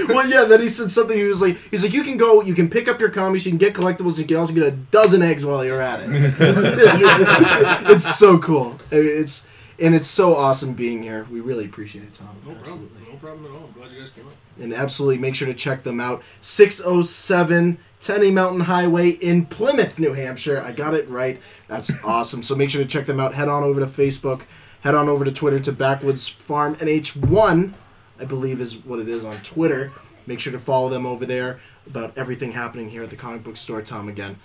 well, 0.10 0.28
yeah. 0.30 0.46
Then 0.46 0.62
he 0.62 0.68
said 0.68 0.92
something. 0.92 1.18
He 1.18 1.24
was 1.24 1.42
like, 1.42 1.58
he's 1.70 1.84
like, 1.84 1.94
you 1.94 2.04
can 2.04 2.18
go, 2.18 2.42
you 2.42 2.54
can 2.54 2.70
pick 2.70 2.88
up 2.88 3.00
your 3.00 3.10
comics, 3.10 3.46
you 3.46 3.52
can 3.52 3.58
get 3.58 3.74
collectibles, 3.74 4.18
you 4.18 4.26
can 4.26 4.38
also 4.38 4.54
get 4.54 4.64
a 4.64 4.72
dozen 4.72 5.22
eggs 5.22 5.46
while 5.46 5.64
you're 5.64 5.82
at 5.82 6.00
it. 6.04 6.10
it's 7.92 8.18
so 8.18 8.38
cool. 8.40 8.80
I 8.92 8.96
mean, 8.96 9.22
It's 9.22 9.48
and 9.80 9.96
it's 9.96 10.08
so 10.08 10.36
awesome 10.36 10.74
being 10.74 11.02
here. 11.02 11.26
We 11.32 11.40
really 11.40 11.66
appreciate 11.66 12.04
it, 12.04 12.14
Tom. 12.14 12.30
No 12.46 12.52
Absolutely. 12.52 12.88
problem. 12.88 13.12
No 13.12 13.18
problem 13.18 13.46
at 13.46 13.52
all. 13.52 13.68
I'm 13.68 13.72
glad 13.74 13.92
you 13.92 14.00
guys 14.00 14.10
came 14.12 14.28
up. 14.28 14.34
And 14.60 14.74
absolutely 14.74 15.18
make 15.18 15.36
sure 15.36 15.48
to 15.48 15.54
check 15.56 15.84
them 15.84 16.00
out. 16.00 16.22
607 16.42 17.78
Tenney 18.02 18.32
Mountain 18.32 18.62
Highway 18.62 19.10
in 19.12 19.46
Plymouth, 19.46 20.00
New 20.00 20.14
Hampshire. 20.14 20.62
I 20.62 20.72
got 20.72 20.94
it 20.96 21.08
right. 21.08 21.40
That's 21.68 21.92
awesome. 22.04 22.42
So 22.44 22.56
make 22.56 22.70
sure 22.70 22.82
to 22.82 22.88
check 22.88 23.06
them 23.06 23.20
out. 23.20 23.34
Head 23.36 23.48
on 23.48 23.64
over 23.64 23.80
to 23.80 23.86
Facebook. 23.86 24.44
Head 24.82 24.96
on 24.96 25.08
over 25.08 25.24
to 25.24 25.32
Twitter 25.32 25.60
to 25.60 25.72
Backwoods 25.72 26.28
Farm 26.28 26.76
NH1, 26.78 27.74
I 28.20 28.26
believe 28.26 28.60
is 28.60 28.78
what 28.78 29.00
it 29.00 29.08
is 29.08 29.24
on 29.24 29.38
Twitter. 29.44 29.92
Make 30.26 30.40
sure 30.40 30.52
to 30.54 30.60
follow 30.60 30.90
them 30.90 31.06
over 31.06 31.26
there 31.26 31.60
about 31.86 32.18
everything 32.18 32.52
happening 32.54 32.90
here 32.90 33.04
at 33.04 33.10
the 33.12 33.16
comic 33.16 33.44
book 33.44 33.58
store. 33.58 33.82
Tom, 33.84 34.10
again, 34.10 34.38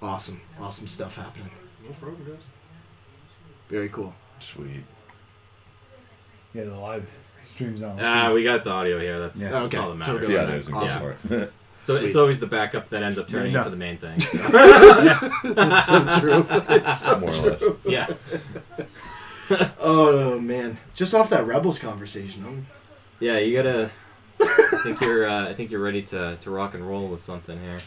awesome. 0.00 0.40
Awesome 0.58 0.86
stuff 0.86 1.16
happening. 1.16 1.50
No 1.86 1.94
problem, 2.00 2.24
guys. 2.26 2.42
Very 3.68 3.88
cool. 3.90 4.14
Sweet. 4.38 4.84
Yeah, 6.54 6.64
the 6.64 6.74
live 6.78 7.08
streams 7.42 7.82
on. 7.82 7.98
Ah, 8.00 8.32
we 8.32 8.44
got 8.44 8.64
the 8.64 8.70
audio 8.70 8.98
here. 8.98 9.18
That's, 9.20 9.42
Yeah. 9.42 9.50
that's 9.50 9.64
Okay, 9.66 9.76
all 9.78 9.94
that 9.94 10.04
so 10.04 10.12
we're 10.14 10.20
matters. 10.20 10.28
good. 10.30 10.34
Yeah, 10.40 10.44
there's 10.46 10.68
a 10.68 10.72
Awesome. 10.74 11.00
part. 11.28 11.52
It's, 11.72 11.84
the, 11.84 12.04
it's 12.04 12.16
always 12.16 12.38
the 12.38 12.46
backup 12.46 12.90
that 12.90 13.02
ends 13.02 13.16
up 13.18 13.28
turning 13.28 13.52
Yeah. 13.52 13.58
into 13.58 13.70
the 13.70 13.76
main 13.76 13.96
thing. 13.96 14.20
So. 14.20 14.38
It's 15.44 15.86
so 15.86 16.04
true. 16.20 16.46
It's 16.68 17.00
so 17.00 17.18
More 17.18 17.30
or 17.30 17.50
less. 17.50 17.64
yeah. 17.84 18.06
Oh, 19.80 20.38
man. 20.38 20.78
Just 20.94 21.14
off 21.14 21.28
that 21.30 21.46
Rebels 21.46 21.78
conversation, 21.78 22.44
I'm 22.46 22.66
Yeah, 23.20 23.38
you 23.38 23.54
gotta. 23.56 23.90
I 24.40 24.80
think 24.82 25.00
you're. 25.00 25.28
Uh, 25.28 25.48
I 25.48 25.54
think 25.54 25.70
you're 25.70 25.82
ready 25.82 26.02
to, 26.02 26.36
to 26.36 26.50
rock 26.50 26.74
and 26.74 26.86
roll 26.88 27.06
with 27.08 27.20
something 27.20 27.60
here. 27.60 27.80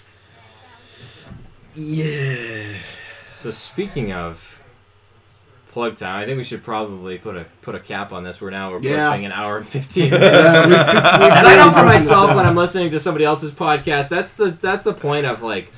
Yeah. 1.76 2.78
So 3.36 3.50
speaking 3.50 4.12
of 4.14 4.55
plug 5.76 5.96
time, 5.98 6.22
I 6.22 6.26
think 6.26 6.38
we 6.38 6.44
should 6.46 6.64
probably 6.64 7.18
put 7.18 7.36
a 7.36 7.46
put 7.62 7.76
a 7.76 7.80
cap 7.82 8.14
on 8.14 8.24
this. 8.24 8.40
We're 8.42 8.50
now 8.50 8.70
approaching 8.70 8.92
Yeah. 8.94 9.14
an 9.14 9.32
hour 9.34 9.58
and 9.58 9.68
fifteen 9.68 10.10
minutes, 10.10 10.56
and 10.56 10.74
I 10.74 11.56
know 11.58 11.72
for 11.78 11.84
myself 11.86 12.34
when 12.34 12.46
I'm 12.46 12.56
listening 12.56 12.90
to 12.92 13.00
somebody 13.00 13.26
else's 13.26 13.52
podcast, 13.52 14.08
that's 14.08 14.34
the 14.36 14.52
that's 14.52 14.86
the 14.86 14.94
point 14.94 15.26
of 15.26 15.42
like. 15.44 15.72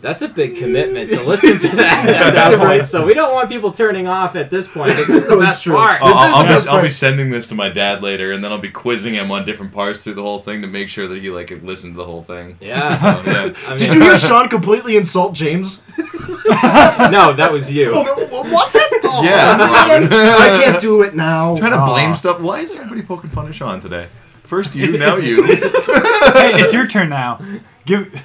That's 0.00 0.22
a 0.22 0.28
big 0.28 0.56
commitment 0.56 1.10
to 1.12 1.22
listen 1.22 1.58
to 1.58 1.76
that 1.76 2.08
at 2.08 2.30
that 2.34 2.58
point. 2.58 2.84
So 2.84 3.04
we 3.06 3.14
don't 3.14 3.32
want 3.32 3.48
people 3.48 3.72
turning 3.72 4.06
off 4.06 4.36
at 4.36 4.50
this 4.50 4.68
point. 4.68 4.94
This 4.94 5.08
is 5.08 5.26
the 5.28 5.36
best 5.36 5.62
true. 5.62 5.74
part. 5.74 6.00
I'll, 6.02 6.14
I'll, 6.14 6.30
the 6.30 6.36
I'll 6.36 6.44
best 6.46 6.66
be, 6.66 6.70
I'll 6.70 6.82
be 6.82 6.90
sending 6.90 7.30
this 7.30 7.48
to 7.48 7.54
my 7.54 7.68
dad 7.70 8.02
later, 8.02 8.30
and 8.32 8.44
then 8.44 8.52
I'll 8.52 8.58
be 8.58 8.70
quizzing 8.70 9.14
him 9.14 9.30
on 9.30 9.44
different 9.44 9.72
parts 9.72 10.02
through 10.04 10.14
the 10.14 10.22
whole 10.22 10.38
thing 10.40 10.60
to 10.60 10.66
make 10.66 10.88
sure 10.88 11.08
that 11.08 11.18
he 11.18 11.30
like 11.30 11.50
listened 11.62 11.94
to 11.94 11.98
the 11.98 12.04
whole 12.04 12.22
thing. 12.22 12.58
Yeah. 12.60 12.96
So, 12.96 13.06
yeah. 13.30 13.52
I 13.66 13.70
mean, 13.70 13.78
Did 13.78 13.94
you 13.94 14.00
hear 14.02 14.16
Sean 14.16 14.48
completely 14.48 14.96
insult 14.96 15.34
James? 15.34 15.82
no, 15.98 17.32
that 17.32 17.48
was 17.50 17.74
you. 17.74 17.92
Oh, 17.94 18.42
what's 18.52 18.74
it? 18.76 18.82
Oh, 19.04 19.22
Yeah, 19.24 19.56
man. 19.56 20.02
Robin. 20.02 20.12
I 20.12 20.62
can't 20.62 20.80
do 20.80 21.02
it 21.02 21.14
now. 21.16 21.56
Trying 21.56 21.72
to 21.72 21.78
Aw. 21.78 21.86
blame 21.86 22.10
ah. 22.10 22.14
stuff. 22.14 22.40
Why 22.40 22.60
is 22.60 22.76
everybody 22.76 23.02
poking 23.02 23.30
fun 23.30 23.48
at 23.48 23.54
Sean 23.54 23.80
today? 23.80 24.08
First 24.44 24.74
you, 24.74 24.84
It's- 24.84 24.98
now 24.98 25.16
it's- 25.16 25.26
you. 25.26 25.42
hey, 25.42 26.62
it's 26.62 26.72
your 26.74 26.86
turn 26.86 27.08
now. 27.08 27.40
Give. 27.86 28.22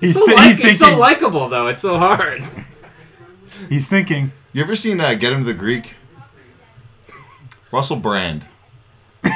He's, 0.00 0.14
so 0.14 0.26
thi- 0.26 0.34
like, 0.34 0.46
he's 0.46 0.56
it's 0.64 0.78
thinking. 0.78 0.96
so 0.96 0.98
likable 0.98 1.48
though. 1.48 1.66
It's 1.68 1.82
so 1.82 1.98
hard. 1.98 2.42
he's 3.68 3.88
thinking. 3.88 4.32
You 4.52 4.62
ever 4.62 4.74
seen 4.76 5.00
uh, 5.00 5.14
Get 5.14 5.32
Him 5.32 5.40
to 5.40 5.44
the 5.44 5.54
Greek? 5.54 5.94
Russell 7.70 7.96
Brand. 7.96 8.46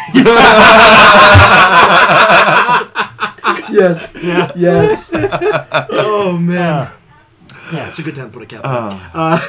Yes. 3.70 4.12
Yeah. 4.22 4.52
Yes. 4.54 5.10
Oh 5.14 6.36
man. 6.40 6.54
Yeah. 6.54 6.90
Yeah, 7.72 7.88
it's 7.88 7.98
a 7.98 8.02
good 8.02 8.14
time 8.14 8.30
to 8.30 8.38
put 8.38 8.42
a 8.42 8.46
cap 8.46 8.64
on. 8.64 9.00
Uh, 9.14 9.40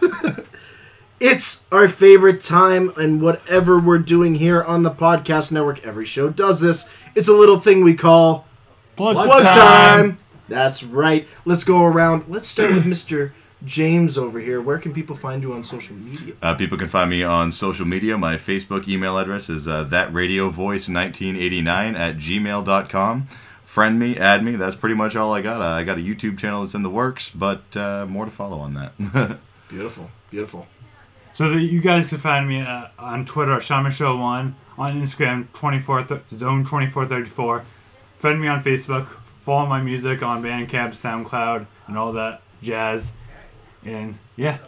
it's 1.20 1.62
our 1.70 1.86
favorite 1.86 2.40
time, 2.40 2.90
and 2.96 3.22
whatever 3.22 3.78
we're 3.78 3.98
doing 4.00 4.34
here 4.36 4.62
on 4.64 4.82
the 4.82 4.90
podcast 4.90 5.52
network, 5.52 5.84
every 5.86 6.04
show 6.04 6.28
does 6.28 6.60
this. 6.60 6.88
It's 7.14 7.28
a 7.28 7.32
little 7.32 7.58
thing 7.60 7.84
we 7.84 7.94
call 7.94 8.46
Blood, 8.96 9.26
plug 9.26 9.42
time. 9.44 10.16
That's 10.48 10.82
right. 10.84 11.26
Let's 11.44 11.64
go 11.64 11.84
around. 11.84 12.24
Let's 12.28 12.48
start 12.48 12.70
with 12.70 12.84
Mr. 12.84 13.32
James 13.64 14.18
over 14.18 14.38
here. 14.40 14.60
Where 14.60 14.78
can 14.78 14.92
people 14.92 15.14
find 15.16 15.42
you 15.42 15.52
on 15.52 15.62
social 15.62 15.94
media? 15.96 16.34
Uh, 16.42 16.54
people 16.54 16.76
can 16.76 16.88
find 16.88 17.08
me 17.08 17.22
on 17.22 17.50
social 17.52 17.86
media. 17.86 18.18
My 18.18 18.36
Facebook 18.36 18.88
email 18.88 19.16
address 19.18 19.48
is 19.48 19.66
uh, 19.68 19.84
thatradiovoice1989 19.86 21.96
at 21.96 22.16
gmail.com. 22.16 23.26
Friend 23.64 23.98
me, 23.98 24.18
add 24.18 24.44
me. 24.44 24.56
That's 24.56 24.76
pretty 24.76 24.94
much 24.96 25.16
all 25.16 25.32
I 25.32 25.40
got. 25.40 25.62
Uh, 25.62 25.66
I 25.66 25.84
got 25.84 25.96
a 25.96 26.00
YouTube 26.02 26.38
channel 26.38 26.62
that's 26.62 26.74
in 26.74 26.82
the 26.82 26.90
works, 26.90 27.30
but 27.30 27.74
uh, 27.76 28.04
more 28.06 28.26
to 28.26 28.30
follow 28.30 28.58
on 28.58 28.74
that. 28.74 29.38
Beautiful. 29.68 30.10
Beautiful. 30.30 30.66
So 31.32 31.48
that 31.48 31.60
you 31.62 31.80
guys 31.80 32.06
can 32.06 32.18
find 32.18 32.46
me 32.46 32.60
uh, 32.60 32.88
on 32.98 33.24
Twitter, 33.24 33.58
Shaman 33.58 33.92
Show 33.92 34.18
One, 34.18 34.54
on 34.76 34.90
Instagram, 35.00 35.50
24 35.54 36.02
th- 36.04 36.20
Zone 36.34 36.66
twenty 36.66 36.88
four 36.88 37.06
thirty 37.06 37.30
four. 37.30 37.64
Friend 38.22 38.40
me 38.40 38.46
on 38.46 38.62
Facebook. 38.62 39.06
Follow 39.40 39.66
my 39.66 39.82
music 39.82 40.22
on 40.22 40.44
Bandcamp, 40.44 40.90
SoundCloud, 40.90 41.66
and 41.88 41.98
all 41.98 42.12
that 42.12 42.40
jazz. 42.62 43.10
And 43.84 44.16
yeah, 44.36 44.58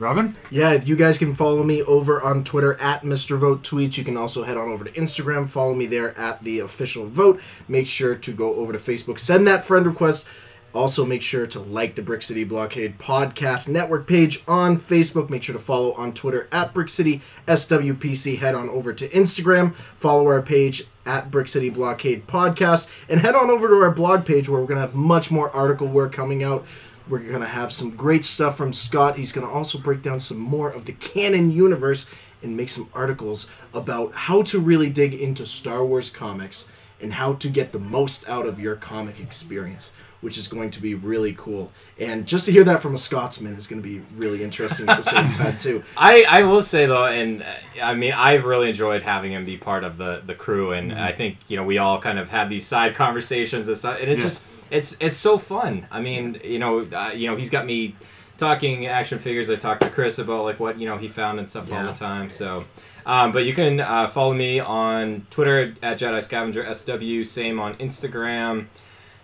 Robin. 0.00 0.34
Yeah, 0.50 0.72
you 0.72 0.96
guys 0.96 1.16
can 1.16 1.36
follow 1.36 1.62
me 1.62 1.84
over 1.84 2.20
on 2.20 2.42
Twitter 2.42 2.74
at 2.80 3.02
Mr. 3.02 3.38
Vote 3.38 3.62
Tweets. 3.62 3.96
You 3.96 4.02
can 4.02 4.16
also 4.16 4.42
head 4.42 4.56
on 4.56 4.70
over 4.70 4.82
to 4.82 4.90
Instagram, 4.90 5.48
follow 5.48 5.72
me 5.72 5.86
there 5.86 6.18
at 6.18 6.42
the 6.42 6.58
official 6.58 7.06
vote. 7.06 7.40
Make 7.68 7.86
sure 7.86 8.16
to 8.16 8.32
go 8.32 8.56
over 8.56 8.72
to 8.72 8.78
Facebook, 8.80 9.20
send 9.20 9.46
that 9.46 9.64
friend 9.64 9.86
request. 9.86 10.26
Also, 10.74 11.06
make 11.06 11.22
sure 11.22 11.46
to 11.46 11.60
like 11.60 11.94
the 11.94 12.02
Brick 12.02 12.22
City 12.22 12.42
Blockade 12.42 12.98
Podcast 12.98 13.68
Network 13.68 14.08
page 14.08 14.42
on 14.48 14.78
Facebook. 14.80 15.30
Make 15.30 15.44
sure 15.44 15.52
to 15.52 15.60
follow 15.60 15.92
on 15.92 16.12
Twitter 16.12 16.48
at 16.50 16.74
Brick 16.74 16.88
City 16.88 17.22
SWPC. 17.46 18.38
Head 18.38 18.56
on 18.56 18.68
over 18.68 18.92
to 18.92 19.08
Instagram, 19.10 19.74
follow 19.74 20.26
our 20.26 20.42
page 20.42 20.86
at 21.06 21.30
Brick 21.30 21.48
City 21.48 21.70
Blockade 21.70 22.26
Podcast, 22.26 22.88
and 23.08 23.20
head 23.20 23.34
on 23.34 23.50
over 23.50 23.68
to 23.68 23.74
our 23.76 23.90
blog 23.90 24.24
page 24.24 24.48
where 24.48 24.60
we're 24.60 24.66
going 24.66 24.76
to 24.76 24.86
have 24.86 24.94
much 24.94 25.30
more 25.30 25.50
article 25.50 25.86
work 25.86 26.12
coming 26.12 26.42
out. 26.42 26.66
We're 27.08 27.18
going 27.18 27.40
to 27.40 27.46
have 27.46 27.72
some 27.72 27.90
great 27.90 28.24
stuff 28.24 28.56
from 28.56 28.72
Scott. 28.72 29.16
He's 29.16 29.32
going 29.32 29.46
to 29.46 29.52
also 29.52 29.78
break 29.78 30.02
down 30.02 30.20
some 30.20 30.38
more 30.38 30.70
of 30.70 30.84
the 30.84 30.92
canon 30.92 31.50
universe 31.50 32.08
and 32.42 32.56
make 32.56 32.68
some 32.68 32.88
articles 32.94 33.50
about 33.74 34.12
how 34.12 34.42
to 34.42 34.60
really 34.60 34.88
dig 34.90 35.14
into 35.14 35.44
Star 35.44 35.84
Wars 35.84 36.10
comics 36.10 36.68
and 37.00 37.14
how 37.14 37.34
to 37.34 37.48
get 37.48 37.72
the 37.72 37.78
most 37.78 38.28
out 38.28 38.46
of 38.46 38.60
your 38.60 38.76
comic 38.76 39.20
experience, 39.20 39.92
which 40.20 40.36
is 40.36 40.48
going 40.48 40.70
to 40.70 40.80
be 40.82 40.94
really 40.94 41.32
cool. 41.36 41.72
And 41.98 42.26
just 42.26 42.44
to 42.46 42.52
hear 42.52 42.64
that 42.64 42.82
from 42.82 42.94
a 42.94 42.98
Scotsman 42.98 43.54
is 43.54 43.66
going 43.66 43.82
to 43.82 43.88
be 43.88 44.00
really 44.16 44.42
interesting 44.44 44.88
at 44.88 44.98
the 44.98 45.02
same 45.02 45.30
time, 45.32 45.56
too. 45.58 45.82
I, 45.96 46.24
I 46.28 46.42
will 46.42 46.62
say 46.62 46.86
though, 46.86 47.06
and 47.06 47.42
uh, 47.42 47.46
I 47.82 47.94
mean, 47.94 48.12
I've 48.12 48.44
really 48.44 48.68
enjoyed 48.68 49.02
having 49.02 49.32
him 49.32 49.44
be 49.44 49.56
part 49.56 49.82
of 49.84 49.96
the, 49.98 50.22
the 50.24 50.34
crew, 50.34 50.72
and 50.72 50.92
I 50.92 51.12
think 51.12 51.38
you 51.48 51.56
know 51.56 51.64
we 51.64 51.78
all 51.78 52.00
kind 52.00 52.18
of 52.18 52.28
have 52.30 52.48
these 52.50 52.66
side 52.66 52.94
conversations 52.94 53.68
and 53.68 53.76
stuff, 53.76 53.98
and 54.00 54.10
it's 54.10 54.20
Yeah. 54.20 54.24
just 54.26 54.44
it's 54.70 54.96
it's 55.00 55.16
so 55.16 55.38
fun. 55.38 55.86
I 55.90 56.00
mean, 56.00 56.40
you 56.44 56.58
know, 56.58 56.80
uh, 56.82 57.12
you 57.14 57.26
know, 57.28 57.36
he's 57.36 57.50
got 57.50 57.64
me 57.66 57.96
talking 58.36 58.86
action 58.86 59.18
figures. 59.18 59.50
I 59.50 59.54
talked 59.56 59.82
to 59.82 59.90
Chris 59.90 60.18
about 60.18 60.44
like 60.44 60.60
what 60.60 60.78
you 60.78 60.86
know 60.86 60.96
he 60.96 61.08
found 61.08 61.38
and 61.38 61.48
stuff 61.48 61.72
all 61.72 61.82
the 61.84 61.92
time. 61.92 62.30
So, 62.30 62.64
um, 63.04 63.32
but 63.32 63.44
you 63.46 63.52
can 63.52 63.80
uh, 63.80 64.06
follow 64.06 64.32
me 64.34 64.60
on 64.60 65.26
Twitter 65.30 65.74
at 65.82 65.98
Jedi 65.98 66.22
Scavenger 66.22 66.72
SW. 66.74 67.24
Same 67.28 67.58
on 67.58 67.74
Instagram. 67.76 68.66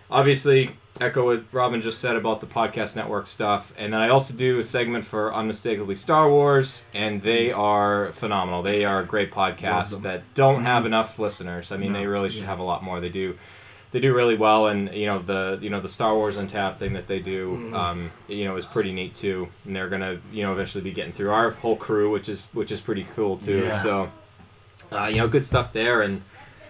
Obviously, 0.09 0.71
echo 1.01 1.25
what 1.25 1.43
Robin 1.51 1.81
just 1.81 1.99
said 1.99 2.15
about 2.15 2.41
the 2.41 2.47
podcast 2.47 2.95
network 2.95 3.27
stuff. 3.27 3.73
And 3.77 3.93
then 3.93 4.01
I 4.01 4.09
also 4.09 4.33
do 4.33 4.59
a 4.59 4.63
segment 4.63 5.05
for 5.05 5.33
Unmistakably 5.33 5.95
Star 5.95 6.29
Wars, 6.29 6.85
and 6.93 7.21
they 7.21 7.51
are 7.51 8.11
phenomenal. 8.11 8.61
They 8.63 8.85
are 8.85 9.01
a 9.01 9.05
great 9.05 9.31
podcasts 9.31 9.93
them. 9.93 10.03
that 10.03 10.33
don't 10.33 10.63
have 10.63 10.85
enough 10.85 11.19
listeners. 11.19 11.71
I 11.71 11.77
mean, 11.77 11.93
they 11.93 12.07
really 12.07 12.29
should 12.29 12.43
have 12.43 12.59
a 12.59 12.63
lot 12.63 12.83
more. 12.83 12.99
They 12.99 13.09
do. 13.09 13.37
They 13.91 14.01
do 14.01 14.13
really 14.13 14.35
well, 14.35 14.67
and 14.67 14.93
you 14.93 15.05
know 15.05 15.19
the 15.19 15.59
you 15.61 15.69
know 15.69 15.79
the 15.79 15.87
Star 15.87 16.13
Wars 16.13 16.35
Untapped 16.35 16.77
thing 16.77 16.91
that 16.93 17.07
they 17.07 17.21
do, 17.21 17.73
um, 17.73 18.11
you 18.27 18.43
know, 18.43 18.57
is 18.57 18.65
pretty 18.65 18.91
neat 18.91 19.13
too. 19.13 19.47
And 19.63 19.73
they're 19.73 19.87
gonna 19.87 20.19
you 20.31 20.43
know 20.43 20.51
eventually 20.51 20.83
be 20.83 20.91
getting 20.91 21.13
through 21.13 21.31
our 21.31 21.51
whole 21.51 21.77
crew, 21.77 22.11
which 22.11 22.27
is 22.27 22.49
which 22.51 22.69
is 22.69 22.81
pretty 22.81 23.07
cool 23.15 23.37
too. 23.37 23.63
Yeah. 23.67 23.77
So, 23.79 24.11
uh, 24.91 25.05
you 25.05 25.17
know, 25.17 25.29
good 25.29 25.43
stuff 25.43 25.71
there, 25.71 26.01
and 26.01 26.21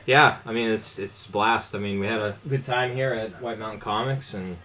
yeah, 0.07 0.37
I 0.45 0.51
mean 0.53 0.71
it's 0.71 0.97
it's 0.97 1.27
a 1.27 1.31
blast. 1.31 1.75
I 1.75 1.77
mean 1.79 1.99
we 1.99 2.07
had 2.07 2.19
a 2.19 2.35
good 2.49 2.63
time 2.63 2.95
here 2.95 3.13
at 3.13 3.39
White 3.41 3.59
Mountain 3.59 3.79
Comics, 3.81 4.33
and 4.33 4.57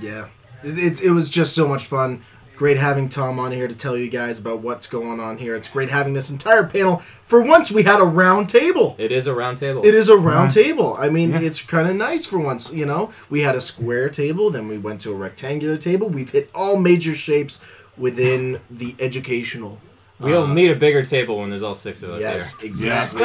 Yeah, 0.00 0.26
it, 0.64 0.76
it, 0.78 1.00
it 1.02 1.10
was 1.10 1.28
just 1.30 1.54
so 1.54 1.68
much 1.68 1.84
fun. 1.84 2.22
Great 2.56 2.76
having 2.76 3.08
Tom 3.08 3.38
on 3.38 3.52
here 3.52 3.66
to 3.68 3.74
tell 3.74 3.96
you 3.96 4.10
guys 4.10 4.38
about 4.38 4.58
what's 4.60 4.86
going 4.86 5.18
on 5.18 5.38
here. 5.38 5.56
It's 5.56 5.70
great 5.70 5.88
having 5.88 6.12
this 6.12 6.28
entire 6.30 6.62
panel. 6.64 6.98
For 6.98 7.40
once, 7.40 7.72
we 7.72 7.84
had 7.84 8.00
a 8.00 8.04
round 8.04 8.50
table. 8.50 8.96
it 8.98 9.10
is 9.12 9.26
a 9.26 9.34
round 9.34 9.56
table. 9.56 9.82
It 9.82 9.94
is 9.94 10.10
a 10.10 10.16
round 10.18 10.54
Right. 10.54 10.64
table. 10.64 10.94
I 10.98 11.08
mean, 11.08 11.30
Yeah. 11.30 11.40
it's 11.40 11.62
kind 11.62 11.88
of 11.88 11.96
nice 11.96 12.26
for 12.26 12.38
once, 12.38 12.70
you 12.70 12.84
know? 12.84 13.12
We 13.30 13.40
had 13.40 13.56
a 13.56 13.62
square 13.62 14.10
table, 14.10 14.50
then 14.50 14.68
we 14.68 14.76
went 14.76 15.00
to 15.02 15.10
a 15.10 15.14
rectangular 15.14 15.78
table. 15.78 16.10
We've 16.10 16.28
hit 16.30 16.50
all 16.54 16.76
major 16.76 17.14
shapes 17.14 17.62
within 17.96 18.60
the 18.70 18.94
educational. 19.00 19.78
We'll 20.20 20.44
uh, 20.44 20.54
need 20.54 20.70
a 20.70 20.76
bigger 20.76 21.02
table 21.02 21.38
when 21.38 21.50
there's 21.50 21.62
all 21.62 21.74
six 21.74 22.02
of 22.02 22.10
us 22.10 22.20
Yes, 22.20 22.58
here. 22.58 22.66
exactly. 22.70 23.20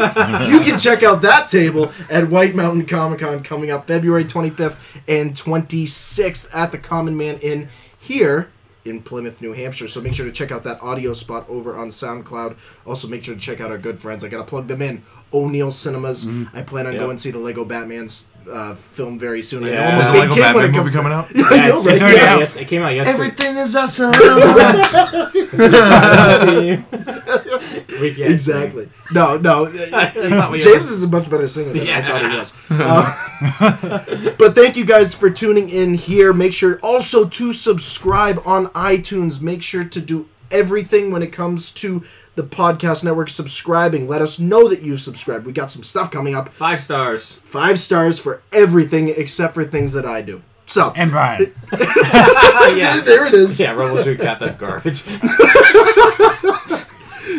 you 0.50 0.60
can 0.62 0.80
check 0.80 1.04
out 1.04 1.22
that 1.24 1.48
table 1.48 1.92
at 2.10 2.30
White 2.30 2.56
Mountain 2.56 2.86
Comic 2.86 3.20
Con 3.20 3.44
coming 3.44 3.70
up 3.72 3.88
February 3.88 4.24
25th 4.26 4.80
and 5.08 5.34
26th 5.34 6.50
at 6.54 6.72
the 6.72 6.78
Common 6.78 7.16
Man 7.18 7.38
Inn 7.40 7.70
here 8.00 8.50
in 8.86 9.02
Plymouth, 9.02 9.42
New 9.42 9.54
Hampshire. 9.54 9.88
So 9.88 10.00
make 10.00 10.14
sure 10.14 10.26
to 10.26 10.32
check 10.32 10.52
out 10.52 10.64
that 10.64 10.82
audio 10.82 11.14
spot 11.14 11.48
over 11.50 11.76
on 11.78 11.88
SoundCloud. 11.90 12.56
Also, 12.86 13.08
make 13.08 13.24
sure 13.24 13.34
to 13.36 13.42
check 13.42 13.60
out 13.60 13.72
our 13.72 13.78
good 13.80 14.00
friends. 14.00 14.24
I 14.24 14.28
got 14.28 14.38
to 14.38 14.44
plug 14.44 14.68
them 14.68 14.82
in. 14.82 15.02
O'Neil 15.34 15.72
Cinemas. 15.72 16.26
Mm-hmm. 16.26 16.56
I 16.56 16.62
plan 16.62 16.86
on 16.88 16.94
Yep. 16.94 17.02
going 17.02 17.18
to 17.18 17.22
see 17.22 17.32
the 17.32 17.40
Lego 17.40 17.66
Batman's 17.66 18.28
uh, 18.52 18.76
film 18.76 19.18
very 19.20 19.42
soon. 19.42 19.64
I 19.64 19.68
know 19.68 19.74
Yeah. 19.74 19.88
I'm 19.90 19.94
a 19.94 19.98
There's 19.98 20.10
a 20.10 20.12
big 20.12 20.22
Lego 20.22 20.36
kid 20.36 20.42
when 20.42 20.54
Batman 20.54 20.64
it 20.64 20.68
movie 20.68 20.80
comes 20.80 20.94
coming 20.94 21.12
out. 21.14 21.26
I 21.36 21.40
know, 21.40 21.50
Yeah, 21.56 21.68
it's 21.68 21.76
right? 21.86 21.92
just 21.92 22.02
already 22.04 22.20
out 22.20 22.26
Yes. 22.26 22.40
yes- 22.40 22.56
it 22.58 22.68
came 22.68 22.82
out 22.84 22.94
yesterday. 22.94 23.24
Everything 23.24 23.58
is 23.58 23.76
awesome. 23.76 24.12
Exactly. 27.98 28.90
No, 29.14 29.38
no. 29.38 29.66
That's 29.66 30.16
not 30.32 30.52
what 30.52 30.62
James 30.62 30.90
is 30.92 31.04
a 31.04 31.08
much 31.08 31.30
better 31.30 31.48
singer 31.48 31.72
than 31.74 31.88
I 31.88 32.02
thought 32.08 32.32
he 32.32 32.38
was. 32.38 32.54
Uh, 32.70 34.36
but 34.38 34.56
thank 34.56 34.76
you 34.76 34.86
guys 34.86 35.16
for 35.16 35.30
tuning 35.30 35.70
in 35.70 35.94
here. 35.94 36.34
Make 36.34 36.54
sure 36.54 36.80
also 36.82 37.26
to 37.28 37.54
subscribe 37.54 38.40
on 38.46 38.68
iTunes. 38.68 39.42
Make 39.42 39.62
sure 39.64 39.84
to 39.86 40.02
do 40.02 40.28
everything 40.52 41.12
when 41.12 41.24
it 41.24 41.32
comes 41.32 41.72
to 41.72 42.04
the 42.36 42.44
podcast 42.44 43.04
network 43.04 43.30
subscribing. 43.30 44.08
Let 44.08 44.22
us 44.22 44.40
know 44.40 44.68
that 44.68 44.82
you've 44.82 45.02
subscribed. 45.02 45.46
We 45.46 45.54
got 45.54 45.72
some 45.72 45.84
stuff 45.84 46.12
coming 46.12 46.36
up. 46.36 46.50
Five 46.50 46.80
stars. 46.80 47.32
Five 47.34 47.80
stars 47.80 48.20
for 48.20 48.42
everything 48.54 49.10
except 49.10 49.54
for 49.54 49.64
things 49.64 49.94
that 49.94 50.06
I 50.06 50.22
do. 50.22 50.42
So 50.66 50.92
And 50.96 51.12
Brian. 51.12 51.42
yeah. 51.72 53.00
there 53.02 53.26
it 53.28 53.34
is. 53.34 53.60
Yeah, 53.60 53.72
Rebel 53.74 53.98
Street 53.98 54.20
Cat. 54.20 54.40
that's 54.40 54.56
garbage. 54.56 55.04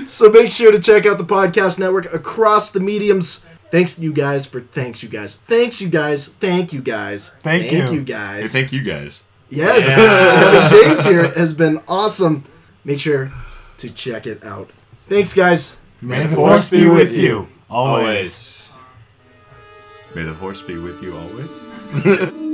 So 0.08 0.30
make 0.30 0.50
sure 0.52 0.70
to 0.70 0.78
check 0.78 1.04
out 1.04 1.18
the 1.18 1.24
podcast 1.24 1.78
network 1.80 2.12
across 2.14 2.70
the 2.70 2.78
mediums. 2.80 3.44
Thanks 3.72 3.98
you 3.98 4.12
guys 4.12 4.46
for 4.46 4.60
thanks 4.60 5.02
you 5.02 5.08
guys. 5.08 5.34
Thanks 5.34 5.80
you 5.82 5.88
guys. 5.88 6.28
Thank 6.28 6.72
you 6.72 6.80
guys. 6.80 7.30
Thank 7.42 7.68
Thank 7.70 7.90
you. 7.90 7.96
you 7.98 8.04
guys. 8.04 8.52
Hey, 8.52 8.60
thank 8.60 8.72
you 8.72 8.82
guys. 8.82 9.24
Yes, 9.50 9.94
Yeah. 9.98 10.68
James 10.70 11.04
here 11.04 11.28
has 11.34 11.52
been 11.52 11.80
awesome. 11.88 12.44
Make 12.84 13.00
sure 13.00 13.32
to 13.78 13.90
check 13.90 14.26
it 14.28 14.44
out. 14.44 14.70
Thanks, 15.08 15.34
guys. 15.34 15.76
May 16.02 16.26
the 16.26 16.34
force 16.34 16.68
be 16.68 16.88
with 16.88 17.12
you. 17.12 17.48
Always. 17.70 18.02
Always. 18.02 18.72
May 20.14 20.22
the 20.22 20.34
force 20.34 20.62
be 20.62 20.78
with 20.78 21.02
you 21.02 21.16
always. 21.16 22.32